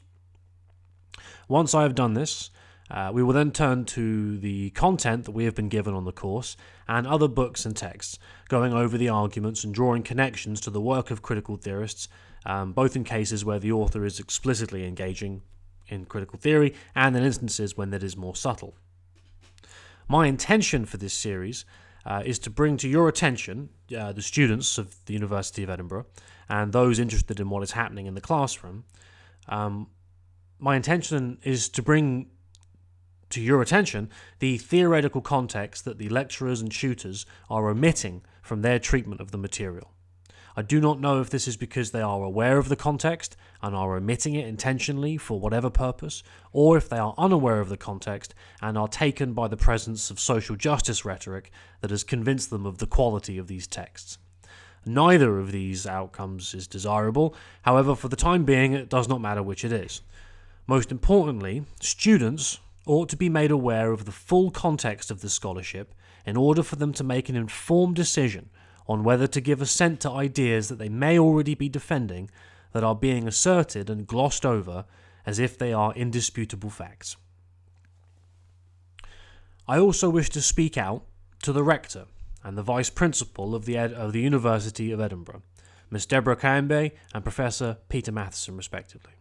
Once 1.48 1.76
I 1.76 1.84
have 1.84 1.94
done 1.94 2.16
this, 2.16 2.50
uh, 2.92 3.12
we 3.14 3.22
will 3.22 3.34
then 3.34 3.52
turn 3.52 3.86
to 3.86 4.38
the 4.40 4.72
content 4.72 5.26
that 5.26 5.32
we 5.32 5.46
have 5.46 5.56
been 5.56 5.70
given 5.70 5.94
on 5.94 6.06
the 6.06 6.12
course 6.12 6.58
and 6.88 7.06
other 7.06 7.28
books 7.28 7.66
and 7.66 7.76
texts, 7.76 8.18
going 8.48 8.74
over 8.74 8.98
the 8.98 9.10
arguments 9.10 9.64
and 9.64 9.74
drawing 9.74 10.02
connections 10.02 10.60
to 10.62 10.70
the 10.70 10.82
work 10.82 11.12
of 11.12 11.22
critical 11.22 11.56
theorists, 11.56 12.08
um, 12.46 12.74
both 12.74 12.96
in 12.96 13.04
cases 13.04 13.46
where 13.46 13.60
the 13.60 13.72
author 13.72 14.06
is 14.06 14.20
explicitly 14.20 14.86
engaging 14.86 15.42
in 15.88 16.06
critical 16.06 16.40
theory 16.40 16.74
and 16.96 17.16
in 17.16 17.24
instances 17.24 17.78
when 17.78 17.92
that 17.92 18.04
is 18.04 18.18
more 18.18 18.36
subtle. 18.36 18.76
My 20.08 20.26
intention 20.26 20.86
for 20.86 20.98
this 20.98 21.14
series 21.14 21.66
uh, 22.06 22.24
is 22.26 22.40
to 22.40 22.50
bring 22.50 22.78
to 22.78 22.88
your 22.88 23.08
attention, 23.08 23.70
uh, 23.96 24.12
the 24.12 24.22
students 24.22 24.78
of 24.80 24.96
the 25.06 25.14
University 25.14 25.62
of 25.62 25.70
Edinburgh, 25.70 26.08
and 26.48 26.74
those 26.74 26.98
interested 26.98 27.40
in 27.40 27.50
what 27.50 27.62
is 27.62 27.72
happening 27.72 28.08
in 28.08 28.16
the 28.16 28.22
classroom. 28.22 28.86
Um, 29.48 29.88
my 30.58 30.76
intention 30.76 31.38
is 31.44 31.70
to 31.70 31.84
bring 31.84 32.28
to 33.30 33.42
your 33.42 33.62
attention 33.62 34.10
the 34.40 34.58
theoretical 34.58 35.22
context 35.22 35.86
that 35.86 35.98
the 35.98 36.10
lecturers 36.10 36.62
and 36.62 36.72
tutors 36.72 37.26
are 37.50 37.70
omitting 37.70 38.22
from 38.42 38.62
their 38.62 38.80
treatment 38.80 39.22
of 39.22 39.32
the 39.32 39.38
material. 39.38 39.92
I 40.56 40.62
do 40.62 40.82
not 40.82 41.00
know 41.00 41.22
if 41.22 41.30
this 41.30 41.48
is 41.48 41.56
because 41.56 41.92
they 41.92 42.02
are 42.02 42.24
aware 42.24 42.58
of 42.58 42.68
the 42.68 42.76
context 42.76 43.38
and 43.62 43.76
are 43.76 43.96
omitting 43.96 44.36
it 44.36 44.48
intentionally 44.48 45.16
for 45.16 45.40
whatever 45.40 45.70
purpose, 45.70 46.24
or 46.52 46.76
if 46.76 46.90
they 46.90 46.98
are 46.98 47.14
unaware 47.18 47.62
of 47.62 47.70
the 47.70 47.78
context 47.78 48.34
and 48.62 48.78
are 48.78 48.88
taken 48.88 49.34
by 49.34 49.48
the 49.48 49.56
presence 49.56 50.10
of 50.10 50.20
social 50.20 50.56
justice 50.56 51.06
rhetoric 51.06 51.52
that 51.82 51.92
has 51.92 52.04
convinced 52.04 52.50
them 52.50 52.66
of 52.66 52.80
the 52.80 52.88
quality 52.88 53.38
of 53.38 53.48
these 53.48 53.68
texts. 53.68 54.18
Neither 54.86 55.40
of 55.40 55.52
these 55.52 55.86
outcomes 55.86 56.54
is 56.54 56.68
desirable, 56.68 57.36
however, 57.62 57.96
for 57.96 58.08
the 58.08 58.16
time 58.16 58.44
being, 58.44 58.74
it 58.74 58.90
does 58.90 59.08
not 59.08 59.22
matter 59.22 59.44
which 59.44 59.64
it 59.64 59.72
is. 59.72 60.02
Most 60.68 60.92
importantly, 60.92 61.64
students 61.80 62.60
ought 62.86 63.10
to 63.10 63.18
be 63.18 63.30
made 63.30 63.52
aware 63.52 63.92
of 63.92 64.06
the 64.06 64.12
full 64.12 64.52
context 64.52 65.12
of 65.12 65.22
the 65.22 65.30
scholarship 65.30 65.94
in 66.26 66.38
order 66.38 66.64
for 66.64 66.76
them 66.76 66.94
to 66.94 67.04
make 67.04 67.30
an 67.30 67.36
informed 67.36 67.96
decision 67.96 68.50
on 68.88 69.04
whether 69.04 69.28
to 69.28 69.42
give 69.42 69.62
assent 69.62 70.00
to 70.02 70.10
ideas 70.10 70.68
that 70.68 70.80
they 70.80 70.90
may 70.90 71.18
already 71.18 71.54
be 71.54 71.70
defending 71.70 72.30
that 72.74 72.84
are 72.84 72.96
being 72.96 73.28
asserted 73.28 73.90
and 73.90 74.08
glossed 74.08 74.46
over 74.46 74.86
as 75.26 75.40
if 75.40 75.58
they 75.58 75.72
are 75.72 75.94
indisputable 75.94 76.70
facts. 76.70 77.16
I 79.68 79.78
also 79.78 80.10
wish 80.10 80.30
to 80.32 80.42
speak 80.42 80.78
out 80.78 81.04
to 81.44 81.54
the 81.54 81.64
rector 81.64 82.06
and 82.44 82.58
the 82.58 82.64
vice 82.64 82.90
principal 82.90 83.54
of 83.54 83.66
the, 83.66 83.78
Ed- 83.78 83.94
of 83.94 84.14
the 84.14 84.22
University 84.22 84.92
of 84.92 85.00
Edinburgh, 85.00 85.44
Miss 85.92 86.08
Debora 86.08 86.36
Kayembe 86.36 86.92
and 87.14 87.24
Professor 87.24 87.78
Peter 87.90 88.12
Mathieson, 88.12 88.58
respectively 88.58 89.19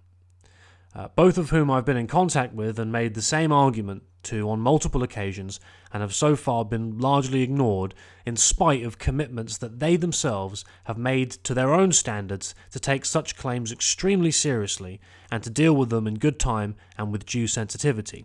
uh, 0.94 1.08
both 1.14 1.38
of 1.38 1.50
whom 1.50 1.70
I've 1.70 1.84
been 1.84 1.96
in 1.96 2.06
contact 2.06 2.54
with 2.54 2.78
and 2.78 2.90
made 2.90 3.14
the 3.14 3.22
same 3.22 3.52
argument 3.52 4.02
to 4.24 4.48
on 4.50 4.60
multiple 4.60 5.02
occasions 5.02 5.60
and 5.92 6.02
have 6.02 6.14
so 6.14 6.36
far 6.36 6.64
been 6.64 6.98
largely 6.98 7.42
ignored 7.42 7.94
in 8.26 8.36
spite 8.36 8.84
of 8.84 8.98
commitments 8.98 9.56
that 9.58 9.80
they 9.80 9.96
themselves 9.96 10.64
have 10.84 10.98
made 10.98 11.30
to 11.30 11.54
their 11.54 11.72
own 11.72 11.92
standards 11.92 12.54
to 12.70 12.80
take 12.80 13.04
such 13.04 13.36
claims 13.36 13.72
extremely 13.72 14.30
seriously 14.30 15.00
and 15.30 15.42
to 15.42 15.50
deal 15.50 15.74
with 15.74 15.90
them 15.90 16.06
in 16.06 16.14
good 16.14 16.38
time 16.38 16.74
and 16.96 17.12
with 17.12 17.26
due 17.26 17.46
sensitivity. 17.46 18.24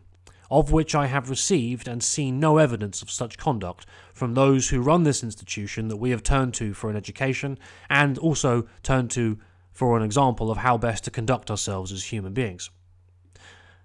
Of 0.52 0.72
which 0.72 0.94
I 0.94 1.08
have 1.08 1.30
received 1.30 1.88
and 1.88 2.04
seen 2.04 2.40
no 2.40 2.58
evidence 2.58 3.02
of 3.02 3.10
such 3.10 3.38
conduct 3.38 3.86
from 4.14 4.34
those 4.34 4.70
who 4.70 4.82
run 4.82 5.04
this 5.04 5.24
institution 5.24 5.88
that 5.88 5.98
we 5.98 6.12
have 6.12 6.22
turned 6.22 6.54
to 6.56 6.74
for 6.74 6.90
an 6.90 6.96
education 6.96 7.58
and 7.90 8.18
also 8.18 8.68
turned 8.84 9.10
to 9.12 9.40
for 9.74 9.98
an 9.98 10.04
example 10.04 10.52
of 10.52 10.60
how 10.60 10.78
best 10.78 11.04
to 11.04 11.12
conduct 11.12 11.52
ourselves 11.52 11.92
as 11.92 12.06
human 12.06 12.34
beings. 12.34 12.70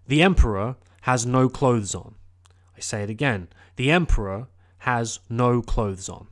The 0.07 0.23
Emperor 0.23 0.77
has 1.03 1.27
no 1.27 1.49
clothes 1.49 1.95
on. 1.95 2.15
I 2.77 2.81
say 2.81 3.03
it 3.03 3.11
again 3.11 3.49
the 3.77 3.91
Emperor 3.91 4.49
has 4.79 5.21
no 5.29 5.63
clothes 5.63 6.09
on. 6.09 6.29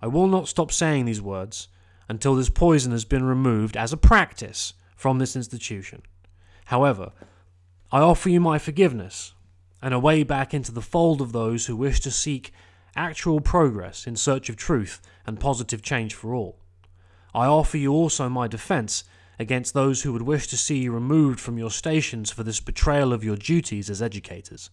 I 0.00 0.06
will 0.06 0.26
not 0.26 0.48
stop 0.48 0.72
saying 0.72 1.04
these 1.04 1.20
words 1.20 1.68
until 2.08 2.34
this 2.34 2.50
poison 2.50 2.92
has 2.92 3.04
been 3.04 3.24
removed 3.24 3.76
as 3.76 3.92
a 3.92 3.96
practice 3.96 4.74
from 4.94 5.18
this 5.18 5.36
institution. 5.36 6.02
However, 6.66 7.12
I 7.92 8.00
offer 8.00 8.28
you 8.28 8.40
my 8.40 8.58
forgiveness 8.58 9.34
and 9.82 9.92
a 9.92 9.98
way 9.98 10.22
back 10.22 10.54
into 10.54 10.72
the 10.72 10.82
fold 10.82 11.20
of 11.20 11.32
those 11.32 11.66
who 11.66 11.76
wish 11.76 12.00
to 12.00 12.10
seek 12.10 12.52
actual 12.94 13.40
progress 13.40 14.06
in 14.06 14.16
search 14.16 14.48
of 14.48 14.56
truth 14.56 15.00
and 15.26 15.38
positive 15.38 15.82
change 15.82 16.14
for 16.14 16.34
all. 16.34 16.58
I 17.36 17.44
offer 17.44 17.76
you 17.76 17.92
also 17.92 18.30
my 18.30 18.48
defence 18.48 19.04
against 19.38 19.74
those 19.74 20.02
who 20.02 20.12
would 20.14 20.22
wish 20.22 20.46
to 20.46 20.56
see 20.56 20.78
you 20.78 20.92
removed 20.92 21.38
from 21.38 21.58
your 21.58 21.70
stations 21.70 22.30
for 22.30 22.42
this 22.42 22.60
betrayal 22.60 23.12
of 23.12 23.22
your 23.22 23.36
duties 23.36 23.90
as 23.90 24.00
educators. 24.00 24.70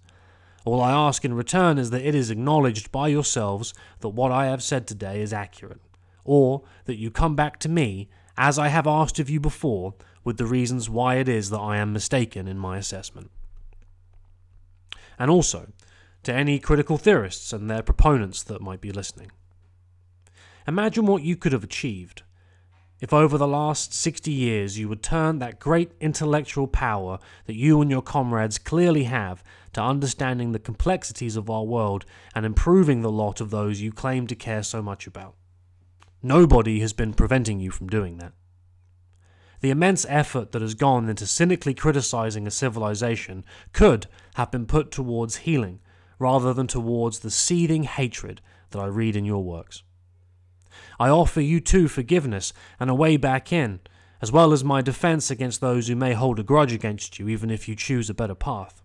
All 0.64 0.80
I 0.80 0.92
ask 0.92 1.26
in 1.26 1.34
return 1.34 1.78
is 1.78 1.90
that 1.90 2.08
it 2.08 2.16
is 2.16 2.30
acknowledged 2.30 2.90
by 2.90 3.10
yourselves 3.10 3.74
that 4.00 4.10
what 4.10 4.32
I 4.32 4.46
have 4.46 4.64
said 4.64 4.88
today 4.88 5.22
is 5.22 5.34
accurate, 5.34 5.82
or 6.24 6.62
that 6.86 6.96
you 6.96 7.12
come 7.12 7.36
back 7.36 7.60
to 7.60 7.70
me, 7.70 8.08
as 8.38 8.58
I 8.58 8.70
have 8.70 8.88
asked 8.88 9.20
of 9.20 9.30
you 9.30 9.42
before, 9.42 9.96
with 10.24 10.38
the 10.38 10.46
reasons 10.46 10.90
why 10.90 11.16
it 11.16 11.28
is 11.28 11.50
that 11.50 11.60
I 11.60 11.76
am 11.76 11.92
mistaken 11.92 12.48
in 12.48 12.58
my 12.58 12.78
assessment. 12.78 13.30
And 15.20 15.30
also, 15.30 15.74
to 16.24 16.34
any 16.34 16.60
critical 16.60 16.98
theorists 16.98 17.52
and 17.52 17.70
their 17.70 17.84
proponents 17.84 18.42
that 18.44 18.62
might 18.62 18.80
be 18.80 18.94
listening. 18.94 19.34
Imagine 20.66 21.06
what 21.06 21.24
you 21.24 21.36
could 21.36 21.52
have 21.52 21.66
achieved 21.66 22.24
if 23.00 23.12
over 23.12 23.38
the 23.38 23.48
last 23.48 23.94
60 23.94 24.32
years 24.32 24.80
you 24.80 24.88
would 24.88 25.04
turn 25.04 25.40
that 25.40 25.60
great 25.60 25.92
intellectual 26.00 26.68
power 26.68 27.20
that 27.46 27.56
you 27.56 27.82
and 27.82 27.92
your 27.92 28.02
comrades 28.02 28.58
clearly 28.58 29.04
have 29.04 29.44
to 29.74 29.82
understanding 29.82 30.52
the 30.52 30.60
complexities 30.60 31.36
of 31.36 31.50
our 31.50 31.64
world 31.64 32.06
and 32.34 32.46
improving 32.46 33.02
the 33.02 33.12
lot 33.12 33.42
of 33.42 33.50
those 33.50 33.82
you 33.82 33.92
claim 33.92 34.28
to 34.28 34.36
care 34.36 34.64
so 34.64 34.82
much 34.82 35.06
about. 35.08 35.36
Nobody 36.22 36.80
has 36.80 36.94
been 36.94 37.14
preventing 37.14 37.60
you 37.60 37.72
from 37.72 37.88
doing 37.88 38.18
that. 38.18 38.32
The 39.60 39.72
immense 39.72 40.06
effort 40.08 40.52
that 40.52 40.62
has 40.62 40.74
gone 40.74 41.10
into 41.10 41.26
cynically 41.26 41.74
criticizing 41.74 42.46
a 42.48 42.52
civilization 42.52 43.44
could 43.72 44.08
have 44.36 44.52
been 44.52 44.66
put 44.66 44.92
towards 44.92 45.38
healing 45.38 45.80
rather 46.20 46.54
than 46.54 46.68
towards 46.68 47.20
the 47.20 47.32
seething 47.32 47.84
hatred 47.84 48.42
that 48.72 48.80
I 48.80 48.86
read 48.86 49.16
in 49.16 49.26
your 49.26 49.44
works. 49.44 49.84
I 51.00 51.10
offer 51.10 51.42
you 51.42 51.60
too 51.60 51.88
forgiveness 51.88 52.54
and 52.80 52.90
a 52.90 52.96
way 52.96 53.18
back 53.18 53.52
in, 53.52 53.80
as 54.22 54.32
well 54.32 54.54
as 54.54 54.64
my 54.64 54.82
defense 54.82 55.30
against 55.30 55.62
those 55.62 55.88
who 55.88 55.96
may 55.96 56.14
hold 56.14 56.40
a 56.40 56.44
grudge 56.44 56.74
against 56.74 57.20
you 57.20 57.28
even 57.28 57.50
if 57.50 57.68
you 57.68 57.76
choose 57.76 58.10
a 58.10 58.14
better 58.14 58.36
path. 58.36 58.82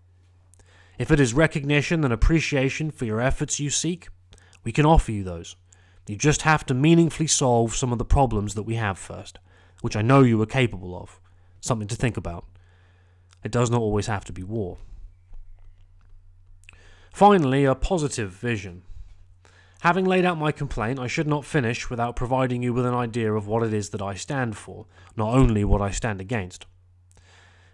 If 0.97 1.11
it 1.11 1.19
is 1.19 1.33
recognition 1.33 2.03
and 2.03 2.11
appreciation 2.11 2.91
for 2.91 3.05
your 3.05 3.21
efforts 3.21 3.59
you 3.59 3.69
seek, 3.69 4.09
we 4.63 4.71
can 4.71 4.85
offer 4.85 5.11
you 5.11 5.23
those. 5.23 5.55
You 6.07 6.15
just 6.15 6.41
have 6.41 6.65
to 6.65 6.73
meaningfully 6.73 7.27
solve 7.27 7.75
some 7.75 7.91
of 7.91 7.99
the 7.99 8.05
problems 8.05 8.55
that 8.55 8.63
we 8.63 8.75
have 8.75 8.97
first, 8.97 9.37
which 9.81 9.95
I 9.95 10.01
know 10.01 10.23
you 10.23 10.41
are 10.41 10.47
capable 10.47 10.99
of. 10.99 11.19
Something 11.61 11.87
to 11.87 11.95
think 11.95 12.17
about. 12.17 12.45
It 13.43 13.51
does 13.51 13.69
not 13.69 13.79
always 13.79 14.07
have 14.07 14.25
to 14.25 14.33
be 14.33 14.43
war. 14.43 14.79
Finally, 17.13 17.63
a 17.63 17.75
positive 17.75 18.31
vision. 18.31 18.81
Having 19.81 20.05
laid 20.05 20.25
out 20.25 20.37
my 20.37 20.51
complaint, 20.51 20.99
I 20.99 21.07
should 21.07 21.27
not 21.27 21.45
finish 21.45 21.89
without 21.89 22.17
providing 22.17 22.61
you 22.61 22.73
with 22.73 22.85
an 22.85 22.93
idea 22.93 23.33
of 23.33 23.47
what 23.47 23.63
it 23.63 23.73
is 23.73 23.91
that 23.91 24.01
I 24.01 24.13
stand 24.13 24.57
for, 24.57 24.87
not 25.15 25.33
only 25.33 25.63
what 25.63 25.81
I 25.81 25.91
stand 25.91 26.19
against. 26.19 26.65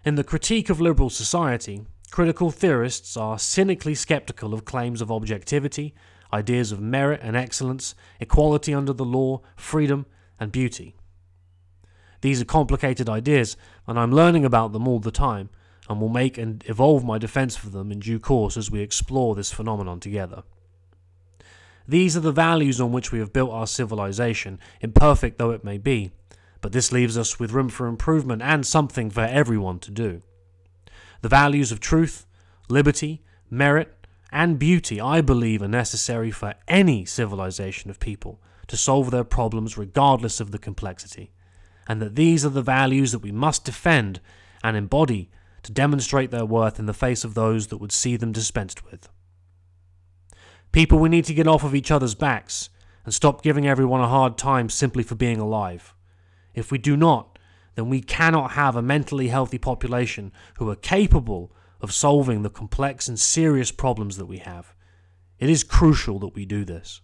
In 0.04 0.14
the 0.14 0.22
critique 0.22 0.70
of 0.70 0.80
liberal 0.80 1.10
society, 1.10 1.84
critical 2.12 2.52
theorists 2.52 3.16
are 3.16 3.40
cynically 3.40 3.96
skeptical 3.96 4.54
of 4.54 4.64
claims 4.64 5.00
of 5.00 5.10
objectivity, 5.10 5.94
ideas 6.32 6.70
of 6.70 6.80
merit 6.80 7.20
and 7.24 7.36
excellence, 7.36 7.96
equality 8.20 8.72
under 8.72 8.92
the 8.92 9.04
law, 9.04 9.42
freedom, 9.56 10.06
and 10.38 10.52
beauty. 10.52 10.94
These 12.20 12.40
are 12.40 12.44
complicated 12.44 13.08
ideas, 13.08 13.56
and 13.88 13.98
I'm 13.98 14.12
learning 14.12 14.44
about 14.44 14.72
them 14.72 14.86
all 14.86 15.00
the 15.00 15.10
time, 15.10 15.50
and 15.88 16.00
will 16.00 16.08
make 16.08 16.38
and 16.38 16.62
evolve 16.68 17.04
my 17.04 17.18
defense 17.18 17.56
for 17.56 17.68
them 17.68 17.90
in 17.90 17.98
due 17.98 18.20
course 18.20 18.56
as 18.56 18.70
we 18.70 18.80
explore 18.80 19.34
this 19.34 19.50
phenomenon 19.50 19.98
together. 19.98 20.44
These 21.88 22.16
are 22.16 22.20
the 22.20 22.32
values 22.32 22.80
on 22.80 22.92
which 22.92 23.12
we 23.12 23.18
have 23.20 23.32
built 23.32 23.52
our 23.52 23.66
civilization, 23.66 24.58
imperfect 24.80 25.38
though 25.38 25.50
it 25.50 25.64
may 25.64 25.78
be, 25.78 26.10
but 26.60 26.72
this 26.72 26.90
leaves 26.90 27.16
us 27.16 27.38
with 27.38 27.52
room 27.52 27.68
for 27.68 27.86
improvement 27.86 28.42
and 28.42 28.66
something 28.66 29.10
for 29.10 29.20
everyone 29.20 29.78
to 29.80 29.90
do. 29.90 30.22
The 31.22 31.28
values 31.28 31.70
of 31.70 31.80
truth, 31.80 32.26
liberty, 32.68 33.22
merit, 33.50 34.06
and 34.32 34.58
beauty, 34.58 35.00
I 35.00 35.20
believe, 35.20 35.62
are 35.62 35.68
necessary 35.68 36.30
for 36.30 36.54
any 36.66 37.04
civilization 37.04 37.90
of 37.90 38.00
people 38.00 38.40
to 38.66 38.76
solve 38.76 39.10
their 39.10 39.24
problems 39.24 39.78
regardless 39.78 40.40
of 40.40 40.50
the 40.50 40.58
complexity, 40.58 41.30
and 41.86 42.02
that 42.02 42.16
these 42.16 42.44
are 42.44 42.50
the 42.50 42.62
values 42.62 43.12
that 43.12 43.20
we 43.20 43.30
must 43.30 43.64
defend 43.64 44.20
and 44.64 44.76
embody 44.76 45.30
to 45.62 45.72
demonstrate 45.72 46.30
their 46.32 46.44
worth 46.44 46.78
in 46.78 46.86
the 46.86 46.92
face 46.92 47.24
of 47.24 47.34
those 47.34 47.68
that 47.68 47.78
would 47.78 47.92
see 47.92 48.16
them 48.16 48.32
dispensed 48.32 48.84
with. 48.84 49.08
People, 50.76 50.98
we 50.98 51.08
need 51.08 51.24
to 51.24 51.32
get 51.32 51.46
off 51.46 51.64
of 51.64 51.74
each 51.74 51.90
other's 51.90 52.14
backs 52.14 52.68
and 53.06 53.14
stop 53.14 53.42
giving 53.42 53.66
everyone 53.66 54.02
a 54.02 54.08
hard 54.08 54.36
time 54.36 54.68
simply 54.68 55.02
for 55.02 55.14
being 55.14 55.40
alive. 55.40 55.94
If 56.52 56.70
we 56.70 56.76
do 56.76 56.98
not, 56.98 57.38
then 57.76 57.88
we 57.88 58.02
cannot 58.02 58.50
have 58.50 58.76
a 58.76 58.82
mentally 58.82 59.28
healthy 59.28 59.56
population 59.56 60.32
who 60.58 60.68
are 60.68 60.76
capable 60.76 61.50
of 61.80 61.94
solving 61.94 62.42
the 62.42 62.50
complex 62.50 63.08
and 63.08 63.18
serious 63.18 63.72
problems 63.72 64.18
that 64.18 64.26
we 64.26 64.36
have. 64.36 64.74
It 65.38 65.48
is 65.48 65.64
crucial 65.64 66.18
that 66.18 66.34
we 66.34 66.44
do 66.44 66.62
this. 66.62 67.00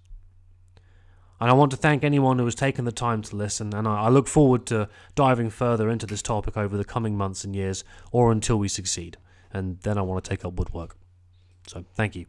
And 1.40 1.48
I 1.48 1.54
want 1.54 1.70
to 1.70 1.78
thank 1.78 2.04
anyone 2.04 2.38
who 2.38 2.44
has 2.44 2.54
taken 2.54 2.84
the 2.84 2.92
time 2.92 3.22
to 3.22 3.36
listen, 3.36 3.74
and 3.74 3.88
I 3.88 4.10
look 4.10 4.28
forward 4.28 4.66
to 4.66 4.90
diving 5.14 5.48
further 5.48 5.88
into 5.88 6.04
this 6.04 6.20
topic 6.20 6.58
over 6.58 6.76
the 6.76 6.84
coming 6.84 7.16
months 7.16 7.42
and 7.42 7.56
years, 7.56 7.84
or 8.10 8.32
until 8.32 8.58
we 8.58 8.68
succeed. 8.68 9.16
And 9.50 9.80
then 9.80 9.96
I 9.96 10.02
want 10.02 10.22
to 10.22 10.28
take 10.28 10.44
up 10.44 10.58
woodwork. 10.58 10.94
So, 11.66 11.86
thank 11.94 12.14
you. 12.14 12.26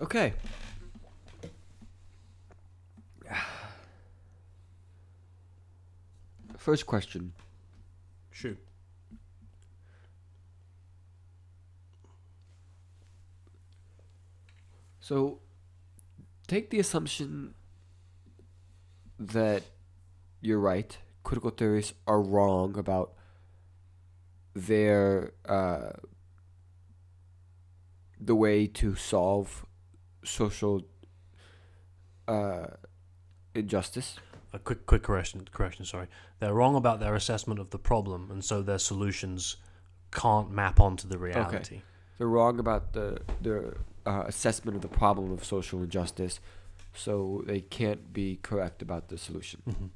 Okay. 0.00 0.32
First 6.56 6.86
question. 6.86 7.32
Shoot. 8.30 8.58
So, 15.00 15.40
take 16.46 16.70
the 16.70 16.78
assumption 16.78 17.54
that 19.18 19.64
you're 20.40 20.60
right. 20.60 20.96
Critical 21.24 21.50
theorists 21.50 21.92
are 22.06 22.22
wrong 22.22 22.78
about 22.78 23.12
their 24.54 25.32
uh, 25.46 25.90
the 28.18 28.34
way 28.34 28.66
to 28.66 28.94
solve 28.94 29.66
social 30.24 30.82
uh, 32.28 32.66
injustice. 33.54 34.16
A 34.52 34.58
quick, 34.58 34.84
quick 34.86 35.02
correction. 35.02 35.46
Correction. 35.52 35.84
Sorry, 35.84 36.08
they're 36.40 36.54
wrong 36.54 36.74
about 36.74 36.98
their 36.98 37.14
assessment 37.14 37.60
of 37.60 37.70
the 37.70 37.78
problem, 37.78 38.30
and 38.30 38.44
so 38.44 38.62
their 38.62 38.78
solutions 38.78 39.56
can't 40.10 40.50
map 40.50 40.80
onto 40.80 41.06
the 41.06 41.18
reality. 41.18 41.76
Okay. 41.76 41.82
They're 42.18 42.26
wrong 42.26 42.58
about 42.58 42.92
the 42.92 43.20
the 43.40 43.76
uh, 44.04 44.24
assessment 44.26 44.76
of 44.76 44.82
the 44.82 44.88
problem 44.88 45.30
of 45.32 45.44
social 45.44 45.82
injustice, 45.82 46.40
so 46.94 47.44
they 47.46 47.60
can't 47.60 48.12
be 48.12 48.40
correct 48.42 48.82
about 48.82 49.08
the 49.08 49.18
solution. 49.18 49.62
Mm-hmm. 49.68 49.86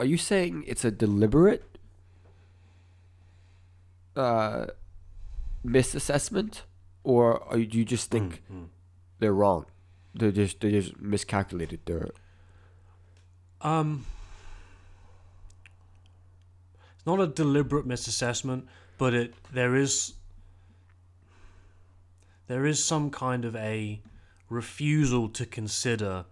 Are 0.00 0.06
you 0.06 0.16
saying 0.16 0.64
it's 0.66 0.84
a 0.86 0.90
deliberate 0.90 1.76
uh, 4.16 4.66
misassessment, 5.64 6.62
or 7.04 7.40
do 7.52 7.78
you 7.78 7.84
just 7.84 8.10
think 8.10 8.42
Mm-hmm. 8.50 8.64
they're 9.18 9.32
wrong? 9.34 9.66
They're 10.14 10.32
just 10.32 10.60
they 10.60 10.70
just 10.72 10.98
miscalculated. 11.00 11.80
They're 11.86 12.10
Um, 13.60 14.06
it's 16.96 17.06
not 17.06 17.20
a 17.20 17.26
deliberate 17.26 17.86
misassessment, 17.86 18.66
but 18.98 19.14
it 19.14 19.34
there 19.52 19.76
is 19.76 20.14
there 22.46 22.66
is 22.66 22.84
some 22.84 23.10
kind 23.10 23.44
of 23.44 23.54
a 23.56 24.00
refusal 24.48 25.28
to 25.28 25.46
consider 25.46 26.24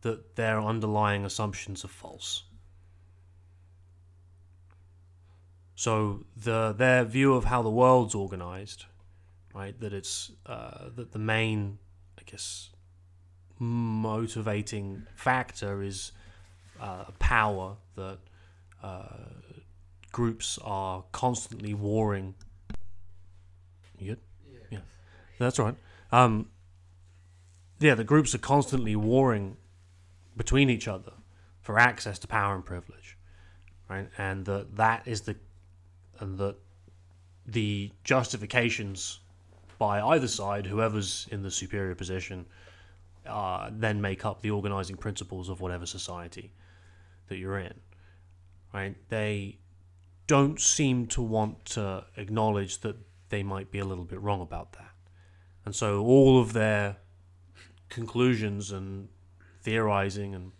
that 0.00 0.34
their 0.36 0.60
underlying 0.60 1.24
assumptions 1.24 1.84
are 1.84 1.88
false. 1.88 2.42
So 5.76 6.24
the 6.34 6.74
their 6.76 7.04
view 7.04 7.34
of 7.34 7.44
how 7.44 7.62
the 7.62 7.70
world's 7.70 8.14
organized, 8.14 8.86
right? 9.54 9.78
That 9.78 9.92
it's 9.92 10.32
uh, 10.46 10.88
that 10.96 11.12
the 11.12 11.18
main, 11.18 11.78
I 12.18 12.22
guess, 12.24 12.70
motivating 13.58 15.06
factor 15.14 15.82
is 15.82 16.12
uh, 16.80 17.04
power 17.18 17.76
that 17.94 18.18
uh, 18.82 19.16
groups 20.12 20.58
are 20.64 21.04
constantly 21.12 21.74
warring. 21.74 22.34
You 23.98 24.08
good? 24.08 24.20
Yeah, 24.70 24.78
that's 25.38 25.58
right. 25.58 25.76
Um, 26.10 26.48
yeah, 27.80 27.94
the 27.94 28.04
groups 28.04 28.34
are 28.34 28.38
constantly 28.38 28.96
warring 28.96 29.58
between 30.36 30.70
each 30.70 30.88
other 30.88 31.12
for 31.60 31.78
access 31.78 32.18
to 32.20 32.26
power 32.26 32.54
and 32.54 32.64
privilege, 32.64 33.18
right? 33.90 34.08
And 34.16 34.46
that 34.46 34.76
that 34.76 35.06
is 35.06 35.22
the 35.22 35.36
and 36.20 36.38
that 36.38 36.56
the 37.46 37.90
justifications 38.04 39.20
by 39.78 40.00
either 40.00 40.28
side, 40.28 40.66
whoever's 40.66 41.26
in 41.30 41.42
the 41.42 41.50
superior 41.50 41.94
position, 41.94 42.46
uh, 43.26 43.70
then 43.72 44.00
make 44.00 44.24
up 44.24 44.40
the 44.40 44.50
organizing 44.50 44.96
principles 44.96 45.48
of 45.48 45.60
whatever 45.60 45.86
society 45.86 46.52
that 47.28 47.36
you're 47.36 47.58
in, 47.58 47.74
right? 48.72 48.96
They 49.08 49.58
don't 50.26 50.60
seem 50.60 51.06
to 51.08 51.22
want 51.22 51.64
to 51.66 52.04
acknowledge 52.16 52.78
that 52.78 52.96
they 53.28 53.42
might 53.42 53.70
be 53.70 53.78
a 53.78 53.84
little 53.84 54.04
bit 54.04 54.20
wrong 54.20 54.40
about 54.40 54.72
that. 54.72 54.92
And 55.64 55.74
so 55.74 56.04
all 56.04 56.40
of 56.40 56.52
their 56.52 56.96
conclusions 57.88 58.70
and 58.70 59.08
theorizing 59.62 60.34
and 60.34 60.52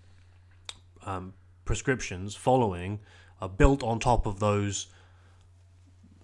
um, 1.04 1.34
prescriptions 1.64 2.34
following 2.34 3.00
are 3.40 3.48
built 3.48 3.82
on 3.82 4.00
top 4.00 4.26
of 4.26 4.40
those, 4.40 4.88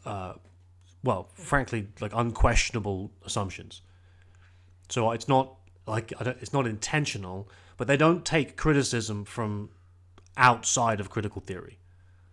uh, 0.05 0.35
well, 1.03 1.29
frankly, 1.35 1.89
like 2.01 2.12
unquestionable 2.15 3.11
assumptions. 3.24 3.83
So 4.89 5.11
it's 5.12 5.29
not 5.29 5.55
like 5.87 6.12
it's 6.20 6.53
not 6.53 6.66
intentional, 6.66 7.49
but 7.77 7.87
they 7.89 7.97
don't 7.97 8.24
take 8.24 8.57
criticism 8.57 9.24
from 9.24 9.70
outside 10.37 11.01
of 11.01 11.11
critical 11.11 11.41
theory. 11.43 11.79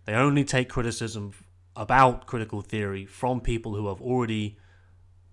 They 0.04 0.14
only 0.14 0.44
take 0.44 0.68
criticism 0.68 1.32
about 1.76 2.26
critical 2.26 2.60
theory 2.62 3.06
from 3.06 3.40
people 3.40 3.74
who 3.74 3.88
have 3.88 4.00
already 4.00 4.56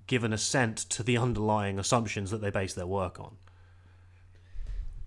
given 0.07 0.31
assent 0.33 0.77
to 0.77 1.03
the 1.03 1.17
underlying 1.17 1.77
assumptions 1.79 2.31
that 2.31 2.39
they 2.41 2.49
base 2.49 2.73
their 2.73 2.87
work 2.87 3.19
on. 3.19 3.35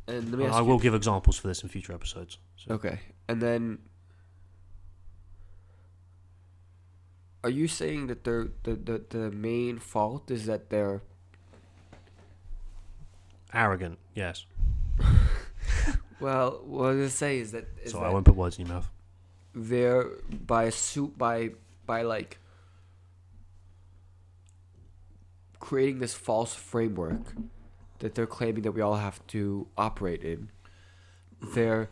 And 0.06 0.30
let 0.30 0.38
me 0.38 0.44
ask 0.46 0.54
I 0.54 0.58
you- 0.60 0.64
will 0.66 0.78
give 0.78 0.94
examples 0.94 1.38
for 1.38 1.48
this 1.48 1.62
in 1.62 1.68
future 1.68 1.92
episodes. 1.92 2.38
So, 2.56 2.74
Okay, 2.74 3.00
and 3.28 3.40
then 3.40 3.78
are 7.42 7.50
you 7.50 7.66
saying 7.68 8.06
that 8.08 8.24
the 8.24 8.50
the 8.64 9.02
the 9.08 9.30
main 9.30 9.78
fault 9.78 10.30
is 10.30 10.46
that 10.46 10.70
they're 10.70 11.02
Arrogant, 13.52 13.98
yes. 14.14 14.46
well? 16.20 16.60
What 16.64 16.84
I 16.84 16.88
was 16.90 16.96
gonna 16.96 17.08
say 17.10 17.38
is 17.40 17.50
that 17.52 17.66
is 17.82 17.92
So 17.92 17.98
that 17.98 18.06
I 18.06 18.10
won't 18.10 18.24
put 18.24 18.36
words 18.36 18.58
in 18.58 18.66
your 18.66 18.74
mouth. 18.74 18.88
they're 19.54 20.06
by 20.46 20.70
suit 20.70 21.18
by 21.18 21.50
by 21.86 22.02
like 22.02 22.38
creating 25.58 25.98
this 25.98 26.14
false 26.14 26.54
framework 26.54 27.34
that 27.98 28.14
they're 28.14 28.26
claiming 28.26 28.62
that 28.62 28.72
we 28.72 28.80
all 28.80 28.96
have 28.96 29.24
to 29.28 29.66
operate 29.76 30.22
in. 30.22 30.50
They're 31.54 31.90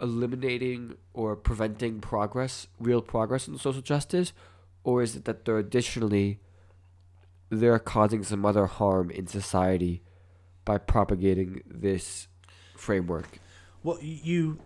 eliminating 0.00 0.96
or 1.14 1.36
preventing 1.36 2.00
progress, 2.00 2.66
real 2.80 3.02
progress 3.02 3.46
in 3.46 3.56
social 3.58 3.82
justice, 3.82 4.32
or 4.84 5.02
is 5.02 5.16
it 5.16 5.24
that 5.24 5.44
they're 5.44 5.58
additionally 5.58 6.40
they're 7.50 7.78
causing 7.78 8.24
some 8.24 8.46
other 8.46 8.66
harm 8.66 9.10
in 9.10 9.26
society 9.26 10.02
by 10.64 10.78
propagating 10.78 11.62
this 11.66 12.26
framework? 12.76 13.38
Well, 13.82 13.98
you. 14.00 14.58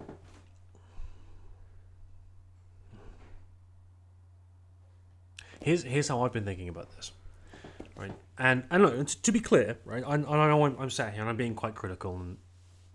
Here's 5.60 5.82
here's 5.82 6.06
how 6.06 6.22
I've 6.22 6.32
been 6.32 6.44
thinking 6.44 6.68
about 6.68 6.94
this, 6.94 7.10
right? 7.96 8.12
And 8.38 8.62
and 8.70 8.84
look, 8.84 9.08
to 9.08 9.32
be 9.32 9.40
clear, 9.40 9.78
right? 9.84 10.04
I, 10.06 10.14
I 10.14 10.16
know 10.16 10.64
I'm, 10.64 10.76
I'm 10.78 10.90
sat 10.90 11.12
here 11.12 11.22
and 11.22 11.28
I'm 11.28 11.36
being 11.36 11.56
quite 11.56 11.74
critical 11.74 12.16
and 12.16 12.36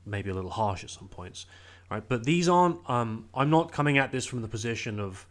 maybe 0.05 0.29
a 0.29 0.33
little 0.33 0.51
harsh 0.51 0.85
at 0.85 0.89
some 0.89 1.09
points, 1.09 1.45
right? 1.91 2.03
But 2.07 2.23
these 2.23 2.47
aren't. 2.47 2.89
Um, 2.89 3.27
I'm 3.35 3.49
not 3.49 3.71
coming 3.71 3.97
at 3.97 4.11
this 4.11 4.25
from 4.25 4.41
the 4.41 4.47
position 4.47 4.99
of, 4.99 5.27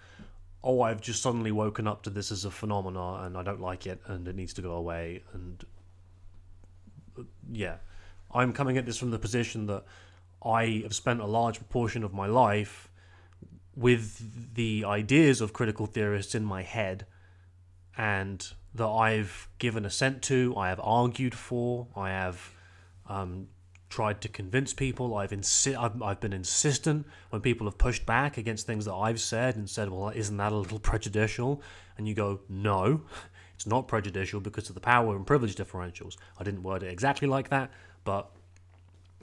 oh, 0.62 0.82
I've 0.82 1.00
just 1.00 1.22
suddenly 1.22 1.50
woken 1.50 1.88
up 1.88 2.02
to 2.02 2.10
this 2.10 2.30
as 2.30 2.44
a 2.44 2.50
phenomena 2.50 3.24
and 3.24 3.36
I 3.36 3.42
don't 3.42 3.62
like 3.62 3.86
it 3.86 4.00
and 4.06 4.28
it 4.28 4.36
needs 4.36 4.52
to 4.54 4.62
go 4.62 4.72
away 4.72 5.22
and 5.32 5.64
uh, 7.18 7.22
yeah, 7.50 7.76
I'm 8.32 8.52
coming 8.52 8.76
at 8.76 8.84
this 8.84 8.98
from 8.98 9.10
the 9.10 9.18
position 9.18 9.66
that 9.66 9.84
I 10.44 10.82
have 10.82 10.94
spent 10.94 11.20
a 11.20 11.26
large 11.26 11.56
proportion 11.56 12.04
of 12.04 12.12
my 12.12 12.26
life 12.26 12.90
with 13.74 14.54
the 14.54 14.84
ideas 14.84 15.40
of 15.40 15.54
critical 15.54 15.86
theorists 15.86 16.34
in 16.34 16.44
my 16.44 16.62
head 16.62 17.06
and 17.96 18.46
that 18.74 18.86
I've 18.86 19.48
given 19.58 19.86
assent 19.86 20.22
to, 20.24 20.54
I 20.56 20.68
have 20.68 20.80
argued 20.82 21.34
for, 21.34 21.88
I 21.96 22.10
have 22.10 22.52
um, 23.08 23.48
tried 23.90 24.20
to 24.22 24.28
convince 24.28 24.72
people, 24.72 25.16
I've, 25.16 25.32
insi- 25.32 25.76
I've, 25.76 26.00
I've 26.00 26.20
been 26.20 26.32
insistent 26.32 27.06
when 27.30 27.42
people 27.42 27.66
have 27.66 27.76
pushed 27.76 28.06
back 28.06 28.38
against 28.38 28.66
things 28.66 28.84
that 28.86 28.94
I've 28.94 29.20
said 29.20 29.56
and 29.56 29.68
said, 29.68 29.90
well, 29.90 30.10
isn't 30.10 30.36
that 30.36 30.52
a 30.52 30.56
little 30.56 30.78
prejudicial? 30.90 31.60
And 31.98 32.08
you 32.08 32.14
go, 32.14 32.40
no, 32.48 33.02
it's 33.54 33.66
not 33.66 33.88
prejudicial 33.88 34.40
because 34.40 34.68
of 34.68 34.74
the 34.74 34.80
power 34.80 35.14
and 35.16 35.26
privilege 35.26 35.56
differentials. 35.56 36.16
I 36.38 36.44
didn't 36.44 36.62
word 36.62 36.84
it 36.84 36.92
exactly 36.92 37.28
like 37.28 37.50
that, 37.50 37.70
but 38.04 38.30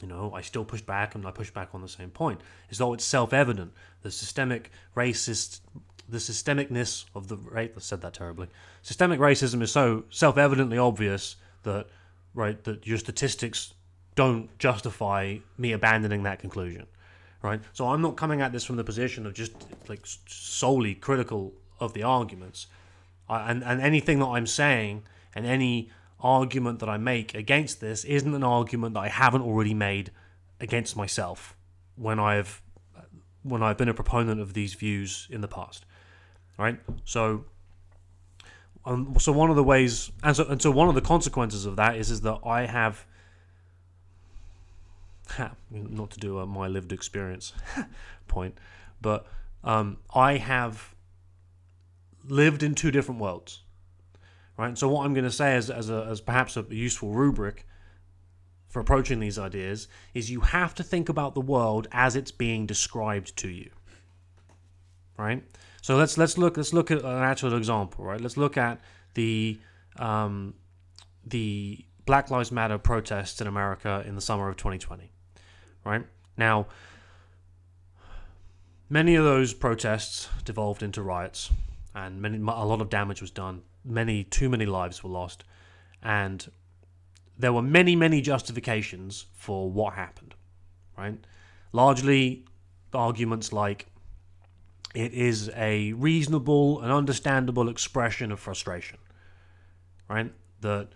you 0.02 0.08
know, 0.08 0.32
I 0.36 0.42
still 0.42 0.64
push 0.64 0.82
back 0.82 1.16
and 1.16 1.26
I 1.26 1.32
push 1.32 1.50
back 1.50 1.70
on 1.74 1.82
the 1.82 1.88
same 1.88 2.12
point. 2.12 2.42
As 2.70 2.78
though 2.78 2.94
it's 2.94 3.04
self 3.04 3.34
evident. 3.34 3.74
The 4.04 4.12
systemic 4.12 4.70
racist, 4.96 5.62
the 6.08 6.20
systemicness 6.20 7.06
of 7.16 7.30
the 7.30 7.38
right, 7.38 7.74
I 7.76 7.80
said 7.80 8.02
that 8.02 8.14
terribly. 8.14 8.48
Systemic 8.84 9.20
racism 9.20 9.62
is 9.64 9.72
so 9.72 10.04
self 10.12 10.38
evidently 10.38 10.78
obvious 10.78 11.38
that, 11.64 11.88
right, 12.36 12.64
that 12.66 12.86
your 12.86 13.00
statistics 13.00 13.74
don't 14.18 14.58
justify 14.58 15.38
me 15.60 15.72
abandoning 15.72 16.24
that 16.24 16.40
conclusion. 16.40 16.88
Right? 17.44 17.62
So 17.72 17.88
I'm 17.88 18.02
not 18.02 18.18
coming 18.18 18.42
at 18.42 18.52
this 18.52 18.66
from 18.66 18.76
the 18.76 18.84
position 18.84 19.28
of 19.28 19.34
just 19.34 19.54
like 19.88 20.02
solely 20.26 20.96
critical 20.96 21.54
of 21.80 21.94
the 21.94 22.02
arguments. 22.02 22.66
I, 23.30 23.52
and, 23.52 23.64
and 23.64 23.80
anything 23.80 24.18
that 24.20 24.26
I'm 24.26 24.48
saying 24.48 25.04
and 25.36 25.46
any 25.46 25.92
argument 26.20 26.80
that 26.80 26.90
I 26.90 26.98
make 26.98 27.36
against 27.36 27.80
this 27.80 28.04
isn't 28.06 28.34
an 28.34 28.44
argument 28.44 28.96
that 28.96 29.02
I 29.02 29.10
haven't 29.10 29.44
already 29.44 29.76
made 29.76 30.12
against 30.60 30.98
myself 30.98 31.56
when 31.96 32.20
I've 32.20 32.62
when 33.44 33.62
I've 33.64 33.78
been 33.78 33.88
a 33.88 33.94
proponent 33.94 34.42
of 34.42 34.54
these 34.54 34.74
views 34.74 35.28
in 35.30 35.42
the 35.42 35.48
past. 35.48 35.86
Right? 36.58 36.80
So 37.06 37.46
um, 38.84 39.16
so 39.20 39.32
one 39.32 39.52
of 39.52 39.56
the 39.56 39.64
ways 39.64 40.12
and 40.24 40.36
so 40.36 40.48
and 40.48 40.60
so 40.60 40.72
one 40.72 40.90
of 40.90 40.96
the 40.96 41.02
consequences 41.02 41.68
of 41.68 41.76
that 41.76 41.98
is 41.98 42.10
is 42.10 42.22
that 42.22 42.40
I 42.44 42.66
have 42.66 43.06
not 45.72 46.12
to 46.12 46.20
do 46.20 46.40
a 46.40 46.46
my 46.46 46.68
lived 46.68 46.92
experience 46.92 47.54
point, 48.28 48.58
but 49.02 49.28
um, 49.64 49.98
I 50.14 50.38
have 50.38 50.96
lived 52.28 52.64
in 52.64 52.76
two 52.76 52.92
different 52.92 53.22
worlds 53.22 53.64
right? 54.58 54.78
So 54.78 54.88
what 54.88 55.06
I'm 55.06 55.14
going 55.14 55.24
to 55.24 55.32
say 55.32 55.56
as 55.56 55.70
as, 55.70 55.90
a, 55.90 56.08
as 56.10 56.20
perhaps 56.20 56.58
a 56.58 56.66
useful 56.70 57.14
rubric 57.14 57.66
for 58.68 58.80
approaching 58.80 59.20
these 59.20 59.40
ideas 59.40 59.88
is 60.14 60.30
you 60.30 60.42
have 60.42 60.76
to 60.76 60.84
think 60.84 61.08
about 61.08 61.36
the 61.36 61.42
world 61.42 61.88
as 61.92 62.16
it's 62.16 62.32
being 62.32 62.66
described 62.66 63.38
to 63.38 63.48
you, 63.48 63.70
right? 65.18 65.44
So 65.82 65.96
let's 65.96 66.18
let's 66.18 66.38
look 66.38 66.58
let's 66.58 66.74
look 66.74 66.92
at 66.92 67.00
an 67.00 67.24
actual 67.24 67.56
example, 67.56 68.04
right? 68.04 68.20
Let's 68.20 68.36
look 68.36 68.58
at 68.58 68.82
the 69.14 69.60
um, 69.98 70.56
the 71.26 71.86
Black 72.06 72.30
Lives 72.30 72.52
Matter 72.52 72.78
protests 72.78 73.40
in 73.42 73.48
America 73.48 74.04
in 74.06 74.16
the 74.16 74.22
summer 74.22 74.50
of 74.50 74.58
2020, 74.58 75.12
right? 75.86 76.06
Now, 76.38 76.68
many 78.90 79.16
of 79.16 79.24
those 79.24 79.54
protests 79.54 80.30
devolved 80.46 80.84
into 80.84 81.02
riots, 81.02 81.52
and 81.96 82.22
many 82.22 82.38
a 82.38 82.42
lot 82.42 82.82
of 82.82 82.90
damage 82.90 83.22
was 83.22 83.32
done. 83.32 83.62
Many 83.84 84.24
too 84.24 84.50
many 84.50 84.66
lives 84.66 85.04
were 85.04 85.10
lost 85.10 85.44
and 86.04 86.50
there 87.38 87.54
were 87.54 87.62
many 87.62 87.96
many 87.96 88.22
justifications 88.22 89.26
for 89.36 89.70
what 89.70 89.94
happened 89.94 90.36
right? 90.98 91.18
Largely 91.74 92.46
arguments 92.94 93.54
like 93.54 93.88
it 94.96 95.14
is 95.14 95.52
a 95.56 95.94
reasonable 95.94 96.82
and 96.82 96.92
understandable 96.92 97.70
expression 97.70 98.32
of 98.32 98.40
frustration 98.40 98.98
right? 100.10 100.32
The 100.62 100.88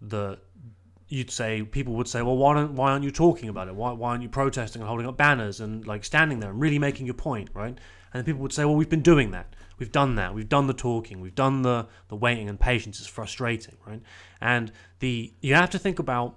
the 0.00 0.38
you'd 1.08 1.30
say 1.30 1.62
people 1.62 1.94
would 1.94 2.08
say 2.08 2.20
well 2.22 2.36
why 2.36 2.54
don't 2.54 2.74
why 2.74 2.90
aren't 2.90 3.04
you 3.04 3.10
talking 3.10 3.48
about 3.48 3.68
it 3.68 3.74
why, 3.74 3.92
why 3.92 4.10
aren't 4.10 4.22
you 4.22 4.28
protesting 4.28 4.82
and 4.82 4.88
holding 4.88 5.06
up 5.06 5.16
banners 5.16 5.60
and 5.60 5.86
like 5.86 6.04
standing 6.04 6.40
there 6.40 6.50
and 6.50 6.60
really 6.60 6.78
making 6.78 7.06
your 7.06 7.14
point 7.14 7.48
right 7.54 7.78
And 8.12 8.24
people 8.24 8.40
would 8.42 8.52
say, 8.52 8.64
well, 8.64 8.76
we've 8.76 8.88
been 8.88 9.02
doing 9.02 9.32
that. 9.32 9.54
We've 9.78 9.92
done 9.92 10.16
that. 10.16 10.34
We've 10.34 10.48
done 10.48 10.66
the 10.66 10.74
talking. 10.74 11.20
We've 11.20 11.34
done 11.34 11.62
the, 11.62 11.86
the 12.08 12.16
waiting 12.16 12.48
and 12.48 12.58
patience. 12.58 12.98
It's 12.98 13.08
frustrating, 13.08 13.76
right? 13.86 14.02
And 14.40 14.72
the 14.98 15.32
you 15.40 15.54
have 15.54 15.70
to 15.70 15.78
think 15.78 15.98
about 15.98 16.36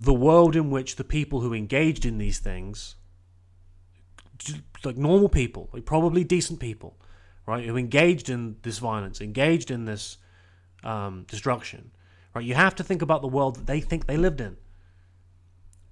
the 0.00 0.14
world 0.14 0.56
in 0.56 0.70
which 0.70 0.96
the 0.96 1.04
people 1.04 1.40
who 1.40 1.52
engaged 1.52 2.04
in 2.04 2.18
these 2.18 2.38
things, 2.38 2.96
like 4.84 4.96
normal 4.96 5.28
people, 5.28 5.68
like 5.72 5.84
probably 5.84 6.24
decent 6.24 6.60
people, 6.60 6.96
right, 7.46 7.64
who 7.64 7.76
engaged 7.76 8.30
in 8.30 8.56
this 8.62 8.78
violence, 8.78 9.20
engaged 9.20 9.70
in 9.70 9.84
this 9.84 10.18
um, 10.84 11.24
destruction, 11.28 11.90
right? 12.36 12.44
You 12.44 12.54
have 12.54 12.74
to 12.74 12.84
think 12.84 13.00
about 13.00 13.22
the 13.22 13.28
world 13.28 13.56
that 13.56 13.66
they 13.66 13.80
think 13.80 14.06
they 14.06 14.18
lived 14.18 14.42
in, 14.42 14.58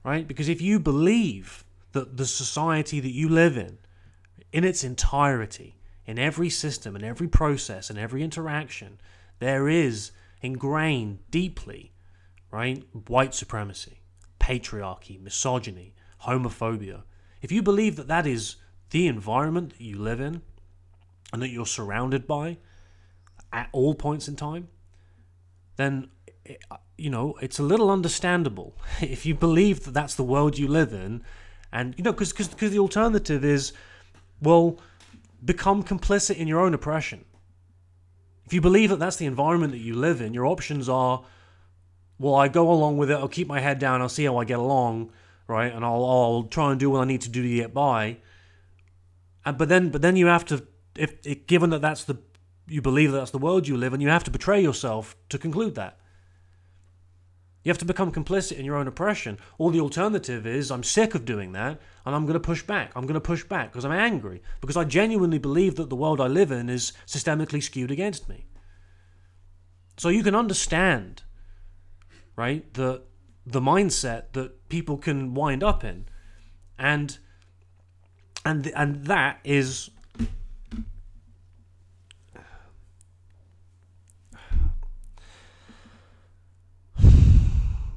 right? 0.04 0.28
Because 0.28 0.46
if 0.46 0.60
you 0.60 0.78
believe 0.78 1.64
that 1.92 2.18
the 2.18 2.26
society 2.26 3.00
that 3.00 3.12
you 3.12 3.30
live 3.30 3.56
in, 3.56 3.78
in 4.52 4.62
its 4.62 4.84
entirety, 4.84 5.74
in 6.04 6.18
every 6.18 6.50
system, 6.50 6.94
in 6.96 7.02
every 7.02 7.28
process, 7.28 7.88
in 7.88 7.96
every 7.96 8.22
interaction, 8.22 9.00
there 9.38 9.70
is 9.70 10.10
ingrained 10.42 11.18
deeply, 11.30 11.92
right, 12.50 12.84
white 13.08 13.34
supremacy, 13.34 14.02
patriarchy, 14.38 15.18
misogyny, 15.18 15.94
homophobia. 16.24 17.04
If 17.40 17.52
you 17.52 17.62
believe 17.62 17.96
that 17.96 18.08
that 18.08 18.26
is 18.26 18.56
the 18.90 19.06
environment 19.06 19.70
that 19.70 19.80
you 19.80 19.98
live 19.98 20.20
in 20.20 20.42
and 21.32 21.40
that 21.40 21.48
you're 21.48 21.64
surrounded 21.64 22.26
by 22.26 22.58
at 23.50 23.70
all 23.72 23.94
points 23.94 24.28
in 24.28 24.36
time, 24.36 24.68
then 25.76 26.10
Uh, 26.48 26.76
you 26.96 27.10
know 27.10 27.34
it's 27.40 27.58
a 27.58 27.62
little 27.62 27.90
understandable 27.90 28.76
if 29.00 29.24
you 29.24 29.34
believe 29.34 29.84
that 29.84 29.94
that's 29.94 30.14
the 30.14 30.24
world 30.24 30.58
you 30.58 30.68
live 30.68 30.92
in. 30.92 31.22
And 31.72 31.94
you 31.96 32.04
know 32.04 32.12
because 32.12 32.32
because 32.32 32.70
the 32.70 32.78
alternative 32.78 33.44
is 33.44 33.72
well 34.40 34.78
become 35.44 35.82
complicit 35.82 36.36
in 36.36 36.48
your 36.48 36.60
own 36.60 36.74
oppression. 36.74 37.24
If 38.46 38.52
you 38.52 38.60
believe 38.60 38.90
that 38.90 38.98
that's 38.98 39.16
the 39.16 39.26
environment 39.26 39.72
that 39.72 39.78
you 39.78 39.94
live 39.94 40.20
in 40.20 40.34
your 40.34 40.46
options 40.46 40.88
are 40.88 41.24
well 42.18 42.34
i 42.36 42.46
go 42.46 42.70
along 42.70 42.96
with 42.96 43.10
it 43.10 43.14
i'll 43.14 43.26
keep 43.26 43.48
my 43.48 43.58
head 43.58 43.80
down 43.80 44.00
i'll 44.00 44.08
see 44.08 44.24
how 44.24 44.36
i 44.36 44.44
get 44.44 44.58
along 44.58 45.10
right? 45.46 45.72
And 45.72 45.84
i'll, 45.84 46.04
I'll 46.04 46.42
try 46.44 46.70
and 46.70 46.80
do 46.80 46.90
what 46.90 47.00
i 47.00 47.04
need 47.04 47.22
to 47.22 47.28
do 47.28 47.42
to 47.42 47.48
get 47.48 47.74
by. 47.74 48.18
And 49.44 49.58
but 49.58 49.68
then 49.68 49.90
but 49.90 50.02
then 50.02 50.16
you 50.16 50.26
have 50.26 50.44
to 50.46 50.66
if, 50.96 51.14
if 51.26 51.46
given 51.46 51.70
that 51.70 51.82
that's 51.82 52.04
the 52.04 52.18
you 52.66 52.80
believe 52.80 53.12
that 53.12 53.18
that's 53.18 53.30
the 53.30 53.38
world 53.38 53.68
you 53.68 53.76
live 53.76 53.92
in, 53.92 54.00
you 54.00 54.08
have 54.08 54.24
to 54.24 54.30
betray 54.30 54.62
yourself 54.62 55.16
to 55.28 55.38
conclude 55.38 55.74
that. 55.74 55.98
You 57.64 57.70
have 57.70 57.78
to 57.78 57.86
become 57.86 58.12
complicit 58.12 58.58
in 58.58 58.66
your 58.66 58.76
own 58.76 58.86
oppression. 58.86 59.38
Or 59.56 59.72
the 59.72 59.80
alternative 59.80 60.46
is, 60.46 60.70
I'm 60.70 60.82
sick 60.82 61.14
of 61.14 61.24
doing 61.24 61.52
that 61.52 61.80
and 62.04 62.14
I'm 62.14 62.24
going 62.24 62.34
to 62.34 62.40
push 62.40 62.62
back. 62.62 62.92
I'm 62.94 63.04
going 63.04 63.14
to 63.14 63.20
push 63.20 63.42
back 63.42 63.72
because 63.72 63.86
I'm 63.86 63.92
angry, 63.92 64.42
because 64.60 64.76
I 64.76 64.84
genuinely 64.84 65.38
believe 65.38 65.76
that 65.76 65.88
the 65.88 65.96
world 65.96 66.20
I 66.20 66.26
live 66.26 66.52
in 66.52 66.68
is 66.68 66.92
systemically 67.06 67.62
skewed 67.62 67.90
against 67.90 68.28
me. 68.28 68.44
So 69.96 70.10
you 70.10 70.22
can 70.22 70.34
understand, 70.34 71.22
right, 72.36 72.72
the, 72.74 73.02
the 73.46 73.60
mindset 73.60 74.32
that 74.32 74.68
people 74.68 74.98
can 74.98 75.32
wind 75.32 75.62
up 75.62 75.82
in. 75.82 76.04
And, 76.78 77.16
and, 78.44 78.66
and 78.68 79.06
that 79.06 79.40
is 79.42 79.88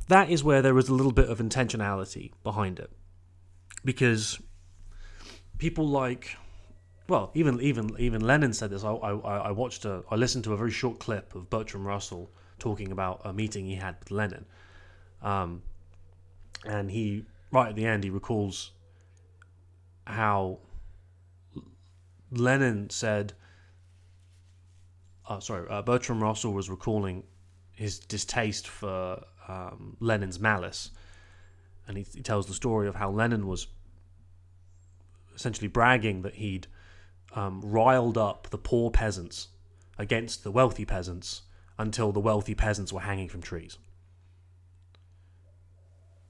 that 0.08 0.30
is 0.30 0.44
where 0.44 0.62
there 0.62 0.74
was 0.74 0.90
a 0.90 0.94
little 0.94 1.12
bit 1.12 1.30
of 1.30 1.40
intentionality 1.40 2.32
behind 2.44 2.80
it, 2.80 2.92
because 3.84 4.40
people 5.58 5.88
like, 5.88 6.36
well, 7.08 7.32
even 7.34 7.60
even 7.62 7.96
even 8.00 8.22
Lenin 8.22 8.54
said 8.54 8.70
this. 8.70 8.84
I 8.84 8.92
I, 8.92 9.38
I 9.38 9.52
watched 9.52 9.86
a 9.86 10.04
I 10.10 10.16
listened 10.16 10.44
to 10.46 10.54
a 10.54 10.58
very 10.58 10.72
short 10.72 11.00
clip 11.00 11.36
of 11.36 11.50
Bertrand 11.50 11.86
Russell 11.86 12.32
talking 12.60 12.92
about 12.92 13.22
a 13.24 13.34
meeting 13.34 13.66
he 13.66 13.76
had 13.76 13.96
with 14.00 14.12
Lenin, 14.12 14.46
um, 15.22 15.62
and 16.66 16.90
he 16.90 17.26
right 17.52 17.70
at 17.70 17.76
the 17.76 17.86
end 17.86 18.04
he 18.04 18.10
recalls 18.10 18.72
how 20.06 20.60
Lenin 22.32 22.90
said. 22.90 23.34
Uh, 25.30 25.42
sorry, 25.42 25.68
uh, 25.70 25.82
Russell 25.84 26.54
was 26.54 26.70
recalling 26.70 27.24
his 27.74 28.00
distaste 28.00 28.66
for 28.66 29.22
um, 29.48 29.98
Lenin's 30.00 30.40
malice, 30.40 30.92
and 31.88 31.98
he, 31.98 32.06
he 32.16 32.22
tells 32.22 32.48
the 32.48 32.54
story 32.54 32.88
of 32.88 32.96
how 32.96 33.10
Lenin 33.10 33.48
was 33.48 33.68
essentially 35.36 35.68
bragging 35.68 36.24
that 36.24 36.36
he'd 36.36 36.68
um, 37.34 37.62
riled 37.64 38.18
up 38.18 38.50
the 38.50 38.58
poor 38.58 38.90
peasants 38.90 39.50
against 39.98 40.44
the 40.44 40.52
wealthy 40.52 40.86
peasants 40.86 41.44
until 41.78 42.12
the 42.12 42.20
wealthy 42.20 42.56
peasants 42.56 42.92
were 42.92 43.02
hanging 43.02 43.30
from 43.30 43.42
trees. 43.42 43.78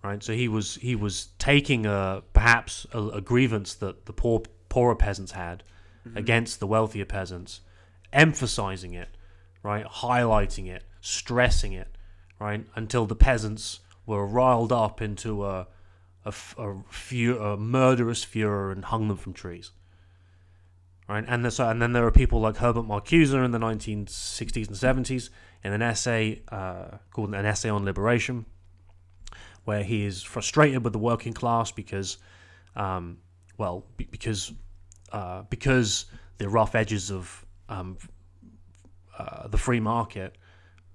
Right, 0.03 0.23
so 0.23 0.33
he 0.33 0.47
was 0.47 0.75
he 0.75 0.95
was 0.95 1.29
taking 1.39 1.85
a 1.85 2.21
perhaps 2.31 2.85
a, 2.93 3.01
a 3.07 3.21
grievance 3.21 3.73
that 3.75 4.05
the 4.05 4.13
poor 4.13 4.43
poorer 4.69 4.95
peasants 4.95 5.31
had 5.31 5.63
mm-hmm. 6.07 6.17
against 6.17 6.59
the 6.59 6.67
wealthier 6.67 7.03
peasants, 7.03 7.61
emphasizing 8.13 8.93
it, 8.93 9.09
right, 9.63 9.85
highlighting 9.85 10.67
it, 10.67 10.83
stressing 11.01 11.73
it, 11.73 11.96
right? 12.39 12.65
Until 12.75 13.05
the 13.05 13.15
peasants 13.15 13.79
were 14.05 14.25
riled 14.25 14.71
up 14.71 15.01
into 15.01 15.45
a 15.45 15.67
a, 16.25 16.33
a, 16.57 17.53
a 17.53 17.57
murderous 17.57 18.23
furor 18.23 18.71
and 18.71 18.85
hung 18.85 19.07
them 19.07 19.17
from 19.17 19.33
trees. 19.33 19.71
Right, 21.07 21.23
and, 21.25 21.51
so, 21.53 21.69
and 21.69 21.81
then 21.81 21.93
there 21.93 22.05
are 22.05 22.11
people 22.11 22.41
like 22.41 22.57
Herbert 22.57 22.85
Marcuse 22.85 23.33
in 23.33 23.51
the 23.51 23.59
1960s 23.59 24.67
and 24.67 25.05
70s 25.05 25.29
in 25.63 25.71
an 25.71 25.81
essay 25.81 26.41
uh, 26.49 26.97
called 27.11 27.33
An 27.33 27.45
Essay 27.45 27.69
on 27.69 27.85
Liberation, 27.85 28.45
where 29.63 29.83
he 29.83 30.03
is 30.03 30.21
frustrated 30.21 30.83
with 30.83 30.91
the 30.91 30.99
working 30.99 31.31
class 31.31 31.71
because, 31.71 32.17
um, 32.75 33.19
well, 33.57 33.85
because 33.95 34.51
uh, 35.13 35.43
because 35.43 36.07
the 36.39 36.49
rough 36.49 36.75
edges 36.75 37.09
of 37.09 37.45
um, 37.69 37.97
uh, 39.17 39.47
the 39.47 39.57
free 39.57 39.79
market 39.79 40.37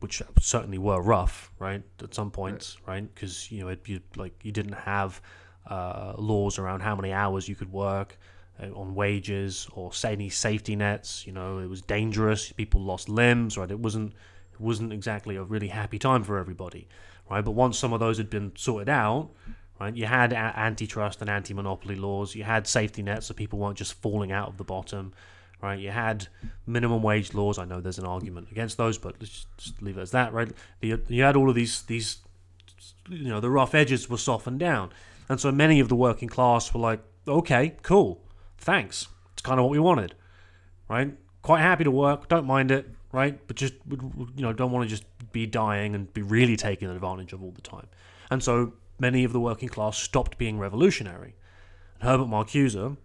which 0.02 0.20
certainly 0.40 0.78
were 0.78 1.00
rough, 1.00 1.52
right? 1.58 1.82
At 2.02 2.14
some 2.14 2.30
points, 2.30 2.76
right? 2.86 3.12
Because 3.14 3.50
you 3.50 3.60
know, 3.62 3.68
it, 3.68 3.80
you, 3.86 4.00
like 4.16 4.34
you 4.42 4.52
didn't 4.52 4.74
have 4.74 5.22
uh, 5.66 6.14
laws 6.18 6.58
around 6.58 6.80
how 6.80 6.96
many 6.96 7.12
hours 7.12 7.48
you 7.48 7.54
could 7.54 7.72
work 7.72 8.18
uh, 8.60 8.66
on 8.74 8.94
wages 8.94 9.68
or 9.72 9.92
any 10.04 10.28
safety 10.28 10.76
nets. 10.76 11.26
You 11.26 11.32
know, 11.32 11.58
it 11.58 11.68
was 11.68 11.82
dangerous. 11.82 12.52
People 12.52 12.82
lost 12.82 13.08
limbs, 13.08 13.56
right? 13.56 13.70
It 13.70 13.78
wasn't 13.78 14.12
it 14.52 14.60
wasn't 14.60 14.92
exactly 14.92 15.36
a 15.36 15.42
really 15.42 15.68
happy 15.68 15.98
time 15.98 16.24
for 16.24 16.38
everybody, 16.38 16.88
right? 17.30 17.44
But 17.44 17.52
once 17.52 17.78
some 17.78 17.92
of 17.92 18.00
those 18.00 18.18
had 18.18 18.28
been 18.28 18.52
sorted 18.56 18.88
out, 18.88 19.30
right? 19.80 19.94
You 19.96 20.06
had 20.06 20.32
a- 20.32 20.36
antitrust 20.36 21.20
and 21.20 21.30
anti-monopoly 21.30 21.96
laws. 21.96 22.34
You 22.34 22.44
had 22.44 22.66
safety 22.66 23.02
nets 23.02 23.26
so 23.26 23.34
people 23.34 23.58
weren't 23.58 23.78
just 23.78 23.94
falling 23.94 24.32
out 24.32 24.48
of 24.48 24.56
the 24.56 24.64
bottom 24.64 25.12
right? 25.62 25.78
You 25.78 25.90
had 25.90 26.26
minimum 26.66 27.02
wage 27.02 27.32
laws. 27.32 27.58
I 27.58 27.64
know 27.64 27.80
there's 27.80 27.98
an 27.98 28.04
argument 28.04 28.50
against 28.50 28.76
those, 28.76 28.98
but 28.98 29.14
let's 29.20 29.46
just 29.56 29.80
leave 29.80 29.96
it 29.96 30.02
as 30.02 30.10
that, 30.10 30.32
right? 30.32 30.50
You 30.80 31.22
had 31.22 31.36
all 31.36 31.48
of 31.48 31.54
these 31.54 31.82
these 31.82 32.18
you 33.08 33.28
know 33.28 33.40
the 33.40 33.50
rough 33.50 33.74
edges 33.74 34.10
were 34.10 34.18
softened 34.18 34.58
down, 34.58 34.90
and 35.28 35.40
so 35.40 35.52
many 35.52 35.80
of 35.80 35.88
the 35.88 35.96
working 35.96 36.28
class 36.28 36.74
were 36.74 36.80
like, 36.80 37.00
okay, 37.26 37.76
cool, 37.82 38.20
thanks. 38.58 39.06
It's 39.32 39.42
kind 39.42 39.58
of 39.58 39.64
what 39.64 39.72
we 39.72 39.78
wanted, 39.78 40.14
right? 40.88 41.14
Quite 41.42 41.60
happy 41.60 41.84
to 41.84 41.90
work, 41.90 42.28
don't 42.28 42.46
mind 42.46 42.70
it, 42.70 42.88
right? 43.12 43.38
But 43.46 43.56
just 43.56 43.74
you 43.88 44.42
know 44.42 44.52
don't 44.52 44.72
want 44.72 44.88
to 44.88 44.90
just 44.90 45.04
be 45.32 45.46
dying 45.46 45.94
and 45.94 46.12
be 46.12 46.22
really 46.22 46.56
taken 46.56 46.90
advantage 46.90 47.32
of 47.32 47.42
all 47.42 47.52
the 47.52 47.62
time, 47.62 47.86
and 48.30 48.42
so 48.42 48.74
many 48.98 49.22
of 49.24 49.32
the 49.32 49.40
working 49.40 49.68
class 49.68 49.96
stopped 49.96 50.38
being 50.38 50.58
revolutionary. 50.58 51.34
And 51.94 52.08
Herbert 52.08 52.28
Marcuse 52.28 52.96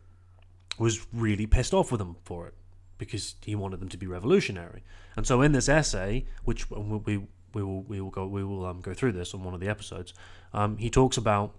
was 0.78 1.08
really 1.14 1.48
pissed 1.48 1.74
off 1.74 1.92
with 1.92 2.00
them 2.00 2.16
for 2.24 2.48
it 2.48 2.54
because 2.98 3.36
he 3.44 3.56
wanted 3.56 3.80
them 3.80 3.90
to 3.90 3.98
be 3.98 4.08
revolutionary. 4.08 4.84
And 5.16 5.26
so 5.26 5.42
in 5.42 5.52
this 5.52 5.70
essay, 5.70 6.26
which 6.44 6.70
we 6.70 7.22
we 7.54 7.64
will 7.64 7.84
we 7.84 8.02
will 8.02 8.10
go 8.10 8.28
we 8.28 8.44
will 8.44 8.66
um, 8.66 8.82
go 8.82 8.94
through 8.94 9.14
this 9.14 9.34
on 9.34 9.44
one 9.44 9.54
of 9.54 9.60
the 9.60 9.68
episodes, 9.68 10.14
um, 10.54 10.78
he 10.78 10.90
talks 10.90 11.18
about 11.18 11.56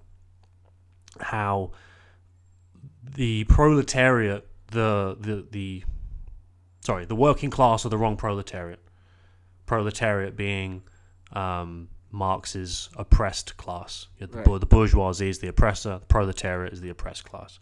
how 1.20 1.72
the 3.02 3.44
proletariat, 3.44 4.46
the 4.70 5.16
the 5.18 5.46
the 5.50 5.84
sorry, 6.80 7.04
the 7.04 7.16
working 7.16 7.50
class 7.50 7.84
are 7.84 7.88
the 7.88 7.98
wrong 7.98 8.16
proletariat. 8.16 8.80
Proletariat 9.66 10.36
being 10.36 10.82
um, 11.32 11.88
Marx's 12.10 12.88
oppressed 12.96 13.56
class. 13.58 14.06
The, 14.18 14.26
right. 14.28 14.60
the 14.60 14.66
bourgeoisie 14.66 15.28
is 15.28 15.40
the 15.40 15.48
oppressor. 15.48 15.98
The 15.98 16.06
proletariat 16.06 16.72
is 16.72 16.80
the 16.80 16.88
oppressed 16.88 17.24
class 17.24 17.58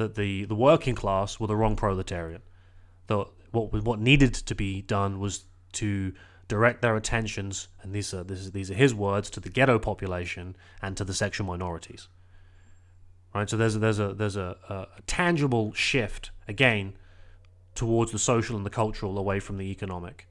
that 0.00 0.14
the, 0.14 0.46
the 0.46 0.54
working 0.54 0.96
class 0.96 1.38
were 1.38 1.46
the 1.46 1.56
wrong 1.60 1.76
proletariat. 1.76 2.42
That 3.06 3.26
what 3.52 3.66
what 3.84 4.00
needed 4.00 4.34
to 4.50 4.54
be 4.54 4.82
done 4.82 5.20
was 5.20 5.44
to 5.72 6.12
direct 6.48 6.82
their 6.82 6.96
attentions, 6.96 7.68
and 7.82 7.92
these 7.92 8.14
are 8.16 8.24
this 8.24 8.40
is, 8.40 8.50
these 8.52 8.70
are 8.72 8.78
his 8.84 8.94
words, 8.94 9.30
to 9.30 9.40
the 9.40 9.50
ghetto 9.50 9.78
population 9.78 10.56
and 10.82 10.96
to 10.96 11.04
the 11.04 11.14
sexual 11.14 11.46
minorities. 11.46 12.08
right? 13.34 13.48
So 13.48 13.56
there's 13.56 13.76
a, 13.76 13.78
there's 13.78 13.98
a 13.98 14.14
there's 14.14 14.36
a, 14.36 14.56
a 14.68 15.02
tangible 15.06 15.72
shift 15.74 16.30
again 16.48 16.94
towards 17.74 18.12
the 18.12 18.18
social 18.18 18.56
and 18.56 18.66
the 18.66 18.70
cultural 18.70 19.18
away 19.18 19.40
from 19.40 19.56
the 19.58 19.70
economic, 19.70 20.26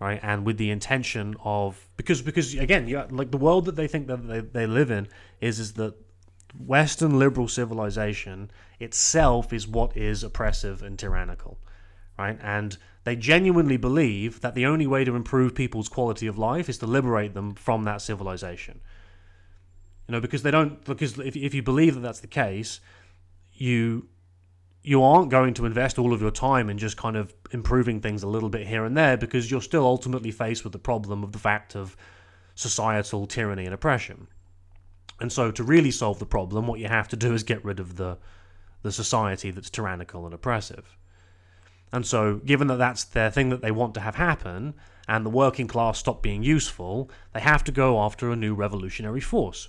right? 0.00 0.20
And 0.22 0.44
with 0.44 0.58
the 0.58 0.70
intention 0.70 1.36
of 1.44 1.88
because 1.96 2.22
because 2.22 2.54
again, 2.54 2.88
yeah, 2.88 3.06
like 3.10 3.30
the 3.30 3.38
world 3.38 3.64
that 3.66 3.76
they 3.76 3.88
think 3.88 4.06
that 4.08 4.26
they, 4.26 4.40
they 4.40 4.66
live 4.66 4.90
in 4.90 5.08
is 5.40 5.58
is 5.58 5.74
that 5.74 5.94
Western 6.58 7.18
liberal 7.18 7.48
civilization 7.48 8.50
itself 8.80 9.52
is 9.52 9.66
what 9.66 9.96
is 9.96 10.22
oppressive 10.22 10.82
and 10.82 10.98
tyrannical, 10.98 11.58
right? 12.18 12.38
And 12.42 12.76
they 13.04 13.16
genuinely 13.16 13.76
believe 13.76 14.40
that 14.40 14.54
the 14.54 14.66
only 14.66 14.86
way 14.86 15.04
to 15.04 15.14
improve 15.14 15.54
people's 15.54 15.88
quality 15.88 16.26
of 16.26 16.38
life 16.38 16.68
is 16.68 16.78
to 16.78 16.86
liberate 16.86 17.34
them 17.34 17.54
from 17.54 17.84
that 17.84 18.02
civilization. 18.02 18.80
You 20.08 20.12
know, 20.12 20.20
because 20.20 20.42
they 20.42 20.50
don't 20.50 20.84
because 20.84 21.18
if 21.18 21.36
if 21.36 21.54
you 21.54 21.62
believe 21.62 21.94
that 21.94 22.00
that's 22.00 22.20
the 22.20 22.26
case, 22.26 22.80
you 23.52 24.08
you 24.82 25.02
aren't 25.02 25.30
going 25.30 25.52
to 25.54 25.66
invest 25.66 25.98
all 25.98 26.12
of 26.12 26.20
your 26.20 26.30
time 26.30 26.70
in 26.70 26.78
just 26.78 26.96
kind 26.96 27.16
of 27.16 27.34
improving 27.50 28.00
things 28.00 28.22
a 28.22 28.28
little 28.28 28.48
bit 28.48 28.68
here 28.68 28.84
and 28.84 28.96
there 28.96 29.16
because 29.16 29.50
you're 29.50 29.60
still 29.60 29.84
ultimately 29.84 30.30
faced 30.30 30.62
with 30.62 30.72
the 30.72 30.78
problem 30.78 31.24
of 31.24 31.32
the 31.32 31.40
fact 31.40 31.74
of 31.74 31.96
societal 32.54 33.26
tyranny 33.26 33.64
and 33.64 33.74
oppression. 33.74 34.28
And 35.20 35.32
so 35.32 35.50
to 35.50 35.64
really 35.64 35.90
solve 35.90 36.18
the 36.18 36.26
problem, 36.26 36.66
what 36.66 36.80
you 36.80 36.88
have 36.88 37.08
to 37.08 37.16
do 37.16 37.32
is 37.32 37.42
get 37.42 37.64
rid 37.64 37.80
of 37.80 37.96
the 37.96 38.18
the 38.82 38.92
society 38.92 39.50
that's 39.50 39.70
tyrannical 39.70 40.26
and 40.26 40.34
oppressive. 40.34 40.96
And 41.92 42.06
so, 42.06 42.36
given 42.36 42.68
that 42.68 42.76
that's 42.76 43.02
their 43.02 43.30
thing 43.30 43.48
that 43.48 43.62
they 43.62 43.70
want 43.70 43.94
to 43.94 44.00
have 44.00 44.14
happen, 44.14 44.74
and 45.08 45.24
the 45.24 45.30
working 45.30 45.66
class 45.66 45.98
stop 45.98 46.22
being 46.22 46.42
useful, 46.42 47.10
they 47.32 47.40
have 47.40 47.64
to 47.64 47.72
go 47.72 48.00
after 48.00 48.30
a 48.30 48.36
new 48.36 48.54
revolutionary 48.54 49.20
force 49.20 49.68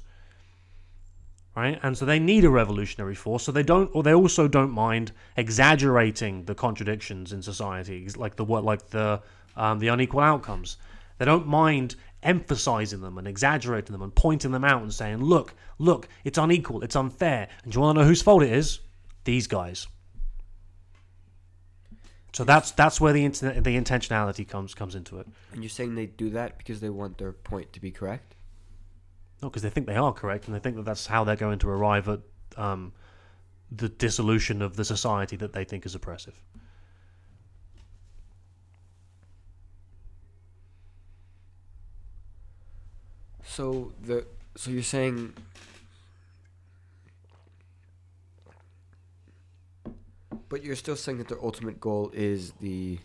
right? 1.57 1.80
And 1.82 1.98
so 1.98 2.06
they 2.06 2.19
need 2.19 2.45
a 2.45 2.52
revolutionary 2.52 3.15
force. 3.15 3.44
So 3.44 3.52
they 3.52 3.64
don't, 3.64 3.90
or 3.94 4.03
they 4.03 4.14
also 4.14 4.48
don't 4.48 4.69
mind 4.69 5.11
exaggerating 5.36 6.45
the 6.45 6.53
contradictions 6.53 7.34
in 7.34 7.41
society, 7.41 8.07
like 8.15 8.36
the 8.36 8.45
like 8.45 8.91
the 8.91 9.22
um, 9.56 9.80
the 9.80 9.88
unequal 9.88 10.19
outcomes. 10.19 10.78
They 11.18 11.26
don't 11.26 11.48
mind 11.48 11.95
emphasizing 12.28 13.02
them 13.02 13.18
and 13.18 13.28
exaggerating 13.28 13.94
them 13.94 14.02
and 14.02 14.14
pointing 14.14 14.52
them 14.52 14.66
out 14.66 14.82
and 14.82 14.94
saying, 14.94 15.24
"Look, 15.24 15.56
look, 15.80 16.08
it's 16.24 16.38
unequal, 16.38 16.84
it's 16.84 16.95
unfair." 16.95 17.49
And 17.64 17.72
do 17.72 17.78
you 17.78 17.82
want 17.82 17.95
to 17.95 18.02
know 18.02 18.08
whose 18.08 18.22
fault 18.22 18.44
it 18.44 18.52
is? 18.52 18.82
These 19.24 19.48
guys. 19.48 19.88
So 22.34 22.44
that's 22.44 22.72
that's 22.72 23.02
where 23.02 23.14
the 23.14 23.26
internet, 23.26 23.64
the 23.64 23.76
intentionality 23.76 24.48
comes 24.48 24.76
comes 24.76 24.94
into 24.94 25.20
it. 25.20 25.28
And 25.54 25.64
you're 25.64 25.70
saying 25.70 25.95
they 25.95 26.06
do 26.06 26.30
that 26.32 26.58
because 26.58 26.82
they 26.82 26.90
want 26.90 27.18
their 27.18 27.32
point 27.32 27.74
to 27.74 27.80
be 27.80 27.90
correct? 27.90 28.36
No, 29.41 29.49
because 29.49 29.62
they 29.62 29.70
think 29.70 29.88
they 29.88 29.95
are 29.95 30.14
correct, 30.14 30.45
and 30.45 30.56
they 30.56 30.60
think 30.60 30.76
that 30.76 30.86
that's 30.86 31.08
how 31.08 31.24
they're 31.24 31.36
going 31.36 31.60
to 31.60 31.70
arrive 31.70 32.10
at 32.10 32.20
um, 32.58 32.91
the 33.72 33.90
dissolution 33.90 34.62
of 34.62 34.76
the 34.76 34.86
society 34.86 35.36
that 35.38 35.54
they 35.54 35.64
think 35.64 35.86
is 35.86 35.95
oppressive. 35.95 36.40
So 43.48 43.91
the 44.06 44.26
so 44.56 44.72
you're 44.72 44.84
saying 44.84 45.34
But 50.49 50.64
you're 50.64 50.76
still 50.76 50.95
saying 50.95 51.18
that 51.18 51.28
their 51.28 51.44
ultimate 51.44 51.80
goal 51.80 52.10
is 52.14 52.52
the 52.61 52.99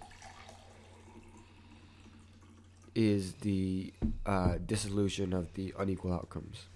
is 2.95 3.33
the 3.35 3.93
uh, 4.27 4.59
dissolution 4.65 5.33
of 5.33 5.53
the 5.55 5.75
unequal 5.79 6.13
outcomes. 6.13 6.67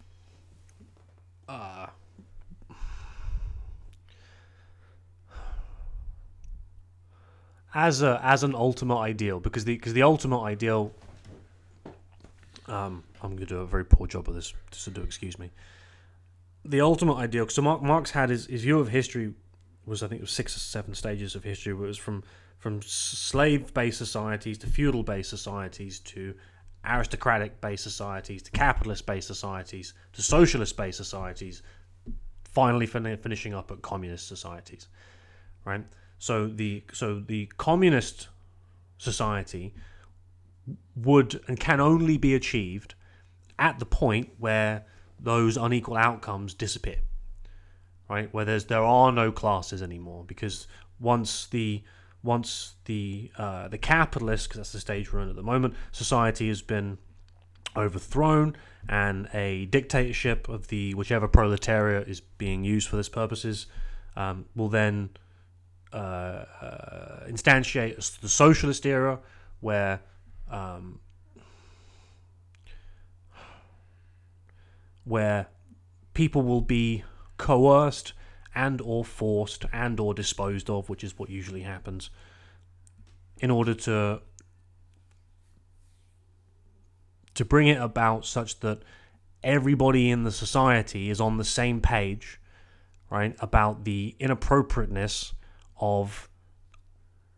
Uh, 1.49 1.87
as 7.75 8.03
a 8.03 8.21
as 8.25 8.43
an 8.43 8.55
ultimate 8.55 8.99
ideal, 8.99 9.39
because 9.39 9.65
the 9.65 9.75
because 9.77 9.93
the 9.93 10.03
ultimate 10.03 10.43
ideal. 10.43 10.93
Um, 12.67 13.05
I'm 13.27 13.37
going 13.37 13.47
to 13.49 13.55
do 13.55 13.61
a 13.61 13.67
very 13.67 13.85
poor 13.85 14.07
job 14.07 14.29
of 14.29 14.35
this, 14.35 14.55
so 14.71 14.91
do 14.91 15.03
excuse 15.03 15.39
me. 15.39 15.51
The 16.65 16.81
ultimate 16.81 17.17
ideal. 17.17 17.49
So 17.49 17.63
Mark, 17.63 17.83
Marx 17.83 18.11
had 18.13 18.31
his, 18.31 18.47
his 18.47 18.63
view 18.63 18.79
of 18.79 18.89
history 18.89 19.35
was 19.85 20.03
I 20.03 20.09
think 20.09 20.21
it 20.21 20.23
was 20.23 20.33
six 20.33 20.57
or 20.57 20.61
seven 20.61 20.95
stages 20.95 21.35
of 21.35 21.45
history. 21.45 21.73
It 21.73 21.77
was 21.77 21.99
from 21.99 22.25
from 22.59 22.81
slave-based 22.83 23.99
societies 23.99 24.59
to 24.59 24.67
feudal-based 24.67 25.29
societies 25.29 26.01
to 26.01 26.35
aristocratic-based 26.85 27.83
societies 27.83 28.43
to 28.43 28.51
capitalist-based 28.53 29.27
societies 29.27 29.93
to 30.13 30.23
socialist-based 30.23 30.97
societies, 30.97 31.63
finally 32.45 32.87
fin- 32.87 33.19
finishing 33.19 33.55
up 33.55 33.71
at 33.71 33.83
communist 33.83 34.27
societies, 34.27 34.89
right? 35.65 35.85
So 36.19 36.47
the 36.47 36.85
so 36.93 37.21
the 37.21 37.47
communist 37.59 38.29
society 38.99 39.75
would 40.97 41.41
and 41.47 41.61
can 41.61 41.81
only 41.81 42.17
be 42.17 42.35
achieved 42.35 42.95
at 43.59 43.79
the 43.79 43.87
point 43.87 44.31
where 44.39 44.85
those 45.19 45.57
unequal 45.57 45.97
outcomes 45.97 46.55
disappear, 46.55 46.99
right? 48.09 48.33
Where 48.33 48.45
there's 48.45 48.67
there 48.67 48.85
are 48.85 49.13
no 49.13 49.33
classes 49.33 49.83
anymore 49.83 50.25
because 50.27 50.67
once 51.01 51.47
the 51.47 51.83
once 52.23 52.75
the 52.85 53.31
uh, 53.39 53.69
the 53.69 53.79
capitalist, 53.79 54.49
because 54.49 54.59
that's 54.59 54.73
the 54.73 54.81
stage 54.81 55.13
we're 55.13 55.21
in 55.21 55.31
at 55.31 55.37
the 55.37 55.43
moment, 55.43 55.75
society 55.93 56.49
has 56.49 56.63
been 56.63 56.99
overthrown 57.77 58.57
and 58.89 59.29
a 59.35 59.67
dictatorship 59.67 60.49
of 60.49 60.69
the 60.69 60.95
whichever 60.95 61.29
proletariat 61.29 62.09
is 62.09 62.21
being 62.21 62.65
used 62.65 62.89
for 62.89 62.97
this 62.97 63.09
purposes 63.09 63.67
um, 64.17 64.47
will 64.55 64.69
then 64.69 65.11
uh, 65.93 65.97
uh, 65.97 67.27
instantiate 67.27 68.21
the 68.21 68.29
socialist 68.29 68.87
era 68.87 69.19
where 69.61 70.01
um, 70.51 71.01
where 75.07 75.47
people 76.15 76.43
will 76.43 76.61
be 76.61 77.05
coerced 77.39 78.13
and 78.55 78.81
or 78.81 79.05
forced 79.05 79.65
and 79.73 80.01
or 80.01 80.13
disposed 80.13 80.69
of, 80.69 80.89
which 80.89 81.05
is 81.05 81.19
what 81.19 81.31
usually 81.31 81.63
happens, 81.63 82.11
in 83.39 83.51
order 83.51 83.75
to 83.75 84.21
to 87.35 87.45
bring 87.45 87.69
it 87.69 87.81
about 87.81 88.25
such 88.25 88.61
that 88.61 88.83
everybody 89.43 90.11
in 90.11 90.25
the 90.25 90.33
society 90.33 91.11
is 91.11 91.21
on 91.21 91.37
the 91.37 91.45
same 91.45 91.81
page, 91.83 92.41
right, 93.11 93.37
about 93.41 93.85
the 93.85 94.17
inappropriateness 94.19 95.35
of 95.79 96.31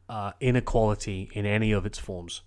uh, 0.08 0.32
inequality 0.40 1.28
in 1.34 1.44
any 1.44 1.72
of 1.72 1.84
its 1.84 1.98
forms, 1.98 2.42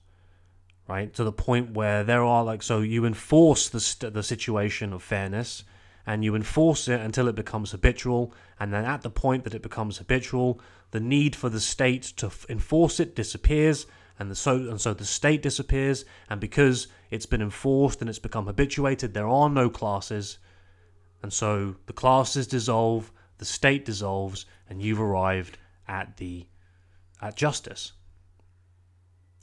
right, 0.87 1.13
to 1.13 1.23
the 1.23 1.31
point 1.31 1.71
where 1.71 2.03
there 2.03 2.23
are 2.23 2.43
like 2.43 2.63
so 2.63 2.79
you 2.79 3.05
enforce 3.05 3.69
the 3.69 3.79
st- 3.79 4.13
the 4.13 4.23
situation 4.23 4.93
of 4.93 5.03
fairness 5.03 5.63
and 6.05 6.23
you 6.23 6.35
enforce 6.35 6.87
it 6.87 6.99
until 6.99 7.27
it 7.27 7.35
becomes 7.35 7.71
habitual. 7.71 8.33
And 8.59 8.73
then 8.73 8.85
at 8.85 9.01
the 9.01 9.09
point 9.09 9.43
that 9.43 9.53
it 9.53 9.61
becomes 9.61 9.97
habitual, 9.97 10.59
the 10.91 10.99
need 10.99 11.35
for 11.35 11.49
the 11.49 11.59
state 11.59 12.03
to 12.17 12.27
f- 12.27 12.45
enforce 12.49 12.99
it 12.99 13.15
disappears, 13.15 13.85
and 14.19 14.29
the 14.29 14.35
so 14.35 14.55
and 14.55 14.79
so 14.79 14.93
the 14.93 15.05
state 15.05 15.41
disappears. 15.41 16.05
And 16.29 16.39
because 16.39 16.87
it's 17.09 17.25
been 17.25 17.41
enforced 17.41 18.01
and 18.01 18.09
it's 18.09 18.19
become 18.19 18.45
habituated, 18.45 19.13
there 19.13 19.27
are 19.27 19.49
no 19.49 19.69
classes, 19.69 20.37
and 21.23 21.31
so 21.31 21.75
the 21.85 21.93
classes 21.93 22.47
dissolve, 22.47 23.11
the 23.37 23.45
state 23.45 23.85
dissolves, 23.85 24.45
and 24.69 24.81
you've 24.81 25.01
arrived 25.01 25.57
at 25.87 26.17
the 26.17 26.47
at 27.21 27.35
justice. 27.35 27.93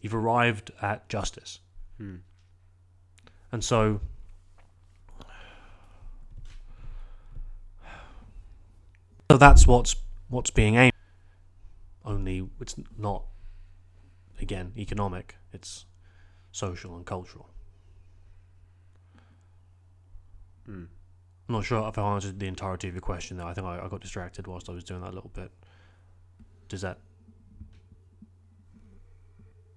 You've 0.08 0.14
arrived 0.14 0.70
at 0.80 1.06
justice. 1.10 1.60
Hmm. 1.98 2.16
And 3.52 3.62
so 3.62 4.00
So 9.30 9.36
that's 9.36 9.66
what's 9.66 9.96
what's 10.30 10.48
being 10.48 10.76
aimed. 10.76 10.94
Only 12.06 12.48
it's 12.58 12.76
not 12.96 13.24
again 14.40 14.72
economic. 14.78 15.36
It's 15.52 15.84
social 16.52 16.96
and 16.96 17.04
cultural. 17.04 17.50
Hmm. 20.64 20.84
I'm 21.50 21.54
not 21.54 21.66
sure 21.66 21.86
if 21.86 21.98
I 21.98 22.14
answered 22.14 22.40
the 22.40 22.46
entirety 22.46 22.88
of 22.88 22.94
your 22.94 23.02
question 23.02 23.36
there. 23.36 23.46
I 23.46 23.52
think 23.52 23.66
I, 23.66 23.84
I 23.84 23.88
got 23.88 24.00
distracted 24.00 24.46
whilst 24.46 24.70
I 24.70 24.72
was 24.72 24.84
doing 24.84 25.02
that 25.02 25.10
a 25.10 25.16
little 25.16 25.32
bit. 25.34 25.50
Does 26.70 26.80
that 26.80 26.98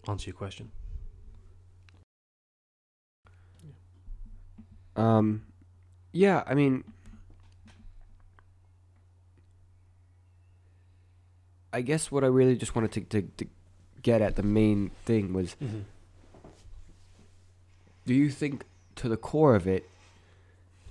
answer 0.08 0.30
your 0.30 0.36
question? 0.36 0.72
Um, 4.96 5.44
yeah, 6.12 6.44
I 6.46 6.54
mean, 6.54 6.84
I 11.74 11.82
guess 11.82 12.12
what 12.12 12.24
I 12.24 12.28
really 12.28 12.56
just 12.56 12.76
wanted 12.76 12.92
to, 12.94 13.22
to, 13.22 13.28
to 13.38 13.48
get 14.02 14.22
at 14.22 14.36
the 14.36 14.44
main 14.44 14.92
thing 15.06 15.34
was 15.34 15.56
do 18.06 18.14
you 18.14 18.30
think 18.30 18.66
to 18.96 19.08
the 19.08 19.18
core 19.18 19.56
of 19.56 19.68
it 19.68 19.88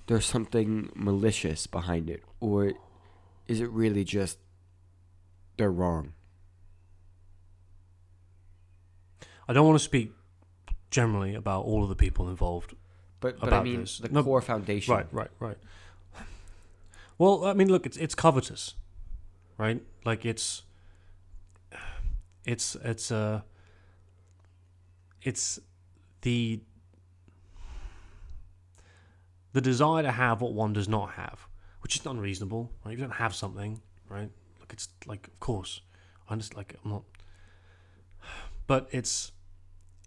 there's 0.07 0.25
something 0.25 0.89
malicious 0.95 1.67
behind 1.67 2.09
it, 2.09 2.23
or 2.39 2.73
is 3.47 3.61
it 3.61 3.69
really 3.69 4.03
just 4.03 4.39
they're 5.57 5.71
wrong? 5.71 6.13
I 9.47 9.53
don't 9.53 9.65
want 9.65 9.77
to 9.79 9.83
speak 9.83 10.13
generally 10.89 11.35
about 11.35 11.65
all 11.65 11.83
of 11.83 11.89
the 11.89 11.95
people 11.95 12.29
involved. 12.29 12.75
But 13.19 13.39
but 13.39 13.53
I 13.53 13.63
mean 13.63 13.81
this. 13.81 13.99
the 13.99 14.09
No, 14.09 14.23
core 14.23 14.41
foundation. 14.41 14.93
Right, 14.93 15.07
right, 15.11 15.31
right. 15.39 15.57
Well, 17.17 17.45
I 17.45 17.53
mean, 17.53 17.69
look, 17.69 17.85
it's 17.85 17.97
it's 17.97 18.15
covetous, 18.15 18.75
right? 19.57 19.81
Like 20.05 20.25
it's 20.25 20.63
it's 22.45 22.75
it's 22.83 23.11
uh 23.11 23.41
it's 25.21 25.59
the 26.21 26.61
the 29.53 29.61
desire 29.61 30.01
to 30.03 30.11
have 30.11 30.41
what 30.41 30.53
one 30.53 30.73
does 30.73 30.87
not 30.87 31.11
have, 31.11 31.47
which 31.81 31.95
is 31.95 32.05
unreasonable, 32.05 32.71
right? 32.85 32.93
If 32.93 32.99
you 32.99 33.05
don't 33.05 33.15
have 33.15 33.35
something, 33.35 33.81
right? 34.09 34.29
Like 34.59 34.73
it's 34.73 34.89
like, 35.05 35.27
of 35.27 35.39
course, 35.39 35.81
I 36.29 36.35
just 36.37 36.55
like 36.55 36.75
I'm 36.83 36.91
not, 36.91 37.03
but 38.71 38.87
it's 38.93 39.33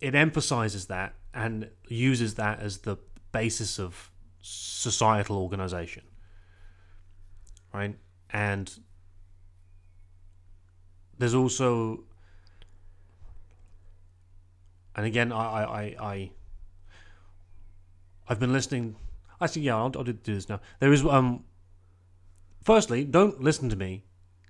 it 0.00 0.14
emphasizes 0.14 0.86
that 0.86 1.12
and 1.34 1.68
uses 1.86 2.36
that 2.36 2.60
as 2.60 2.78
the 2.78 2.96
basis 3.30 3.78
of 3.78 4.10
societal 4.40 5.36
organization, 5.36 6.02
right? 7.74 7.94
And 8.30 8.72
there's 11.18 11.34
also, 11.34 12.04
and 14.96 15.04
again, 15.04 15.30
I, 15.30 15.44
I, 15.44 15.62
I, 15.62 15.82
I 16.00 16.30
I've 18.26 18.40
been 18.40 18.54
listening. 18.54 18.96
I 19.38 19.44
Actually, 19.44 19.62
yeah, 19.62 19.76
I'll, 19.76 19.92
I'll 19.94 20.04
do 20.04 20.14
this 20.14 20.48
now. 20.48 20.60
There 20.80 20.90
is, 20.90 21.04
um, 21.04 21.44
firstly, 22.62 23.04
don't 23.04 23.42
listen 23.42 23.68
to 23.68 23.76
me 23.76 24.04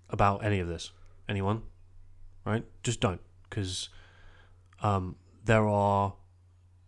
about 0.08 0.44
any 0.44 0.60
of 0.60 0.68
this. 0.68 0.92
Anyone, 1.28 1.62
right? 2.44 2.64
Just 2.84 3.00
don't, 3.00 3.20
because 3.50 3.88
um, 4.84 5.16
there 5.44 5.66
are. 5.66 6.14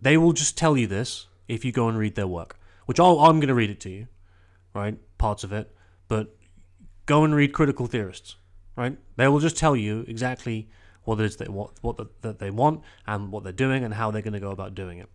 They 0.00 0.16
will 0.16 0.32
just 0.32 0.56
tell 0.56 0.76
you 0.76 0.86
this 0.86 1.26
if 1.48 1.64
you 1.64 1.72
go 1.72 1.88
and 1.88 1.98
read 1.98 2.14
their 2.14 2.26
work, 2.26 2.58
which 2.84 3.00
I'll, 3.00 3.18
I'm 3.20 3.40
going 3.40 3.48
to 3.48 3.54
read 3.54 3.70
it 3.70 3.80
to 3.80 3.90
you, 3.90 4.06
right? 4.74 4.98
Parts 5.18 5.42
of 5.42 5.52
it, 5.52 5.74
but 6.06 6.36
go 7.06 7.24
and 7.24 7.34
read 7.34 7.52
critical 7.52 7.86
theorists, 7.86 8.36
right? 8.76 8.98
They 9.16 9.26
will 9.26 9.40
just 9.40 9.56
tell 9.56 9.74
you 9.74 10.04
exactly 10.06 10.68
what 11.04 11.20
it 11.20 11.24
is 11.24 11.36
they 11.36 11.46
what 11.46 11.70
what 11.82 11.96
the, 11.96 12.06
that 12.20 12.38
they 12.40 12.50
want 12.50 12.82
and 13.06 13.30
what 13.32 13.44
they're 13.44 13.52
doing 13.52 13.84
and 13.84 13.94
how 13.94 14.10
they're 14.10 14.22
going 14.22 14.34
to 14.34 14.40
go 14.40 14.50
about 14.50 14.74
doing 14.74 14.98
it. 14.98 15.08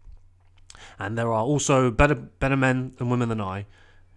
And 0.97 1.17
there 1.17 1.27
are 1.27 1.43
also 1.43 1.91
better 1.91 2.15
better 2.15 2.57
men 2.57 2.95
and 2.97 3.11
women 3.11 3.29
than 3.29 3.41
I 3.41 3.67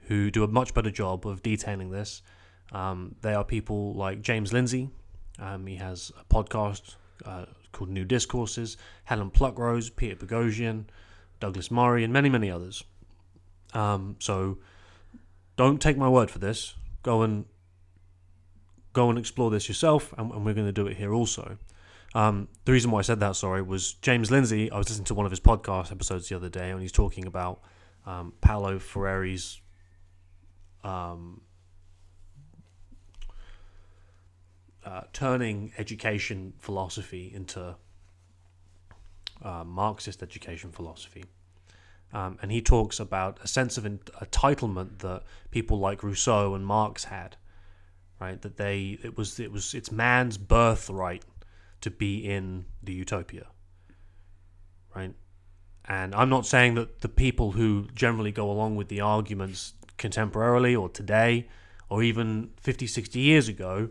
who 0.06 0.30
do 0.30 0.44
a 0.44 0.48
much 0.48 0.72
better 0.72 0.90
job 0.90 1.26
of 1.26 1.42
detailing 1.42 1.90
this. 1.90 2.22
Um, 2.72 3.16
they 3.20 3.34
are 3.34 3.44
people 3.44 3.94
like 3.94 4.22
James 4.22 4.52
Lindsay. 4.52 4.90
Um, 5.38 5.66
he 5.66 5.76
has 5.76 6.12
a 6.18 6.24
podcast 6.32 6.96
uh, 7.24 7.46
called 7.74 7.90
New 7.90 8.04
Discourses. 8.04 8.76
Helen 9.04 9.30
Pluckrose, 9.30 9.94
Peter 9.94 10.16
Boghossian, 10.16 10.84
Douglas 11.40 11.70
Murray, 11.70 12.04
and 12.04 12.12
many 12.12 12.30
many 12.30 12.50
others. 12.50 12.82
Um, 13.74 14.16
so 14.20 14.58
don't 15.56 15.80
take 15.80 15.96
my 15.98 16.08
word 16.08 16.30
for 16.30 16.38
this. 16.38 16.74
Go 17.02 17.22
and 17.22 17.44
go 18.92 19.10
and 19.10 19.18
explore 19.18 19.50
this 19.50 19.68
yourself, 19.68 20.14
and, 20.16 20.30
and 20.32 20.44
we're 20.46 20.54
going 20.54 20.66
to 20.66 20.72
do 20.72 20.86
it 20.86 20.96
here 20.96 21.12
also. 21.12 21.58
Um, 22.14 22.48
the 22.64 22.72
reason 22.72 22.90
why 22.92 23.00
I 23.00 23.02
said 23.02 23.20
that, 23.20 23.34
sorry, 23.34 23.60
was 23.60 23.94
James 23.94 24.30
Lindsay. 24.30 24.70
I 24.70 24.78
was 24.78 24.88
listening 24.88 25.06
to 25.06 25.14
one 25.14 25.26
of 25.26 25.32
his 25.32 25.40
podcast 25.40 25.90
episodes 25.90 26.28
the 26.28 26.36
other 26.36 26.48
day, 26.48 26.70
and 26.70 26.80
he's 26.80 26.92
talking 26.92 27.26
about 27.26 27.60
um, 28.06 28.32
Paulo 28.40 28.78
Freire's 28.78 29.60
um, 30.84 31.40
uh, 34.84 35.02
turning 35.12 35.72
education 35.78 36.52
philosophy 36.58 37.32
into 37.34 37.76
uh, 39.42 39.64
Marxist 39.64 40.22
education 40.22 40.70
philosophy. 40.70 41.24
Um, 42.12 42.38
and 42.42 42.52
he 42.52 42.62
talks 42.62 43.00
about 43.00 43.38
a 43.42 43.48
sense 43.48 43.76
of 43.76 43.84
entitlement 43.84 44.98
that 44.98 45.22
people 45.50 45.78
like 45.78 46.02
Rousseau 46.02 46.54
and 46.54 46.64
Marx 46.64 47.04
had, 47.04 47.36
right? 48.20 48.40
That 48.40 48.56
they 48.56 48.98
it 49.02 49.18
was 49.18 49.40
it 49.40 49.50
was 49.50 49.74
it's 49.74 49.90
man's 49.90 50.38
birthright 50.38 51.24
to 51.80 51.90
be 51.90 52.18
in 52.18 52.66
the 52.82 52.92
utopia, 52.92 53.46
right? 54.94 55.14
And 55.86 56.14
I'm 56.14 56.30
not 56.30 56.46
saying 56.46 56.76
that 56.76 57.00
the 57.00 57.08
people 57.08 57.52
who 57.52 57.88
generally 57.94 58.32
go 58.32 58.50
along 58.50 58.76
with 58.76 58.88
the 58.88 59.00
arguments 59.00 59.74
contemporarily 59.98 60.80
or 60.80 60.88
today 60.88 61.48
or 61.90 62.02
even 62.02 62.50
50, 62.60 62.86
60 62.86 63.20
years 63.20 63.48
ago, 63.48 63.90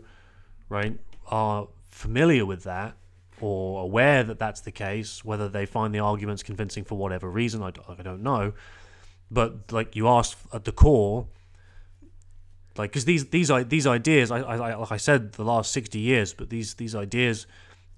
right, 0.68 0.98
are 1.26 1.68
familiar 1.86 2.44
with 2.46 2.64
that 2.64 2.96
or 3.40 3.82
aware 3.82 4.22
that 4.24 4.38
that's 4.38 4.60
the 4.60 4.70
case, 4.72 5.24
whether 5.24 5.48
they 5.48 5.66
find 5.66 5.94
the 5.94 5.98
arguments 5.98 6.42
convincing 6.42 6.84
for 6.84 6.96
whatever 6.96 7.28
reason, 7.30 7.62
I 7.62 7.70
don't 7.70 8.22
know. 8.22 8.52
But 9.30 9.72
like 9.72 9.96
you 9.96 10.08
asked 10.08 10.36
at 10.52 10.64
the 10.64 10.72
core, 10.72 11.26
like 12.76 12.90
because 12.90 13.04
these 13.04 13.26
these 13.26 13.50
i- 13.50 13.62
these 13.62 13.86
ideas, 13.86 14.30
I, 14.30 14.38
I 14.40 14.74
like 14.76 14.92
I 14.92 14.96
said, 14.96 15.32
the 15.32 15.44
last 15.44 15.72
sixty 15.72 15.98
years, 16.00 16.34
but 16.34 16.50
these 16.50 16.74
these 16.74 16.94
ideas, 16.94 17.46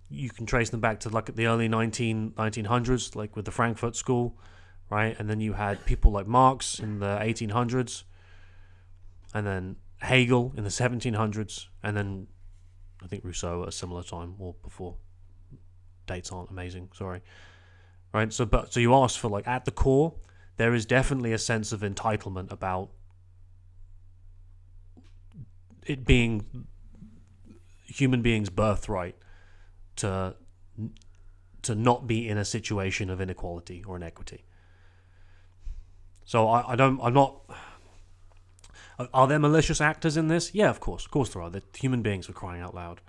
you 0.08 0.30
can 0.30 0.46
trace 0.46 0.70
them 0.70 0.80
back 0.80 1.00
to 1.00 1.08
like 1.08 1.34
the 1.34 1.46
early 1.46 1.68
19, 1.68 2.32
1900s, 2.32 3.14
like 3.16 3.34
with 3.36 3.44
the 3.44 3.50
Frankfurt 3.50 3.96
School, 3.96 4.36
right? 4.90 5.16
And 5.18 5.28
then 5.28 5.40
you 5.40 5.54
had 5.54 5.84
people 5.84 6.12
like 6.12 6.26
Marx 6.26 6.78
in 6.78 6.98
the 7.00 7.18
eighteen 7.20 7.50
hundreds, 7.50 8.04
and 9.34 9.46
then 9.46 9.76
Hegel 9.98 10.52
in 10.56 10.64
the 10.64 10.70
seventeen 10.70 11.14
hundreds, 11.14 11.68
and 11.82 11.96
then 11.96 12.26
I 13.02 13.06
think 13.06 13.24
Rousseau 13.24 13.62
at 13.62 13.68
a 13.68 13.72
similar 13.72 14.02
time 14.02 14.34
or 14.38 14.54
before 14.62 14.96
dates 16.06 16.32
aren't 16.32 16.50
amazing. 16.50 16.90
Sorry. 16.94 17.22
Right. 18.12 18.32
So, 18.32 18.46
but 18.46 18.72
so 18.72 18.80
you 18.80 18.94
asked 18.94 19.18
for 19.18 19.28
like 19.28 19.46
at 19.46 19.64
the 19.64 19.70
core, 19.70 20.14
there 20.56 20.74
is 20.74 20.86
definitely 20.86 21.32
a 21.32 21.38
sense 21.38 21.72
of 21.72 21.80
entitlement 21.80 22.50
about 22.50 22.90
it 25.84 26.04
being 26.04 26.66
human 27.84 28.22
beings' 28.22 28.50
birthright 28.50 29.16
to 29.96 30.34
to 31.62 31.74
not 31.74 32.06
be 32.06 32.28
in 32.28 32.38
a 32.38 32.44
situation 32.44 33.10
of 33.10 33.20
inequality 33.20 33.82
or 33.86 33.96
inequity. 33.96 34.44
So 36.24 36.48
I, 36.48 36.72
I 36.72 36.76
don't 36.76 37.00
I'm 37.02 37.14
not 37.14 37.42
are- 39.12 39.28
there 39.28 39.38
malicious 39.38 39.80
actors 39.80 40.16
in 40.16 40.28
this? 40.28 40.54
Yeah, 40.54 40.70
of 40.70 40.80
course, 40.80 41.04
of 41.04 41.10
course 41.10 41.32
there 41.32 41.42
are. 41.42 41.50
They're 41.50 41.62
human 41.76 42.02
beings 42.02 42.26
for 42.26 42.32
crying 42.32 42.62
out 42.62 42.74
loud, 42.74 43.00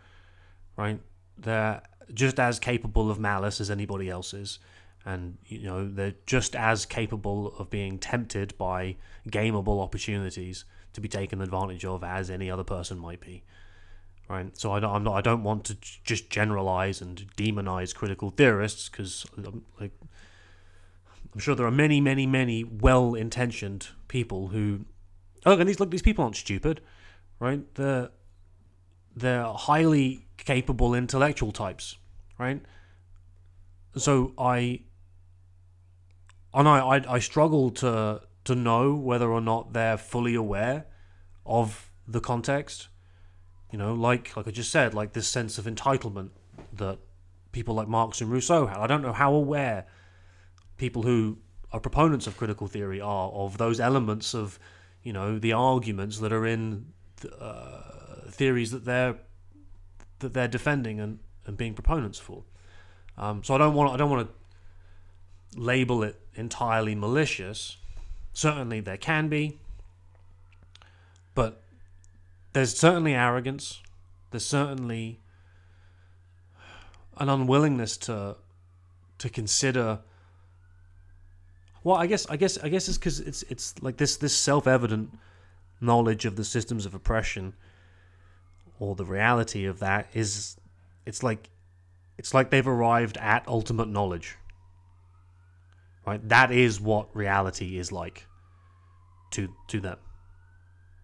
right? 0.75 0.99
They're 1.37 1.81
just 2.13 2.39
as 2.39 2.59
capable 2.59 3.11
of 3.11 3.19
malice 3.19 3.59
as 3.61 3.69
anybody 3.69 4.09
else 4.09 4.33
is, 4.33 4.59
and 5.05 5.37
you 5.45 5.63
know 5.63 5.87
they're 5.87 6.15
just 6.25 6.55
as 6.55 6.85
capable 6.85 7.55
of 7.57 7.69
being 7.69 7.99
tempted 7.99 8.57
by 8.57 8.95
gameable 9.29 9.81
opportunities 9.81 10.65
to 10.93 11.01
be 11.01 11.07
taken 11.07 11.41
advantage 11.41 11.85
of 11.85 12.03
as 12.03 12.29
any 12.29 12.49
other 12.49 12.63
person 12.63 12.97
might 12.97 13.21
be, 13.21 13.43
right? 14.27 14.57
So 14.57 14.71
I 14.71 14.79
don't, 14.79 14.95
I'm 14.95 15.03
not, 15.03 15.13
I 15.15 15.21
don't 15.21 15.43
want 15.43 15.65
to 15.65 15.77
just 16.03 16.29
generalize 16.29 17.01
and 17.01 17.25
demonize 17.37 17.93
critical 17.93 18.31
theorists 18.31 18.89
because 18.89 19.25
um, 19.37 19.63
like 19.79 19.91
I'm 21.33 21.39
sure 21.39 21.53
there 21.53 21.67
are 21.67 21.71
many, 21.71 22.01
many, 22.01 22.25
many 22.25 22.63
well-intentioned 22.63 23.89
people 24.07 24.47
who 24.47 24.85
look, 25.49 25.59
and 25.59 25.69
these 25.69 25.79
look, 25.79 25.91
these 25.91 26.01
people 26.01 26.23
aren't 26.23 26.35
stupid, 26.35 26.81
right? 27.39 27.61
They're 27.75 28.09
they're 29.15 29.45
highly 29.45 30.27
capable 30.37 30.93
intellectual 30.93 31.51
types, 31.51 31.97
right? 32.37 32.61
So 33.95 34.33
I 34.37 34.81
and 36.53 36.67
I, 36.67 36.79
I 36.79 37.15
I 37.15 37.19
struggle 37.19 37.71
to 37.71 38.21
to 38.45 38.55
know 38.55 38.95
whether 38.95 39.29
or 39.29 39.41
not 39.41 39.73
they're 39.73 39.97
fully 39.97 40.35
aware 40.35 40.85
of 41.45 41.91
the 42.07 42.21
context. 42.21 42.87
You 43.71 43.77
know, 43.77 43.93
like 43.93 44.35
like 44.37 44.47
I 44.47 44.51
just 44.51 44.71
said, 44.71 44.93
like 44.93 45.13
this 45.13 45.27
sense 45.27 45.57
of 45.57 45.65
entitlement 45.65 46.29
that 46.73 46.99
people 47.51 47.75
like 47.75 47.87
Marx 47.87 48.21
and 48.21 48.31
Rousseau 48.31 48.67
had. 48.67 48.77
I 48.77 48.87
don't 48.87 49.01
know 49.01 49.13
how 49.13 49.33
aware 49.33 49.85
people 50.77 51.03
who 51.03 51.39
are 51.71 51.79
proponents 51.79 52.27
of 52.27 52.37
critical 52.37 52.67
theory 52.67 53.01
are 53.01 53.29
of 53.29 53.57
those 53.57 53.79
elements 53.79 54.33
of, 54.33 54.59
you 55.07 55.13
know, 55.13 55.39
the 55.39 55.53
arguments 55.53 56.19
that 56.19 56.33
are 56.33 56.45
in 56.45 56.87
uh, 57.39 57.79
theories 58.29 58.71
that 58.71 58.83
they're 58.83 59.15
that 60.19 60.33
they're 60.33 60.49
defending 60.49 60.99
and, 60.99 61.19
and 61.45 61.55
being 61.55 61.73
proponents 61.73 62.19
for. 62.19 62.43
Um, 63.17 63.41
so 63.41 63.55
I 63.55 63.57
don't 63.57 63.73
want 63.73 63.93
I 63.93 63.95
don't 63.95 64.09
want 64.09 64.27
to 64.27 65.57
label 65.57 66.03
it 66.03 66.19
entirely 66.35 66.93
malicious. 66.93 67.77
Certainly 68.33 68.81
there 68.81 68.97
can 68.97 69.29
be, 69.29 69.61
but 71.33 71.63
there's 72.51 72.77
certainly 72.77 73.13
arrogance. 73.13 73.81
There's 74.31 74.45
certainly 74.45 75.21
an 77.15 77.29
unwillingness 77.29 77.95
to 78.07 78.35
to 79.19 79.29
consider 79.29 79.99
Well, 81.87 81.95
I 81.95 82.05
guess 82.05 82.25
I 82.29 82.35
guess 82.35 82.57
I 82.57 82.67
guess 82.67 82.89
it's 82.89 82.97
because 82.97 83.21
it's 83.21 83.43
it's 83.43 83.81
like 83.81 83.95
this 83.95 84.17
this 84.17 84.35
self 84.35 84.67
evident 84.67 85.17
knowledge 85.79 86.25
of 86.25 86.35
the 86.35 86.43
systems 86.43 86.85
of 86.85 86.93
oppression, 86.93 87.53
or 88.77 88.93
the 88.93 89.05
reality 89.05 89.63
of 89.63 89.79
that 89.79 90.09
is, 90.13 90.57
it's 91.05 91.23
like, 91.23 91.49
it's 92.17 92.33
like 92.33 92.49
they've 92.49 92.67
arrived 92.67 93.15
at 93.15 93.47
ultimate 93.47 93.87
knowledge. 93.87 94.35
Right, 96.05 96.19
that 96.27 96.51
is 96.51 96.81
what 96.81 97.15
reality 97.15 97.77
is 97.77 97.89
like. 97.89 98.27
To 99.31 99.47
to 99.69 99.79
them. 99.79 99.97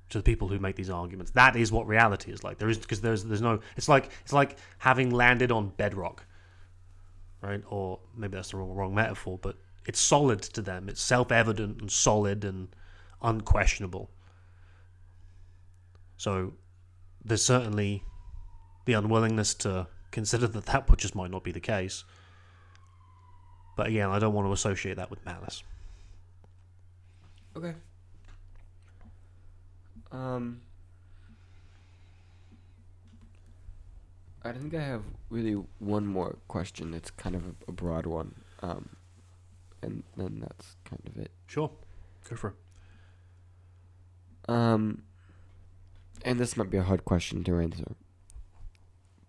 To 0.10 0.18
the 0.18 0.24
people 0.24 0.50
who 0.50 0.60
make 0.60 0.76
these 0.76 0.90
arguments, 0.90 1.32
that 1.32 1.56
is 1.56 1.72
what 1.72 1.88
reality 1.88 2.30
is 2.30 2.44
like. 2.44 2.58
There 2.58 2.68
is 2.68 2.78
because 2.78 3.00
there's 3.00 3.24
there's 3.24 3.42
no. 3.42 3.62
It's 3.78 3.88
like 3.88 4.10
it's 4.24 4.34
like 4.34 4.58
having 4.80 5.12
landed 5.12 5.50
on 5.50 5.70
bedrock. 5.70 6.26
Right, 7.42 7.64
or 7.70 8.02
maybe 8.18 8.36
that's 8.36 8.52
the 8.52 8.58
wrong 8.58 8.72
wrong 8.72 8.94
metaphor, 8.94 9.40
but 9.42 9.56
it's 9.86 10.00
solid 10.00 10.42
to 10.42 10.62
them. 10.62 10.90
It's 10.90 11.02
self 11.02 11.32
evident 11.32 11.82
and 11.82 11.92
solid 11.92 12.44
and 12.44 12.70
unquestionable. 13.22 14.10
So 16.18 16.54
there's 17.24 17.44
certainly 17.44 18.04
the 18.86 18.94
unwillingness 18.94 19.54
to 19.56 19.88
consider 20.12 20.48
that 20.48 20.66
that 20.66 20.98
just 20.98 21.16
might 21.16 21.32
not 21.32 21.44
be 21.44 21.52
the 21.52 21.60
case. 21.60 22.04
But 23.76 23.88
again, 23.88 24.10
I 24.10 24.20
don't 24.20 24.34
want 24.34 24.48
to 24.48 24.52
associate 24.52 24.98
that 24.98 25.10
with 25.10 25.26
malice. 25.26 25.64
Okay. 27.56 27.74
Um, 30.12 30.62
I 34.44 34.52
think 34.52 34.74
I 34.76 34.82
have 34.82 35.04
really 35.30 35.54
one 35.80 36.06
more 36.06 36.36
question. 36.48 36.94
It's 36.94 37.10
kind 37.12 37.36
of 37.36 37.46
a, 37.46 37.54
a 37.70 37.72
broad 37.72 38.06
one. 38.06 38.36
Um, 38.62 38.90
and 39.84 40.04
then 40.18 40.40
that's 40.42 40.76
kind 40.86 41.02
of 41.08 41.18
it. 41.18 41.32
Sure, 41.48 41.72
go 42.30 42.36
for 42.36 42.50
it. 42.50 42.56
Um, 44.52 45.04
and 46.26 46.40
this 46.40 46.58
might 46.58 46.70
be 46.70 46.78
a 46.78 46.84
hard 46.84 47.06
question 47.06 47.44
to 47.46 47.58
answer, 47.60 47.96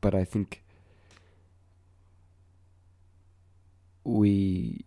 but 0.01 0.15
I 0.15 0.25
think 0.25 0.63
we 4.05 4.85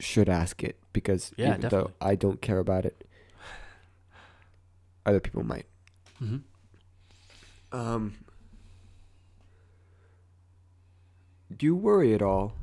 should 0.00 0.28
ask 0.28 0.62
it 0.64 0.76
because 0.92 1.32
Yeah, 1.36 1.50
even 1.50 1.60
definitely. 1.62 1.92
though 2.00 2.06
I 2.06 2.14
don't 2.16 2.40
care 2.40 2.58
about 2.58 2.84
it, 2.84 3.06
other 5.06 5.20
people 5.20 5.44
might. 5.44 5.66
Mm-hmm. 6.22 6.38
Um, 7.76 8.14
do 11.56 11.66
you 11.66 11.74
worry 11.76 12.14
at 12.14 12.22
all 12.22 12.54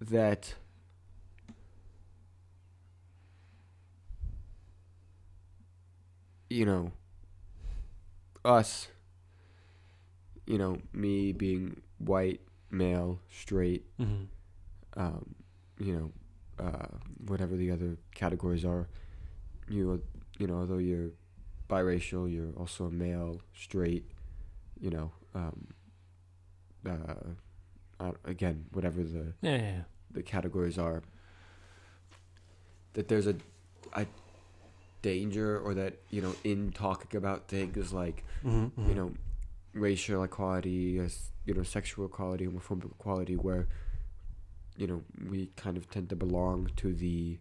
that 0.00 0.54
you 6.54 6.64
know 6.64 6.92
us 8.44 8.88
you 10.46 10.58
know 10.58 10.78
me 10.92 11.32
being 11.32 11.80
white 11.98 12.40
male 12.70 13.18
straight 13.42 13.84
Mm-hmm. 14.00 14.24
um, 15.02 15.34
you 15.78 15.92
know 15.96 16.08
uh, 16.64 16.86
whatever 17.26 17.56
the 17.56 17.70
other 17.70 17.96
categories 18.14 18.64
are 18.64 18.88
you 19.68 20.00
you 20.38 20.46
know 20.46 20.56
although 20.60 20.78
you're 20.90 21.10
biracial 21.68 22.30
you're 22.32 22.52
also 22.62 22.84
a 22.86 22.90
male 22.90 23.40
straight 23.64 24.04
you 24.78 24.90
know 24.90 25.10
um, 25.34 25.66
uh, 26.86 27.14
uh, 28.00 28.12
again 28.24 28.66
whatever 28.72 29.02
the 29.02 29.32
Yeah, 29.42 29.56
yeah, 29.56 29.58
yeah. 29.78 29.82
the 30.12 30.22
categories 30.22 30.78
are 30.78 31.02
that 32.92 33.08
there's 33.08 33.26
a 33.26 33.34
a 33.94 34.06
danger 35.04 35.58
or 35.60 35.74
that 35.74 35.94
you 36.10 36.22
know 36.22 36.34
in 36.44 36.72
talking 36.72 37.16
about 37.22 37.46
things 37.48 37.92
like 37.92 38.24
Mm-hmm, 38.44 38.88
you 38.88 38.94
know 38.94 39.12
racial 39.74 40.22
equality 40.24 40.98
as 40.98 41.14
you 41.44 41.52
know 41.54 41.62
sexual 41.62 42.06
equality 42.06 42.46
homophobic 42.46 42.90
equality 42.98 43.36
where 43.36 43.66
you 44.76 44.86
know 44.86 45.02
we 45.30 45.40
kind 45.56 45.76
of 45.76 45.90
tend 45.90 46.08
to 46.08 46.16
belong 46.16 46.70
to 46.76 46.94
the 46.94 47.38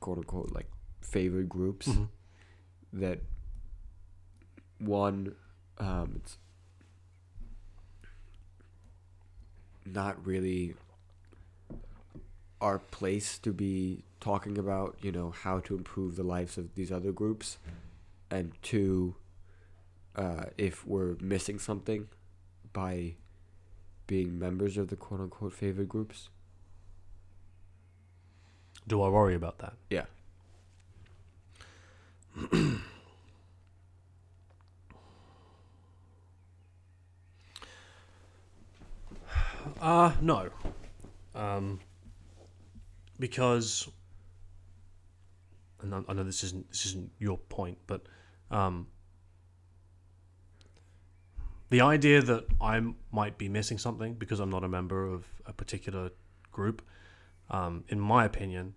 quote 0.00 0.18
unquote 0.18 0.50
like 0.52 0.68
favored 1.00 1.48
groups 1.48 1.86
Mhm. 1.88 2.08
that 2.92 3.20
one 4.78 5.34
um 5.78 6.08
it's 6.20 6.36
not 9.86 10.14
really 10.26 10.74
our 12.60 12.78
place 12.78 13.38
to 13.38 13.52
be 13.52 14.04
talking 14.24 14.56
about 14.56 14.96
you 15.02 15.12
know 15.12 15.30
how 15.30 15.60
to 15.60 15.76
improve 15.76 16.16
the 16.16 16.22
lives 16.22 16.56
of 16.56 16.74
these 16.74 16.90
other 16.90 17.12
groups 17.12 17.58
and 18.30 18.52
two 18.62 19.14
uh, 20.16 20.44
if 20.56 20.86
we're 20.86 21.14
missing 21.20 21.58
something 21.58 22.08
by 22.72 23.14
being 24.06 24.38
members 24.38 24.78
of 24.78 24.88
the 24.88 24.96
quote 24.96 25.20
unquote 25.20 25.52
favored 25.52 25.88
groups 25.90 26.30
Do 28.88 29.02
I 29.02 29.08
worry 29.10 29.34
about 29.34 29.58
that? 29.58 29.74
yeah 29.90 30.06
Uh 39.80 40.12
no. 40.20 40.48
Um, 41.34 41.80
because, 43.18 43.88
and 45.92 46.04
I- 46.08 46.12
know 46.12 46.24
this 46.24 46.42
isn't 46.44 46.70
this 46.70 46.86
isn't 46.86 47.10
your 47.18 47.38
point, 47.38 47.78
but 47.86 48.02
um, 48.50 48.88
the 51.70 51.80
idea 51.80 52.22
that 52.22 52.46
I 52.60 52.80
might 53.12 53.38
be 53.38 53.48
missing 53.48 53.78
something 53.78 54.14
because 54.14 54.40
I'm 54.40 54.50
not 54.50 54.64
a 54.64 54.68
member 54.68 55.06
of 55.06 55.26
a 55.46 55.52
particular 55.52 56.10
group, 56.52 56.82
um, 57.50 57.84
in 57.88 58.00
my 58.00 58.24
opinion, 58.24 58.74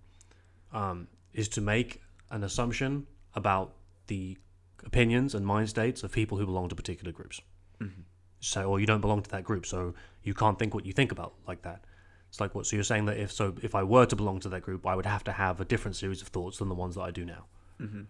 um, 0.74 1.08
is 1.34 1.48
to 1.50 1.62
make 1.62 2.02
an 2.32 2.44
assumption 2.44 3.08
about 3.36 3.74
the 4.08 4.38
opinions 4.86 5.36
and 5.36 5.46
mind 5.46 5.70
states 5.70 6.04
of 6.04 6.12
people 6.12 6.38
who 6.38 6.46
belong 6.46 6.70
to 6.70 6.76
particular 6.76 7.12
groups 7.12 7.42
mm-hmm. 7.82 8.02
say, 8.40 8.64
"Or 8.64 8.80
you 8.80 8.86
don't 8.86 9.02
belong 9.02 9.22
to 9.22 9.30
that 9.32 9.44
group, 9.44 9.66
so 9.66 9.94
you 10.24 10.34
can't 10.34 10.58
think 10.60 10.74
what 10.74 10.86
you 10.86 10.94
think 10.94 11.12
about 11.12 11.34
like 11.48 11.62
that." 11.64 11.86
It's 12.30 12.40
like 12.40 12.54
what? 12.54 12.66
So 12.66 12.76
you're 12.76 12.84
saying 12.84 13.06
that 13.06 13.18
if 13.18 13.32
so, 13.32 13.56
if 13.62 13.74
I 13.74 13.84
were 13.84 14.06
to 14.06 14.16
belong 14.16 14.40
to 14.42 14.50
that 14.50 14.62
group, 14.62 14.86
I 14.86 14.96
would 14.96 15.06
have 15.06 15.24
to 15.26 15.32
have 15.32 15.62
a 15.62 15.66
different 15.66 15.96
series 15.96 16.22
of 16.22 16.28
thoughts 16.28 16.58
than 16.58 16.70
the 16.70 16.76
ones 16.76 16.96
that 16.96 17.02
I 17.02 17.12
do 17.12 17.26
now. 17.26 17.46
Mm-hmm. 17.82 18.02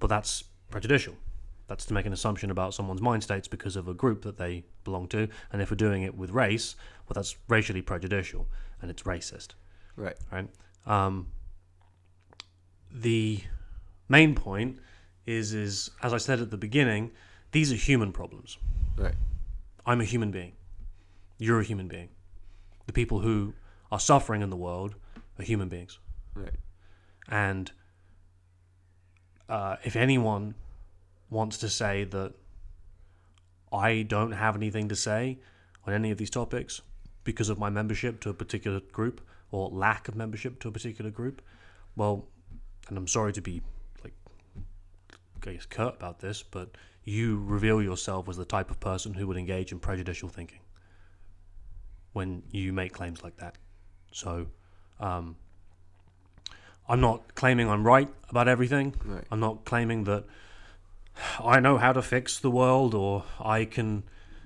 But 0.00 0.08
that's 0.08 0.44
prejudicial. 0.70 1.14
That's 1.66 1.84
to 1.86 1.94
make 1.94 2.06
an 2.06 2.14
assumption 2.14 2.50
about 2.50 2.72
someone's 2.72 3.02
mind 3.02 3.22
states 3.22 3.46
because 3.46 3.76
of 3.76 3.88
a 3.88 3.94
group 3.94 4.22
that 4.22 4.38
they 4.38 4.64
belong 4.84 5.06
to. 5.08 5.28
And 5.52 5.60
if 5.60 5.70
we're 5.70 5.76
doing 5.76 6.02
it 6.02 6.16
with 6.16 6.30
race, 6.30 6.76
well, 7.06 7.14
that's 7.14 7.36
racially 7.46 7.82
prejudicial 7.82 8.46
and 8.80 8.90
it's 8.90 9.02
racist. 9.02 9.48
right 9.96 10.16
Right. 10.32 10.48
Um, 10.86 11.26
the 12.90 13.40
main 14.08 14.34
point 14.34 14.78
is 15.26 15.52
is 15.52 15.90
as 16.02 16.14
I 16.14 16.16
said 16.16 16.40
at 16.40 16.50
the 16.50 16.56
beginning, 16.56 17.10
these 17.52 17.70
are 17.70 17.76
human 17.76 18.12
problems. 18.12 18.56
right 18.96 19.14
I'm 19.84 20.00
a 20.00 20.04
human 20.04 20.30
being. 20.30 20.52
You're 21.38 21.60
a 21.60 21.64
human 21.64 21.88
being. 21.88 22.08
The 22.88 22.94
people 22.94 23.20
who 23.20 23.52
are 23.92 24.00
suffering 24.00 24.40
in 24.40 24.48
the 24.48 24.56
world 24.56 24.94
are 25.38 25.44
human 25.44 25.68
beings. 25.68 25.98
right 26.34 26.54
And 27.28 27.70
uh, 29.46 29.76
if 29.84 29.94
anyone 29.94 30.54
wants 31.28 31.58
to 31.58 31.68
say 31.68 32.04
that 32.04 32.32
I 33.70 34.02
don't 34.02 34.32
have 34.32 34.56
anything 34.56 34.88
to 34.88 34.96
say 34.96 35.38
on 35.86 35.92
any 35.92 36.10
of 36.10 36.16
these 36.16 36.30
topics 36.30 36.80
because 37.24 37.50
of 37.50 37.58
my 37.58 37.68
membership 37.68 38.20
to 38.20 38.30
a 38.30 38.34
particular 38.34 38.80
group 38.80 39.20
or 39.50 39.68
lack 39.68 40.08
of 40.08 40.16
membership 40.16 40.58
to 40.60 40.68
a 40.68 40.72
particular 40.72 41.10
group, 41.10 41.42
well, 41.94 42.24
and 42.88 42.96
I'm 42.96 43.06
sorry 43.06 43.34
to 43.34 43.42
be 43.42 43.60
like, 44.02 44.14
I 45.46 45.52
guess, 45.52 45.66
curt 45.66 45.96
about 45.96 46.20
this, 46.20 46.42
but 46.42 46.70
you 47.04 47.42
reveal 47.44 47.82
yourself 47.82 48.30
as 48.30 48.38
the 48.38 48.46
type 48.46 48.70
of 48.70 48.80
person 48.80 49.12
who 49.12 49.26
would 49.26 49.36
engage 49.36 49.72
in 49.72 49.78
prejudicial 49.78 50.30
thinking 50.30 50.60
when 52.12 52.42
you 52.50 52.72
make 52.72 52.92
claims 52.92 53.22
like 53.22 53.36
that. 53.38 53.56
So, 54.12 54.46
um, 55.00 55.36
I'm 56.88 57.00
not 57.00 57.34
claiming 57.34 57.68
I'm 57.68 57.86
right 57.86 58.08
about 58.30 58.48
everything. 58.48 58.94
right 59.04 59.24
I'm 59.30 59.40
not 59.40 59.64
claiming 59.64 60.04
that 60.04 60.24
I 61.40 61.60
know 61.60 61.76
how 61.76 61.92
to 61.92 62.02
fix 62.02 62.38
the 62.38 62.50
world 62.50 62.94
or 62.94 63.24
I 63.40 63.64
can, 63.64 64.04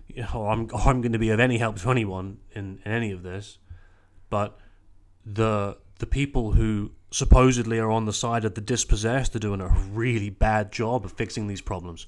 you 0.09 0.23
know, 0.23 0.31
or 0.35 0.51
I'm, 0.51 0.69
I'm 0.75 1.01
going 1.01 1.13
to 1.13 1.19
be 1.19 1.31
of 1.31 1.41
any 1.41 1.59
help 1.59 1.79
to 1.79 1.91
anyone 1.91 2.39
in, 2.53 2.81
in 2.85 2.93
any 2.93 3.13
of 3.13 3.23
this. 3.23 3.59
But 4.31 4.59
the 5.25 5.77
the 5.99 6.07
people 6.07 6.53
who 6.53 6.91
supposedly 7.13 7.79
are 7.79 7.91
on 7.91 8.07
the 8.07 8.13
side 8.13 8.45
of 8.45 8.55
the 8.55 8.61
dispossessed 8.61 9.37
are 9.37 9.39
doing 9.39 9.61
a 9.61 9.69
really 9.69 10.31
bad 10.31 10.73
job 10.73 11.05
of 11.05 11.13
fixing 11.13 11.47
these 11.47 11.61
problems. 11.61 12.07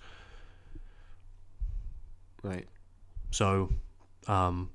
right 2.43 2.67
So, 3.31 3.71
um, 4.27 4.71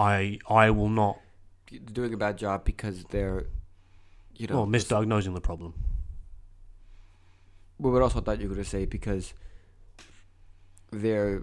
I 0.00 0.38
I 0.48 0.70
will 0.70 0.88
not. 0.88 1.18
They're 1.70 1.80
doing 1.80 2.14
a 2.14 2.16
bad 2.16 2.38
job 2.38 2.64
because 2.64 3.04
they're 3.04 3.46
you 4.34 4.46
know, 4.46 4.62
well, 4.62 4.66
misdiagnosing 4.66 5.34
the 5.34 5.40
problem. 5.40 5.74
Well, 7.78 7.92
but 7.92 8.02
also 8.02 8.20
I 8.20 8.22
thought 8.22 8.40
you 8.40 8.48
were 8.48 8.54
gonna 8.54 8.64
say 8.64 8.86
because 8.86 9.34
they're, 10.90 11.42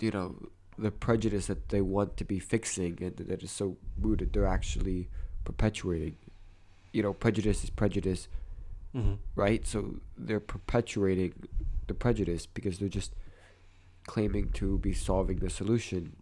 you 0.00 0.10
know, 0.10 0.48
the 0.76 0.90
prejudice 0.90 1.46
that 1.46 1.68
they 1.68 1.80
want 1.80 2.16
to 2.16 2.24
be 2.24 2.40
fixing 2.40 2.98
and 3.00 3.16
that 3.16 3.42
is 3.42 3.52
so 3.52 3.76
rooted, 4.00 4.32
they're 4.32 4.46
actually 4.46 5.08
perpetuating. 5.44 6.16
You 6.92 7.02
know, 7.04 7.12
prejudice 7.12 7.62
is 7.62 7.70
prejudice, 7.70 8.28
hmm 8.92 9.14
right? 9.36 9.64
So 9.66 10.00
they're 10.18 10.40
perpetuating 10.40 11.34
the 11.86 11.94
prejudice 11.94 12.46
because 12.46 12.78
they're 12.78 12.88
just 12.88 13.14
claiming 14.06 14.50
to 14.54 14.78
be 14.78 14.92
solving 14.92 15.38
the 15.38 15.50
solution 15.50 16.16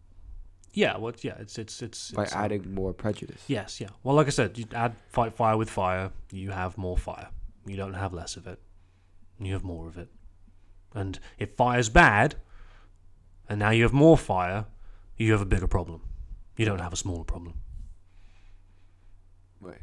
Yeah, 0.76 0.96
well, 0.98 1.08
it's- 1.10 1.24
yeah, 1.24 1.36
it's 1.38 1.56
it's 1.58 1.80
it's, 1.82 2.10
by 2.10 2.24
it's, 2.24 2.34
uh, 2.34 2.38
adding 2.38 2.74
more 2.74 2.92
prejudice. 2.92 3.42
Yes, 3.46 3.80
yeah. 3.80 3.88
Well, 4.02 4.16
like 4.16 4.26
I 4.26 4.30
said, 4.30 4.58
you 4.58 4.66
add 4.74 4.94
fight 5.08 5.32
fire 5.34 5.56
with 5.56 5.70
fire, 5.70 6.10
you 6.32 6.50
have 6.50 6.76
more 6.76 6.98
fire. 6.98 7.28
You 7.64 7.76
don't 7.76 7.94
have 7.94 8.12
less 8.12 8.36
of 8.36 8.46
it. 8.46 8.58
You 9.38 9.52
have 9.52 9.64
more 9.64 9.86
of 9.86 9.96
it. 9.96 10.08
And 10.94 11.18
if 11.38 11.54
fire's 11.56 11.88
bad, 11.88 12.34
and 13.48 13.58
now 13.60 13.70
you 13.70 13.82
have 13.84 13.92
more 13.92 14.18
fire, 14.18 14.66
you 15.16 15.32
have 15.32 15.40
a 15.40 15.46
bigger 15.46 15.66
problem. 15.68 16.02
You 16.56 16.64
don't 16.66 16.80
have 16.80 16.92
a 16.92 16.96
smaller 16.96 17.24
problem. 17.24 17.54
Right. 19.60 19.80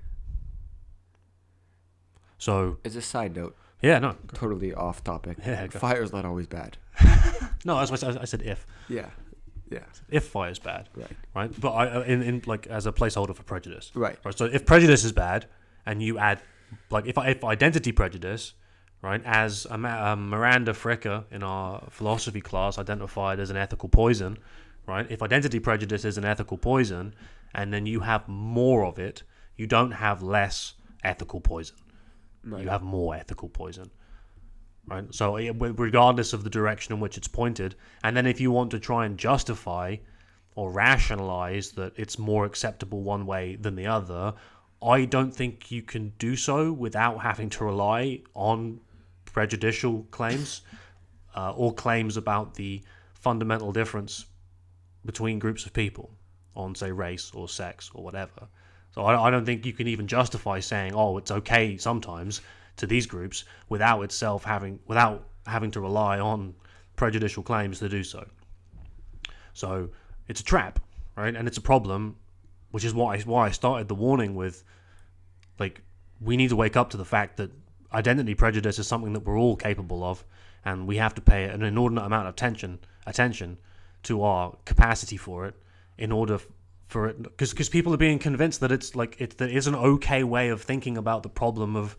So 2.37 2.77
As 2.85 2.95
a 2.95 3.01
side 3.01 3.35
note, 3.35 3.55
yeah, 3.81 3.99
no, 3.99 4.15
totally 4.33 4.73
off 4.73 5.03
topic. 5.03 5.37
Yeah. 5.45 5.67
Fire's 5.67 6.11
not 6.13 6.25
always 6.25 6.47
bad. 6.47 6.77
no. 7.65 7.83
That's 7.83 8.03
I 8.03 8.21
I 8.21 8.25
said 8.25 8.41
if 8.43 8.65
Yeah. 8.89 9.09
Yeah. 9.71 9.79
if 10.09 10.25
fire's 10.25 10.59
bad, 10.59 10.89
Right. 10.95 11.07
right? 11.35 11.61
But 11.61 11.71
I 11.71 11.87
uh, 11.87 12.01
in 12.01 12.21
in 12.21 12.41
like 12.45 12.67
as 12.67 12.85
a 12.85 12.91
placeholder 12.91 13.35
for 13.35 13.43
prejudice. 13.43 13.91
Right. 13.95 14.17
Right. 14.25 14.37
So 14.37 14.45
if 14.45 14.65
prejudice 14.65 15.03
is 15.03 15.11
bad, 15.11 15.45
and 15.85 16.03
you 16.03 16.17
add, 16.19 16.41
like, 16.89 17.05
if 17.07 17.17
if 17.17 17.43
identity 17.43 17.91
prejudice, 17.91 18.53
right, 19.01 19.21
as 19.25 19.65
a 19.69 19.73
um, 19.75 20.29
Miranda 20.29 20.73
Fricker 20.73 21.23
in 21.31 21.41
our 21.43 21.83
philosophy 21.89 22.41
class 22.41 22.77
identified 22.77 23.39
as 23.39 23.49
an 23.49 23.57
ethical 23.57 23.89
poison, 23.89 24.37
right? 24.87 25.09
If 25.09 25.21
identity 25.23 25.59
prejudice 25.59 26.03
is 26.05 26.17
an 26.17 26.25
ethical 26.25 26.57
poison, 26.57 27.13
and 27.53 27.73
then 27.73 27.85
you 27.85 28.01
have 28.01 28.27
more 28.27 28.85
of 28.85 28.99
it, 28.99 29.23
you 29.57 29.67
don't 29.67 29.91
have 29.91 30.21
less 30.21 30.73
ethical 31.03 31.39
poison. 31.41 31.77
Right. 32.43 32.63
You 32.63 32.69
have 32.69 32.81
more 32.83 33.15
ethical 33.15 33.49
poison. 33.49 33.91
Right. 34.87 35.13
So 35.13 35.35
it- 35.37 35.55
regardless 35.59 36.33
of 36.33 36.43
the 36.43 36.49
direction 36.49 36.93
in 36.93 36.99
which 36.99 37.17
it's 37.17 37.27
pointed, 37.27 37.75
and 38.03 38.15
then 38.17 38.25
if 38.25 38.41
you 38.41 38.51
want 38.51 38.71
to 38.71 38.79
try 38.79 39.05
and 39.05 39.17
justify 39.17 39.97
or 40.55 40.71
rationalize 40.71 41.71
that 41.71 41.93
it's 41.95 42.19
more 42.19 42.45
acceptable 42.45 43.01
one 43.01 43.25
way 43.25 43.55
than 43.55 43.75
the 43.75 43.87
other, 43.87 44.33
I 44.81 45.05
don't 45.05 45.33
think 45.33 45.71
you 45.71 45.81
can 45.81 46.13
do 46.17 46.35
so 46.35 46.71
without 46.73 47.21
having 47.21 47.49
to 47.51 47.63
rely 47.63 48.21
on 48.33 48.79
prejudicial 49.25 50.03
claims 50.11 50.61
uh, 51.35 51.53
or 51.55 51.73
claims 51.73 52.17
about 52.17 52.55
the 52.55 52.81
fundamental 53.13 53.71
difference 53.71 54.25
between 55.05 55.39
groups 55.39 55.65
of 55.65 55.73
people 55.73 56.11
on, 56.55 56.75
say, 56.75 56.91
race 56.91 57.31
or 57.33 57.47
sex 57.47 57.91
or 57.93 58.03
whatever. 58.03 58.47
So 58.93 59.03
I, 59.03 59.27
I 59.27 59.31
don't 59.31 59.45
think 59.45 59.65
you 59.65 59.73
can 59.73 59.87
even 59.87 60.07
justify 60.07 60.59
saying, 60.59 60.93
"Oh, 60.93 61.17
it's 61.17 61.31
okay 61.31 61.77
sometimes" 61.77 62.41
to 62.81 62.87
these 62.87 63.05
groups 63.05 63.45
without 63.69 64.01
itself 64.01 64.43
having 64.43 64.79
without 64.87 65.23
having 65.45 65.69
to 65.71 65.79
rely 65.79 66.19
on 66.19 66.55
prejudicial 66.95 67.43
claims 67.43 67.79
to 67.79 67.87
do 67.87 68.03
so. 68.03 68.27
So 69.53 69.89
it's 70.27 70.41
a 70.41 70.43
trap, 70.43 70.79
right? 71.15 71.35
And 71.35 71.47
it's 71.47 71.57
a 71.57 71.61
problem, 71.61 72.15
which 72.71 72.83
is 72.83 72.93
why 72.93 73.19
why 73.21 73.47
I 73.47 73.51
started 73.51 73.87
the 73.87 73.95
warning 73.95 74.33
with, 74.33 74.63
like, 75.59 75.81
we 76.19 76.37
need 76.37 76.49
to 76.49 76.55
wake 76.55 76.75
up 76.75 76.89
to 76.89 76.97
the 76.97 77.05
fact 77.05 77.37
that 77.37 77.51
identity 77.93 78.33
prejudice 78.33 78.79
is 78.79 78.87
something 78.87 79.13
that 79.13 79.25
we're 79.25 79.37
all 79.37 79.55
capable 79.55 80.03
of, 80.03 80.25
and 80.65 80.87
we 80.87 80.97
have 80.97 81.13
to 81.15 81.21
pay 81.21 81.43
an 81.43 81.61
inordinate 81.61 82.05
amount 82.05 82.27
of 82.27 82.33
attention 82.33 82.79
attention 83.05 83.57
to 84.03 84.23
our 84.23 84.55
capacity 84.65 85.17
for 85.17 85.45
it 85.45 85.55
in 85.99 86.11
order 86.11 86.39
for 86.87 87.07
it 87.07 87.21
because 87.21 87.51
because 87.51 87.69
people 87.69 87.93
are 87.93 87.97
being 87.97 88.19
convinced 88.19 88.59
that 88.59 88.71
it's 88.71 88.95
like 88.95 89.21
it 89.21 89.37
that 89.37 89.51
is 89.51 89.67
an 89.67 89.75
okay 89.75 90.23
way 90.23 90.49
of 90.49 90.61
thinking 90.61 90.97
about 90.97 91.21
the 91.23 91.29
problem 91.29 91.75
of 91.75 91.95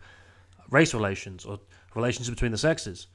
race 0.69 0.93
relations 0.93 1.45
or 1.45 1.59
relations 1.95 2.29
between 2.29 2.51
the 2.51 2.57
sexes 2.57 3.07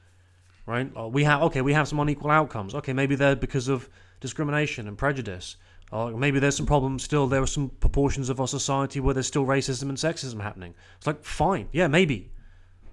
right? 0.69 0.91
Or 0.95 1.09
we 1.09 1.23
have 1.23 1.41
okay 1.43 1.61
we 1.61 1.73
have 1.73 1.87
some 1.87 1.99
unequal 1.99 2.31
outcomes. 2.31 2.75
Okay 2.75 2.93
maybe 2.93 3.15
they're 3.15 3.35
because 3.35 3.67
of 3.67 3.89
discrimination 4.21 4.87
and 4.87 4.97
prejudice. 4.97 5.57
Or 5.91 6.11
maybe 6.11 6.39
there's 6.39 6.55
some 6.55 6.67
problems 6.67 7.03
still 7.03 7.27
there 7.27 7.41
are 7.41 7.47
some 7.47 7.69
proportions 7.69 8.29
of 8.29 8.39
our 8.39 8.47
society 8.47 8.99
where 8.99 9.15
there's 9.15 9.27
still 9.27 9.45
racism 9.45 9.89
and 9.89 9.97
sexism 9.97 10.41
happening. 10.41 10.75
It's 10.97 11.07
like 11.07 11.25
fine 11.25 11.67
yeah 11.71 11.87
maybe 11.87 12.31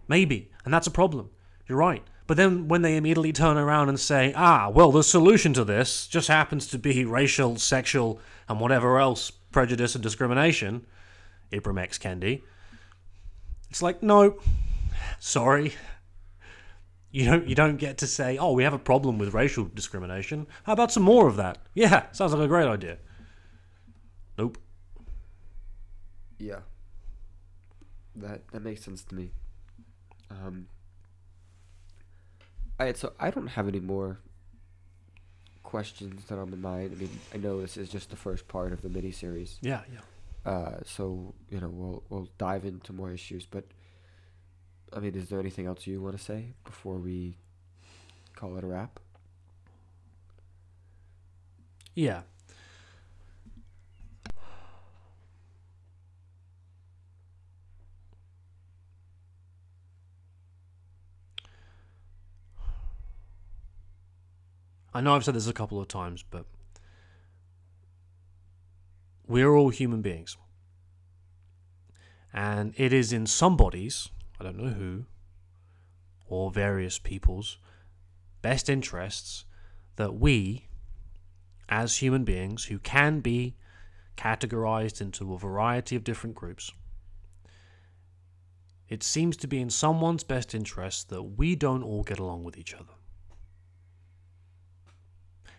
maybe 0.09 0.51
and 0.65 0.73
that's 0.73 0.87
a 0.87 0.91
problem. 0.91 1.31
You're 1.69 1.79
right. 1.79 2.03
But 2.27 2.39
then 2.39 2.67
when 2.67 2.83
they 2.83 2.97
immediately 2.97 3.33
turn 3.33 3.59
around 3.59 3.91
and 3.91 4.01
say 4.01 4.33
ah 4.35 4.71
well 4.71 4.91
the 4.91 5.05
solution 5.05 5.53
to 5.53 5.65
this 5.65 6.07
just 6.07 6.29
happens 6.29 6.67
to 6.69 6.79
be 6.79 7.05
racial 7.05 7.57
sexual 7.59 8.19
and 8.49 8.59
whatever 8.59 8.99
else 8.99 9.31
prejudice 9.31 9.95
and 9.95 10.03
discrimination 10.03 10.87
Ibram 11.53 11.81
X. 11.81 11.99
Kendi 11.99 12.43
it's 13.77 13.83
like 13.83 14.03
no 14.03 14.39
sorry 15.21 15.75
you 17.11 17.27
don't 17.27 17.47
you 17.47 17.55
don't 17.55 17.77
get 17.77 17.99
to 17.99 18.07
say 18.07 18.39
oh 18.39 18.53
we 18.53 18.65
have 18.65 18.73
a 18.73 18.79
problem 18.79 19.19
with 19.19 19.35
racial 19.35 19.67
discrimination 19.75 20.47
how 20.63 20.73
about 20.73 20.91
some 20.91 21.03
more 21.03 21.29
of 21.29 21.37
that 21.37 21.59
yeah 21.75 22.11
sounds 22.13 22.33
like 22.33 22.41
a 22.43 22.49
great 22.49 22.67
idea 22.67 22.97
nope 24.39 24.57
Yeah. 26.39 26.61
That 28.15 28.49
that 28.53 28.63
makes 28.63 28.83
sense 28.83 29.05
to 29.05 29.15
me. 29.15 29.31
Um. 30.31 30.69
Alright, 32.79 32.97
so 32.97 33.13
I 33.19 33.31
don't 33.31 33.47
have 33.49 33.69
any 33.69 33.81
more 33.81 34.19
questions 35.63 36.25
that 36.27 36.37
are 36.37 36.43
on 36.43 36.51
my 36.51 36.57
mind. 36.57 36.93
I 36.95 37.01
mean, 37.01 37.11
I 37.35 37.39
know 37.39 37.61
this 37.61 37.77
is 37.77 37.89
just 37.89 38.11
the 38.11 38.17
first 38.17 38.49
part 38.49 38.73
of 38.73 38.81
the 38.83 38.89
mini 38.89 39.13
series. 39.13 39.59
yeah 39.63 39.83
yeah 39.93 40.01
Uh, 40.47 40.79
so 40.85 41.35
you 41.51 41.61
know 41.61 41.69
we'll 41.69 42.03
we'll 42.09 42.29
dive 42.39 42.65
into 42.65 42.93
more 42.93 43.13
issues. 43.13 43.45
But 43.47 43.65
I 44.93 45.01
mean, 45.01 45.15
is 45.15 45.29
there 45.29 45.41
anything 45.41 45.67
else 45.67 45.87
you 45.87 46.01
want 46.01 46.17
to 46.17 46.23
say 46.23 46.55
before 46.65 46.97
we 46.99 47.37
call 48.37 48.57
it 48.57 48.65
a 48.65 48.67
wrap? 48.67 49.01
yeah 51.97 52.23
I 64.95 65.01
know 65.03 65.15
I've 65.15 65.25
said 65.25 65.35
this 65.35 65.47
a 65.47 65.53
couple 65.53 65.81
of 65.81 65.89
times, 65.89 66.23
but 66.23 66.47
we're 69.27 69.55
all 69.55 69.71
human 69.71 70.03
beings. 70.03 70.37
And 72.33 72.75
it 72.77 72.93
is 72.93 73.13
in 73.13 73.27
somebody's, 73.27 74.11
I 74.39 74.45
don't 74.45 74.59
know 74.59 74.71
who, 74.71 75.05
or 76.29 76.51
various 76.51 76.99
people's 76.99 77.59
best 78.43 78.69
interests 78.69 79.45
that 79.97 80.15
we, 80.15 80.69
as 81.69 81.97
human 81.97 82.25
beings 82.25 82.67
who 82.67 82.79
can 82.79 83.21
be 83.21 83.57
categorized 84.17 85.01
into 85.01 85.35
a 85.35 85.39
variety 85.39 85.97
of 85.97 86.05
different 86.05 86.37
groups, 86.37 86.73
it 88.89 89.03
seems 89.03 89.37
to 89.39 89.49
be 89.49 89.61
in 89.61 89.71
someone's 89.71 90.23
best 90.23 90.55
interest 90.55 91.09
that 91.09 91.23
we 91.23 91.57
don't 91.57 91.83
all 91.83 92.03
get 92.03 92.19
along 92.19 92.45
with 92.45 92.57
each 92.57 92.75
other. 92.75 92.95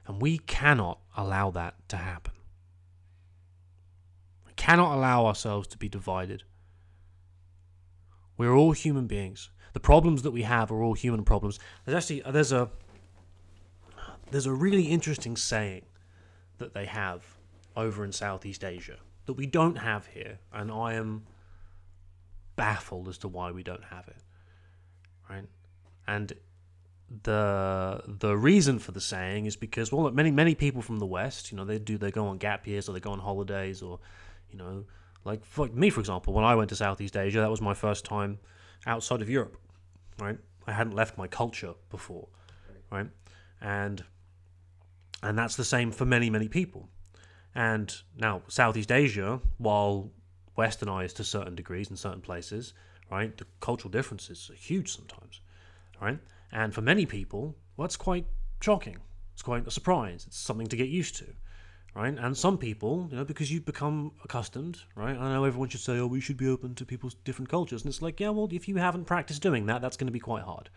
And 0.06 0.22
we 0.22 0.38
cannot 0.38 1.00
allow 1.18 1.52
that 1.52 1.76
to 1.90 1.98
happen. 1.98 2.34
Cannot 4.58 4.96
allow 4.96 5.26
ourselves 5.26 5.68
to 5.70 5.78
be 5.78 5.88
divided. 5.88 6.44
We're 8.38 8.54
all 8.54 8.74
human 8.74 9.08
beings. 9.08 9.50
The 9.74 9.80
problems 9.80 10.24
that 10.24 10.32
we 10.32 10.44
have 10.44 10.72
are 10.72 10.82
all 10.82 10.94
human 10.94 11.24
problems. 11.24 11.60
There's 11.86 11.96
actually 11.96 12.24
uh, 12.24 12.32
there's 12.32 12.52
a 12.52 12.70
there's 14.32 14.46
a 14.46 14.54
really 14.54 14.84
interesting 14.84 15.38
saying 15.38 15.86
that 16.58 16.74
they 16.74 16.86
have 16.86 17.24
over 17.76 18.04
in 18.04 18.12
Southeast 18.12 18.64
Asia 18.64 18.98
that 19.26 19.34
we 19.34 19.46
don't 19.46 19.76
have 19.76 20.08
here, 20.08 20.40
and 20.52 20.72
I 20.72 20.94
am 20.94 21.24
baffled 22.56 23.08
as 23.08 23.18
to 23.20 23.28
why 23.28 23.52
we 23.52 23.64
don't 23.64 23.84
have 23.86 24.08
it. 24.08 24.24
Right? 25.30 25.46
And 26.08 26.34
the 27.24 28.02
the 28.06 28.36
reason 28.36 28.80
for 28.80 28.92
the 28.92 29.00
saying 29.00 29.46
is 29.46 29.56
because 29.56 29.92
well 29.94 30.12
many 30.12 30.30
many 30.30 30.54
people 30.56 30.82
from 30.82 31.00
the 31.00 31.06
west 31.06 31.52
you 31.52 31.58
know 31.58 31.64
they 31.64 31.80
do 31.80 31.98
they 31.98 32.12
go 32.12 32.28
on 32.28 32.38
gap 32.38 32.68
years 32.68 32.90
or 32.90 32.92
they 32.92 33.00
go 33.00 33.12
on 33.12 33.20
holidays 33.20 33.82
or 33.82 33.98
you 34.58 34.64
know 34.64 34.84
like 35.24 35.46
for 35.46 35.68
me 35.68 35.90
for 35.90 36.00
example 36.00 36.34
when 36.34 36.44
i 36.44 36.56
went 36.56 36.70
to 36.70 36.76
southeast 36.76 37.16
asia 37.16 37.40
that 37.40 37.50
was 37.50 37.62
my 37.62 37.74
first 37.74 38.06
time 38.06 38.40
outside 38.86 39.22
of 39.22 39.30
europe 39.30 39.58
right 40.20 40.38
i 40.66 40.72
hadn't 40.72 40.96
left 40.96 41.18
my 41.18 41.28
culture 41.28 41.74
before 41.90 42.28
right 42.92 43.08
and 43.62 44.04
and 45.24 45.38
that's 45.38 45.56
the 45.56 45.66
same 45.66 45.92
for 45.92 46.06
many 46.06 46.30
many 46.30 46.48
people 46.48 46.90
and 47.56 48.02
now 48.18 48.42
southeast 48.48 48.92
asia 48.92 49.40
while 49.58 50.12
westernized 50.58 51.16
to 51.16 51.24
certain 51.24 51.56
degrees 51.56 51.90
in 51.90 51.96
certain 51.96 52.22
places, 52.22 52.74
right? 53.12 53.38
The 53.38 53.46
cultural 53.60 53.92
differences 53.92 54.50
are 54.50 54.56
huge 54.56 54.92
sometimes, 54.94 55.42
right? 56.02 56.20
And 56.52 56.74
for 56.74 56.82
many 56.82 57.06
people, 57.06 57.56
well, 57.76 57.86
it's 57.86 57.96
quite 57.96 58.26
shocking. 58.62 58.98
It's 59.34 59.44
quite 59.44 59.68
a 59.68 59.72
surprise. 59.72 60.26
It's 60.26 60.40
something 60.40 60.68
to 60.68 60.76
get 60.76 60.90
used 60.90 61.16
to, 61.18 61.26
right? 61.98 62.16
And 62.16 62.38
some 62.38 62.60
people, 62.60 63.08
you 63.10 63.18
know, 63.18 63.26
because 63.26 63.52
you 63.52 63.60
become 63.60 64.12
accustomed, 64.24 64.78
right? 64.96 65.18
I 65.18 65.34
know 65.34 65.46
everyone 65.46 65.70
should 65.70 65.82
say, 65.82 65.98
oh, 65.98 66.06
we 66.06 66.22
should 66.22 66.38
be 66.38 66.48
open 66.48 66.76
to 66.76 66.86
people's 66.86 67.16
different 67.26 67.50
cultures. 67.50 67.82
And 67.82 67.90
it's 67.90 68.04
like, 68.04 68.20
yeah, 68.20 68.30
well, 68.30 68.48
if 68.52 68.68
you 68.68 68.76
haven't 68.76 69.06
practiced 69.06 69.42
doing 69.42 69.66
that, 69.66 69.82
that's 69.82 69.98
going 69.98 70.06
to 70.06 70.14
be 70.14 70.20
quite 70.20 70.44
hard, 70.44 70.70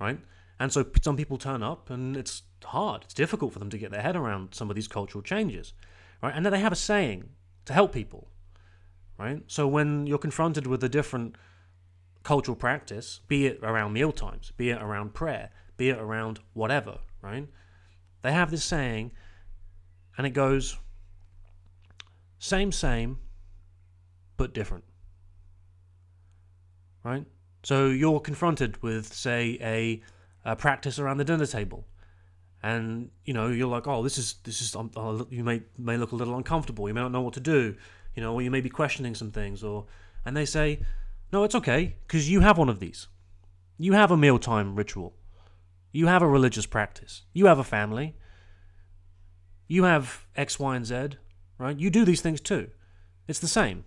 right? 0.00 0.20
And 0.60 0.72
so 0.72 0.86
some 1.02 1.16
people 1.16 1.38
turn 1.38 1.64
up 1.64 1.90
and 1.90 2.16
it's 2.16 2.44
hard. 2.62 3.02
It's 3.02 3.14
difficult 3.14 3.52
for 3.52 3.58
them 3.58 3.70
to 3.70 3.78
get 3.78 3.90
their 3.90 4.00
head 4.00 4.14
around 4.14 4.54
some 4.54 4.70
of 4.70 4.76
these 4.76 4.86
cultural 4.86 5.22
changes, 5.22 5.72
right? 6.22 6.32
And 6.32 6.46
then 6.46 6.52
they 6.52 6.60
have 6.60 6.72
a 6.72 6.76
saying 6.76 7.30
to 7.64 7.72
help 7.72 7.92
people, 7.92 8.28
right? 9.18 9.42
So 9.48 9.66
when 9.66 10.06
you're 10.06 10.18
confronted 10.18 10.68
with 10.68 10.84
a 10.84 10.88
different 10.88 11.34
cultural 12.22 12.54
practice, 12.54 13.22
be 13.26 13.46
it 13.46 13.58
around 13.60 13.92
meal 13.92 14.12
times, 14.12 14.52
be 14.56 14.70
it 14.70 14.80
around 14.80 15.14
prayer, 15.14 15.50
be 15.76 15.88
it 15.88 15.98
around 15.98 16.38
whatever, 16.52 16.98
right? 17.22 17.48
They 18.22 18.32
have 18.32 18.52
this 18.52 18.62
saying, 18.62 19.10
and 20.16 20.26
it 20.26 20.30
goes 20.30 20.76
same, 22.38 22.72
same, 22.72 23.18
but 24.36 24.52
different. 24.52 24.84
Right? 27.02 27.24
So 27.62 27.86
you're 27.86 28.20
confronted 28.20 28.82
with, 28.82 29.12
say, 29.12 29.58
a, 29.62 30.02
a 30.44 30.54
practice 30.54 30.98
around 30.98 31.16
the 31.16 31.24
dinner 31.24 31.46
table, 31.46 31.86
and 32.62 33.10
you 33.24 33.32
know 33.32 33.48
you're 33.48 33.68
like, 33.68 33.86
oh, 33.86 34.02
this 34.02 34.18
is 34.18 34.34
this 34.44 34.60
is 34.60 34.76
um, 34.76 34.90
uh, 34.96 35.24
you 35.30 35.44
may 35.44 35.62
may 35.78 35.96
look 35.96 36.12
a 36.12 36.16
little 36.16 36.36
uncomfortable. 36.36 36.88
You 36.88 36.94
may 36.94 37.00
not 37.00 37.12
know 37.12 37.22
what 37.22 37.34
to 37.34 37.40
do, 37.40 37.76
you 38.14 38.22
know, 38.22 38.34
or 38.34 38.42
you 38.42 38.50
may 38.50 38.60
be 38.60 38.70
questioning 38.70 39.14
some 39.14 39.30
things, 39.30 39.62
or 39.62 39.86
and 40.24 40.36
they 40.36 40.44
say, 40.44 40.80
no, 41.32 41.44
it's 41.44 41.54
okay 41.54 41.96
because 42.06 42.30
you 42.30 42.40
have 42.40 42.58
one 42.58 42.68
of 42.68 42.80
these. 42.80 43.08
You 43.78 43.92
have 43.94 44.10
a 44.10 44.16
mealtime 44.16 44.76
ritual. 44.76 45.14
You 45.92 46.06
have 46.06 46.22
a 46.22 46.28
religious 46.28 46.66
practice. 46.66 47.22
You 47.32 47.46
have 47.46 47.58
a 47.58 47.64
family. 47.64 48.16
You 49.66 49.84
have 49.84 50.26
X, 50.36 50.58
Y, 50.58 50.76
and 50.76 50.86
Z, 50.86 51.10
right? 51.58 51.78
You 51.78 51.90
do 51.90 52.04
these 52.04 52.20
things 52.20 52.40
too. 52.40 52.70
It's 53.26 53.38
the 53.38 53.48
same. 53.48 53.84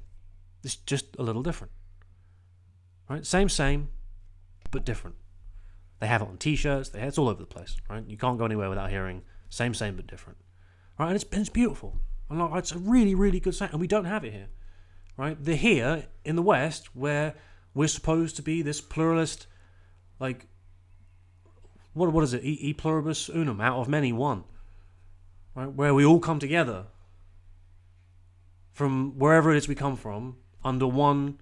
It's 0.63 0.75
just 0.75 1.15
a 1.17 1.23
little 1.23 1.43
different. 1.43 1.71
Right? 3.09 3.25
Same, 3.25 3.49
same, 3.49 3.89
but 4.71 4.85
different. 4.85 5.15
They 5.99 6.07
have 6.07 6.21
it 6.21 6.27
on 6.27 6.37
t-shirts. 6.37 6.89
They 6.89 6.99
have, 6.99 7.09
it's 7.09 7.17
all 7.17 7.29
over 7.29 7.39
the 7.39 7.47
place, 7.47 7.77
right? 7.89 8.03
You 8.05 8.17
can't 8.17 8.37
go 8.37 8.45
anywhere 8.45 8.69
without 8.69 8.89
hearing 8.89 9.21
same, 9.49 9.73
same, 9.73 9.95
but 9.95 10.07
different. 10.07 10.39
Right? 10.99 11.07
And 11.07 11.15
it's, 11.15 11.25
it's 11.31 11.49
beautiful. 11.49 11.99
And 12.29 12.39
like, 12.39 12.59
it's 12.59 12.71
a 12.71 12.77
really, 12.77 13.15
really 13.15 13.39
good 13.39 13.55
sound. 13.55 13.71
And 13.71 13.81
we 13.81 13.87
don't 13.87 14.05
have 14.05 14.23
it 14.23 14.33
here. 14.33 14.49
Right? 15.15 15.37
They're 15.39 15.55
here 15.55 16.05
in 16.25 16.35
the 16.35 16.41
West 16.41 16.95
where 16.95 17.35
we're 17.73 17.87
supposed 17.87 18.35
to 18.35 18.41
be 18.41 18.61
this 18.61 18.81
pluralist, 18.81 19.47
like, 20.19 20.47
what, 21.93 22.11
what 22.11 22.23
is 22.23 22.33
it? 22.33 22.43
E, 22.43 22.57
e 22.61 22.73
pluribus 22.73 23.29
unum, 23.29 23.61
out 23.61 23.79
of 23.79 23.87
many, 23.87 24.11
one. 24.11 24.43
Right? 25.57 25.73
Where 25.73 25.95
we 25.95 26.05
all 26.05 26.19
come 26.19 26.37
together 26.37 26.85
from 28.71 29.17
wherever 29.17 29.51
it 29.51 29.57
is 29.57 29.67
we 29.67 29.73
come 29.73 29.95
from 29.95 30.37
under 30.63 30.85
one 30.85 31.39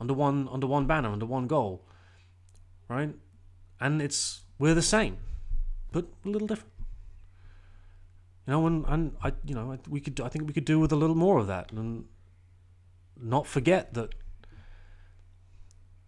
under 0.00 0.12
one 0.12 0.48
under 0.50 0.66
one 0.66 0.88
banner 0.88 1.08
under 1.08 1.24
one 1.24 1.46
goal 1.46 1.84
right 2.88 3.14
and 3.80 4.02
it's 4.02 4.40
we're 4.58 4.74
the 4.74 4.82
same 4.82 5.18
but 5.92 6.06
a 6.24 6.28
little 6.28 6.48
different 6.48 6.72
you 8.44 8.54
know 8.54 8.66
and, 8.66 8.84
and 8.88 9.16
i 9.22 9.32
you 9.44 9.54
know 9.54 9.78
we 9.88 10.00
could 10.00 10.20
i 10.20 10.28
think 10.28 10.48
we 10.48 10.52
could 10.52 10.64
do 10.64 10.80
with 10.80 10.90
a 10.90 10.96
little 10.96 11.14
more 11.14 11.38
of 11.38 11.46
that 11.46 11.70
and 11.70 12.06
not 13.20 13.46
forget 13.46 13.94
that 13.94 14.16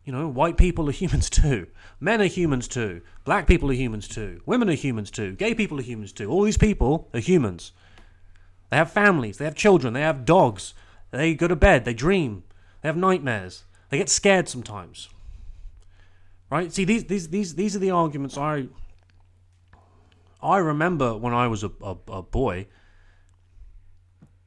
you 0.05 0.13
know 0.13 0.29
white 0.29 0.57
people 0.57 0.89
are 0.89 0.93
humans 0.93 1.31
too. 1.31 1.67
Men 2.01 2.21
are 2.21 2.27
humans 2.27 2.69
too. 2.69 3.03
Black 3.25 3.47
people 3.47 3.71
are 3.71 3.75
humans 3.75 4.09
too. 4.09 4.41
Women 4.47 4.69
are 4.69 4.75
humans 4.75 5.11
too. 5.11 5.33
Gay 5.33 5.55
people 5.55 5.79
are 5.79 5.83
humans 5.83 6.13
too. 6.13 6.31
All 6.31 6.43
these 6.43 6.59
people 6.59 7.09
are 7.15 7.21
humans. 7.21 7.73
They 8.71 8.77
have 8.77 8.91
families. 8.91 9.39
They 9.39 9.45
have 9.45 9.55
children. 9.55 9.95
They 9.95 10.01
have 10.01 10.25
dogs. 10.25 10.75
They 11.11 11.35
go 11.35 11.49
to 11.49 11.57
bed. 11.57 11.85
They 11.85 11.95
dream. 11.95 12.45
They 12.83 12.89
have 12.89 12.97
nightmares. 12.97 13.65
They 13.89 13.99
get 13.99 14.09
scared 14.09 14.49
sometimes. 14.49 15.09
Right? 16.51 16.73
See 16.73 16.85
these 16.85 17.05
these 17.05 17.29
these, 17.29 17.55
these 17.55 17.75
are 17.75 17.81
the 17.81 17.91
arguments 17.91 18.37
i 18.37 18.69
i 20.43 20.59
remember 20.59 21.17
when 21.17 21.33
i 21.33 21.49
was 21.49 21.65
a, 21.65 21.71
a, 21.83 21.97
a 22.09 22.23
boy 22.23 22.67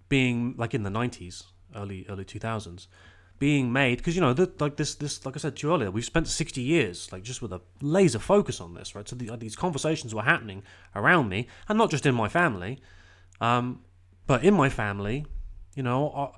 being 0.07 0.55
like 0.57 0.73
in 0.73 0.83
the 0.83 0.89
90s 0.89 1.43
early 1.75 2.05
early 2.07 2.23
2000s 2.23 2.87
being 3.39 3.71
made 3.71 3.97
because 3.97 4.15
you 4.15 4.21
know 4.21 4.33
the, 4.33 4.51
like 4.59 4.77
this 4.77 4.95
this 4.95 5.25
like 5.25 5.35
i 5.35 5.39
said 5.39 5.55
to 5.55 5.67
you 5.67 5.73
earlier 5.73 5.91
we've 5.91 6.05
spent 6.05 6.27
60 6.27 6.61
years 6.61 7.11
like 7.11 7.23
just 7.23 7.41
with 7.41 7.53
a 7.53 7.61
laser 7.81 8.19
focus 8.19 8.59
on 8.59 8.73
this 8.73 8.95
right? 8.95 9.07
So 9.07 9.15
the, 9.15 9.35
these 9.37 9.55
conversations 9.55 10.15
were 10.15 10.23
happening 10.23 10.63
around 10.95 11.29
me 11.29 11.47
and 11.69 11.77
not 11.77 11.91
just 11.91 12.05
in 12.05 12.15
my 12.15 12.29
family 12.29 12.79
um, 13.39 13.81
but 14.25 14.43
in 14.43 14.53
my 14.53 14.69
family 14.69 15.25
you 15.75 15.83
know 15.83 16.09
uh, 16.09 16.37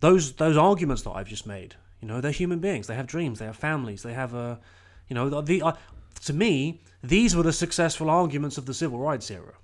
those 0.00 0.32
those 0.34 0.56
arguments 0.56 1.02
that 1.02 1.12
i've 1.12 1.28
just 1.28 1.46
made 1.46 1.74
you 2.00 2.08
know 2.08 2.20
they're 2.20 2.30
human 2.30 2.58
beings. 2.58 2.86
They 2.86 2.94
have 2.94 3.06
dreams. 3.06 3.38
They 3.38 3.46
have 3.46 3.56
families. 3.56 4.02
They 4.02 4.12
have 4.12 4.34
a 4.34 4.60
you 5.08 5.14
know 5.14 5.28
the, 5.28 5.40
the 5.40 5.62
uh, 5.62 5.72
to 6.24 6.32
me 6.32 6.80
these 7.02 7.34
were 7.34 7.42
the 7.42 7.52
successful 7.52 8.10
arguments 8.10 8.58
of 8.58 8.66
the 8.66 8.74
civil 8.74 8.98
rights 8.98 9.30
era 9.30 9.54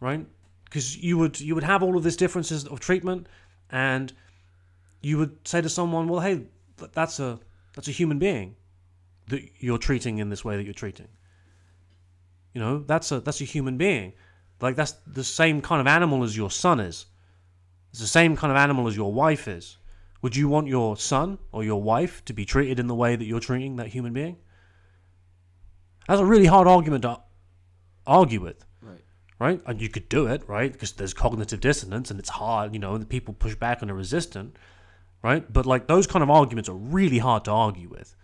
right? 0.00 0.26
Because 0.64 0.96
you 0.96 1.18
would 1.18 1.40
you 1.40 1.54
would 1.54 1.64
have 1.64 1.82
all 1.82 1.96
of 1.96 2.04
these 2.04 2.16
differences 2.16 2.66
of 2.66 2.80
treatment 2.80 3.26
and 3.70 4.12
you 5.02 5.18
would 5.18 5.46
say 5.46 5.60
to 5.60 5.68
someone, 5.68 6.08
"Well, 6.08 6.20
hey, 6.20 6.46
that's 6.76 7.20
a 7.20 7.38
that's 7.74 7.88
a 7.88 7.92
human 7.92 8.18
being 8.18 8.56
that 9.28 9.42
you're 9.58 9.78
treating 9.78 10.18
in 10.18 10.28
this 10.28 10.44
way 10.44 10.56
that 10.56 10.64
you're 10.64 10.74
treating. 10.74 11.08
You 12.52 12.60
know, 12.60 12.78
that's 12.80 13.12
a 13.12 13.20
that's 13.20 13.40
a 13.40 13.44
human 13.44 13.76
being. 13.76 14.12
Like 14.60 14.76
that's 14.76 14.92
the 15.06 15.24
same 15.24 15.60
kind 15.60 15.80
of 15.80 15.86
animal 15.86 16.24
as 16.24 16.36
your 16.36 16.50
son 16.50 16.80
is. 16.80 17.06
It's 17.90 18.00
the 18.00 18.06
same 18.06 18.36
kind 18.36 18.50
of 18.50 18.56
animal 18.56 18.86
as 18.88 18.96
your 18.96 19.12
wife 19.12 19.48
is. 19.48 19.78
Would 20.22 20.36
you 20.36 20.48
want 20.48 20.66
your 20.66 20.96
son 20.96 21.38
or 21.50 21.64
your 21.64 21.82
wife 21.82 22.24
to 22.26 22.32
be 22.32 22.44
treated 22.44 22.78
in 22.78 22.86
the 22.86 22.94
way 22.94 23.16
that 23.16 23.24
you're 23.24 23.40
treating 23.40 23.76
that 23.76 23.88
human 23.88 24.12
being? 24.12 24.36
That's 26.06 26.20
a 26.20 26.26
really 26.26 26.46
hard 26.46 26.68
argument 26.68 27.02
to 27.02 27.20
argue 28.06 28.40
with 28.40 28.64
right? 29.40 29.60
And 29.66 29.80
you 29.80 29.88
could 29.88 30.08
do 30.08 30.26
it, 30.26 30.46
right? 30.46 30.72
Because 30.72 30.92
there's 30.92 31.14
cognitive 31.14 31.60
dissonance 31.60 32.12
and 32.12 32.20
it's 32.20 32.28
hard, 32.28 32.72
you 32.74 32.78
know, 32.78 32.96
the 32.98 33.06
people 33.06 33.34
push 33.34 33.56
back 33.56 33.82
and 33.82 33.90
are 33.90 33.94
resistant, 33.94 34.56
right? 35.22 35.50
But 35.52 35.66
like 35.66 35.86
those 35.86 36.06
kind 36.06 36.22
of 36.22 36.30
arguments 36.30 36.68
are 36.68 36.74
really 36.74 37.18
hard 37.18 37.44
to 37.44 37.50
argue 37.50 37.88
with, 37.88 38.14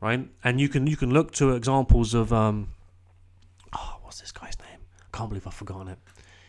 right? 0.00 0.28
And 0.44 0.60
you 0.60 0.68
can 0.68 0.86
you 0.86 0.96
can 0.96 1.12
look 1.12 1.32
to 1.32 1.54
examples 1.54 2.14
of 2.14 2.32
um, 2.32 2.68
oh, 3.74 3.98
what's 4.02 4.20
this 4.20 4.32
guy's 4.32 4.58
name? 4.58 4.80
I 5.00 5.16
can't 5.16 5.28
believe 5.28 5.46
I've 5.46 5.54
forgotten 5.54 5.88
it. 5.88 5.98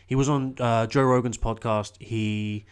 He 0.06 0.14
was 0.14 0.28
on 0.28 0.54
uh, 0.58 0.86
Joe 0.86 1.02
Rogan's 1.02 1.38
podcast. 1.38 2.00
He 2.00 2.66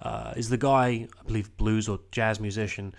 uh, 0.00 0.34
is 0.36 0.48
the 0.48 0.58
guy, 0.58 1.08
I 1.18 1.22
believe, 1.26 1.56
blues 1.56 1.88
or 1.88 2.00
jazz 2.10 2.40
musician. 2.40 2.94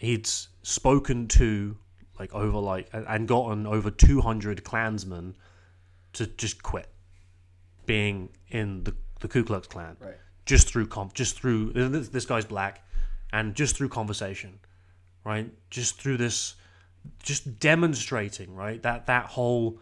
He'd 0.00 0.26
spoken 0.26 1.28
to 1.28 1.76
like 2.18 2.32
over 2.32 2.58
like 2.58 2.88
and 2.92 3.26
gotten 3.26 3.66
over 3.66 3.90
200 3.90 4.62
Klansmen 4.64 5.36
to 6.12 6.26
just 6.26 6.62
quit 6.62 6.88
being 7.86 8.30
in 8.48 8.84
the, 8.84 8.94
the 9.20 9.28
Ku 9.28 9.44
Klux 9.44 9.66
Klan. 9.66 9.96
Right. 10.00 10.14
Just 10.46 10.68
through 10.68 10.86
comp, 10.86 11.14
just 11.14 11.38
through 11.38 11.72
this, 11.72 12.08
this 12.08 12.26
guy's 12.26 12.44
black, 12.44 12.86
and 13.32 13.54
just 13.54 13.76
through 13.76 13.88
conversation, 13.88 14.58
right? 15.24 15.50
Just 15.70 16.00
through 16.00 16.18
this, 16.18 16.54
just 17.22 17.58
demonstrating, 17.58 18.54
right? 18.54 18.82
That 18.82 19.06
that 19.06 19.26
whole, 19.26 19.80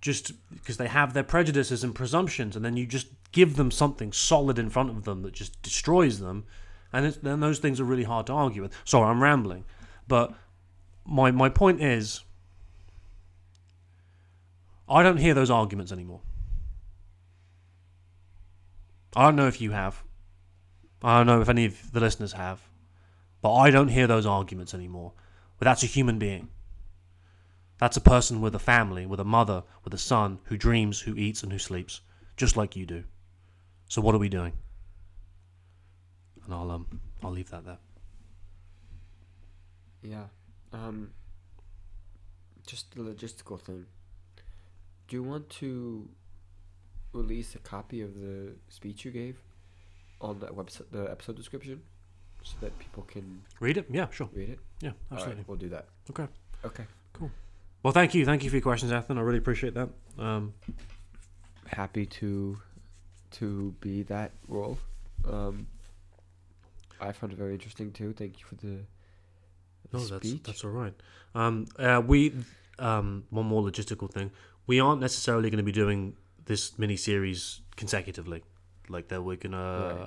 just 0.00 0.32
because 0.52 0.78
they 0.78 0.88
have 0.88 1.12
their 1.12 1.22
prejudices 1.22 1.84
and 1.84 1.94
presumptions, 1.94 2.56
and 2.56 2.64
then 2.64 2.76
you 2.76 2.86
just 2.86 3.08
give 3.32 3.56
them 3.56 3.70
something 3.70 4.12
solid 4.12 4.58
in 4.58 4.70
front 4.70 4.90
of 4.90 5.04
them 5.04 5.22
that 5.22 5.32
just 5.32 5.60
destroys 5.62 6.18
them, 6.18 6.44
and 6.92 7.12
then 7.22 7.40
those 7.40 7.58
things 7.58 7.78
are 7.78 7.84
really 7.84 8.04
hard 8.04 8.26
to 8.26 8.32
argue 8.32 8.62
with. 8.62 8.72
Sorry, 8.84 9.08
I'm 9.08 9.22
rambling, 9.22 9.64
but 10.08 10.34
my 11.04 11.30
my 11.30 11.48
point 11.48 11.82
is 11.82 12.24
I 14.88 15.02
don't 15.04 15.18
hear 15.18 15.34
those 15.34 15.50
arguments 15.50 15.92
anymore. 15.92 16.20
I 19.16 19.24
don't 19.24 19.36
know 19.36 19.48
if 19.48 19.60
you 19.60 19.72
have. 19.72 20.02
I 21.02 21.18
don't 21.18 21.26
know 21.26 21.40
if 21.40 21.48
any 21.48 21.64
of 21.66 21.92
the 21.92 22.00
listeners 22.00 22.32
have. 22.32 22.60
But 23.42 23.54
I 23.54 23.70
don't 23.70 23.88
hear 23.88 24.06
those 24.06 24.26
arguments 24.26 24.74
anymore. 24.74 25.12
But 25.58 25.64
that's 25.64 25.82
a 25.82 25.86
human 25.86 26.18
being. 26.18 26.48
That's 27.78 27.96
a 27.96 28.02
person 28.02 28.42
with 28.42 28.54
a 28.54 28.58
family, 28.58 29.06
with 29.06 29.20
a 29.20 29.24
mother, 29.24 29.62
with 29.84 29.94
a 29.94 29.98
son, 29.98 30.38
who 30.44 30.58
dreams, 30.58 31.00
who 31.00 31.14
eats, 31.16 31.42
and 31.42 31.50
who 31.50 31.58
sleeps, 31.58 32.02
just 32.36 32.56
like 32.56 32.76
you 32.76 32.84
do. 32.84 33.04
So 33.88 34.02
what 34.02 34.14
are 34.14 34.18
we 34.18 34.28
doing? 34.28 34.52
And 36.44 36.54
I'll 36.54 36.70
um 36.70 37.00
I'll 37.22 37.30
leave 37.32 37.50
that 37.50 37.64
there. 37.64 37.78
Yeah. 40.02 40.24
Um. 40.72 41.10
Just 42.66 42.94
the 42.94 43.02
logistical 43.02 43.60
thing. 43.60 43.86
Do 45.08 45.16
you 45.16 45.22
want 45.22 45.48
to 45.50 46.08
release 47.12 47.54
a 47.54 47.58
copy 47.58 48.02
of 48.02 48.14
the 48.14 48.52
speech 48.68 49.04
you 49.04 49.10
gave? 49.10 49.36
on 50.20 50.38
the 50.38 50.46
website, 50.48 50.90
the 50.90 51.10
episode 51.10 51.36
description, 51.36 51.80
so 52.42 52.54
that 52.60 52.78
people 52.78 53.02
can 53.04 53.42
Read 53.58 53.76
it? 53.78 53.86
Yeah, 53.90 54.08
sure. 54.10 54.28
read 54.32 54.50
it? 54.50 54.58
Yeah, 54.80 54.92
absolutely. 55.10 55.36
right, 55.36 55.48
we'll 55.48 55.58
do 55.58 55.68
that. 55.70 55.86
Okay. 56.10 56.26
Okay. 56.64 56.84
Cool. 57.12 57.30
Well, 57.82 57.92
thank 57.92 58.14
you. 58.14 58.24
Thank 58.24 58.44
you 58.44 58.50
for 58.50 58.56
your 58.56 58.62
questions, 58.62 58.92
Athan. 58.92 59.16
I 59.16 59.22
really 59.22 59.38
appreciate 59.38 59.74
that. 59.74 59.88
Um, 60.18 60.54
Happy 61.66 62.04
to 62.04 62.58
to 63.32 63.74
be 63.80 64.02
that 64.04 64.32
role. 64.48 64.76
Um, 65.30 65.68
I 67.00 67.12
found 67.12 67.32
it 67.32 67.38
very 67.38 67.52
interesting 67.52 67.92
too. 67.92 68.12
Thank 68.12 68.40
you 68.40 68.44
for 68.44 68.56
the, 68.56 68.80
the 69.90 69.98
no, 69.98 70.04
that's 70.04 70.28
speech. 70.28 70.42
that's 70.42 70.64
all 70.64 70.70
right. 70.72 70.92
Um, 71.34 71.66
uh, 71.78 72.02
we 72.04 72.34
um, 72.80 73.24
one 73.30 73.46
more 73.46 73.62
logistical 73.62 74.10
thing. 74.10 74.32
We 74.66 74.80
aren't 74.80 75.00
necessarily 75.00 75.48
going 75.48 75.58
to 75.58 75.64
be 75.64 75.72
doing 75.72 76.16
this 76.46 76.78
mini 76.78 76.96
series 76.96 77.60
consecutively. 77.76 78.42
Like 78.88 79.08
that, 79.08 79.22
we're 79.22 79.36
gonna 79.36 79.56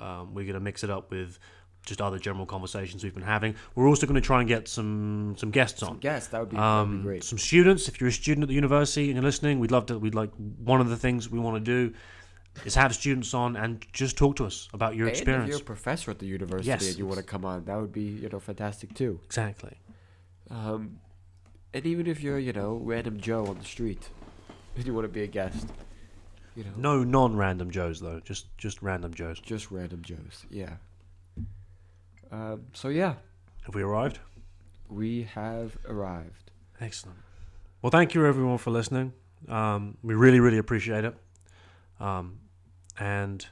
Right. 0.00 0.02
um, 0.20 0.34
we're 0.34 0.44
gonna 0.46 0.60
mix 0.60 0.84
it 0.84 0.90
up 0.90 1.10
with 1.10 1.38
just 1.86 2.00
other 2.00 2.18
general 2.18 2.46
conversations 2.46 3.04
we've 3.04 3.12
been 3.14 3.22
having. 3.22 3.54
We're 3.74 3.88
also 3.88 4.06
going 4.06 4.14
to 4.14 4.26
try 4.26 4.40
and 4.40 4.48
get 4.48 4.68
some 4.68 5.34
some 5.36 5.50
guests 5.50 5.82
on. 5.82 5.98
Guests. 5.98 6.28
That 6.30 6.40
would 6.40 6.48
be, 6.50 6.56
that 6.56 6.62
would 6.80 6.86
be 6.86 6.92
um, 6.96 7.02
great. 7.02 7.24
some 7.24 7.38
students. 7.38 7.88
If 7.88 8.00
you're 8.00 8.08
a 8.08 8.12
student 8.12 8.42
at 8.44 8.48
the 8.48 8.54
university 8.54 9.04
and 9.10 9.14
you're 9.16 9.22
listening, 9.22 9.58
we'd 9.58 9.70
love 9.70 9.84
to. 9.86 9.98
We'd 9.98 10.14
like 10.14 10.30
one 10.58 10.80
of 10.80 10.88
the 10.88 10.96
things 10.96 11.28
we 11.30 11.38
want 11.38 11.56
to 11.56 11.60
do 11.60 11.94
is 12.64 12.74
have 12.74 12.94
students 12.94 13.34
on 13.34 13.56
and 13.56 13.84
just 13.92 14.16
talk 14.16 14.36
to 14.36 14.46
us 14.46 14.68
about 14.72 14.94
your 14.96 15.08
And 15.08 15.14
if 15.16 15.20
experience. 15.22 15.48
you're 15.50 15.58
a 15.58 15.62
professor 15.64 16.10
at 16.10 16.20
the 16.20 16.26
university 16.26 16.68
Yes. 16.68 16.88
and 16.88 16.98
you 16.98 17.04
want 17.06 17.18
to 17.18 17.24
come 17.24 17.44
on, 17.44 17.64
that 17.66 17.76
would 17.78 17.92
be 17.92 18.02
you 18.22 18.28
know 18.30 18.40
fantastic 18.40 18.94
too. 18.94 19.20
Exactly. 19.26 19.76
Um, 20.50 21.00
and 21.74 21.84
even 21.84 22.06
if 22.06 22.22
you're 22.22 22.38
you 22.38 22.52
know 22.54 22.76
random 22.82 23.18
Joe 23.20 23.44
on 23.46 23.58
the 23.58 23.64
street, 23.64 24.08
and 24.76 24.86
you 24.86 24.94
want 24.94 25.04
to 25.04 25.12
be 25.12 25.22
a 25.22 25.26
guest, 25.26 25.66
you 26.56 26.64
know, 26.64 26.70
No 26.76 27.04
non-random 27.04 27.70
Joes 27.70 28.00
though. 28.00 28.20
Just 28.20 28.46
just 28.58 28.82
random 28.82 29.12
Joes. 29.14 29.40
just 29.40 29.70
random 29.70 30.02
Joes. 30.02 30.44
Yeah. 30.50 30.74
Um, 32.32 32.62
so 32.72 32.88
yeah, 32.88 33.14
Have 33.66 33.74
we 33.74 33.82
arrived? 33.82 34.18
we 34.88 35.22
have 35.34 35.76
arrived. 35.88 36.50
Excellent. 36.80 37.18
Well, 37.82 37.90
thank 37.90 38.14
you 38.14 38.26
everyone 38.26 38.58
for 38.58 38.70
listening. 38.70 39.12
Um, 39.48 39.96
we 40.02 40.14
really 40.14 40.40
really 40.40 40.58
appreciate 40.58 41.04
it. 41.04 41.14
Um, 42.00 42.38
and 42.98 43.46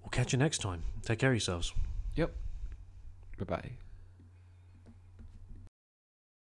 we'll 0.00 0.10
catch 0.10 0.32
you 0.32 0.38
next 0.38 0.58
time. 0.58 0.82
Take 1.04 1.18
care 1.18 1.30
of 1.30 1.34
yourselves. 1.34 1.72
Yep. 2.14 2.34
Bye 3.38 3.44
bye. 3.44 3.70